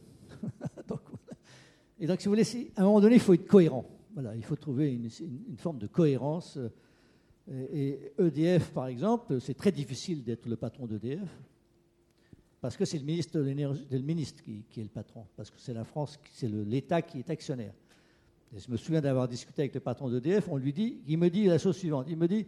et 1.98 2.06
donc, 2.06 2.20
si 2.20 2.28
vous 2.28 2.34
voulez, 2.34 2.70
à 2.76 2.82
un 2.82 2.84
moment 2.84 3.00
donné, 3.00 3.14
il 3.14 3.20
faut 3.20 3.32
être 3.32 3.46
cohérent. 3.46 3.86
Voilà, 4.12 4.36
il 4.36 4.44
faut 4.44 4.56
trouver 4.56 4.92
une, 4.94 5.08
forme 5.56 5.78
de 5.78 5.86
cohérence. 5.86 6.58
Et 7.50 8.12
EDF, 8.18 8.70
par 8.70 8.86
exemple, 8.86 9.40
c'est 9.40 9.54
très 9.54 9.72
difficile 9.72 10.22
d'être 10.22 10.46
le 10.46 10.56
patron 10.56 10.86
d'EDF, 10.86 11.28
parce 12.60 12.76
que 12.76 12.84
c'est 12.84 12.98
le 12.98 13.04
ministre 13.04 13.38
de 13.38 13.44
l'énergie, 13.44 13.86
le 13.90 13.98
ministre 13.98 14.42
qui, 14.42 14.64
qui, 14.70 14.80
est 14.80 14.84
le 14.84 14.88
patron, 14.88 15.26
parce 15.36 15.50
que 15.50 15.58
c'est 15.58 15.74
la 15.74 15.84
France, 15.84 16.18
c'est 16.32 16.48
l'État 16.48 17.02
qui 17.02 17.18
est 17.18 17.28
actionnaire. 17.28 17.74
Et 18.54 18.60
je 18.60 18.70
me 18.70 18.76
souviens 18.76 19.00
d'avoir 19.00 19.26
discuté 19.26 19.62
avec 19.62 19.74
le 19.74 19.80
patron 19.80 20.08
d'EDF, 20.08 20.48
on 20.48 20.56
lui 20.56 20.72
dit, 20.72 21.00
il 21.06 21.18
me 21.18 21.28
dit 21.28 21.46
la 21.46 21.58
chose 21.58 21.76
suivante, 21.76 22.06
il 22.08 22.16
me 22.16 22.28
dit, 22.28 22.46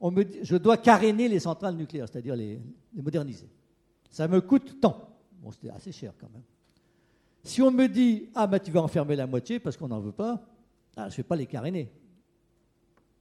je 0.00 0.56
dois 0.56 0.76
caréner 0.76 1.28
les 1.28 1.40
centrales 1.40 1.74
nucléaires, 1.74 2.08
c'est-à-dire 2.08 2.36
les, 2.36 2.60
moderniser. 2.94 3.48
Ça 4.10 4.28
me 4.28 4.40
coûte 4.40 4.80
tant. 4.80 5.16
Bon, 5.42 5.50
c'était 5.50 5.70
assez 5.70 5.92
cher 5.92 6.12
quand 6.18 6.30
même. 6.32 6.42
Si 7.42 7.62
on 7.62 7.70
me 7.70 7.86
dit, 7.86 8.28
ah, 8.34 8.46
ben 8.46 8.58
tu 8.58 8.70
vas 8.70 8.82
enfermer 8.82 9.16
la 9.16 9.26
moitié 9.26 9.58
parce 9.60 9.76
qu'on 9.76 9.88
n'en 9.88 10.00
veut 10.00 10.12
pas, 10.12 10.42
ah, 10.96 11.08
je 11.08 11.14
ne 11.14 11.16
vais 11.18 11.22
pas 11.22 11.36
les 11.36 11.46
caréner. 11.46 11.90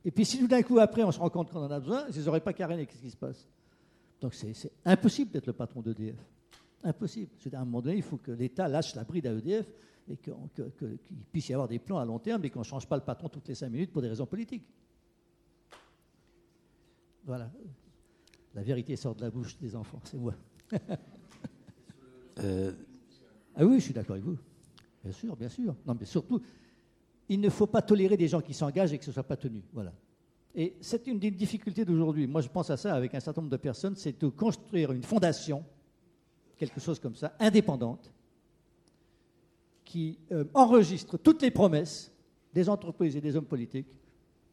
Et 0.04 0.12
puis 0.12 0.26
si 0.26 0.40
tout 0.40 0.48
d'un 0.48 0.64
coup, 0.64 0.80
après, 0.80 1.04
on 1.04 1.12
se 1.12 1.20
rend 1.20 1.30
compte 1.30 1.52
qu'on 1.52 1.64
en 1.64 1.72
a 1.72 1.80
besoin, 1.80 2.06
je 2.10 2.20
ne 2.20 2.40
pas 2.40 2.54
carénés, 2.54 2.86
qu'est-ce 2.86 3.02
qui 3.02 3.12
se 3.12 3.18
passe? 3.18 3.48
Donc 4.22 4.34
c'est 4.34 4.54
impossible 4.86 5.32
d'être 5.32 5.46
le 5.46 5.54
patron 5.54 5.82
d'EDF. 5.82 6.16
Impossible. 6.84 7.32
À 7.54 7.58
un 7.58 7.66
moment 7.66 7.82
donné, 7.82 7.98
il 7.98 8.04
faut 8.04 8.18
que 8.18 8.32
l'État 8.32 8.68
lâche 8.68 8.96
la 8.96 9.04
bride 9.04 9.28
à 9.28 9.34
EDF 9.34 9.66
et 10.10 10.18
qu'il 10.18 10.34
puisse 11.32 11.50
y 11.50 11.54
avoir 11.54 11.68
des 11.68 11.80
plans 11.80 11.98
à 11.98 12.06
long 12.06 12.20
terme 12.20 12.44
et 12.46 12.50
qu'on 12.50 12.60
ne 12.60 12.66
change 12.66 12.88
pas 12.88 12.96
le 12.96 13.04
patron 13.04 13.30
toutes 13.30 13.48
les 13.48 13.56
cinq 13.56 13.70
minutes 13.70 13.92
pour 13.92 14.02
des 14.02 14.08
raisons 14.08 14.26
politiques. 14.26 14.64
Voilà. 17.28 17.52
La 18.56 18.64
vérité 18.64 18.96
sort 18.96 19.14
de 19.14 19.22
la 19.22 19.30
bouche 19.30 19.58
des 19.60 19.76
enfants, 19.76 20.00
c'est 20.04 20.18
moi. 20.18 20.34
Euh, 22.44 22.72
ah 23.56 23.66
oui, 23.66 23.80
je 23.80 23.86
suis 23.86 23.94
d'accord 23.96 24.12
avec 24.12 24.24
vous. 24.24 24.38
Bien 25.04 25.12
sûr, 25.12 25.36
bien 25.36 25.50
sûr. 25.50 25.76
Non, 25.88 25.98
mais 26.00 26.06
surtout, 26.06 26.40
il 27.28 27.42
ne 27.42 27.50
faut 27.50 27.66
pas 27.66 27.82
tolérer 27.82 28.16
des 28.16 28.28
gens 28.28 28.42
qui 28.42 28.54
s'engagent 28.54 28.94
et 28.94 29.00
que 29.00 29.04
ce 29.04 29.10
ne 29.10 29.16
soit 29.16 29.24
pas 29.24 29.38
tenu. 29.38 29.64
Voilà. 29.74 29.92
Et 30.54 30.76
c'est 30.80 31.08
une 31.08 31.18
des 31.18 31.32
difficultés 31.32 31.84
d'aujourd'hui. 31.84 32.28
Moi, 32.28 32.42
je 32.42 32.48
pense 32.48 32.70
à 32.70 32.78
ça 32.78 32.94
avec 32.94 33.16
un 33.16 33.20
certain 33.20 33.42
nombre 33.42 33.52
de 33.52 33.58
personnes, 33.58 33.96
c'est 33.96 34.22
de 34.22 34.28
construire 34.28 34.92
une 34.92 35.02
fondation, 35.02 35.66
quelque 36.58 36.80
chose 36.80 37.00
comme 37.00 37.16
ça, 37.16 37.36
indépendante, 37.40 38.14
qui 39.84 40.20
euh, 40.32 40.46
enregistre 40.54 41.18
toutes 41.18 41.42
les 41.42 41.50
promesses 41.50 42.12
des 42.54 42.70
entreprises 42.70 43.16
et 43.16 43.22
des 43.22 43.36
hommes 43.36 43.46
politiques 43.46 43.88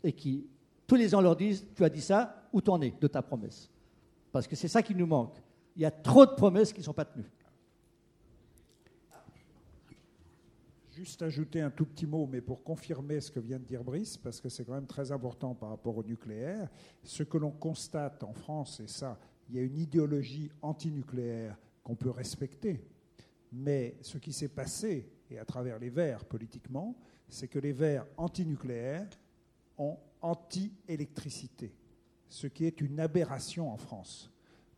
et 0.02 0.12
qui, 0.12 0.46
tous 0.86 0.94
les 0.94 1.14
ans, 1.14 1.20
leur 1.20 1.36
disent 1.36 1.66
Tu 1.74 1.84
as 1.84 1.90
dit 1.90 2.00
ça, 2.00 2.43
où 2.54 2.60
t'en 2.60 2.80
es 2.80 2.92
de 2.92 3.08
ta 3.08 3.20
promesse 3.20 3.68
Parce 4.30 4.46
que 4.46 4.54
c'est 4.54 4.68
ça 4.68 4.80
qui 4.80 4.94
nous 4.94 5.06
manque. 5.06 5.36
Il 5.74 5.82
y 5.82 5.84
a 5.84 5.90
trop 5.90 6.24
de 6.24 6.30
promesses 6.30 6.72
qui 6.72 6.78
ne 6.78 6.84
sont 6.84 6.94
pas 6.94 7.04
tenues. 7.04 7.28
Juste 10.92 11.20
ajouter 11.22 11.60
un 11.60 11.70
tout 11.70 11.84
petit 11.84 12.06
mot, 12.06 12.28
mais 12.30 12.40
pour 12.40 12.62
confirmer 12.62 13.20
ce 13.20 13.32
que 13.32 13.40
vient 13.40 13.58
de 13.58 13.64
dire 13.64 13.82
Brice, 13.82 14.16
parce 14.16 14.40
que 14.40 14.48
c'est 14.48 14.64
quand 14.64 14.74
même 14.74 14.86
très 14.86 15.10
important 15.10 15.52
par 15.52 15.70
rapport 15.70 15.96
au 15.96 16.04
nucléaire. 16.04 16.70
Ce 17.02 17.24
que 17.24 17.36
l'on 17.36 17.50
constate 17.50 18.22
en 18.22 18.32
France, 18.32 18.76
c'est 18.76 18.88
ça, 18.88 19.18
il 19.48 19.56
y 19.56 19.58
a 19.58 19.62
une 19.62 19.76
idéologie 19.76 20.52
antinucléaire 20.62 21.58
qu'on 21.82 21.96
peut 21.96 22.10
respecter. 22.10 22.88
Mais 23.50 23.96
ce 24.00 24.18
qui 24.18 24.32
s'est 24.32 24.48
passé, 24.48 25.10
et 25.28 25.38
à 25.40 25.44
travers 25.44 25.80
les 25.80 25.90
Verts 25.90 26.24
politiquement, 26.24 26.96
c'est 27.28 27.48
que 27.48 27.58
les 27.58 27.72
Verts 27.72 28.06
antinucléaires 28.16 29.10
ont 29.76 29.98
anti-électricité, 30.20 31.74
ce 32.28 32.46
qui 32.46 32.64
est 32.66 32.80
une 32.80 33.00
aberration 33.00 33.70
en 33.70 33.76
France 33.76 34.34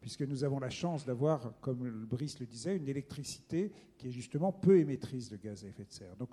puisque 0.07 0.22
nous 0.22 0.44
avons 0.44 0.61
la 0.61 0.70
chance 0.70 1.05
d'avoir, 1.05 1.53
comme 1.61 2.07
Brice 2.07 2.38
le 2.38 2.47
disait, 2.47 2.76
une 2.76 2.86
électricité 2.86 3.72
qui 3.99 4.07
est 4.07 4.12
justement 4.12 4.53
peu 4.53 4.78
émettrice 4.78 5.28
de 5.28 5.36
gaz 5.36 5.64
à 5.64 5.66
effet 5.66 5.82
de 5.82 5.92
serre. 5.92 6.14
Donc 6.14 6.30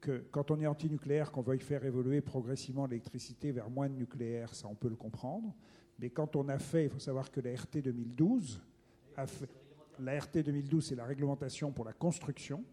que, 0.00 0.24
quand 0.30 0.52
on 0.52 0.60
est 0.60 0.68
anti-nucléaire, 0.68 1.32
qu'on 1.32 1.42
veuille 1.42 1.58
faire 1.58 1.84
évoluer 1.84 2.20
progressivement 2.20 2.86
l'électricité 2.86 3.50
vers 3.50 3.70
moins 3.70 3.88
de 3.88 3.96
nucléaire, 3.96 4.54
ça 4.54 4.68
on 4.68 4.76
peut 4.76 4.88
le 4.88 4.94
comprendre. 4.94 5.52
Mais 5.98 6.10
quand 6.10 6.36
on 6.36 6.48
a 6.48 6.60
fait, 6.60 6.84
il 6.84 6.90
faut 6.90 7.00
savoir 7.00 7.32
que 7.32 7.40
la 7.40 7.54
RT 7.56 7.78
2012, 7.82 8.62
a 9.16 9.26
fait, 9.26 9.50
la 9.98 10.16
RT 10.20 10.44
2012, 10.44 10.86
c'est 10.86 10.94
la 10.94 11.04
réglementation 11.04 11.72
pour 11.72 11.84
la 11.84 11.94
construction, 11.94 12.64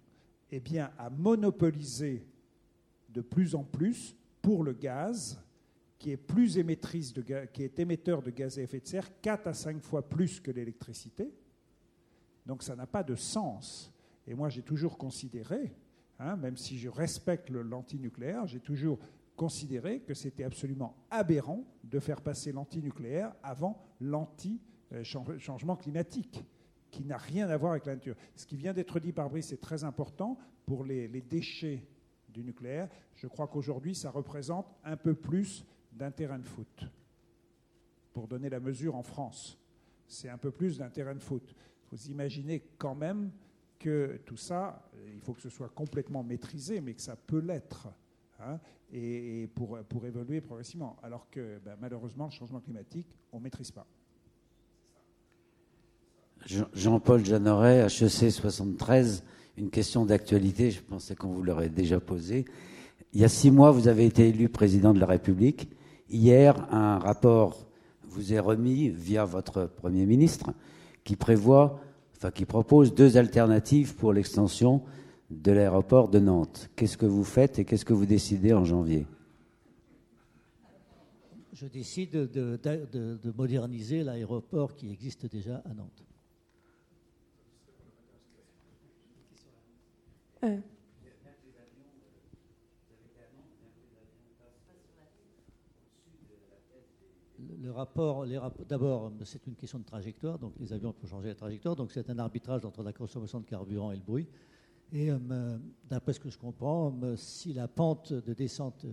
eh 0.52 0.60
bien, 0.60 0.92
a 1.00 1.10
monopolisé 1.10 2.24
de 3.10 3.22
plus 3.22 3.56
en 3.56 3.64
plus 3.64 4.16
pour 4.44 4.64
le 4.64 4.74
gaz 4.74 5.42
qui 5.98 6.12
est 6.12 6.18
plus 6.18 6.58
émettrice 6.58 7.14
qui 7.54 7.64
est 7.64 7.80
émetteur 7.80 8.22
de 8.22 8.32
gaz 8.32 8.60
à 8.60 8.62
effet 8.62 8.80
de 8.80 8.88
serre 8.88 9.10
4 9.22 9.48
à 9.48 9.54
5 9.54 9.82
fois 9.82 10.08
plus 10.08 10.40
que 10.40 10.52
l'électricité. 10.52 11.34
Donc 12.46 12.64
ça 12.64 12.76
n'a 12.76 12.86
pas 12.86 13.04
de 13.04 13.16
sens. 13.16 13.94
Et 14.28 14.34
moi 14.34 14.50
j'ai 14.50 14.62
toujours 14.62 14.98
considéré, 14.98 15.74
hein, 16.20 16.36
même 16.36 16.58
si 16.58 16.78
je 16.78 16.90
respecte 16.90 17.50
l'antinucléaire, 17.50 18.46
j'ai 18.46 18.60
toujours 18.60 19.00
considéré 19.36 20.00
que 20.02 20.14
c'était 20.14 20.44
absolument 20.44 20.96
aberrant 21.10 21.66
de 21.84 22.00
faire 22.00 22.22
passer 22.22 22.52
l'antinucléaire 22.52 23.34
avant 23.44 23.82
l'anti-changement 24.00 25.76
climatique, 25.76 26.44
qui 26.90 27.04
n'a 27.04 27.18
rien 27.18 27.50
à 27.50 27.58
voir 27.58 27.74
avec 27.74 27.86
la 27.86 27.96
nature. 27.96 28.16
Ce 28.36 28.46
qui 28.46 28.56
vient 28.56 28.74
d'être 28.74 29.00
dit 29.00 29.12
par 29.12 29.30
Brice 29.30 29.52
est 29.52 29.62
très 29.62 29.84
important 29.84 30.38
pour 30.66 30.86
les, 30.86 31.08
les 31.08 31.22
déchets 31.22 31.86
du 32.30 32.44
nucléaire. 32.44 32.90
Je 33.16 33.28
crois 33.28 33.48
qu'aujourd'hui, 33.48 33.96
ça 33.96 34.10
représente 34.10 34.68
un 34.84 34.98
peu 34.98 35.14
plus 35.14 35.66
d'un 35.96 36.12
terrain 36.12 36.40
de 36.40 36.46
foot. 36.46 36.86
Pour 38.14 38.28
donner 38.28 38.50
la 38.50 38.60
mesure 38.60 38.96
en 38.96 39.04
France, 39.04 39.58
c'est 40.08 40.30
un 40.30 40.38
peu 40.38 40.52
plus 40.52 40.78
d'un 40.78 40.90
terrain 40.90 41.16
de 41.16 41.20
foot. 41.20 41.56
Vous 41.92 42.08
imaginez 42.08 42.64
quand 42.78 42.96
même 42.96 43.32
que 43.80 44.20
tout 44.26 44.38
ça, 44.38 44.90
il 45.14 45.22
faut 45.22 45.34
que 45.34 45.42
ce 45.42 45.50
soit 45.50 45.70
complètement 45.70 46.24
maîtrisé, 46.24 46.82
mais 46.82 46.94
que 46.94 47.02
ça 47.02 47.16
peut 47.16 47.40
l'être, 47.40 47.88
hein, 48.40 48.60
et, 48.92 49.50
pour, 49.54 49.80
pour 49.90 50.06
évoluer 50.06 50.42
progressivement. 50.42 50.98
Alors 51.04 51.30
que 51.30 51.60
ben, 51.64 51.76
malheureusement, 51.80 52.26
le 52.26 52.32
changement 52.32 52.60
climatique, 52.60 53.08
on 53.32 53.40
ne 53.40 53.44
maîtrise 53.44 53.72
pas. 53.72 53.86
Jean-Paul 56.74 57.26
Jeanneret, 57.26 57.88
HEC 57.88 58.32
73, 58.32 59.24
une 59.58 59.70
question 59.70 60.06
d'actualité, 60.06 60.70
je 60.70 60.82
pensais 60.82 61.16
qu'on 61.16 61.30
vous 61.30 61.42
l'aurait 61.42 61.70
déjà 61.70 62.00
posée. 62.00 62.46
Il 63.14 63.22
y 63.22 63.24
a 63.24 63.30
six 63.30 63.50
mois, 63.50 63.72
vous 63.72 63.88
avez 63.88 64.06
été 64.06 64.28
élu 64.28 64.50
président 64.50 64.94
de 64.94 65.00
la 65.00 65.06
République. 65.06 65.70
Hier, 66.10 66.56
un 66.72 67.00
rapport 67.00 67.66
vous 68.04 68.34
est 68.34 68.40
remis 68.40 68.90
via 68.90 69.26
votre 69.26 69.66
Premier 69.66 70.06
ministre 70.06 70.54
qui 71.04 71.16
prévoit, 71.16 71.80
enfin 72.16 72.32
qui 72.32 72.46
propose 72.46 72.94
deux 72.94 73.18
alternatives 73.18 73.96
pour 73.96 74.14
l'extension 74.14 74.84
de 75.32 75.52
l'aéroport 75.52 76.10
de 76.10 76.20
Nantes. 76.20 76.70
Qu'est-ce 76.76 76.98
que 76.98 77.06
vous 77.06 77.24
faites 77.24 77.60
et 77.60 77.66
qu'est-ce 77.66 77.86
que 77.86 77.94
vous 77.94 78.06
décidez 78.06 78.54
en 78.54 78.64
janvier? 78.64 79.08
Je 81.54 81.68
décide 81.68 82.12
de, 82.12 83.34
moderniser 83.38 84.04
l'aéroport 84.04 84.76
qui 84.76 84.92
existe 84.92 85.26
déjà 85.26 85.62
à 85.66 85.74
Nantes. 85.74 86.04
Euh, 90.44 90.58
le 97.66 97.72
rapport, 97.72 98.26
d'abord, 98.70 99.12
c'est 99.24 99.48
une 99.48 99.56
question 99.56 99.80
de 99.80 99.84
trajectoire, 99.84 100.38
donc 100.38 100.54
les 100.60 100.72
avions 100.72 100.94
peuvent 100.94 101.10
changer 101.10 101.30
la 101.30 101.36
trajectoire, 101.36 101.76
donc 101.76 101.92
c'est 101.92 102.08
un 102.12 102.20
arbitrage 102.20 102.64
entre 102.64 102.84
la 102.84 102.94
consommation 102.94 103.40
de 103.40 103.46
carburant 103.46 103.92
et 103.92 103.96
le 103.96 104.04
bruit. 104.04 104.28
Et 104.94 105.10
euh, 105.10 105.58
d'après 105.90 106.14
ce 106.14 106.20
que 106.20 106.30
je 106.30 106.38
comprends, 106.38 106.96
si 107.16 107.54
la 107.54 107.68
pente 107.68 108.14
de 108.14 108.34
descente 108.34 108.86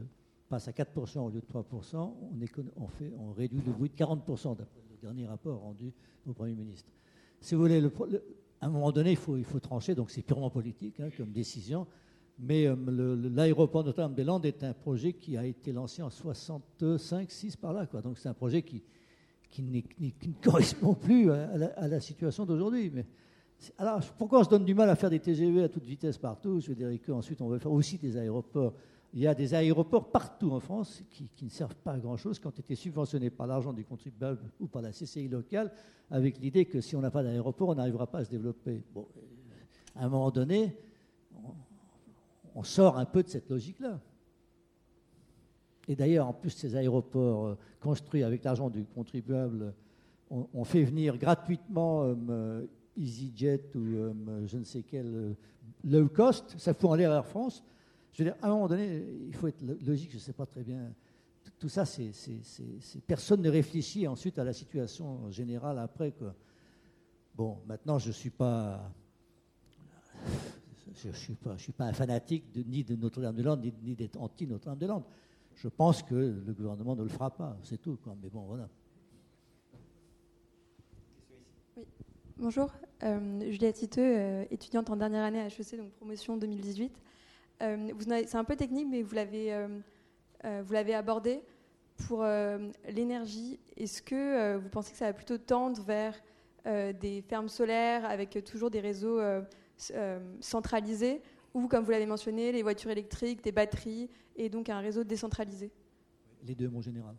passe 0.49 0.69
à 0.69 0.73
4% 0.73 1.19
au 1.19 1.29
lieu 1.29 1.43
de 1.43 1.47
3%, 1.47 1.97
on, 1.97 3.33
réduit 3.33 3.61
le 3.61 3.73
bruit 3.73 3.91
de 3.91 3.95
40%, 3.95 4.57
d'après 4.57 4.81
le 4.91 4.97
dernier 5.03 5.27
rapport 5.27 5.61
rendu 5.61 5.93
au 6.27 6.33
Premier 6.33 6.55
ministre. 6.55 6.91
Si 7.41 7.55
vous 7.55 7.61
voulez, 7.61 7.83
à 8.61 8.67
un 8.67 8.71
moment 8.71 8.91
donné, 8.91 9.11
il 9.11 9.17
faut, 9.19 9.37
il 9.37 9.45
faut 9.45 9.61
trancher, 9.61 9.95
donc 9.95 10.11
c'est 10.11 10.23
purement 10.23 10.49
politique 10.49 10.99
hein, 10.99 11.11
comme 11.15 11.31
décision. 11.31 11.87
Mais 12.45 12.67
euh, 12.67 12.75
l'aéroport 13.33 13.85
Notre-Dame-des-Landes 13.85 14.45
est 14.47 14.65
un 14.65 14.73
projet 14.73 15.13
qui 15.13 15.37
a 15.37 15.47
été 15.47 15.73
lancé 15.73 16.03
en 16.03 16.11
65, 16.11 17.31
6 17.31 17.57
par 17.57 17.73
là. 17.73 17.87
Donc 18.03 18.19
c'est 18.19 18.29
un 18.29 18.35
projet 18.35 18.63
qui, 18.63 18.83
qui, 19.49 19.63
ne 19.63 20.33
correspond 20.43 20.95
plus 20.95 21.31
à, 21.31 21.87
la, 21.87 22.01
situation 22.01 22.45
d'aujourd'hui. 22.45 22.91
Mais 22.93 23.07
alors, 23.79 24.01
pourquoi 24.19 24.41
on 24.41 24.45
se 24.45 24.49
donne 24.49 24.65
du 24.65 24.75
mal 24.75 24.91
à 24.91 24.97
faire 24.97 25.09
des 25.09 25.21
TGV 25.21 25.63
à 25.63 25.69
toute 25.69 25.85
vitesse 25.85 26.19
partout? 26.19 26.59
Je 26.59 26.71
veux 26.71 26.75
dire 26.75 26.91
qu'ensuite, 27.07 27.41
on 27.41 27.49
veut 27.49 27.61
faire 27.61 27.71
aussi 27.71 27.97
des 27.97 28.17
aéroports. 28.17 28.75
Il 29.15 29.21
y 29.21 29.29
a 29.29 29.35
des 29.37 29.55
aéroports 29.55 30.11
partout 30.11 30.51
en 30.51 30.59
France 30.59 31.05
qui, 31.11 31.29
qui 31.37 31.45
ne 31.45 31.51
servent 31.51 31.77
pas 31.77 31.93
à 31.93 31.99
grand-chose, 31.99 32.41
qui 32.41 32.47
ont 32.49 32.51
été 32.51 32.75
subventionnés 32.75 33.31
par 33.31 33.47
l'argent 33.47 33.73
du 33.73 33.85
contribuable 33.85 34.41
ou 34.59 34.67
par 34.67 34.83
la 34.83 34.91
CCI 34.91 35.29
locale, 35.29 35.71
avec 36.11 36.41
l'idée 36.41 36.65
que 36.65 36.81
si 36.81 36.97
on 36.97 37.03
n'a 37.03 37.11
pas 37.13 37.23
d'aéroport, 37.23 37.69
on 37.69 37.75
n'arrivera 37.77 38.09
pas 38.09 38.19
à 38.19 38.25
se 38.25 38.31
développer. 38.31 38.83
Bon, 38.93 39.07
à 39.95 40.07
un 40.07 40.09
moment 40.09 40.31
donné, 40.33 40.75
on 42.55 42.63
sort 42.63 42.99
un 42.99 43.05
peu 43.05 43.23
de 43.23 43.29
cette 43.29 43.49
logique-là. 43.49 44.01
Et 45.89 45.97
d'ailleurs, 45.97 46.29
en 46.29 46.33
plus, 46.33 46.51
ces 46.51 46.77
aéroports 46.77 47.47
euh, 47.47 47.59
construits 47.81 48.23
avec 48.23 48.45
l'argent 48.45 48.71
du 48.71 48.85
contribuable, 48.85 49.75
on, 50.31 50.65
fait 50.65 50.83
venir 50.83 51.19
gratuitement 51.19 52.15
euh, 52.31 52.67
EasyJet 52.97 53.65
ou 53.75 53.81
euh, 53.81 54.47
je 54.47 54.57
ne 54.57 54.65
sais 54.65 54.83
quel 54.83 55.37
low 55.85 56.09
cost, 56.09 56.55
ça 56.59 56.73
fout 56.73 56.89
en 56.89 56.95
l'air 56.95 57.13
Air 57.13 57.27
France. 57.27 57.63
Je 58.13 58.23
veux 58.23 58.31
dire, 58.31 58.39
à 58.41 58.47
un 58.47 58.51
moment 58.51 58.69
donné, 58.69 59.05
il 59.27 59.35
faut 59.35 59.49
être 59.49 59.63
logique, 59.85 60.11
je 60.11 60.17
ne 60.17 60.21
sais 60.21 60.33
pas 60.33 60.47
très 60.47 60.63
bien. 60.63 60.91
Tout 61.59 61.69
ça, 61.69 61.85
c'est, 61.85 62.13
personne 63.07 63.43
ne 63.43 63.51
réfléchit 63.51 64.07
ensuite 64.07 64.39
à 64.39 64.45
la 64.45 64.53
situation 64.53 65.31
générale 65.31 65.79
après. 65.79 66.13
Quoi. 66.13 66.35
Bon, 67.35 67.59
maintenant, 67.67 67.99
je 67.99 68.09
ne 68.09 68.13
suis 68.13 68.31
pas 68.31 68.91
je 70.95 71.09
ne 71.09 71.57
suis, 71.59 71.73
pas, 71.73 71.85
un 71.85 71.93
fanatique 71.93 72.45
ni 72.67 72.85
de 72.85 72.97
Notre-Dame-de-Lande, 72.97 73.73
ni, 73.83 73.95
d'être 73.95 74.21
anti-Notre-Dame-de-Lande. 74.21 75.05
Je 75.55 75.69
pense 75.69 76.03
que 76.03 76.15
le 76.15 76.53
gouvernement 76.53 76.97
ne 76.97 77.03
le 77.03 77.09
fera 77.09 77.31
pas, 77.31 77.57
c'est 77.63 77.81
tout. 77.81 77.99
Mais 78.23 78.29
bon, 78.29 78.43
voilà. 78.43 78.69
Oui. 81.77 81.85
Bonjour, 82.39 82.73
euh, 83.03 83.51
Juliette 83.51 83.77
Titeux, 83.77 84.03
euh, 84.03 84.45
étudiante 84.51 84.91
en 84.91 84.97
dernière 84.97 85.25
année 85.25 85.41
à 85.41 85.47
HEC, 85.47 85.77
donc 85.77 85.91
promotion 85.93 86.37
2018. 86.37 86.93
Euh, 87.63 87.93
c'est 88.27 88.37
un 88.37 88.45
peu 88.45 88.57
technique, 88.57 88.89
mais 88.91 89.03
vous 89.03 89.15
l'avez, 89.15 89.53
euh, 89.53 89.69
vous 90.65 90.73
l'avez 90.73 90.95
abordé. 90.95 91.43
Pour 92.09 92.25
l'énergie, 92.89 93.61
est-ce 93.77 94.03
que 94.03 94.57
vous 94.57 94.69
pensez 94.71 94.91
que 94.91 94.99
ça 94.99 95.05
va 95.05 95.13
plutôt 95.13 95.39
tendre 95.39 95.81
vers 95.83 96.21
des 96.65 97.23
fermes 97.29 97.49
solaires 97.49 98.05
avec 98.07 98.43
toujours 98.45 98.71
des 98.71 98.81
réseaux 98.81 99.21
euh, 99.91 100.37
centralisé, 100.41 101.21
ou 101.55 101.69
comme 101.69 101.85
vous 101.85 101.91
l'avez 101.91 102.07
mentionné, 102.07 102.53
les 102.53 102.63
voitures 102.63 102.91
électriques, 102.91 103.43
des 103.43 103.53
batteries, 103.53 104.09
et 104.37 104.49
donc 104.49 104.69
un 104.69 104.79
réseau 104.79 105.05
décentralisé 105.05 105.71
Les 106.45 106.55
deux, 106.55 106.69
mon 106.69 106.81
général. 106.81 107.15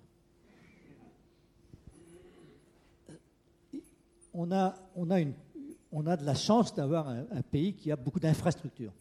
Euh, 3.09 3.13
on 4.33 4.51
a, 4.51 4.75
on 4.95 5.11
a, 5.11 5.19
on 5.91 6.07
a 6.07 6.17
de 6.17 6.25
la 6.25 6.35
chance 6.35 6.73
d'avoir 6.73 7.07
un, 7.07 7.41
pays 7.41 7.73
qui 7.75 7.91
a 7.91 7.95
beaucoup 7.95 8.19
d'infrastructures, 8.19 8.93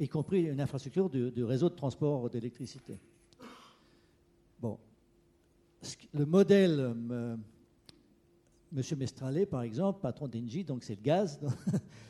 y 0.00 0.08
compris 0.08 0.44
une 0.44 0.60
infrastructure 0.60 1.08
de, 1.08 1.42
réseau 1.42 1.68
de 1.68 1.74
transport 1.74 2.28
d'électricité. 2.30 2.98
Bon, 4.60 4.78
le 6.12 6.26
modèle, 6.26 6.94
euh, 7.10 7.36
Monsieur 8.72 8.96
Mestralet, 8.96 9.46
par 9.46 9.62
exemple, 9.62 10.00
patron 10.00 10.28
d'Engie, 10.28 10.64
donc 10.64 10.82
c'est 10.82 10.96
le 10.96 11.02
gaz. 11.02 11.40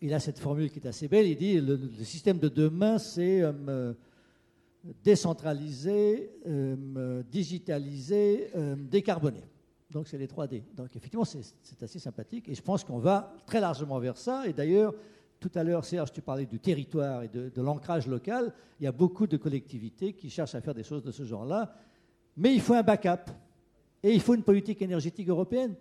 il 0.00 0.14
a 0.14 0.20
cette 0.20 0.38
formule 0.38 0.70
qui 0.70 0.78
est 0.78 0.86
assez 0.86 1.08
belle. 1.08 1.26
Il 1.26 1.36
dit 1.36 1.60
le, 1.60 1.76
le 1.76 2.04
système 2.04 2.38
de 2.38 2.48
demain, 2.48 2.98
c'est 2.98 3.42
euh, 3.42 3.92
décentralisé, 5.04 6.30
euh, 6.46 7.22
digitalisé, 7.30 8.50
euh, 8.56 8.76
décarboné. 8.76 9.42
Donc 9.90 10.06
c'est 10.06 10.18
les 10.18 10.26
3D. 10.26 10.62
Donc 10.76 10.94
effectivement, 10.94 11.24
c'est 11.24 11.82
assez 11.82 11.98
sympathique. 11.98 12.48
Et 12.48 12.54
je 12.54 12.62
pense 12.62 12.84
qu'on 12.84 12.98
va 12.98 13.34
très 13.46 13.60
largement 13.60 13.98
vers 13.98 14.16
ça. 14.16 14.46
Et 14.46 14.52
d'ailleurs, 14.52 14.94
tout 15.40 15.50
à 15.54 15.64
l'heure, 15.64 15.84
Serge, 15.84 16.12
tu 16.12 16.20
parlais 16.20 16.46
du 16.46 16.58
territoire 16.58 17.22
et 17.22 17.28
de, 17.28 17.48
de 17.48 17.62
l'ancrage 17.62 18.06
local. 18.06 18.52
Il 18.80 18.84
y 18.84 18.86
a 18.86 18.92
beaucoup 18.92 19.26
de 19.26 19.36
collectivités 19.36 20.12
qui 20.12 20.30
cherchent 20.30 20.54
à 20.54 20.60
faire 20.60 20.74
des 20.74 20.82
choses 20.82 21.02
de 21.02 21.10
ce 21.10 21.24
genre-là. 21.24 21.74
Mais 22.36 22.54
il 22.54 22.60
faut 22.60 22.74
un 22.74 22.82
backup. 22.82 23.30
Et 24.02 24.12
il 24.12 24.20
faut 24.20 24.34
une 24.34 24.42
politique 24.42 24.82
énergétique 24.82 25.28
européenne. 25.28 25.74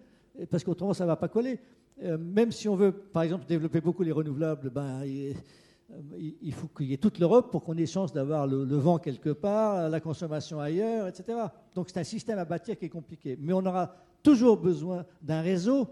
Parce 0.50 0.64
qu'autrement, 0.64 0.94
ça 0.94 1.04
ne 1.04 1.08
va 1.08 1.16
pas 1.16 1.28
coller. 1.28 1.60
Euh, 2.04 2.18
même 2.18 2.52
si 2.52 2.68
on 2.70 2.76
veut, 2.76 2.92
par 2.92 3.24
exemple, 3.24 3.46
développer 3.48 3.82
beaucoup 3.82 4.04
les 4.04 4.12
renouvelables, 4.12 4.70
ben, 4.70 5.04
il, 5.06 5.36
euh, 5.92 6.52
faut 6.52 6.68
qu'il 6.68 6.88
y 6.88 6.94
ait 6.94 6.98
toute 6.98 7.18
l'Europe 7.18 7.52
pour 7.52 7.64
qu'on 7.64 7.76
ait 7.78 7.86
chance 7.86 8.14
d'avoir 8.14 8.46
le, 8.46 8.64
vent 8.76 9.00
quelque 9.00 9.30
part, 9.30 9.90
la 9.90 10.00
consommation 10.00 10.60
ailleurs, 10.60 11.08
etc. 11.08 11.40
Donc 11.74 11.90
c'est 11.90 12.00
un 12.00 12.04
système 12.04 12.38
à 12.38 12.46
bâtir 12.46 12.78
qui 12.78 12.86
est 12.86 12.90
compliqué. 12.90 13.38
Mais 13.40 13.54
on 13.54 13.66
aura 13.66 13.96
toujours 14.22 14.58
besoin 14.58 15.06
d'un 15.22 15.42
réseau 15.42 15.88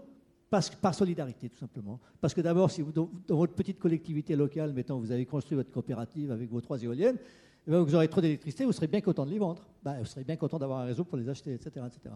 par 0.48 0.94
solidarité, 0.94 1.48
tout 1.48 1.58
simplement. 1.58 1.98
Parce 2.20 2.32
que 2.32 2.40
d'abord, 2.40 2.70
si 2.70 2.84
dans, 2.84 3.10
votre 3.28 3.54
petite 3.54 3.80
collectivité 3.80 4.36
locale, 4.36 4.72
mettons, 4.72 4.98
vous 4.98 5.10
avez 5.10 5.26
construit 5.26 5.56
votre 5.56 5.72
coopérative 5.72 6.30
avec 6.30 6.48
vos 6.48 6.60
trois 6.60 6.80
éoliennes, 6.80 7.16
eh 7.66 7.70
ben, 7.70 7.80
vous 7.80 7.94
aurez 7.96 8.06
trop 8.06 8.20
d'électricité, 8.20 8.64
vous 8.64 8.72
serez 8.72 8.86
bien 8.86 9.00
content 9.00 9.26
de 9.26 9.30
les 9.30 9.40
vendre. 9.40 9.66
Ben, 9.82 9.98
vous 9.98 10.04
serez 10.04 10.22
bien 10.22 10.36
content 10.36 10.58
d'avoir 10.58 10.80
un 10.80 10.84
réseau 10.84 11.04
pour 11.04 11.18
les 11.18 11.28
acheter, 11.28 11.52
etc. 11.52 11.84
etc. 11.84 12.14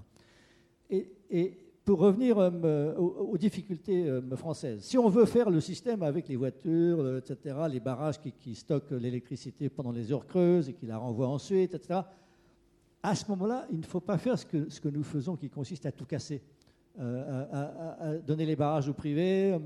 Et, 0.89 1.12
et 1.29 1.69
pour 1.85 1.98
revenir 1.98 2.36
euh, 2.39 2.94
aux, 2.97 3.39
difficultés 3.39 4.09
euh, 4.09 4.36
françaises, 4.36 4.82
si 4.82 4.98
on 4.98 5.09
veut 5.09 5.24
faire 5.24 5.51
le 5.51 5.61
système 5.61 6.02
avec 6.02 6.28
les 6.28 6.36
voitures, 6.36 7.01
euh, 7.01 7.19
etc., 7.19 7.57
les 7.70 7.81
barrages 7.81 8.20
qui, 8.20 8.55
stockent 8.55 8.93
l'électricité 8.93 9.69
pendant 9.69 9.93
les 9.93 10.12
heures 10.12 10.27
creuses 10.27 10.69
et 10.69 10.74
qui 10.74 10.86
la 10.86 10.98
renvoient 10.98 11.28
ensuite, 11.28 11.74
etc., 11.74 12.01
à 13.02 13.15
ce 13.15 13.24
moment-là, 13.31 13.66
il 13.73 13.78
ne 13.78 13.85
faut 13.85 14.01
pas 14.01 14.19
faire 14.19 14.39
ce 14.39 14.44
que, 14.44 14.89
nous 14.89 15.02
faisons 15.02 15.35
qui 15.35 15.48
consiste 15.48 15.86
à 15.86 15.93
tout 15.93 16.05
casser. 16.05 16.43
à, 16.98 18.19
donner 18.27 18.44
les 18.44 18.57
barrages 18.57 18.90
au 18.90 18.93
privé, 18.93 19.59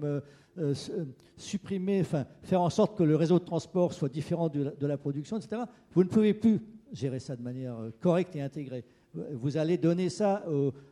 supprimer, 1.36 2.01
enfin, 2.03 2.27
faire 2.43 2.61
en 2.61 2.70
sorte 2.70 2.97
que 2.97 3.03
le 3.03 3.16
réseau 3.16 3.41
de 3.41 3.45
transport 3.45 3.93
soit 3.93 4.09
différent 4.09 4.49
de 4.49 4.86
la, 4.86 4.97
production, 4.97 5.36
etc. 5.36 5.62
Vous 5.91 6.05
ne 6.05 6.09
pouvez 6.09 6.32
plus 6.32 6.61
gérer 6.93 7.19
ça 7.19 7.35
de 7.35 7.43
manière 7.43 7.77
correcte 7.99 8.36
et 8.36 8.41
intégrée. 8.41 8.85
Vous 9.32 9.57
allez 9.57 9.78
donner 9.78 10.11
ça 10.11 10.45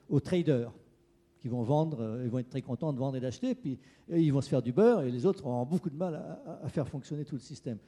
aux 0.09 0.21
traders 0.21 0.73
qui 1.43 1.49
vont 1.49 1.65
vendre, 1.65 2.01
euh, 2.01 2.23
ils 2.25 2.31
vont 2.31 2.39
être 2.39 2.49
très 2.49 2.63
contents 2.63 2.93
de 2.93 2.99
vendre 2.99 3.17
et 3.17 3.21
d'acheter, 3.21 3.57
puis 3.57 3.77
ils 4.09 4.33
vont 4.33 4.41
se 4.41 4.49
faire 4.49 4.63
du 4.63 4.73
beurre, 4.73 5.03
et 5.03 5.11
les 5.11 5.27
autres 5.27 5.45
auront 5.45 5.67
beaucoup 5.67 5.91
de 5.91 5.97
mal 5.97 6.15
à, 6.63 6.69
faire 6.69 6.87
fonctionner 6.87 7.25
tout 7.25 7.35
le 7.35 7.41
système. 7.41 7.79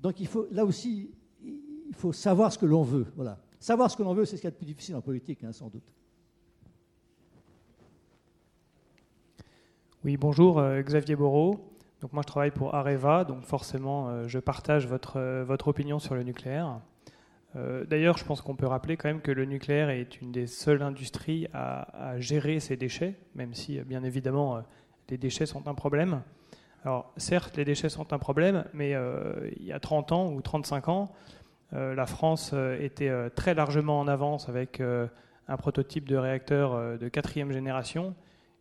Donc 0.00 0.20
il 0.20 0.26
faut, 0.26 0.46
là 0.52 0.66
aussi, 0.66 1.10
il 1.42 1.94
faut 1.94 2.12
savoir 2.12 2.52
ce 2.52 2.58
que 2.58 2.66
l'on 2.66 2.82
veut. 2.82 3.06
Voilà. 3.16 3.38
Savoir 3.58 3.90
ce 3.90 3.96
que 3.96 4.02
l'on 4.02 4.12
veut, 4.12 4.26
c'est 4.26 4.36
ce 4.36 4.42
qui 4.42 4.46
est 4.46 4.50
le 4.50 4.56
plus 4.56 4.66
difficile 4.66 4.96
en 4.96 5.00
politique, 5.00 5.42
hein, 5.44 5.52
sans 5.52 5.68
doute. 5.68 5.90
Oui, 10.04 10.18
bonjour, 10.18 10.58
euh, 10.58 10.82
Xavier 10.82 11.16
Borot. 11.16 11.74
Donc 12.02 12.12
moi, 12.12 12.22
je 12.22 12.26
travaille 12.28 12.50
pour 12.50 12.74
Areva, 12.74 13.24
donc 13.24 13.44
forcément, 13.44 14.08
euh, 14.08 14.28
je 14.28 14.38
partage 14.38 14.86
votre, 14.86 15.42
votre 15.42 15.68
opinion 15.68 15.98
sur 15.98 16.14
le 16.14 16.22
nucléaire. 16.22 16.80
Euh, 17.56 17.84
d'ailleurs, 17.84 18.16
je 18.16 18.24
pense 18.24 18.40
qu'on 18.42 18.54
peut 18.54 18.66
rappeler 18.66 18.96
quand 18.96 19.08
même 19.08 19.20
que 19.20 19.32
le 19.32 19.44
nucléaire 19.44 19.90
est 19.90 20.20
une 20.20 20.30
des 20.30 20.46
seules 20.46 20.82
industries 20.82 21.48
à, 21.52 22.14
gérer 22.18 22.60
ses 22.60 22.76
déchets, 22.76 23.14
même 23.34 23.54
si, 23.54 23.80
bien 23.80 24.04
évidemment, 24.04 24.56
euh, 24.56 24.60
les 25.08 25.18
déchets 25.18 25.46
sont 25.46 25.66
un 25.66 25.74
problème. 25.74 26.22
Alors, 26.84 27.12
certes, 27.16 27.56
les 27.56 27.64
déchets 27.64 27.88
sont 27.88 28.12
un 28.12 28.18
problème, 28.18 28.64
mais 28.72 28.94
euh, 28.94 29.50
il 29.56 29.66
y 29.66 29.72
a 29.72 29.80
30 29.80 30.12
ans 30.12 30.32
ou 30.32 30.40
35 30.40 30.88
ans, 30.88 31.12
la 31.72 32.06
France 32.06 32.52
était 32.80 33.30
très 33.36 33.54
largement 33.54 34.00
en 34.00 34.08
avance 34.08 34.48
avec 34.48 34.80
un 34.80 35.56
prototype 35.56 36.08
de 36.08 36.16
réacteur 36.16 36.98
de 36.98 37.08
quatrième 37.08 37.52
génération 37.52 38.16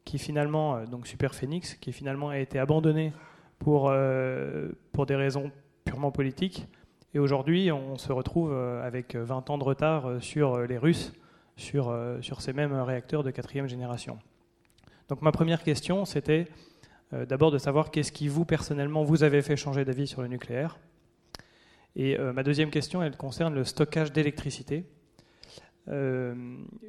qui 0.06 0.20
finalement, 0.20 0.84
donc 0.84 1.08
Super 1.08 1.34
Phoenix, 1.34 1.74
qui 1.74 1.92
finalement 1.92 2.30
a 2.30 2.38
été 2.38 2.60
abandonné 2.60 3.12
pour 3.58 3.90
des 3.92 5.16
raisons 5.16 5.52
purement 5.86 6.12
politiques. 6.12 6.68
Et 7.16 7.20
aujourd'hui, 7.20 7.72
on 7.72 7.98
se 7.98 8.12
retrouve 8.12 8.52
euh, 8.54 8.86
avec 8.86 9.16
20 9.16 9.50
ans 9.50 9.58
de 9.58 9.64
retard 9.64 10.08
euh, 10.08 10.20
sur 10.20 10.54
euh, 10.54 10.66
les 10.68 10.78
Russes, 10.78 11.12
sur, 11.58 11.92
ces 12.40 12.54
mêmes 12.54 12.74
réacteurs 12.74 13.24
de 13.24 13.32
quatrième 13.32 13.68
génération. 13.68 14.20
Donc 15.10 15.22
ma 15.22 15.32
première 15.32 15.64
question, 15.64 16.06
c'était 16.06 16.48
d'abord 17.12 17.52
de 17.52 17.58
savoir 17.58 17.92
qu'est-ce 17.92 18.14
qui, 18.14 18.30
vous, 18.30 18.46
personnellement, 18.46 19.04
vous 19.04 19.24
avez 19.24 19.42
fait 19.42 19.58
changer 19.58 19.84
d'avis 19.84 20.08
sur 20.08 20.22
le 20.22 20.30
nucléaire. 20.30 20.80
Et 21.98 22.18
ma 22.18 22.44
deuxième 22.44 22.70
question, 22.70 23.04
elle 23.04 23.18
concerne 23.18 23.54
le 23.56 23.66
stockage 23.66 24.14
d'électricité. 24.14 24.86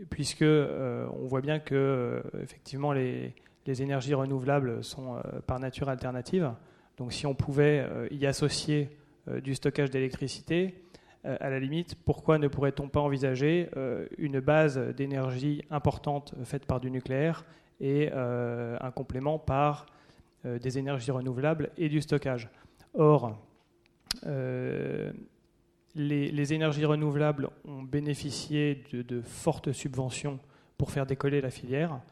puisque 0.09 0.45
on 0.45 1.27
voit 1.27 1.41
bien 1.41 1.59
que 1.59 2.23
effectivement 2.41 2.93
les, 2.93 3.35
énergies 3.67 4.15
renouvelables 4.15 4.85
sont 4.85 5.21
par 5.49 5.59
nature 5.59 5.89
alternatives. 5.89 6.53
Donc 6.97 7.13
si 7.13 7.27
on 7.27 7.35
pouvait 7.35 7.85
y 8.13 8.25
associer 8.25 8.89
euh, 8.89 9.00
du 9.27 9.55
stockage 9.55 9.91
d'électricité, 9.91 10.75
euh, 11.27 11.37
à 11.41 11.51
la 11.51 11.59
limite, 11.59 11.97
pourquoi 12.05 12.39
ne 12.39 12.49
pourrait-on 12.49 12.89
pas 12.89 13.01
envisager 13.01 13.69
euh, 13.77 14.07
une 14.17 14.41
base 14.41 14.79
d'énergie 14.97 15.63
importante 15.71 16.35
faite 16.45 16.65
par 16.65 16.81
du 16.81 16.91
nucléaire 16.91 17.45
et 17.83 18.13
un 18.13 18.91
complément 18.91 19.39
par 19.39 19.87
des 20.45 20.77
énergies 20.77 21.11
renouvelables 21.11 21.71
et 21.79 21.89
du 21.89 22.03
stockage? 22.03 22.51
Or, 22.93 23.39
les, 25.95 26.53
énergies 26.53 26.85
renouvelables 26.85 27.49
ont 27.65 27.83
bénéficié 27.83 28.85
de, 28.93 29.23
fortes 29.23 29.73
subventions 29.73 30.39
pour 30.77 30.91
faire 30.91 31.07
décoller 31.07 31.41
la 31.41 31.49
filière. 31.49 32.03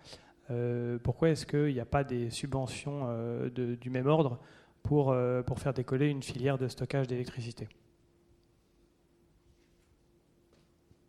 pourquoi 1.02 1.28
est-ce 1.28 1.44
qu'il 1.44 1.74
n'y 1.74 1.80
a 1.80 1.84
pas 1.84 2.02
des 2.02 2.30
subventions 2.30 3.06
du 3.54 3.90
même 3.90 4.06
ordre 4.06 4.38
pour, 4.82 5.14
pour 5.46 5.58
faire 5.58 5.74
décoller 5.74 6.08
une 6.08 6.22
filière 6.22 6.58
de 6.58 6.68
stockage 6.68 7.06
d'électricité 7.06 7.68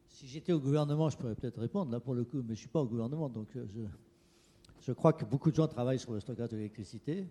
Si 0.07 0.27
j'étais 0.27 0.51
au 0.51 0.59
gouvernement, 0.59 1.09
je 1.09 1.17
pourrais 1.17 1.35
peut-être 1.35 1.59
répondre, 1.59 1.91
là 1.91 1.99
pour 1.99 2.13
le 2.13 2.25
coup, 2.25 2.37
mais 2.37 2.47
je 2.47 2.51
ne 2.51 2.55
suis 2.55 2.67
pas 2.67 2.81
au 2.81 2.85
gouvernement, 2.85 3.29
donc 3.29 3.47
je, 3.55 3.81
je 4.81 4.91
crois 4.91 5.13
que 5.13 5.23
beaucoup 5.23 5.49
de 5.49 5.55
gens 5.55 5.67
travaillent 5.67 5.99
sur 5.99 6.13
le 6.13 6.19
stockage 6.19 6.49
de 6.49 6.57
l'électricité. 6.57 7.25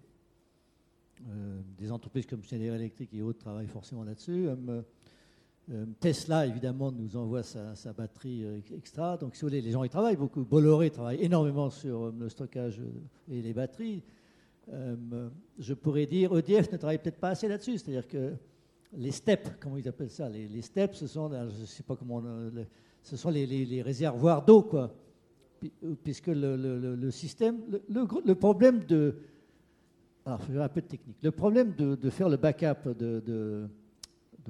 Euh, 1.27 1.61
des 1.77 1.91
entreprises 1.91 2.27
comme 2.27 2.43
Schneider 2.43 2.75
Electric 2.75 3.13
et 3.13 3.23
autres 3.23 3.39
travaillent 3.39 3.67
forcément 3.67 4.05
là-dessus. 4.05 4.49
Euh, 4.49 4.83
euh, 5.71 5.85
Tesla, 6.01 6.47
évidemment, 6.47 6.93
nous 6.93 7.17
envoie 7.17 7.43
sa, 7.43 7.75
batterie 7.93 8.45
extra. 8.75 9.17
Donc, 9.17 9.35
si 9.35 9.43
vous 9.43 9.49
voulez, 9.49 9.61
les 9.61 9.73
gens 9.73 9.85
y 9.85 9.89
travaillent 9.89 10.17
beaucoup. 10.17 10.45
Bolloré 10.45 10.91
travaille 10.91 11.23
énormément 11.23 11.71
sur 11.71 12.13
le 12.13 12.29
stockage 12.29 12.81
et 13.31 13.43
les 13.43 13.53
batteries. 13.53 14.03
Je 15.59 15.75
pourrais 15.75 16.07
dire, 16.07 16.37
EDF 16.37 16.71
ne 16.73 16.77
travaille 16.77 16.99
peut-être 16.99 17.21
pas 17.21 17.31
assez 17.31 17.49
là-dessus. 17.49 17.79
C'est-à-dire 17.79 18.07
que 18.07 18.33
les 18.97 19.11
steps, 19.11 19.51
comment 19.61 19.77
ils 19.77 19.89
appellent 19.89 20.11
ça 20.11 20.29
les, 20.29 20.63
steps, 20.63 20.99
ce 20.99 21.07
sont, 21.07 21.31
je 21.31 21.65
sais 21.65 21.83
pas 21.83 21.97
comment, 21.97 22.23
ce 23.03 23.17
sont 23.17 23.31
les, 23.31 23.47
les 23.47 23.83
réservoirs 23.83 24.45
d'eau, 24.45 24.63
quoi 24.63 24.95
puisque 26.05 26.29
le, 26.29 27.11
système, 27.11 27.59
le, 27.89 28.35
problème 28.35 28.85
de, 28.85 29.17
alors 30.25 30.41
je 30.47 30.53
vais 30.53 30.63
un 30.63 30.69
peu 30.69 30.81
de 30.81 30.87
technique, 30.87 31.17
le 31.23 31.31
problème 31.31 31.75
de, 31.77 32.11
faire 32.11 32.29
le 32.29 32.37
backup, 32.37 32.89
de, 32.99 33.69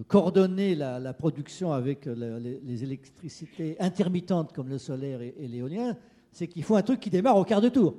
coordonner 0.06 0.74
la, 0.74 1.12
production 1.12 1.72
avec 1.72 2.06
les, 2.06 2.84
électricités 2.84 3.76
intermittentes 3.80 4.52
comme 4.52 4.68
le 4.68 4.78
solaire 4.78 5.20
et, 5.22 5.48
l'éolien, 5.48 5.96
c'est 6.30 6.46
qu'il 6.46 6.62
faut 6.62 6.76
un 6.76 6.82
truc 6.82 7.00
qui 7.00 7.10
démarre 7.10 7.36
au 7.36 7.44
quart 7.44 7.60
de 7.60 7.68
tour. 7.68 7.96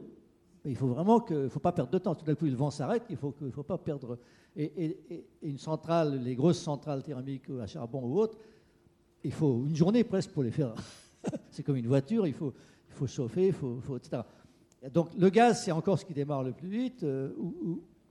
Il 0.70 0.76
faut 0.76 0.88
vraiment 0.88 1.20
que, 1.20 1.46
il 1.46 1.50
faut 1.50 1.60
pas 1.60 1.72
perdre 1.72 1.92
de 1.92 1.98
temps. 1.98 2.14
Tout 2.14 2.26
d'un 2.26 2.36
coup, 2.36 2.46
le 2.46 2.56
vent 2.56 2.70
s'arrête. 2.70 3.04
Il 3.10 3.18
faut, 3.18 3.34
faut 3.52 3.64
pas 3.64 3.80
perdre. 3.80 4.20
Et, 4.56 5.26
une 5.42 5.58
centrale, 5.58 6.22
les 6.22 6.36
grosses 6.36 6.60
centrales 6.60 7.02
thermiques 7.02 7.50
à 7.60 7.66
charbon 7.66 8.06
ou 8.06 8.20
autres, 8.20 8.38
il 9.24 9.32
faut 9.32 9.66
une 9.68 9.76
journée 9.76 10.04
presque 10.04 10.30
pour 10.30 10.44
les 10.44 10.52
faire. 10.52 10.76
c'est 11.50 11.64
comme 11.64 11.78
une 11.78 11.88
voiture. 11.88 12.28
Il 12.28 12.34
faut, 12.34 12.54
faut 12.90 13.08
chauffer, 13.08 13.48
il 13.48 13.54
faut, 13.54 13.98
etc. 13.98 14.22
Donc 14.94 15.10
le 15.18 15.30
gaz, 15.30 15.64
c'est 15.64 15.72
encore 15.72 15.98
ce 15.98 16.06
qui 16.06 16.14
démarre 16.14 16.44
le 16.44 16.52
plus 16.52 16.70
vite. 16.70 17.02
Euh, 17.04 17.34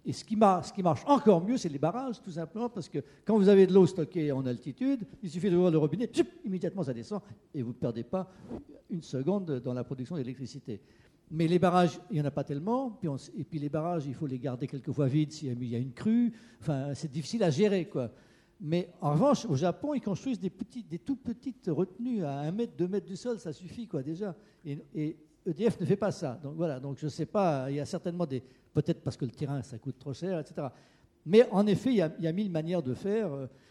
et 0.04 0.12
ce 0.12 0.24
qui, 0.24 0.34
marche, 0.34 0.68
ce 0.68 0.72
qui 0.72 0.82
marche 0.82 1.02
encore 1.06 1.44
mieux, 1.44 1.58
c'est 1.58 1.68
les 1.68 1.78
barrages, 1.78 2.20
tout 2.20 2.30
simplement, 2.30 2.68
parce 2.68 2.88
que 2.88 2.98
quand 3.24 3.36
vous 3.36 3.48
avez 3.48 3.66
de 3.66 3.74
l'eau 3.74 3.86
stockée 3.86 4.32
en 4.32 4.46
altitude, 4.46 5.06
il 5.22 5.30
suffit 5.30 5.50
d'ouvrir 5.50 5.70
le 5.70 5.78
robinet, 5.78 6.10
immédiatement 6.44 6.82
ça 6.82 6.94
descend, 6.94 7.20
et 7.54 7.62
vous 7.62 7.70
ne 7.70 7.74
perdez 7.74 8.04
pas 8.04 8.32
une 8.88 9.02
seconde 9.02 9.60
dans 9.60 9.74
la 9.74 9.84
production 9.84 10.16
d'électricité. 10.16 10.80
Mais 11.30 11.46
les 11.46 11.58
barrages, 11.58 12.00
il 12.10 12.14
n'y 12.14 12.22
en 12.22 12.24
a 12.24 12.30
pas 12.30 12.44
tellement, 12.44 12.98
et 13.36 13.44
puis 13.44 13.58
les 13.58 13.68
barrages, 13.68 14.06
il 14.06 14.14
faut 14.14 14.26
les 14.26 14.38
garder 14.38 14.66
quelquefois 14.66 15.08
vides 15.08 15.32
s'il 15.32 15.62
y 15.64 15.74
a 15.74 15.78
une 15.78 15.92
crue, 15.92 16.32
enfin 16.60 16.94
c'est 16.94 17.10
difficile 17.10 17.42
à 17.42 17.50
gérer, 17.50 17.86
quoi. 17.86 18.10
Mais 18.60 18.88
en 19.00 19.12
revanche, 19.12 19.44
au 19.46 19.54
Japon, 19.54 19.94
ils 19.94 20.00
construisent 20.00 20.40
des, 20.40 20.50
tout 20.98 21.16
petites 21.16 21.68
retenues 21.68 22.24
à 22.24 22.40
1 22.40 22.50
mètre, 22.52 22.72
2 22.76 22.88
mètres 22.88 23.06
du 23.06 23.16
sol, 23.16 23.38
ça 23.38 23.52
suffit 23.52 23.86
quoi 23.86 24.02
déjà. 24.02 24.34
Et, 24.64 25.16
EDF 25.46 25.80
ne 25.80 25.86
fait 25.86 25.96
pas 25.96 26.10
ça. 26.10 26.38
Donc 26.42 26.56
voilà, 26.56 26.78
donc 26.78 26.98
je 26.98 27.06
ne 27.06 27.10
sais 27.10 27.24
pas, 27.24 27.70
il 27.70 27.76
y 27.76 27.80
a 27.80 27.86
certainement 27.86 28.26
des. 28.26 28.42
Peut-être 28.74 29.00
parce 29.02 29.16
que 29.16 29.24
le 29.24 29.30
terrain, 29.30 29.62
ça 29.62 29.78
coûte 29.78 29.98
trop 29.98 30.12
cher, 30.12 30.38
etc. 30.40 30.66
Mais 31.24 31.48
en 31.50 31.66
effet, 31.66 31.90
il 31.90 31.96
y, 31.96 32.02
a, 32.02 32.12
il 32.18 32.24
y, 32.24 32.28
a, 32.28 32.32
mille 32.32 32.50
manières 32.50 32.82
de 32.82 32.92
faire. 32.92 33.30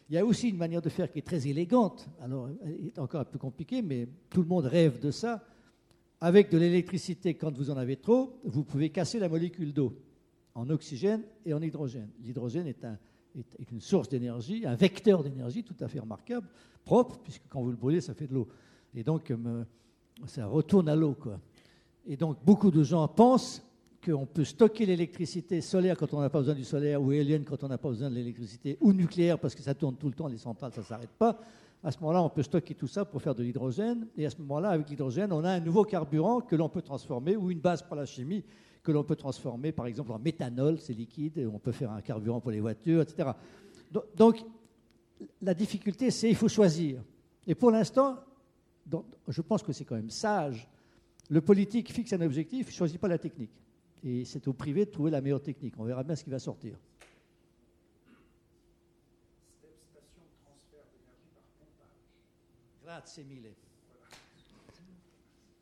Il 0.10 0.16
y 0.16 0.18
a 0.18 0.26
aussi 0.26 0.50
une 0.50 0.58
manière 0.58 0.82
de 0.82 0.90
faire 0.90 1.12
qui 1.12 1.20
est 1.20 1.26
très 1.26 1.48
élégante. 1.48 2.10
Alors, 2.22 2.50
elle 2.64 2.88
est 2.88 3.00
encore 3.00 3.22
un 3.22 3.26
peu 3.26 3.38
compliquée, 3.38 3.82
mais 3.82 4.08
tout 4.30 4.42
le 4.42 4.48
monde 4.48 4.66
rêve 4.66 5.00
de 5.00 5.12
ça. 5.12 5.44
Avec 6.20 6.50
de 6.50 6.58
l'électricité, 6.58 7.36
quand 7.36 7.56
vous 7.56 7.70
en 7.70 7.78
avez 7.78 7.98
trop, 7.98 8.40
vous 8.44 8.64
pouvez 8.64 8.90
casser 8.90 9.20
la 9.20 9.30
molécule 9.30 9.74
d'eau 9.74 9.94
en 10.56 10.70
oxygène 10.70 11.24
et 11.46 11.54
en 11.54 11.62
hydrogène. 11.62 12.10
L'hydrogène 12.24 12.66
est 12.66 12.84
un, 12.84 12.98
est 13.60 13.72
une 13.72 13.82
source 13.82 14.10
d'énergie, 14.10 14.66
un 14.66 14.76
vecteur 14.76 15.24
d'énergie 15.24 15.64
tout 15.64 15.76
à 15.80 15.88
fait 15.88 16.00
remarquable, 16.00 16.48
propre, 16.84 17.20
puisque 17.20 17.44
quand 17.50 17.62
vous 17.62 17.70
le 17.70 17.78
brûlez, 17.78 18.02
ça 18.02 18.14
fait 18.14 18.28
de 18.28 18.34
l'eau. 18.34 18.48
Et 18.96 19.04
donc, 19.04 19.30
euh, 19.30 19.64
ça 20.26 20.48
retourne 20.48 20.90
à 20.90 20.96
l'eau. 20.96 21.16
Et 22.08 22.18
donc, 22.18 22.38
beaucoup 22.44 22.72
de 22.72 22.84
gens 22.84 23.08
pensent 23.08 23.64
qu'on 24.04 24.26
peut 24.26 24.46
stocker 24.46 24.86
l'électricité 24.86 25.62
solaire 25.62 25.98
quand 25.98 26.14
on 26.14 26.22
n'a 26.22 26.30
pas 26.30 26.40
besoin 26.40 26.56
du 26.56 26.64
solaire, 26.64 27.02
ou 27.02 27.12
éolienne 27.12 27.44
quand 27.44 27.64
on 27.64 27.68
n'a 27.68 27.78
pas 27.78 27.90
besoin 27.90 28.10
de 28.10 28.16
l'électricité, 28.16 28.78
ou 28.82 28.94
nucléaire 28.94 29.38
parce 29.38 29.54
que 29.54 29.62
ça 29.62 29.76
tourne 29.76 29.96
tout 29.96 30.08
le 30.08 30.14
temps, 30.14 30.28
les 30.28 30.38
centrales, 30.38 30.72
ça 30.74 30.82
ne 30.82 30.86
s'arrête 30.86 31.10
pas. 31.20 31.40
À 31.84 31.92
ce 31.92 32.00
moment-là, 32.00 32.24
on 32.24 32.30
peut 32.30 32.44
stocker 32.44 32.74
tout 32.74 32.88
ça 32.88 33.06
pour 33.06 33.22
faire 33.22 33.36
de 33.36 33.44
l'hydrogène. 33.44 34.08
Et 34.18 34.26
à 34.26 34.30
ce 34.30 34.38
moment-là, 34.40 34.70
avec 34.70 34.90
l'hydrogène, 34.90 35.32
on 35.32 35.44
a 35.44 35.52
un 35.52 35.60
nouveau 35.60 35.84
carburant 35.84 36.42
que 36.42 36.56
l'on 36.56 36.70
peut 36.70 36.82
transformer, 36.82 37.36
ou 37.36 37.52
une 37.52 37.60
base 37.60 37.84
pour 37.84 37.96
la 37.96 38.06
chimie, 38.06 38.44
que 38.84 38.92
l'on 38.92 39.04
peut 39.04 39.16
transformer 39.16 39.74
par 39.74 39.86
exemple 39.86 40.14
en 40.14 40.20
méthanol, 40.20 40.80
c'est 40.80 40.94
liquide, 40.94 41.50
on 41.54 41.60
peut 41.60 41.74
faire 41.74 41.92
un 41.92 42.02
carburant 42.02 42.40
pour 42.40 42.52
les 42.52 42.62
voitures, 42.62 43.02
etc. 43.02 43.32
Donc 44.16 44.46
la 45.42 45.54
difficulté, 45.54 46.10
c'est 46.10 46.30
il 46.30 46.36
faut 46.36 46.48
choisir. 46.48 47.04
Et 47.46 47.54
pour 47.54 47.70
l'instant, 47.72 48.16
je 49.28 49.42
pense 49.42 49.62
que 49.62 49.74
c'est 49.74 49.84
quand 49.84 49.96
même 49.96 50.10
sage. 50.10 50.70
Le 51.30 51.42
politique 51.42 51.92
fixe 51.92 52.14
un 52.14 52.22
objectif, 52.22 52.68
ne 52.68 52.72
choisit 52.72 53.00
pas 53.00 53.10
la 53.10 53.18
technique. 53.18 53.52
Et 54.04 54.24
c'est 54.24 54.48
au 54.48 54.54
privé 54.54 54.86
de 54.86 54.92
trouver 54.92 55.12
la 55.12 55.20
meilleure 55.20 55.42
technique. 55.42 55.74
On 55.78 55.84
verra 55.84 56.04
bien 56.04 56.16
ce 56.16 56.24
qui 56.24 56.30
va 56.30 56.40
sortir. 56.40 56.78
Grazie 62.98 63.24
mille. 63.26 63.54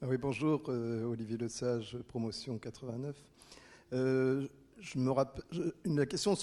Ah 0.02 0.06
oui, 0.08 0.16
bonjour, 0.18 0.64
euh, 0.70 1.04
Olivier 1.04 1.36
Le 1.36 1.50
Sage, 1.50 1.98
promotion 2.08 2.58
89. 2.58 3.14
Euh, 3.92 4.48
une 5.84 6.06
question 6.06 6.34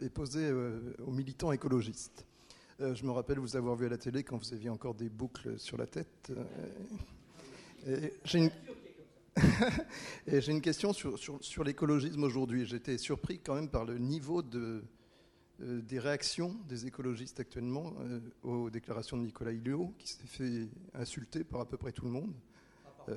est 0.00 0.08
posée 0.08 0.48
euh, 0.48 0.96
aux 1.06 1.12
militants 1.12 1.52
écologistes. 1.52 2.26
je 2.80 3.04
me 3.04 3.12
rappelle 3.12 3.38
vous 3.38 3.54
avoir 3.54 3.76
vu 3.76 3.86
à 3.86 3.88
la 3.88 3.98
télé 3.98 4.24
quand 4.24 4.36
vous 4.36 4.52
aviez 4.52 4.68
encore 4.68 4.96
des 4.96 5.08
boucles 5.08 5.60
sur 5.60 5.76
la 5.76 5.86
tête. 5.86 6.32
Et 7.86 8.12
j'ai 8.26 8.50
une 10.50 10.60
question 10.60 10.92
sur, 10.92 11.20
sur, 11.40 11.62
l'écologisme 11.62 12.24
aujourd'hui. 12.24 12.66
J'étais 12.66 12.98
surpris 12.98 13.38
quand 13.38 13.54
même 13.54 13.68
par 13.68 13.84
le 13.84 13.96
niveau 13.96 14.42
de, 14.42 14.82
des 15.60 15.98
réactions 15.98 16.56
des 16.68 16.86
écologistes 16.86 17.38
actuellement 17.38 17.92
aux 18.42 18.70
déclarations 18.70 19.16
de 19.16 19.22
Nicolas 19.22 19.52
Hulot, 19.52 19.94
qui 19.98 20.08
s'est 20.08 20.26
fait 20.26 20.68
insulter 20.94 21.44
par 21.44 21.60
à 21.60 21.66
peu 21.66 21.76
près 21.76 21.92
tout 21.92 22.04
le 22.04 22.10
monde. 22.10 22.32
Euh, 23.08 23.16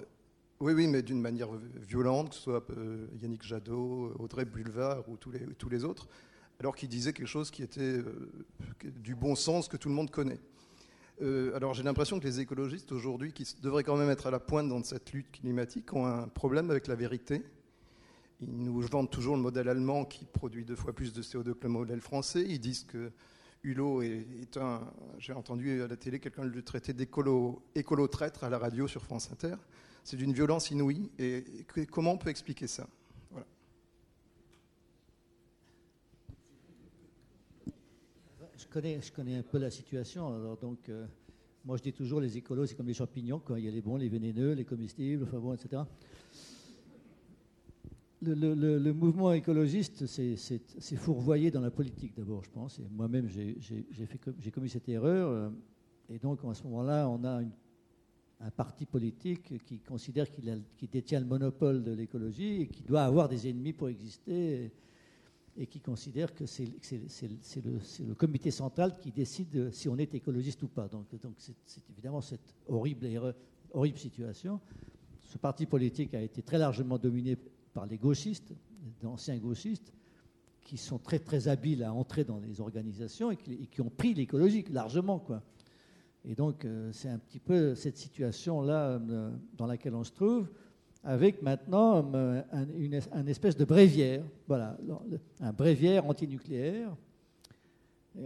oui, 0.59 0.73
oui, 0.73 0.87
mais 0.87 1.01
d'une 1.01 1.21
manière 1.21 1.49
violente, 1.75 2.29
que 2.29 2.35
ce 2.35 2.41
soit 2.41 2.63
euh, 2.71 3.07
Yannick 3.21 3.43
Jadot, 3.43 4.13
Audrey 4.19 4.45
Bulvar 4.45 5.07
ou 5.09 5.17
tous 5.17 5.31
les, 5.31 5.45
tous 5.57 5.69
les 5.69 5.83
autres, 5.83 6.07
alors 6.59 6.75
qu'il 6.75 6.89
disait 6.89 7.13
quelque 7.13 7.27
chose 7.27 7.51
qui 7.51 7.61
était 7.61 7.81
euh, 7.81 8.31
du 8.83 9.15
bon 9.15 9.35
sens 9.35 9.67
que 9.67 9.77
tout 9.77 9.89
le 9.89 9.95
monde 9.95 10.11
connaît. 10.11 10.39
alors 11.53 11.73
j'ai 11.73 11.83
l'impression 11.83 12.19
que 12.19 12.25
les 12.25 12.39
écologistes 12.39 12.91
aujourd'hui, 12.91 13.33
qui 13.33 13.45
devraient 13.61 13.83
quand 13.83 13.97
même 13.97 14.09
être 14.09 14.27
à 14.27 14.31
la 14.31 14.39
pointe 14.39 14.69
dans 14.69 14.83
cette 14.83 15.11
lutte 15.11 15.31
climatique, 15.31 15.93
ont 15.93 16.05
un 16.05 16.27
problème 16.27 16.69
avec 16.71 16.87
la 16.87 16.95
vérité. 16.95 17.43
Ils 18.41 18.63
nous 18.63 18.81
vendent 18.81 19.09
toujours 19.09 19.35
le 19.35 19.41
modèle 19.41 19.69
allemand 19.69 20.03
qui 20.05 20.25
produit 20.25 20.65
deux 20.65 20.75
fois 20.75 20.93
plus 20.93 21.13
de 21.13 21.21
CO2 21.21 21.53
que 21.53 21.63
le 21.63 21.69
modèle 21.69 22.01
français. 22.01 22.45
Ils 22.47 22.59
disent 22.59 22.83
que 22.83 23.11
Hulot 23.63 24.01
est, 24.01 24.57
un. 24.57 24.81
J'ai 25.17 25.33
entendu 25.33 25.81
à 25.81 25.87
la 25.87 25.95
télé 25.95 26.19
quelqu'un 26.19 26.43
le 26.43 26.61
traiter 26.61 26.93
d'écolo 26.93 27.61
traître 28.11 28.43
à 28.43 28.49
la 28.49 28.57
radio 28.57 28.87
sur 28.87 29.01
France 29.01 29.31
Inter. 29.31 29.55
C'est 30.03 30.17
d'une 30.17 30.33
violence 30.33 30.69
inouïe. 30.69 31.09
Et, 31.17 31.43
comment 31.89 32.13
on 32.13 32.17
peut 32.17 32.29
expliquer 32.29 32.67
ça? 32.67 32.87
Je, 38.57 38.67
connais, 38.67 39.01
je 39.01 39.11
connais 39.11 39.37
un 39.37 39.43
peu 39.43 39.57
la 39.57 39.71
situation. 39.71 40.33
Alors 40.33 40.57
donc, 40.57 40.89
euh, 40.89 41.05
moi, 41.63 41.77
je 41.77 41.83
dis 41.83 41.93
toujours 41.93 42.19
les 42.19 42.37
écolos, 42.37 42.65
c'est 42.65 42.75
comme 42.75 42.87
les 42.87 42.93
champignons. 42.93 43.39
Quand 43.39 43.55
il 43.55 43.63
y 43.63 43.67
a 43.67 43.71
les 43.71 43.81
bons, 43.81 43.95
les 43.95 44.09
vénéneux, 44.09 44.53
les 44.53 44.65
comestibles, 44.65 45.23
enfin 45.23 45.39
bon, 45.39 45.53
etc 45.53 45.83
le, 48.25 48.91
mouvement 48.93 49.31
écologiste 49.31 50.05
c'est 50.05 50.95
fourvoyé 50.95 51.51
dans 51.51 51.61
la 51.61 51.71
politique 51.71 52.15
d'abord, 52.15 52.43
je 52.43 52.49
pense. 52.49 52.81
Moi-même, 52.91 53.27
j'ai 53.27 54.51
commis 54.51 54.69
cette 54.69 54.89
erreur. 54.89 55.29
Euh, 55.29 55.49
et 56.09 56.19
donc, 56.19 56.39
à 56.43 56.53
ce 56.53 56.63
moment-là, 56.63 57.09
on 57.09 57.23
a 57.23 57.41
un 58.41 58.51
parti 58.51 58.85
politique 58.85 59.63
qui 59.63 59.79
considère 59.79 60.27
qu'il 60.29 60.89
détient 60.89 61.19
le 61.19 61.25
monopole 61.25 61.83
de 61.83 61.91
l'écologie 61.91 62.61
et 62.61 62.67
qui 62.67 62.83
doit 62.83 63.03
avoir 63.03 63.29
des 63.29 63.49
ennemis 63.49 63.73
pour 63.73 63.89
exister. 63.89 64.71
Et, 65.57 65.67
qui 65.67 65.79
considère 65.79 66.35
que 66.35 66.45
c'est 66.45 66.67
le, 67.63 68.13
comité 68.13 68.51
central 68.51 68.99
qui 68.99 69.09
décide 69.09 69.71
si 69.71 69.87
on 69.87 69.97
est 69.97 70.13
écologiste 70.13 70.61
ou 70.63 70.67
pas. 70.67 70.89
Donc, 70.89 71.05
c'est 71.37 71.89
évidemment 71.89 72.19
cette 72.19 72.53
horrible 72.67 73.97
situation. 73.97 74.59
Ce 75.21 75.37
parti 75.37 75.65
politique 75.65 76.13
a 76.13 76.21
été 76.21 76.41
très 76.41 76.57
largement 76.57 76.97
dominé 76.97 77.37
par 77.75 77.85
les 77.85 77.97
gauchistes, 77.97 78.53
d'anciens 79.01 79.37
gauchistes, 79.37 79.93
qui 80.61 80.77
sont 80.77 80.97
très 80.97 81.19
très 81.19 81.47
habiles 81.47 81.83
à 81.83 81.93
entrer 81.93 82.23
dans 82.23 82.39
les 82.39 82.59
organisations 82.59 83.29
et 83.29 83.37
qui, 83.37 83.81
ont 83.81 83.91
pris 83.91 84.15
l'écologie 84.15 84.65
largement. 84.71 85.19
Quoi. 85.19 85.43
Et 86.23 86.33
donc, 86.33 86.65
euh, 86.65 86.89
c'est 86.91 87.09
un 87.09 87.19
petit 87.19 87.39
peu 87.39 87.75
cette 87.75 87.97
situation-là 87.97 88.91
euh, 88.91 89.29
dans 89.57 89.67
laquelle 89.67 89.93
on 89.93 90.03
se 90.03 90.11
trouve, 90.11 90.47
avec 91.03 91.43
maintenant 91.43 92.09
euh, 92.15 92.41
un, 92.51 92.65
une, 92.77 93.27
espèce 93.27 93.55
de 93.57 93.65
bréviaire, 93.65 94.23
voilà, 94.47 94.75
un 95.41 95.53
bréviaire 95.53 96.07
antinucléaire, 96.09 96.95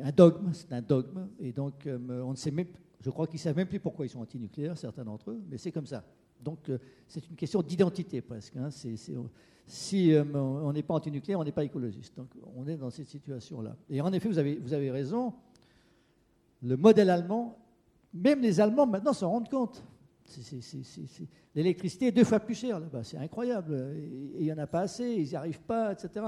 un 0.01 0.11
dogme, 0.11 0.53
c'est 0.53 0.71
un 0.71 0.81
dogme, 0.81 1.27
et 1.39 1.51
donc 1.51 1.89
on 2.07 2.29
ne 2.29 2.35
sait 2.35 2.51
même, 2.51 2.67
je 3.01 3.09
crois 3.09 3.25
qu'ils 3.25 3.39
ne 3.39 3.41
savent 3.41 3.57
même 3.57 3.67
plus 3.67 3.79
pourquoi 3.79 4.05
ils 4.05 4.09
sont 4.09 4.21
antinucléaires, 4.21 4.77
certains 4.77 5.03
d'entre 5.03 5.31
eux, 5.31 5.41
mais 5.49 5.57
c'est 5.57 5.71
comme 5.71 5.87
ça. 5.87 6.05
Donc 6.43 6.71
c'est 7.07 7.27
une 7.29 7.35
question 7.35 7.61
d'identité 7.61 8.21
presque. 8.21 8.55
Hein. 8.57 8.69
si 8.71 10.13
on 10.33 10.73
n'est 10.73 10.83
pas 10.83 10.93
antinucléaire, 10.93 11.39
on 11.39 11.43
n'est 11.43 11.51
pas 11.51 11.63
écologiste. 11.63 12.15
Donc 12.17 12.29
on 12.55 12.67
est 12.67 12.77
dans 12.77 12.89
cette 12.89 13.07
situation-là. 13.07 13.75
Et 13.89 14.01
en 14.01 14.11
effet, 14.13 14.29
vous 14.29 14.37
avez, 14.73 14.91
raison, 14.91 15.33
le 16.61 16.77
modèle 16.77 17.09
allemand 17.09 17.57
même 18.13 18.41
les 18.41 18.59
Allemands 18.59 18.87
maintenant 18.87 19.13
se 19.13 19.25
rendent 19.25 19.49
compte. 19.49 19.83
L'électricité 21.55 22.07
est 22.07 22.11
deux 22.11 22.23
fois 22.23 22.39
plus 22.39 22.55
chère 22.55 22.79
là-bas, 22.79 23.03
c'est 23.03 23.17
incroyable. 23.17 23.95
Il 24.37 24.43
n'y 24.43 24.53
en 24.53 24.57
a 24.57 24.67
pas 24.67 24.81
assez, 24.81 25.13
ils 25.13 25.29
n'y 25.29 25.35
arrivent 25.35 25.61
pas, 25.61 25.93
etc. 25.93 26.27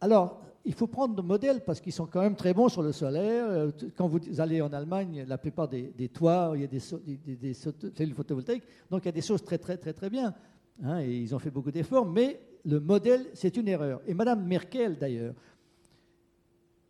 Alors, 0.00 0.42
il 0.64 0.74
faut 0.74 0.86
prendre 0.86 1.14
de 1.14 1.22
modèles 1.22 1.62
parce 1.64 1.80
qu'ils 1.80 1.92
sont 1.92 2.06
quand 2.06 2.20
même 2.20 2.36
très 2.36 2.52
bons 2.52 2.68
sur 2.68 2.82
le 2.82 2.92
solaire. 2.92 3.72
Quand 3.96 4.08
vous 4.08 4.40
allez 4.40 4.60
en 4.60 4.72
Allemagne, 4.72 5.24
la 5.26 5.38
plupart 5.38 5.68
des, 5.68 6.08
toits, 6.12 6.52
il 6.54 6.60
y 6.60 6.64
a 6.64 6.66
des, 6.66 7.54
cellules 7.54 8.14
photovoltaïques, 8.14 8.64
donc 8.90 9.02
il 9.04 9.06
y 9.06 9.08
a 9.08 9.12
des 9.12 9.22
choses 9.22 9.42
très 9.42 9.58
très 9.58 9.76
très 9.76 9.92
très 9.92 10.10
bien. 10.10 10.34
Hein, 10.82 11.00
et 11.00 11.16
ils 11.16 11.34
ont 11.34 11.38
fait 11.38 11.50
beaucoup 11.50 11.70
d'efforts, 11.70 12.06
mais 12.06 12.40
le 12.64 12.80
modèle, 12.80 13.26
c'est 13.34 13.56
une 13.56 13.68
erreur. 13.68 14.00
Et 14.06 14.14
Madame 14.14 14.44
Merkel, 14.46 14.98
d'ailleurs, 14.98 15.34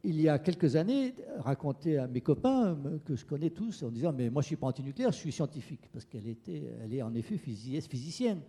il 0.02 0.20
y 0.20 0.28
a 0.28 0.38
quelques 0.38 0.76
années, 0.76 1.14
raconté 1.38 1.98
à 1.98 2.06
mes 2.06 2.20
copains 2.20 2.76
euh, 2.86 2.98
que 3.04 3.16
je 3.16 3.24
connais 3.24 3.50
tous 3.50 3.82
en 3.82 3.90
disant 3.90 4.12
Mais 4.12 4.30
moi, 4.30 4.42
je 4.42 4.48
suis 4.48 4.56
pas 4.56 4.66
antinucléaire, 4.66 5.12
je 5.12 5.18
suis 5.18 5.32
scientifique. 5.32 5.88
Parce 5.92 6.04
qu'elle 6.06 6.26
était, 6.26 6.64
elle 6.82 6.94
est 6.94 7.02
en 7.02 7.14
effet 7.14 7.36
physicienne. 7.36 8.40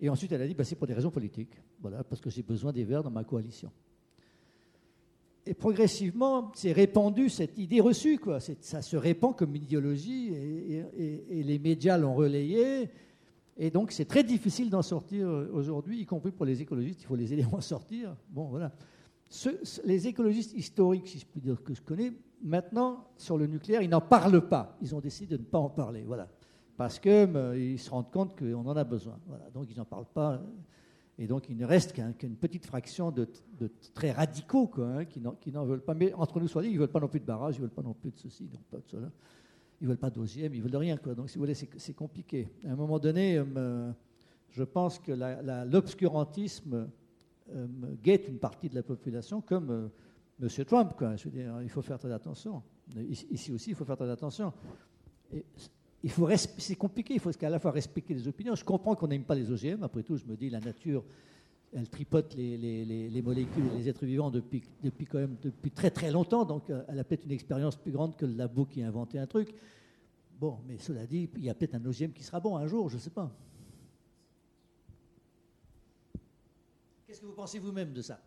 Et 0.00 0.08
ensuite, 0.08 0.32
elle 0.32 0.42
a 0.42 0.46
dit 0.46 0.54
bah, 0.54 0.64
C'est 0.64 0.76
pour 0.76 0.86
des 0.86 0.94
raisons 0.94 1.10
politiques. 1.10 1.54
Voilà, 1.80 2.02
parce 2.02 2.20
que 2.20 2.30
j'ai 2.30 2.42
besoin 2.42 2.72
des 2.72 2.84
Verts 2.84 3.02
dans 3.02 3.10
ma 3.10 3.24
coalition. 3.24 3.70
Et 5.48 5.54
progressivement, 5.54 6.52
c'est 6.54 6.72
répandu 6.72 7.30
cette 7.30 7.56
idée 7.58 7.80
reçue. 7.80 8.18
Quoi. 8.18 8.38
Ça 8.40 8.82
se 8.82 8.96
répand 8.96 9.34
comme 9.34 9.54
une 9.54 9.62
idéologie 9.62 10.32
et, 10.34 11.42
les 11.42 11.58
médias 11.58 11.96
l'ont 11.96 12.14
relayé. 12.14 12.90
Et 13.56 13.70
donc, 13.70 13.90
c'est 13.90 14.04
très 14.04 14.22
difficile 14.22 14.70
d'en 14.70 14.82
sortir 14.82 15.26
euh, 15.26 15.50
aujourd'hui, 15.52 16.00
y 16.00 16.06
compris 16.06 16.30
pour 16.30 16.46
les 16.46 16.62
écologistes. 16.62 17.02
Il 17.02 17.06
faut 17.06 17.16
les 17.16 17.32
aider 17.32 17.42
à 17.42 17.56
en 17.56 17.60
sortir. 17.60 18.14
Bon, 18.30 18.44
voilà 18.44 18.72
les 19.84 20.08
écologistes 20.08 20.54
historiques, 20.54 21.08
si 21.08 21.18
je 21.18 21.26
puis 21.26 21.40
dire 21.40 21.62
que 21.62 21.74
je 21.74 21.82
connais, 21.82 22.12
maintenant, 22.42 23.04
sur 23.16 23.36
le 23.36 23.46
nucléaire, 23.46 23.82
ils 23.82 23.90
n'en 23.90 24.00
parlent 24.00 24.48
pas. 24.48 24.76
Ils 24.80 24.94
ont 24.94 25.00
décidé 25.00 25.36
de 25.36 25.42
ne 25.42 25.46
pas 25.46 25.58
en 25.58 25.68
parler. 25.68 26.02
Voilà. 26.06 26.28
Parce 26.76 26.98
qu'ils 26.98 27.10
euh, 27.12 27.76
se 27.76 27.90
rendent 27.90 28.10
compte 28.10 28.38
qu'on 28.38 28.66
en 28.66 28.76
a 28.76 28.84
besoin. 28.84 29.18
Donc, 29.52 29.66
ils 29.70 29.76
n'en 29.76 29.84
parlent 29.84 30.06
pas. 30.12 30.40
Et 31.18 31.26
donc, 31.26 31.48
il 31.48 31.56
ne 31.56 31.66
reste 31.66 31.92
qu'une 31.92 32.36
petite 32.36 32.64
fraction 32.64 33.10
de, 33.10 33.28
très 33.92 34.12
radicaux 34.12 34.68
quoi, 34.68 34.86
hein, 34.86 35.04
qui 35.04 35.20
n'en 35.20 35.64
veulent 35.64 35.82
pas. 35.82 35.94
Mais 35.94 36.12
entre 36.14 36.38
nous, 36.38 36.46
soit 36.46 36.62
dit, 36.62 36.68
ils 36.68 36.74
ne 36.74 36.78
veulent 36.78 36.88
pas 36.88 37.00
non 37.00 37.08
plus 37.08 37.18
de 37.18 37.24
barrage, 37.24 37.56
ils 37.56 37.58
ne 37.58 37.62
veulent 37.62 37.74
pas 37.74 37.82
non 37.82 37.94
plus 37.94 38.12
de 38.12 38.18
ceci, 38.18 38.44
donc 38.44 38.62
pas 38.70 38.78
de 38.78 38.86
cela. 38.86 39.10
Ils 39.80 39.84
ne 39.84 39.88
veulent 39.88 39.98
pas 39.98 40.10
d'OGM, 40.10 40.54
ils 40.54 40.58
ne 40.58 40.62
veulent 40.62 40.70
de 40.70 40.76
rien. 40.76 40.96
Quoi. 40.96 41.14
Donc, 41.14 41.28
si 41.28 41.36
vous 41.36 41.44
voulez, 41.44 41.54
c'est 41.54 41.94
compliqué. 41.94 42.48
À 42.64 42.70
un 42.70 42.76
moment 42.76 43.00
donné, 43.00 43.36
euh, 43.38 43.90
je 44.50 44.62
pense 44.62 45.00
que 45.00 45.12
l'obscurantisme 45.64 46.88
euh, 47.50 47.66
guette 48.02 48.28
une 48.28 48.38
partie 48.38 48.68
de 48.68 48.76
la 48.76 48.84
population 48.84 49.40
comme 49.40 49.70
euh, 49.70 49.88
M. 50.40 50.64
Trump. 50.64 50.94
Quoi. 50.96 51.16
Je 51.16 51.24
veux 51.24 51.30
dire, 51.30 51.60
il 51.62 51.68
faut 51.68 51.82
faire 51.82 51.98
très 51.98 52.12
attention. 52.12 52.62
Ici 52.96 53.52
aussi, 53.52 53.70
il 53.70 53.76
faut 53.76 53.84
faire 53.84 53.96
très 53.96 54.10
attention. 54.10 54.52
Et 55.32 55.44
il 56.02 56.10
faut 56.10 56.28
c'est 56.36 56.76
compliqué, 56.76 57.14
il 57.14 57.20
faut 57.20 57.30
à 57.42 57.50
la 57.50 57.58
fois 57.58 57.72
respecter 57.72 58.14
les 58.14 58.28
opinions. 58.28 58.54
Je 58.54 58.64
comprends 58.64 58.94
qu'on 58.94 59.08
n'aime 59.08 59.24
pas 59.24 59.34
les 59.34 59.50
OGM, 59.50 59.82
après 59.82 60.02
tout, 60.02 60.16
je 60.16 60.24
me 60.24 60.36
dis, 60.36 60.48
la 60.48 60.60
nature, 60.60 61.04
elle 61.74 61.88
tripote 61.88 62.34
les, 62.34 62.56
les, 62.56 62.84
les, 63.10 63.22
molécules 63.22 63.66
et 63.74 63.78
les 63.78 63.88
êtres 63.88 64.06
vivants 64.06 64.30
depuis, 64.30 64.62
depuis, 64.82 65.06
quand 65.06 65.18
même, 65.18 65.36
depuis 65.42 65.70
très 65.70 65.90
très 65.90 66.10
longtemps, 66.10 66.44
donc 66.44 66.70
euh, 66.70 66.82
elle 66.88 66.98
a 66.98 67.04
peut-être 67.04 67.24
une 67.24 67.32
expérience 67.32 67.76
plus 67.76 67.92
grande 67.92 68.16
que 68.16 68.26
le 68.26 68.34
labo 68.34 68.64
qui 68.64 68.82
a 68.82 68.86
inventé 68.86 69.18
un 69.18 69.26
truc. 69.26 69.54
Bon, 70.38 70.58
mais 70.66 70.78
cela 70.78 71.04
dit, 71.04 71.28
il 71.36 71.44
y 71.44 71.50
a 71.50 71.54
peut-être 71.54 71.74
un 71.74 71.84
OGM 71.84 72.12
qui 72.12 72.22
sera 72.22 72.38
bon 72.40 72.56
un 72.56 72.66
jour, 72.66 72.88
je 72.88 72.94
ne 72.94 73.00
sais 73.00 73.10
pas. 73.10 73.30
Qu'est-ce 77.06 77.20
que 77.20 77.26
vous 77.26 77.32
pensez 77.32 77.58
vous-même 77.58 77.92
de 77.92 78.02
ça? 78.02 78.20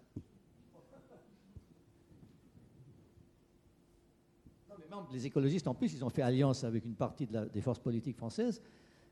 Les 5.12 5.26
écologistes, 5.26 5.68
en 5.68 5.74
plus, 5.74 5.94
ils 5.94 6.04
ont 6.04 6.10
fait 6.10 6.22
alliance 6.22 6.64
avec 6.64 6.86
une 6.86 6.96
partie 6.96 7.28
des 7.28 7.62
forces 7.62 7.80
politiques 7.80 8.18
françaises 8.18 8.62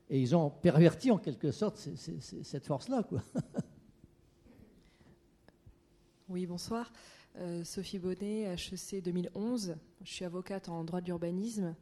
et 0.08 0.20
ils 0.20 0.34
ont 0.34 0.50
perverti 0.50 1.10
en 1.10 1.18
quelque 1.18 1.52
sorte 1.52 1.76
cette 1.76 2.66
force-là. 2.66 3.06
Oui, 6.32 6.46
bonsoir. 6.46 6.92
Euh, 7.38 7.64
Sophie 7.64 7.98
Bonnet, 7.98 8.54
HEC 8.54 9.02
2011. 9.02 9.74
Je 10.04 10.12
suis 10.12 10.24
avocate 10.24 10.68
en 10.68 10.84
droit 10.84 11.00
de 11.00 11.06
l'urbanisme. 11.06 11.74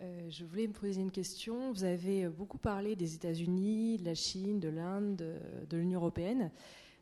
Euh, 0.00 0.30
je 0.30 0.46
voulais 0.46 0.66
me 0.66 0.72
poser 0.72 1.02
une 1.02 1.10
question. 1.10 1.70
Vous 1.70 1.84
avez 1.84 2.26
beaucoup 2.30 2.56
parlé 2.56 2.96
des 2.96 3.14
États-Unis, 3.14 3.98
de 3.98 4.06
la 4.06 4.14
Chine, 4.14 4.58
de 4.58 4.70
l'Inde, 4.70 5.38
de 5.68 5.76
l'Union 5.76 6.00
européenne. 6.00 6.50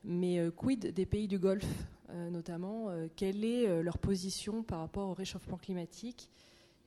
Mais 0.03 0.41
euh, 0.41 0.51
quid 0.51 0.93
des 0.93 1.07
pays 1.07 1.29
du 1.29 1.39
Golfe, 1.39 1.87
notamment 2.31 2.91
euh, 2.91 3.09
Quelle 3.17 3.45
est 3.45 3.83
leur 3.83 3.99
position 3.99 4.63
par 4.63 4.81
rapport 4.81 5.09
au 5.09 5.15
réchauffement 5.15 5.57
climatique 5.57 6.29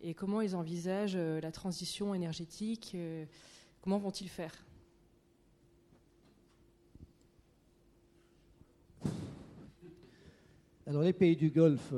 et 0.01 0.13
comment 0.13 0.41
ils 0.41 0.55
envisagent 0.55 1.15
la 1.17 1.51
transition 1.51 2.13
énergétique 2.13 2.95
Comment 3.81 3.97
vont-ils 3.97 4.29
faire? 4.29 4.53
Alors 10.85 11.01
les 11.01 11.13
pays 11.13 11.35
du 11.35 11.49
Golfe, 11.49 11.93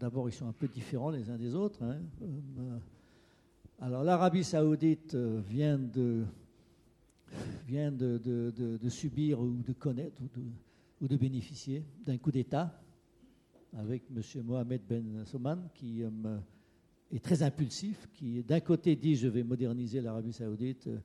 d'abord, 0.00 0.28
ils 0.28 0.32
sont 0.32 0.46
un 0.46 0.52
peu 0.52 0.68
différents 0.68 1.10
les 1.10 1.28
uns 1.28 1.36
des 1.36 1.54
autres. 1.54 1.82
Hein. 1.82 1.98
alors 3.80 4.04
l'Arabie 4.04 4.44
saoudite 4.44 5.14
vient 5.14 5.76
de 5.76 6.24
subir 8.88 9.40
ou 9.40 9.50
de 9.66 9.72
connaître 9.72 10.22
ou 11.00 11.08
de 11.08 11.16
bénéficier 11.16 11.84
d'un 12.04 12.18
coup 12.18 12.30
d'État 12.30 12.80
avec 13.76 14.04
M. 14.14 14.22
Mohamed 14.44 14.82
Ben 14.88 15.24
Salman 15.24 15.58
qui 15.74 16.02
euh, 16.02 16.38
est 17.12 17.22
très 17.22 17.42
impulsif, 17.42 18.08
qui 18.12 18.42
d'un 18.42 18.60
côté 18.60 18.96
dit 18.96 19.16
je 19.16 19.28
vais 19.28 19.42
moderniser 19.42 20.00
l'Arabie 20.00 20.32
saoudite, 20.32 20.86
euh, 20.86 20.98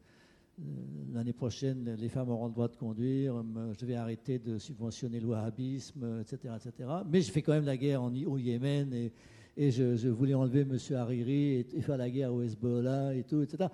l'année 1.13 1.33
prochaine 1.33 1.95
les 1.95 2.09
femmes 2.09 2.29
auront 2.29 2.47
le 2.47 2.53
droit 2.53 2.67
de 2.67 2.75
conduire, 2.75 3.35
euh, 3.37 3.73
je 3.79 3.85
vais 3.85 3.95
arrêter 3.95 4.39
de 4.39 4.57
subventionner 4.57 5.19
le 5.19 5.27
wahhabisme, 5.27 6.21
etc., 6.21 6.53
etc. 6.55 6.89
Mais 7.09 7.21
je 7.21 7.31
fais 7.31 7.41
quand 7.41 7.53
même 7.53 7.65
la 7.65 7.77
guerre 7.77 8.03
au 8.03 8.37
Yémen 8.37 8.93
et, 8.93 9.11
et 9.57 9.71
je, 9.71 10.07
voulais 10.07 10.35
enlever 10.35 10.61
M. 10.61 10.77
Hariri 10.95 11.55
et, 11.55 11.67
et, 11.73 11.81
faire 11.81 11.97
la 11.97 12.09
guerre 12.09 12.33
au 12.33 12.41
Hezbollah 12.41 13.15
et 13.15 13.23
tout, 13.23 13.41
etc. 13.41 13.69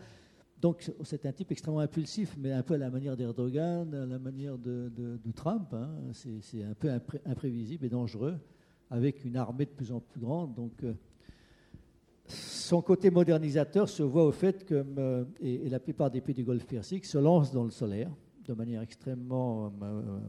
Donc 0.62 0.90
c'est 1.04 1.26
un 1.26 1.32
type 1.32 1.52
extrêmement 1.52 1.82
impulsif, 1.82 2.36
mais 2.38 2.52
un 2.52 2.64
peu 2.64 2.76
à 2.76 2.78
la 2.78 2.90
manière 2.90 3.18
d'Erdogan, 3.18 3.94
à 3.94 4.06
la 4.06 4.20
manière 4.20 4.58
de, 4.58 5.20
Trump. 5.36 5.74
Hein. 5.74 5.90
C'est 6.14 6.64
un 6.64 6.74
peu 6.74 6.90
imprévisible 7.26 7.86
et 7.86 7.90
dangereux, 7.90 8.38
avec 8.90 9.26
une 9.26 9.38
armée 9.38 9.66
de 9.66 9.72
plus 9.72 9.92
en 9.92 10.00
plus 10.00 10.20
grande. 10.20 10.56
Donc 10.56 10.84
euh, 10.84 10.94
son 12.28 12.82
côté 12.82 13.12
modernisateur 13.12 13.90
se 13.90 14.02
voit 14.02 14.26
au 14.26 14.32
fait 14.32 14.66
que, 14.66 14.84
euh, 14.98 15.26
et, 15.40 15.70
la 15.70 15.80
plupart 15.80 16.10
des 16.10 16.22
pays 16.22 16.36
du 16.36 16.44
Golfe 16.44 16.66
Persique 16.66 17.06
se 17.06 17.18
lancent 17.18 17.52
dans 17.52 17.64
le 17.64 17.72
solaire 17.72 18.10
de 18.46 18.54
manière 18.54 18.82
extrêmement 18.82 19.74
euh, 19.82 20.20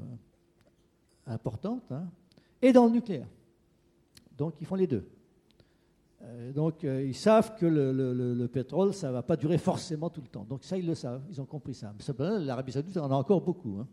importante, 1.27 1.91
hein, 1.93 2.09
et 2.63 2.73
dans 2.73 2.87
le 2.87 2.93
nucléaire. 2.93 3.29
Donc 4.37 4.55
ils 4.61 4.67
font 4.67 4.75
les 4.75 4.87
deux. 4.87 5.07
Euh, 6.27 6.53
donc 6.53 6.85
euh, 6.85 7.05
ils 7.05 7.15
savent 7.15 7.57
que 7.57 7.67
le, 7.67 8.47
pétrole, 8.49 8.93
ça 8.93 9.09
ne 9.09 9.13
va 9.13 9.23
pas 9.23 9.37
durer 9.37 9.59
forcément 9.59 10.11
tout 10.11 10.21
le 10.21 10.29
temps. 10.29 10.45
Donc 10.49 10.65
ça, 10.65 10.77
ils 10.77 10.87
le 10.87 10.95
savent, 10.95 11.23
ils 11.31 11.41
ont 11.41 11.45
compris 11.45 11.75
ça. 11.75 11.95
L'Arabie 12.19 12.73
saoudite 12.73 12.97
en 12.97 13.11
a 13.11 13.15
encore 13.15 13.41
beaucoup. 13.41 13.79
Hein. 13.81 13.87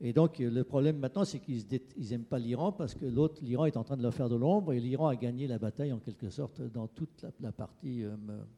Et 0.00 0.12
donc 0.12 0.40
le 0.40 0.64
problème 0.64 0.98
maintenant, 0.98 1.24
c'est 1.24 1.38
qu'ils 1.38 1.64
n'aiment 2.10 2.24
pas 2.24 2.40
l'Iran 2.40 2.72
parce 2.72 2.94
que 2.94 3.06
l'autre, 3.06 3.40
l'Iran 3.42 3.66
est 3.66 3.76
en 3.76 3.84
train 3.84 3.96
de 3.96 4.02
leur 4.02 4.12
faire 4.12 4.28
de 4.28 4.34
l'ombre 4.34 4.72
et 4.72 4.80
l'Iran 4.80 5.06
a 5.06 5.14
gagné 5.14 5.46
la 5.46 5.58
bataille 5.58 5.92
en 5.92 5.98
quelque 5.98 6.28
sorte 6.28 6.60
dans 6.60 6.88
toute 6.88 7.24
la, 7.40 7.52
partie 7.52 8.02
euh, 8.02 8.10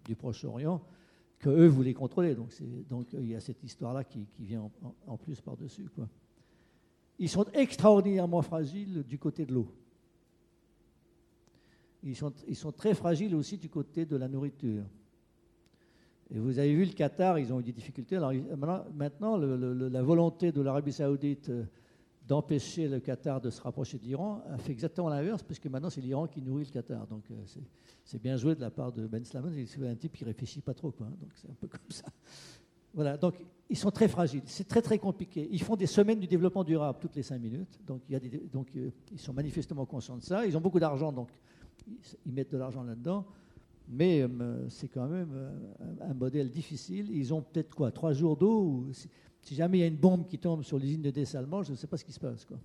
du 0.07 0.16
Proche-Orient 0.16 0.81
que 1.39 1.51
eux 1.51 1.66
voulaient 1.66 1.93
contrôler. 1.93 2.35
Donc 2.35 3.12
il 3.12 3.28
y 3.28 3.35
a 3.35 3.41
cette 3.41 3.62
histoire-là 3.62 4.05
qui, 4.05 4.27
vient 4.39 4.70
en, 5.07 5.19
plus 5.19 5.39
par-dessus. 5.43 5.86
Ils 7.19 7.28
sont 7.28 7.45
extraordinairement 7.53 8.41
fragiles 8.41 9.05
du 9.07 9.19
côté 9.19 9.45
de 9.45 9.53
l'eau 9.53 9.69
ils 12.05 12.56
sont, 12.56 12.72
très 12.72 12.94
fragiles 12.94 13.35
aussi 13.35 13.56
du 13.56 13.68
côté 13.68 14.05
de 14.05 14.16
la 14.16 14.28
nourriture. 14.28 14.85
Et 16.31 16.39
vous 16.39 16.59
avez 16.59 16.74
vu 16.74 16.85
le 16.85 16.93
Qatar, 16.93 17.39
ils 17.39 17.52
ont 17.52 17.60
eu 17.60 17.62
des 17.62 17.72
difficultés. 17.72 18.16
Alors 18.16 18.32
maintenant, 18.94 19.36
la 19.36 20.02
volonté 20.02 20.52
de 20.52 20.60
l'Arabie 20.60 20.93
saoudite 20.93 21.48
euh, 21.48 21.64
d'empêcher 22.26 22.89
le 22.89 23.01
Qatar 23.01 23.40
de 23.40 23.51
se 23.51 23.60
rapprocher 23.60 23.98
de 23.98 24.05
l'Iran, 24.05 24.43
a 24.51 24.59
fait 24.59 24.72
exactement 24.72 25.09
l'inverse, 25.09 25.43
puisque 25.43 25.66
maintenant 25.66 25.90
c'est 25.90 26.01
l'Iran 26.01 26.26
qui 26.26 26.40
nourrit 26.43 26.64
le 26.64 26.70
Qatar. 26.70 27.06
Donc 27.06 27.24
euh, 27.31 27.35
c'est 28.05 28.20
bien 28.20 28.36
joué 28.36 28.55
de 28.55 28.60
la 28.60 28.70
part 28.70 28.93
de 28.93 29.06
Ben 29.06 29.24
Salman, 29.24 29.51
c'est 29.66 29.86
un 29.86 29.94
type 29.94 30.16
qui 30.16 30.24
réfléchit 30.24 30.60
pas 30.60 30.74
trop, 30.74 30.94
hein. 31.01 31.12
donc 31.20 31.31
c'est 31.35 31.51
un 31.51 31.55
peu 31.55 31.68
comme 31.68 31.90
ça. 31.90 32.06
Voilà, 32.94 33.16
donc 33.16 33.35
ils 33.68 33.76
sont 33.76 33.90
très 33.90 34.09
fragiles, 34.09 34.43
c'est 34.47 34.68
très 34.68 34.81
très 34.81 34.98
compliqué. 34.98 35.48
Ils 35.51 35.62
font 35.62 35.76
des 35.76 35.86
semaines 35.86 36.20
du 36.20 36.26
développement 36.26 36.64
durable 36.64 36.98
toutes 37.01 37.16
les 37.16 37.22
cinq 37.22 37.40
minutes, 37.40 37.81
donc 37.86 38.02
euh, 38.10 38.90
ils 39.12 39.18
sont 39.18 39.32
manifestement 39.32 39.85
conscients 39.85 40.16
de 40.16 40.22
ça. 40.22 40.47
Ils 40.47 40.56
ont 40.56 40.60
beaucoup 40.60 40.81
d'argent, 40.81 41.12
donc 41.12 41.28
ils 42.27 42.32
mettent 42.32 42.52
de 42.52 42.59
l'argent 42.59 42.82
là-dedans, 42.82 43.27
mais 43.89 44.23
euh, 44.23 44.69
c'est 44.69 44.89
quand 44.89 45.09
même 45.09 45.31
un 46.01 46.15
modèle 46.15 46.51
difficile. 46.51 47.11
Ils 47.11 47.35
ont 47.35 47.43
peut-être 47.43 47.74
quoi, 47.74 47.90
trois 47.90 48.12
jours 48.12 48.36
d'eau 48.36 48.86
si 49.44 49.55
jamais 49.55 49.78
il 49.78 49.81
y 49.82 49.85
a 49.85 49.89
une 49.89 49.97
bombe 49.97 50.27
qui 50.27 50.39
tombe 50.39 50.62
sur 50.62 50.78
l'usine 50.78 51.02
de 51.02 51.11
dessalement, 51.11 51.62
je 51.62 51.73
ne 51.73 51.77
sais 51.77 51.86
pas 51.86 51.98
ce 51.98 52.05
qui 52.05 52.12
se 52.12 52.20
passe. 52.20 52.44
Quoi. 52.47 52.56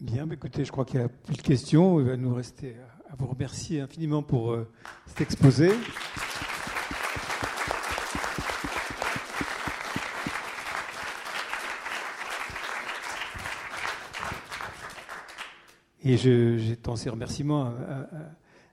Bien, 0.00 0.28
écoutez, 0.30 0.64
je 0.64 0.70
crois 0.70 0.84
qu'il 0.84 1.00
n'y 1.00 1.06
a 1.06 1.08
plus 1.08 1.36
de 1.36 1.42
questions. 1.42 1.98
Il 2.00 2.06
va 2.06 2.16
nous 2.16 2.34
rester 2.34 2.76
à 3.08 3.16
vous 3.16 3.26
remercier 3.26 3.80
infiniment 3.80 4.22
pour 4.22 4.52
euh, 4.52 4.68
cet 5.06 5.22
exposé. 5.22 5.70
Et 16.04 16.16
j'ai 16.16 16.76
tant 16.76 16.96
ces 16.96 17.10
remerciements 17.10 17.66
à, 17.66 18.08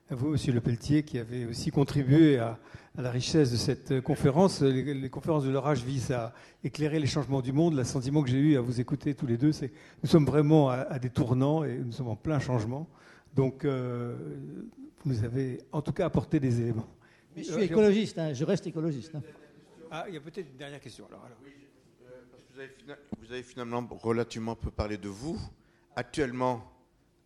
à 0.08 0.14
vous, 0.14 0.28
Monsieur 0.28 0.52
Le 0.52 0.60
Pelletier, 0.60 1.02
qui 1.02 1.18
avez 1.18 1.46
aussi 1.46 1.72
contribué 1.72 2.38
à, 2.38 2.58
la 2.96 3.10
richesse 3.10 3.50
de 3.50 3.56
cette 3.56 4.00
conférence. 4.00 4.62
Les, 4.62 5.10
conférences 5.10 5.44
de 5.44 5.50
l'orage 5.50 5.82
visent 5.82 6.12
à 6.12 6.32
éclairer 6.64 6.98
les 6.98 7.06
changements 7.06 7.42
du 7.42 7.52
monde. 7.52 7.74
Le 7.74 7.84
sentiment 7.84 8.22
que 8.22 8.30
j'ai 8.30 8.38
eu 8.38 8.56
à 8.56 8.60
vous 8.60 8.80
écouter 8.80 9.14
tous 9.14 9.26
les 9.26 9.36
deux, 9.36 9.52
c'est 9.52 9.68
que 9.68 9.74
nous 10.02 10.08
sommes 10.08 10.24
vraiment 10.24 10.70
à, 10.70 10.98
des 10.98 11.10
tournants 11.10 11.64
et 11.64 11.76
nous 11.76 11.92
sommes 11.92 12.08
en 12.08 12.16
plein 12.16 12.38
changement. 12.38 12.88
Donc, 13.34 13.64
euh, 13.64 14.16
vous 15.04 15.10
nous 15.10 15.24
avez 15.24 15.60
en 15.72 15.82
tout 15.82 15.92
cas 15.92 16.06
apporté 16.06 16.40
des 16.40 16.60
éléments. 16.60 16.88
Mais 17.34 17.42
je 17.42 17.52
suis 17.52 17.64
écologiste, 17.64 18.18
hein, 18.18 18.32
je 18.32 18.44
reste 18.44 18.66
écologiste. 18.66 19.14
Hein. 19.14 19.22
Ah, 19.90 20.04
il 20.08 20.14
y 20.14 20.16
a 20.16 20.20
peut-être 20.20 20.48
une 20.50 20.56
dernière 20.56 20.80
question. 20.80 21.06
Alors, 21.08 21.20
Oui, 21.44 21.50
euh, 22.06 22.10
parce 22.30 22.42
que 22.44 22.54
vous 22.54 22.60
avez, 22.60 22.98
vous 23.20 23.32
avez 23.32 23.42
finalement 23.42 23.86
relativement 23.90 24.54
peu 24.54 24.70
parlé 24.70 24.96
de 24.96 25.08
vous. 25.08 25.38
Actuellement, 25.96 26.75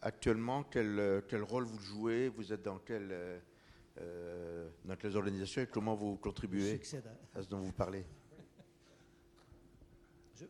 actuellement, 0.02 0.64
quel, 0.64 0.98
euh, 0.98 1.20
quel, 1.26 1.42
rôle 1.42 1.64
vous 1.64 1.78
jouez 1.78 2.28
Vous 2.28 2.52
êtes 2.52 2.62
dans, 2.62 2.78
quel, 2.78 3.08
euh, 3.10 3.38
euh, 3.98 4.68
dans 4.84 4.96
quelles 4.96 5.16
organisations 5.16 5.62
et 5.62 5.66
comment 5.66 5.94
vous 5.94 6.16
contribuez 6.16 6.80
à 7.34 7.42
ce 7.42 7.48
dont 7.48 7.60
vous 7.60 7.72
parlez? 7.72 8.04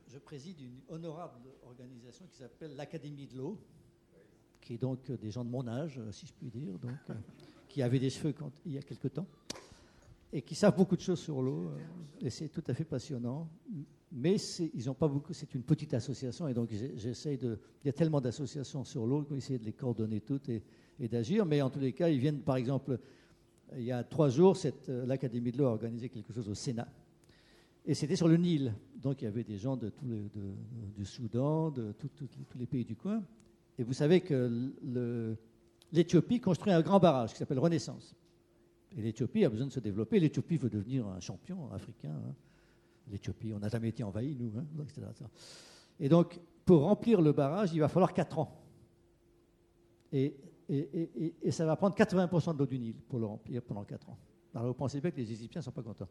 Je, 0.07 0.19
préside 0.19 0.61
une 0.61 0.81
honorable 0.89 1.41
organisation 1.65 2.25
qui 2.29 2.37
s'appelle 2.37 2.77
l'Académie 2.77 3.27
de 3.27 3.37
l'eau, 3.37 3.59
qui 4.61 4.75
est 4.75 4.79
donc 4.79 5.11
des 5.11 5.33
gens 5.33 5.45
de 5.45 5.51
mon 5.51 5.67
âge, 5.67 6.01
si 6.13 6.27
je 6.27 6.33
puis 6.33 6.49
dire, 6.49 6.79
donc, 6.79 6.93
qui 7.69 7.83
avaient 7.83 7.99
des 7.99 8.11
cheveux 8.11 8.33
quand, 8.33 8.53
il 8.65 8.73
y 8.73 8.79
a 8.79 8.83
quelque 8.83 9.09
temps, 9.09 9.27
et 10.33 10.43
qui 10.43 10.55
savent 10.55 10.77
beaucoup 10.77 10.95
de 10.95 11.01
choses 11.01 11.19
sur 11.19 11.43
l'eau, 11.43 11.73
et 12.21 12.31
c'est 12.31 12.49
tout 12.51 12.63
à 12.69 12.75
fait 12.75 12.85
passionnant 12.85 13.51
mais 14.13 14.37
ils 14.75 14.87
n'ont 14.87 14.95
pas 14.95 15.09
beaucoup. 15.09 15.33
C'est 15.33 15.55
une 15.55 15.63
petite 15.63 15.95
association 15.95 16.49
et 16.49 16.55
donc 16.55 16.71
j'essaie 16.97 17.37
de. 17.37 17.59
Il 17.85 17.87
y 17.87 17.91
a 17.91 17.93
tellement 17.93 18.21
d'associations 18.21 18.85
sur 18.85 19.07
l'eau 19.07 19.23
qu'on 19.23 19.37
essaie 19.37 19.59
de 19.59 19.65
les 19.65 19.73
coordonner 19.73 20.21
toutes 20.21 20.49
et, 20.49 20.63
d'agir. 21.09 21.47
Mais 21.47 21.63
en 21.63 21.71
tous 21.71 21.79
les 21.79 21.93
cas, 21.93 22.09
ils 22.09 22.19
viennent, 22.19 22.41
par 22.41 22.57
exemple, 22.57 22.99
il 23.77 23.85
y 23.85 23.93
a 23.93 24.03
trois 24.03 24.29
jours, 24.29 24.59
euh, 24.89 25.07
l'Académie 25.07 25.53
de 25.53 25.59
l'eau 25.59 25.67
a 25.67 25.71
organisé 25.71 26.09
quelque 26.09 26.33
chose 26.33 26.49
au 26.49 26.55
Sénat. 26.55 26.89
Et 27.87 27.95
c'était 27.95 28.17
sur 28.17 28.29
le 28.29 28.37
Nil. 28.37 28.75
Donc 28.97 29.23
il 29.23 29.27
y 29.27 29.29
avait 29.29 29.45
des 29.45 29.57
gens 29.57 29.77
de 29.77 29.89
tous 29.89 30.07
les, 30.07 30.29
du 30.97 31.05
Soudan, 31.05 31.71
de 31.71 31.93
tous 31.93 32.59
les 32.59 32.67
pays 32.67 32.85
du 32.85 32.97
coin. 32.97 33.23
Et 33.79 33.85
vous 33.85 33.93
savez 33.95 34.21
que 34.21 34.73
l'Éthiopie 35.93 36.41
construit 36.41 36.73
un 36.73 36.83
grand 36.83 36.99
barrage 36.99 37.33
qui 37.33 37.39
s'appelle 37.39 37.61
Renaissance. 37.61 38.15
Et 38.97 39.01
l'Éthiopie 39.01 39.45
a 39.45 39.49
besoin 39.49 39.69
de 39.69 39.73
se 39.73 39.81
développer. 39.81 40.19
L'Éthiopie 40.19 40.57
veut 40.57 40.69
devenir 40.69 41.07
un 41.07 41.21
champion 41.21 41.73
africain. 41.73 42.11
Hein 42.11 42.35
l'Éthiopie. 43.11 43.53
On 43.55 43.59
n'a 43.59 43.69
jamais 43.69 43.89
été 43.89 44.03
envahi, 44.03 44.37
nous. 44.37 44.53
Hein, 44.59 44.65
et 45.99 46.09
donc, 46.09 46.41
pour 46.65 46.83
remplir 46.83 47.21
le 47.21 47.33
barrage, 47.33 47.73
il 47.73 47.81
va 47.81 47.89
falloir 47.89 48.13
4 48.13 48.39
ans. 48.39 48.57
Et, 50.13 50.37
ça 51.51 51.67
va 51.67 51.77
prendre 51.77 51.97
80% 51.97 52.55
de 52.55 52.59
l'eau 52.59 52.67
du 52.67 52.79
Nil 52.79 52.95
pour 53.09 53.19
le 53.19 53.27
remplir 53.27 53.63
pendant 53.63 53.85
4 53.85 54.09
ans. 54.09 54.19
Alors, 54.55 54.69
vous 54.69 54.75
pensez 54.75 55.01
bien 55.01 55.11
que 55.11 55.17
les 55.17 55.33
Égyptiens 55.33 55.61
ne 55.61 55.65
sont 55.65 55.73
pas 55.73 55.83
contents. 55.83 56.09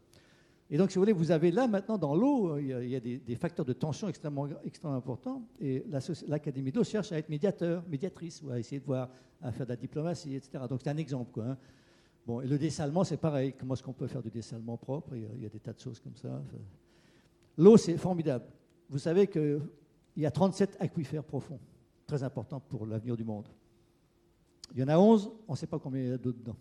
Et 0.70 0.78
donc, 0.78 0.92
si 0.92 0.96
vous 0.96 1.02
voulez, 1.02 1.14
vous 1.14 1.32
avez 1.32 1.50
là 1.50 1.68
maintenant 1.68 1.98
dans 1.98 2.16
l'eau, 2.16 2.58
il 2.58 2.68
y 2.68 2.96
a, 2.96 3.00
des, 3.00 3.36
facteurs 3.36 3.66
de 3.66 3.74
tension 3.74 4.08
extrêmement, 4.08 4.48
extrêmement 4.64 4.98
importants. 4.98 5.42
Et 5.60 5.84
l'Académie 6.28 6.72
de 6.72 6.78
l'eau 6.78 6.84
cherche 6.84 7.12
à 7.12 7.18
être 7.18 7.30
médiateur, 7.30 7.84
médiatrice, 7.90 8.44
ou 8.44 8.52
à 8.52 8.60
essayer 8.60 8.80
de 8.80 8.86
voir, 8.86 9.10
à 9.42 9.52
faire 9.52 9.66
de 9.66 9.72
la 9.72 9.78
diplomatie, 9.78 10.36
etc. 10.36 10.64
Donc, 10.70 10.82
c'est 10.84 10.90
un 10.90 10.98
exemple. 10.98 11.32
Quoi, 11.32 11.46
hein. 11.46 11.58
Bon, 12.28 12.42
et 12.42 12.48
le 12.48 12.60
dessalement, 12.60 13.04
c'est 13.04 13.18
pareil. 13.18 13.56
Comment 13.58 13.74
est-ce 13.74 13.82
qu'on 13.82 13.94
peut 13.94 14.06
faire 14.06 14.22
du 14.22 14.30
dessalement 14.30 14.78
propre? 14.78 15.16
Il 15.16 15.42
y, 15.42 15.46
a, 15.48 15.50
des 15.50 15.60
tas 15.60 15.74
de 15.74 15.80
choses 15.80 16.00
comme 16.00 16.16
ça. 16.16 16.40
L'eau, 17.60 17.76
c'est 17.76 17.98
formidable. 17.98 18.46
Vous 18.90 19.00
savez 19.00 19.28
qu'il 19.28 19.60
y 20.16 20.26
a 20.26 20.32
37 20.32 20.78
aquifères 20.80 21.26
profonds, 21.26 21.60
très 22.08 22.24
importants 22.24 22.62
pour 22.62 22.86
l'avenir 22.86 23.18
du 23.18 23.26
monde. 23.26 23.50
Il 24.74 24.80
y 24.80 24.84
en 24.84 24.88
a 24.88 24.98
11, 24.98 25.30
on 25.46 25.52
ne 25.52 25.58
sait 25.58 25.68
pas 25.68 25.78
combien 25.78 26.02
il 26.02 26.08
y 26.08 26.12
a 26.14 26.18
d'eau 26.18 26.32
dedans. 26.32 26.56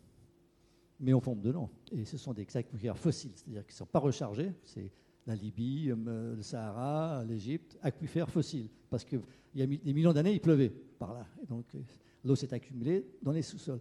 Mais 0.99 1.15
on 1.15 1.20
pompe 1.20 1.41
dedans. 1.41 1.70
Et 1.93 2.05
ce 2.05 2.19
sont 2.19 2.33
des 2.33 2.45
aquifères 2.57 2.99
fossiles, 2.99 3.31
c'est-à-dire 3.37 3.65
qu'ils 3.65 3.75
ne 3.75 3.79
sont 3.79 3.87
pas 3.87 4.01
rechargés. 4.01 4.53
C'est 4.65 4.91
la 5.25 5.37
Libye, 5.37 5.93
euh, 5.93 6.35
le 6.35 6.43
Sahara, 6.43 7.23
l'Égypte, 7.25 7.79
aquifères 7.81 8.29
fossiles. 8.29 8.69
Parce 8.91 9.05
qu'il 9.05 9.20
y 9.55 9.62
a 9.62 9.66
des 9.69 9.93
millions 9.93 10.12
d'années, 10.12 10.33
il 10.33 10.41
pleuvait 10.41 10.70
par 10.99 11.15
là. 11.15 11.25
Et 11.41 11.47
donc 11.47 11.77
euh, 11.77 11.79
l'eau 12.25 12.35
s'est 12.35 12.53
accumulée 12.53 13.07
dans 13.23 13.31
les 13.31 13.43
sous-sols. 13.43 13.81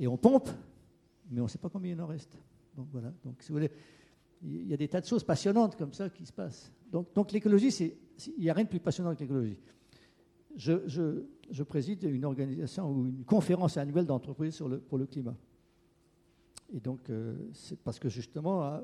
Et 0.00 0.08
on 0.08 0.16
pompe, 0.16 0.50
mais 1.30 1.40
on 1.40 1.44
ne 1.44 1.48
sait 1.48 1.58
pas 1.58 1.68
combien 1.68 1.92
il 1.92 2.00
en 2.00 2.08
reste. 2.08 2.36
Donc 2.74 2.88
voilà. 2.90 3.12
Donc 3.24 3.40
si 3.40 3.50
vous 3.50 3.54
voulez, 3.54 3.70
il 4.44 4.68
y 4.68 4.74
a 4.74 4.76
des 4.76 4.88
tas 4.88 5.00
de 5.00 5.06
choses 5.06 5.24
passionnantes 5.24 5.76
comme 5.76 5.92
ça 5.92 6.08
qui 6.10 6.26
se 6.26 6.32
passent. 6.32 6.72
Donc, 6.90 7.32
l'écologie, 7.32 7.68
il 8.36 8.42
n'y 8.42 8.50
a 8.50 8.54
rien 8.54 8.64
de 8.64 8.68
plus 8.68 8.80
passionnant 8.80 9.14
que 9.14 9.20
l'écologie. 9.20 9.56
Je, 10.56 11.62
préside 11.62 12.02
une 12.04 12.24
organisation 12.24 12.90
ou 12.90 13.06
une 13.06 13.24
conférence 13.24 13.76
annuelle 13.76 14.06
d'entreprise 14.06 14.60
le, 14.60 14.78
pour 14.78 14.98
le 14.98 15.06
climat. 15.06 15.36
Et 16.74 16.80
donc, 16.80 17.08
euh, 17.08 17.36
c'est 17.52 17.78
parce 17.78 17.98
que 17.98 18.08
justement, 18.08 18.64
hein, 18.64 18.82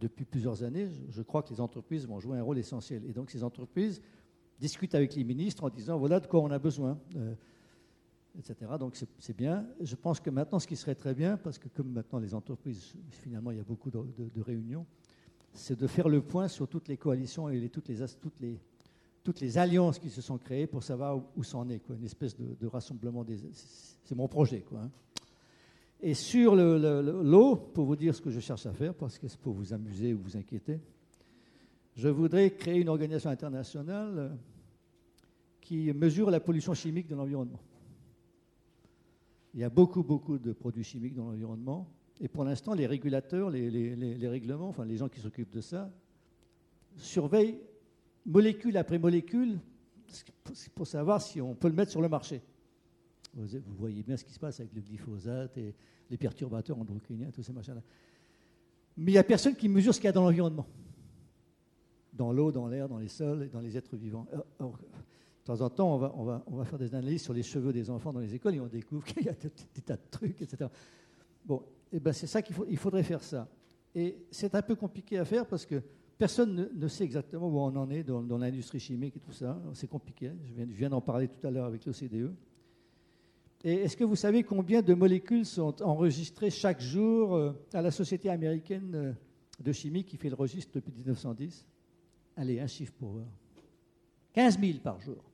depuis 0.00 0.24
plusieurs 0.24 0.62
années, 0.62 0.88
je, 1.08 1.22
crois 1.22 1.42
que 1.42 1.50
les 1.50 1.60
entreprises 1.60 2.06
vont 2.06 2.20
jouer 2.20 2.38
un 2.38 2.42
rôle 2.42 2.58
essentiel. 2.58 3.04
Et 3.08 3.12
donc, 3.12 3.30
ces 3.30 3.44
entreprises 3.44 4.00
discutent 4.58 4.94
avec 4.94 5.14
les 5.14 5.24
ministres 5.24 5.64
en 5.64 5.70
disant 5.70 5.98
voilà 5.98 6.20
de 6.20 6.26
quoi 6.26 6.40
on 6.40 6.50
a 6.50 6.58
besoin. 6.58 6.98
Euh, 7.16 7.34
etc. 8.38 8.72
Donc 8.78 8.96
c'est 9.18 9.36
bien. 9.36 9.66
Je 9.80 9.96
pense 9.96 10.20
que 10.20 10.30
maintenant, 10.30 10.58
ce 10.58 10.66
qui 10.66 10.76
serait 10.76 10.94
très 10.94 11.14
bien, 11.14 11.36
parce 11.36 11.58
que 11.58 11.68
comme 11.68 11.92
maintenant 11.92 12.18
les 12.18 12.34
entreprises, 12.34 12.94
finalement, 13.10 13.50
il 13.50 13.58
y 13.58 13.60
a 13.60 13.64
beaucoup 13.64 13.90
de, 13.90 14.40
réunions, 14.40 14.86
c'est 15.52 15.78
de 15.78 15.86
faire 15.86 16.08
le 16.08 16.22
point 16.22 16.48
sur 16.48 16.68
toutes 16.68 16.88
les 16.88 16.96
coalitions 16.96 17.48
et 17.48 17.68
toutes, 17.68 17.88
les, 17.88 17.96
toutes, 18.20 18.40
les, 18.40 18.58
toutes 19.24 19.40
les 19.40 19.58
alliances 19.58 19.98
qui 19.98 20.10
se 20.10 20.20
sont 20.20 20.38
créées 20.38 20.66
pour 20.66 20.82
savoir 20.82 21.20
où, 21.36 21.42
ça 21.42 21.58
en 21.58 21.68
est, 21.68 21.80
quoi. 21.80 21.96
une 21.96 22.04
espèce 22.04 22.36
de, 22.36 22.66
rassemblement 22.66 23.24
des... 23.24 23.38
C'est 23.52 24.14
mon 24.14 24.28
projet. 24.28 24.60
Quoi, 24.60 24.80
hein. 24.80 24.90
Et 26.00 26.14
sur 26.14 26.54
l'eau, 26.54 27.56
pour 27.56 27.84
vous 27.86 27.96
dire 27.96 28.14
ce 28.14 28.20
que 28.20 28.30
je 28.30 28.38
cherche 28.38 28.66
à 28.66 28.72
faire, 28.72 28.94
parce 28.94 29.18
que 29.18 29.26
c'est 29.26 29.40
pour 29.40 29.52
vous 29.52 29.72
amuser 29.72 30.14
ou 30.14 30.20
vous 30.20 30.36
inquiéter, 30.36 30.80
je 31.96 32.08
voudrais 32.08 32.52
créer 32.52 32.80
une 32.80 32.88
organisation 32.88 33.30
internationale 33.30 34.38
qui 35.60 35.92
mesure 35.92 36.30
la 36.30 36.38
pollution 36.38 36.72
chimique 36.72 37.08
de 37.08 37.16
l'environnement. 37.16 37.58
Il 39.58 39.62
y 39.62 39.64
a 39.64 39.70
beaucoup, 39.70 40.04
beaucoup 40.04 40.38
de 40.38 40.52
produits 40.52 40.84
chimiques 40.84 41.16
dans 41.16 41.24
l'environnement. 41.24 41.90
Et 42.20 42.28
pour 42.28 42.44
l'instant, 42.44 42.74
les 42.74 42.86
régulateurs, 42.86 43.50
les, 43.50 44.28
règlements, 44.28 44.68
enfin 44.68 44.84
les 44.84 44.96
gens 44.96 45.08
qui 45.08 45.18
s'occupent 45.18 45.52
de 45.52 45.60
ça, 45.60 45.90
surveillent 46.96 47.58
molécule 48.24 48.76
après 48.76 49.00
molécule 49.00 49.58
pour 50.76 50.86
savoir 50.86 51.20
si 51.20 51.40
on 51.40 51.56
peut 51.56 51.66
le 51.66 51.74
mettre 51.74 51.90
sur 51.90 52.00
le 52.00 52.08
marché. 52.08 52.40
Vous, 53.34 53.48
voyez 53.76 54.04
bien 54.04 54.16
ce 54.16 54.22
qui 54.24 54.32
se 54.32 54.38
passe 54.38 54.60
avec 54.60 54.72
le 54.74 54.80
glyphosate 54.80 55.58
et 55.58 55.74
les 56.08 56.16
perturbateurs 56.16 56.78
endocriniens, 56.78 57.32
tous 57.32 57.42
ces 57.42 57.52
machins-là. 57.52 57.82
Mais 58.96 59.10
il 59.10 59.14
n'y 59.14 59.18
a 59.18 59.24
personne 59.24 59.56
qui 59.56 59.68
mesure 59.68 59.92
ce 59.92 59.98
qu'il 59.98 60.06
y 60.06 60.10
a 60.10 60.12
dans 60.12 60.22
l'environnement. 60.22 60.68
Dans 62.12 62.30
l'eau, 62.30 62.52
dans 62.52 62.68
l'air, 62.68 62.88
dans 62.88 62.98
les 62.98 63.08
sols 63.08 63.42
et 63.42 63.48
dans 63.48 63.60
les 63.60 63.76
êtres 63.76 63.96
vivants 63.96 64.28
temps 65.48 65.62
en 65.62 65.70
temps, 65.70 66.12
on 66.14 66.56
va, 66.56 66.64
faire 66.64 66.78
des 66.78 66.94
analyses 66.94 67.22
sur 67.22 67.32
les 67.32 67.42
cheveux 67.42 67.72
des 67.72 67.88
enfants 67.88 68.12
dans 68.12 68.20
les 68.20 68.34
écoles 68.34 68.56
et 68.56 68.60
on 68.60 68.66
découvre 68.66 69.04
qu'il 69.06 69.24
y 69.24 69.28
a 69.28 69.32
des, 69.32 69.80
tas 69.80 69.96
de 69.96 70.02
trucs, 70.10 70.42
etc. 70.42 70.70
Bon, 71.44 71.62
et 71.90 71.96
eh 71.96 72.00
ben 72.00 72.12
c'est 72.12 72.26
ça 72.26 72.42
qu'il 72.42 72.54
faut, 72.54 72.66
il 72.68 72.76
faudrait 72.76 73.02
faire 73.02 73.22
ça. 73.22 73.48
Et 73.94 74.16
c'est 74.30 74.54
un 74.54 74.60
peu 74.60 74.74
compliqué 74.74 75.16
à 75.18 75.24
faire 75.24 75.46
parce 75.46 75.64
que 75.64 75.82
personne 76.18 76.68
ne, 76.74 76.88
sait 76.88 77.04
exactement 77.04 77.48
où 77.48 77.58
on 77.58 77.74
en 77.76 77.88
est 77.88 78.04
dans, 78.04 78.36
l'industrie 78.36 78.78
chimique 78.78 79.16
et 79.16 79.20
tout 79.20 79.32
ça. 79.32 79.58
C'est 79.72 79.88
compliqué. 79.88 80.32
Je 80.44 80.52
viens, 80.52 80.66
viens 80.68 80.90
d'en 80.90 81.00
parler 81.00 81.28
tout 81.28 81.46
à 81.46 81.50
l'heure 81.50 81.64
avec 81.64 81.86
l'OCDE. 81.86 82.34
Et 83.64 83.72
est-ce 83.72 83.96
que 83.96 84.04
vous 84.04 84.16
savez 84.16 84.42
combien 84.42 84.82
de 84.82 84.92
molécules 84.92 85.46
sont 85.46 85.82
enregistrées 85.82 86.50
chaque 86.50 86.80
jour 86.80 87.34
euh, 87.34 87.52
à 87.72 87.80
la 87.80 87.90
Société 87.90 88.28
américaine 88.28 88.94
euh, 88.94 89.12
de 89.60 89.72
chimie 89.72 90.04
qui 90.04 90.18
fait 90.18 90.28
le 90.28 90.36
registre 90.36 90.72
depuis 90.74 90.92
1910. 90.92 91.66
Allez, 92.36 92.60
un 92.60 92.66
chiffre 92.66 92.92
pour 92.92 93.12
voir. 93.12 93.26
15 94.34 94.60
000 94.60 94.78
par 94.80 95.00
jour. 95.00 95.27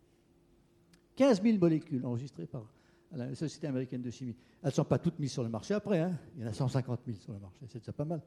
15 1.17 1.43
000 1.43 1.59
molécules 1.59 2.05
enregistrées 2.05 2.47
par 2.47 2.65
la 3.13 3.35
Société 3.35 3.67
américaine 3.67 4.03
de 4.03 4.11
chimie. 4.11 4.35
Elles 4.63 4.69
ne 4.69 4.75
sont 4.75 4.85
pas 4.85 4.99
toutes 4.99 5.19
mises 5.19 5.33
sur 5.33 5.43
le 5.43 5.49
marché 5.49 5.75
après. 5.75 6.01
Hein. 6.01 6.19
Il 6.37 6.43
y 6.43 6.45
en 6.45 6.49
a 6.49 6.53
150 6.53 7.01
000 7.07 7.19
sur 7.19 7.33
le 7.33 7.39
marché. 7.39 7.61
C'est 7.69 7.79
déjà 7.79 7.93
pas 7.93 8.05
mal. 8.05 8.21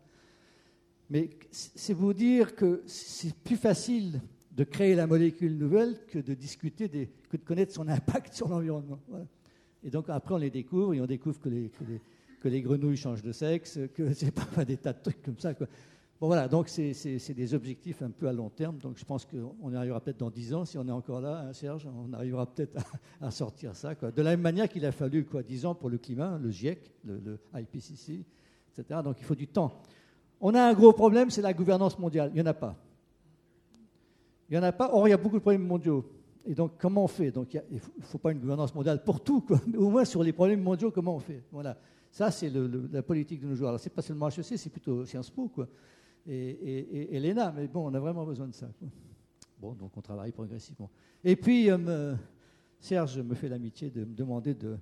Mais 1.10 1.30
c'est 1.52 1.94
vous 1.94 2.14
dire 2.14 2.56
que 2.56 2.84
c'est 2.86 3.34
plus 3.34 3.56
facile 3.56 4.22
de 4.52 4.64
créer 4.64 4.96
la 4.96 5.08
molécule 5.08 5.58
nouvelle 5.58 6.04
que 6.08 6.20
de 6.20 6.34
discuter, 6.34 6.90
que 7.30 7.38
de 7.38 7.44
connaître 7.44 7.74
son 7.74 7.88
impact 7.88 8.34
sur 8.34 8.50
l'environnement. 8.50 9.00
Et 9.84 9.90
donc 9.90 10.10
après, 10.10 10.34
on 10.34 10.38
les 10.38 10.50
découvre 10.50 10.94
et 10.94 11.02
on 11.02 11.06
découvre 11.06 11.40
que 11.40 11.50
les, 12.50 12.62
grenouilles 12.62 12.98
changent 12.98 13.22
de 13.22 13.32
sexe, 13.32 13.80
que 13.94 14.14
c'est 14.14 14.32
pas 14.32 14.66
des 14.66 14.78
tas 14.78 14.94
de 14.94 15.02
trucs 15.02 15.22
comme 15.22 15.38
ça. 15.38 15.54
Bon 16.20 16.26
voilà, 16.28 16.48
donc 16.48 16.68
c'est 16.68 17.34
des 17.34 17.54
objectifs 17.54 18.02
un 18.02 18.10
peu 18.10 18.28
à 18.28 18.34
long 18.34 18.50
terme. 18.50 18.78
Donc 18.80 18.98
je 18.98 19.06
pense 19.06 19.26
qu'on 19.26 19.74
arrivera 19.74 20.02
peut-être 20.02 20.18
dans 20.18 20.32
10 20.32 20.54
ans, 20.56 20.66
si 20.66 20.78
on 20.78 20.88
est 20.88 20.92
encore 20.92 21.22
là, 21.22 21.46
hein, 21.48 21.54
Serge, 21.54 21.88
on 21.88 22.12
arrivera 22.14 22.46
peut-être 22.48 22.76
à, 23.22 23.30
sortir 23.30 23.76
ça. 23.76 23.94
De 23.94 24.22
la 24.22 24.32
même 24.32 24.42
manière 24.42 24.68
qu'il 24.68 24.86
a 24.86 24.92
fallu 24.92 25.26
quoi, 25.26 25.44
10 25.44 25.68
ans 25.68 25.76
pour 25.76 25.90
le 25.90 26.00
climat, 26.00 26.40
le 26.42 26.50
GIEC, 26.50 26.92
le, 27.04 27.20
le 27.20 27.40
IPCC, 27.54 28.26
etc. 28.72 29.02
Donc 29.04 29.18
il 29.20 29.26
faut 29.26 29.36
du 29.36 29.48
temps. 29.48 29.80
On 30.42 30.56
a 30.56 30.62
un 30.62 30.74
gros 30.74 30.94
problème, 30.94 31.30
c'est 31.30 31.42
la 31.42 31.54
gouvernance 31.54 31.98
mondiale. 32.00 32.32
Il 32.34 32.36
n'y 32.36 32.42
en 32.42 32.48
a 32.48 32.54
pas. 32.54 32.76
Il 34.50 34.54
n'y 34.54 34.60
en 34.60 34.64
a 34.64 34.72
pas. 34.72 34.90
Or, 34.94 35.08
il 35.08 35.12
y 35.12 35.14
a 35.14 35.18
beaucoup 35.18 35.38
de 35.38 35.42
problèmes 35.42 35.66
mondiaux. 35.66 36.06
Et 36.46 36.56
donc, 36.56 36.74
comment 36.78 37.04
on 37.04 37.08
fait? 37.08 37.32
Donc, 37.32 37.54
il 37.54 37.62
ne 37.76 38.04
faut 38.04 38.18
pas 38.18 38.32
une 38.32 38.40
gouvernance 38.40 38.74
mondiale 38.74 39.04
pour 39.04 39.22
tout, 39.22 39.42
quoi. 39.42 39.60
Mais 39.68 39.78
au 39.78 39.90
moins 39.90 40.06
sur 40.06 40.24
les 40.24 40.32
problèmes 40.32 40.62
mondiaux, 40.62 40.92
comment 40.92 41.16
on 41.16 41.20
fait? 41.20 41.44
Voilà. 41.52 41.78
Ça, 42.10 42.32
c'est 42.32 42.50
la 42.50 43.04
politique 43.04 43.42
de 43.42 43.48
nos 43.48 43.56
jours. 43.56 43.68
Alors, 43.68 43.80
ce 43.80 43.90
n'est 43.90 43.94
pas 43.94 44.02
seulement 44.02 44.30
HEC, 44.30 44.58
c'est 44.58 44.70
plutôt 44.70 45.06
Sciences 45.06 45.30
Po, 45.30 45.50
quoi. 45.50 45.68
Et, 46.28 47.16
et, 47.16 47.20
l'ENA. 47.20 47.54
Mais 47.56 47.68
bon, 47.68 47.90
on 47.90 47.94
a 47.94 48.00
vraiment 48.00 48.26
besoin 48.26 48.48
de 48.48 48.54
ça. 48.54 48.68
Bon, 49.60 49.74
donc 49.74 49.96
on 49.96 50.02
travaille 50.02 50.32
progressivement. 50.32 50.90
Et 51.24 51.36
puis, 51.36 51.70
euh, 51.70 52.16
Serge 52.80 53.20
me 53.20 53.34
fait 53.34 53.50
l'amitié 53.50 53.90
de 53.90 54.02
me 54.02 54.14
demander 54.14 54.54
de, 54.54 54.78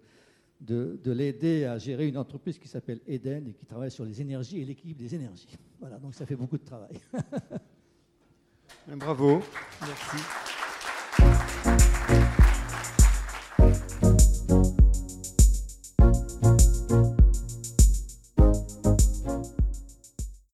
de, 0.59 0.99
de 1.03 1.11
l'aider 1.11 1.65
à 1.65 1.77
gérer 1.77 2.07
une 2.07 2.17
entreprise 2.17 2.57
qui 2.57 2.67
s'appelle 2.67 2.99
Eden 3.07 3.47
et 3.47 3.53
qui 3.53 3.65
travaille 3.65 3.91
sur 3.91 4.05
les 4.05 4.21
énergies 4.21 4.61
et 4.61 4.65
l'équilibre 4.65 4.99
des 4.99 5.15
énergies. 5.15 5.55
Voilà, 5.79 5.97
donc 5.97 6.15
ça 6.15 6.25
fait 6.25 6.35
beaucoup 6.35 6.57
de 6.57 6.65
travail. 6.65 6.99
Bravo. 8.87 9.41
Merci. 9.81 10.54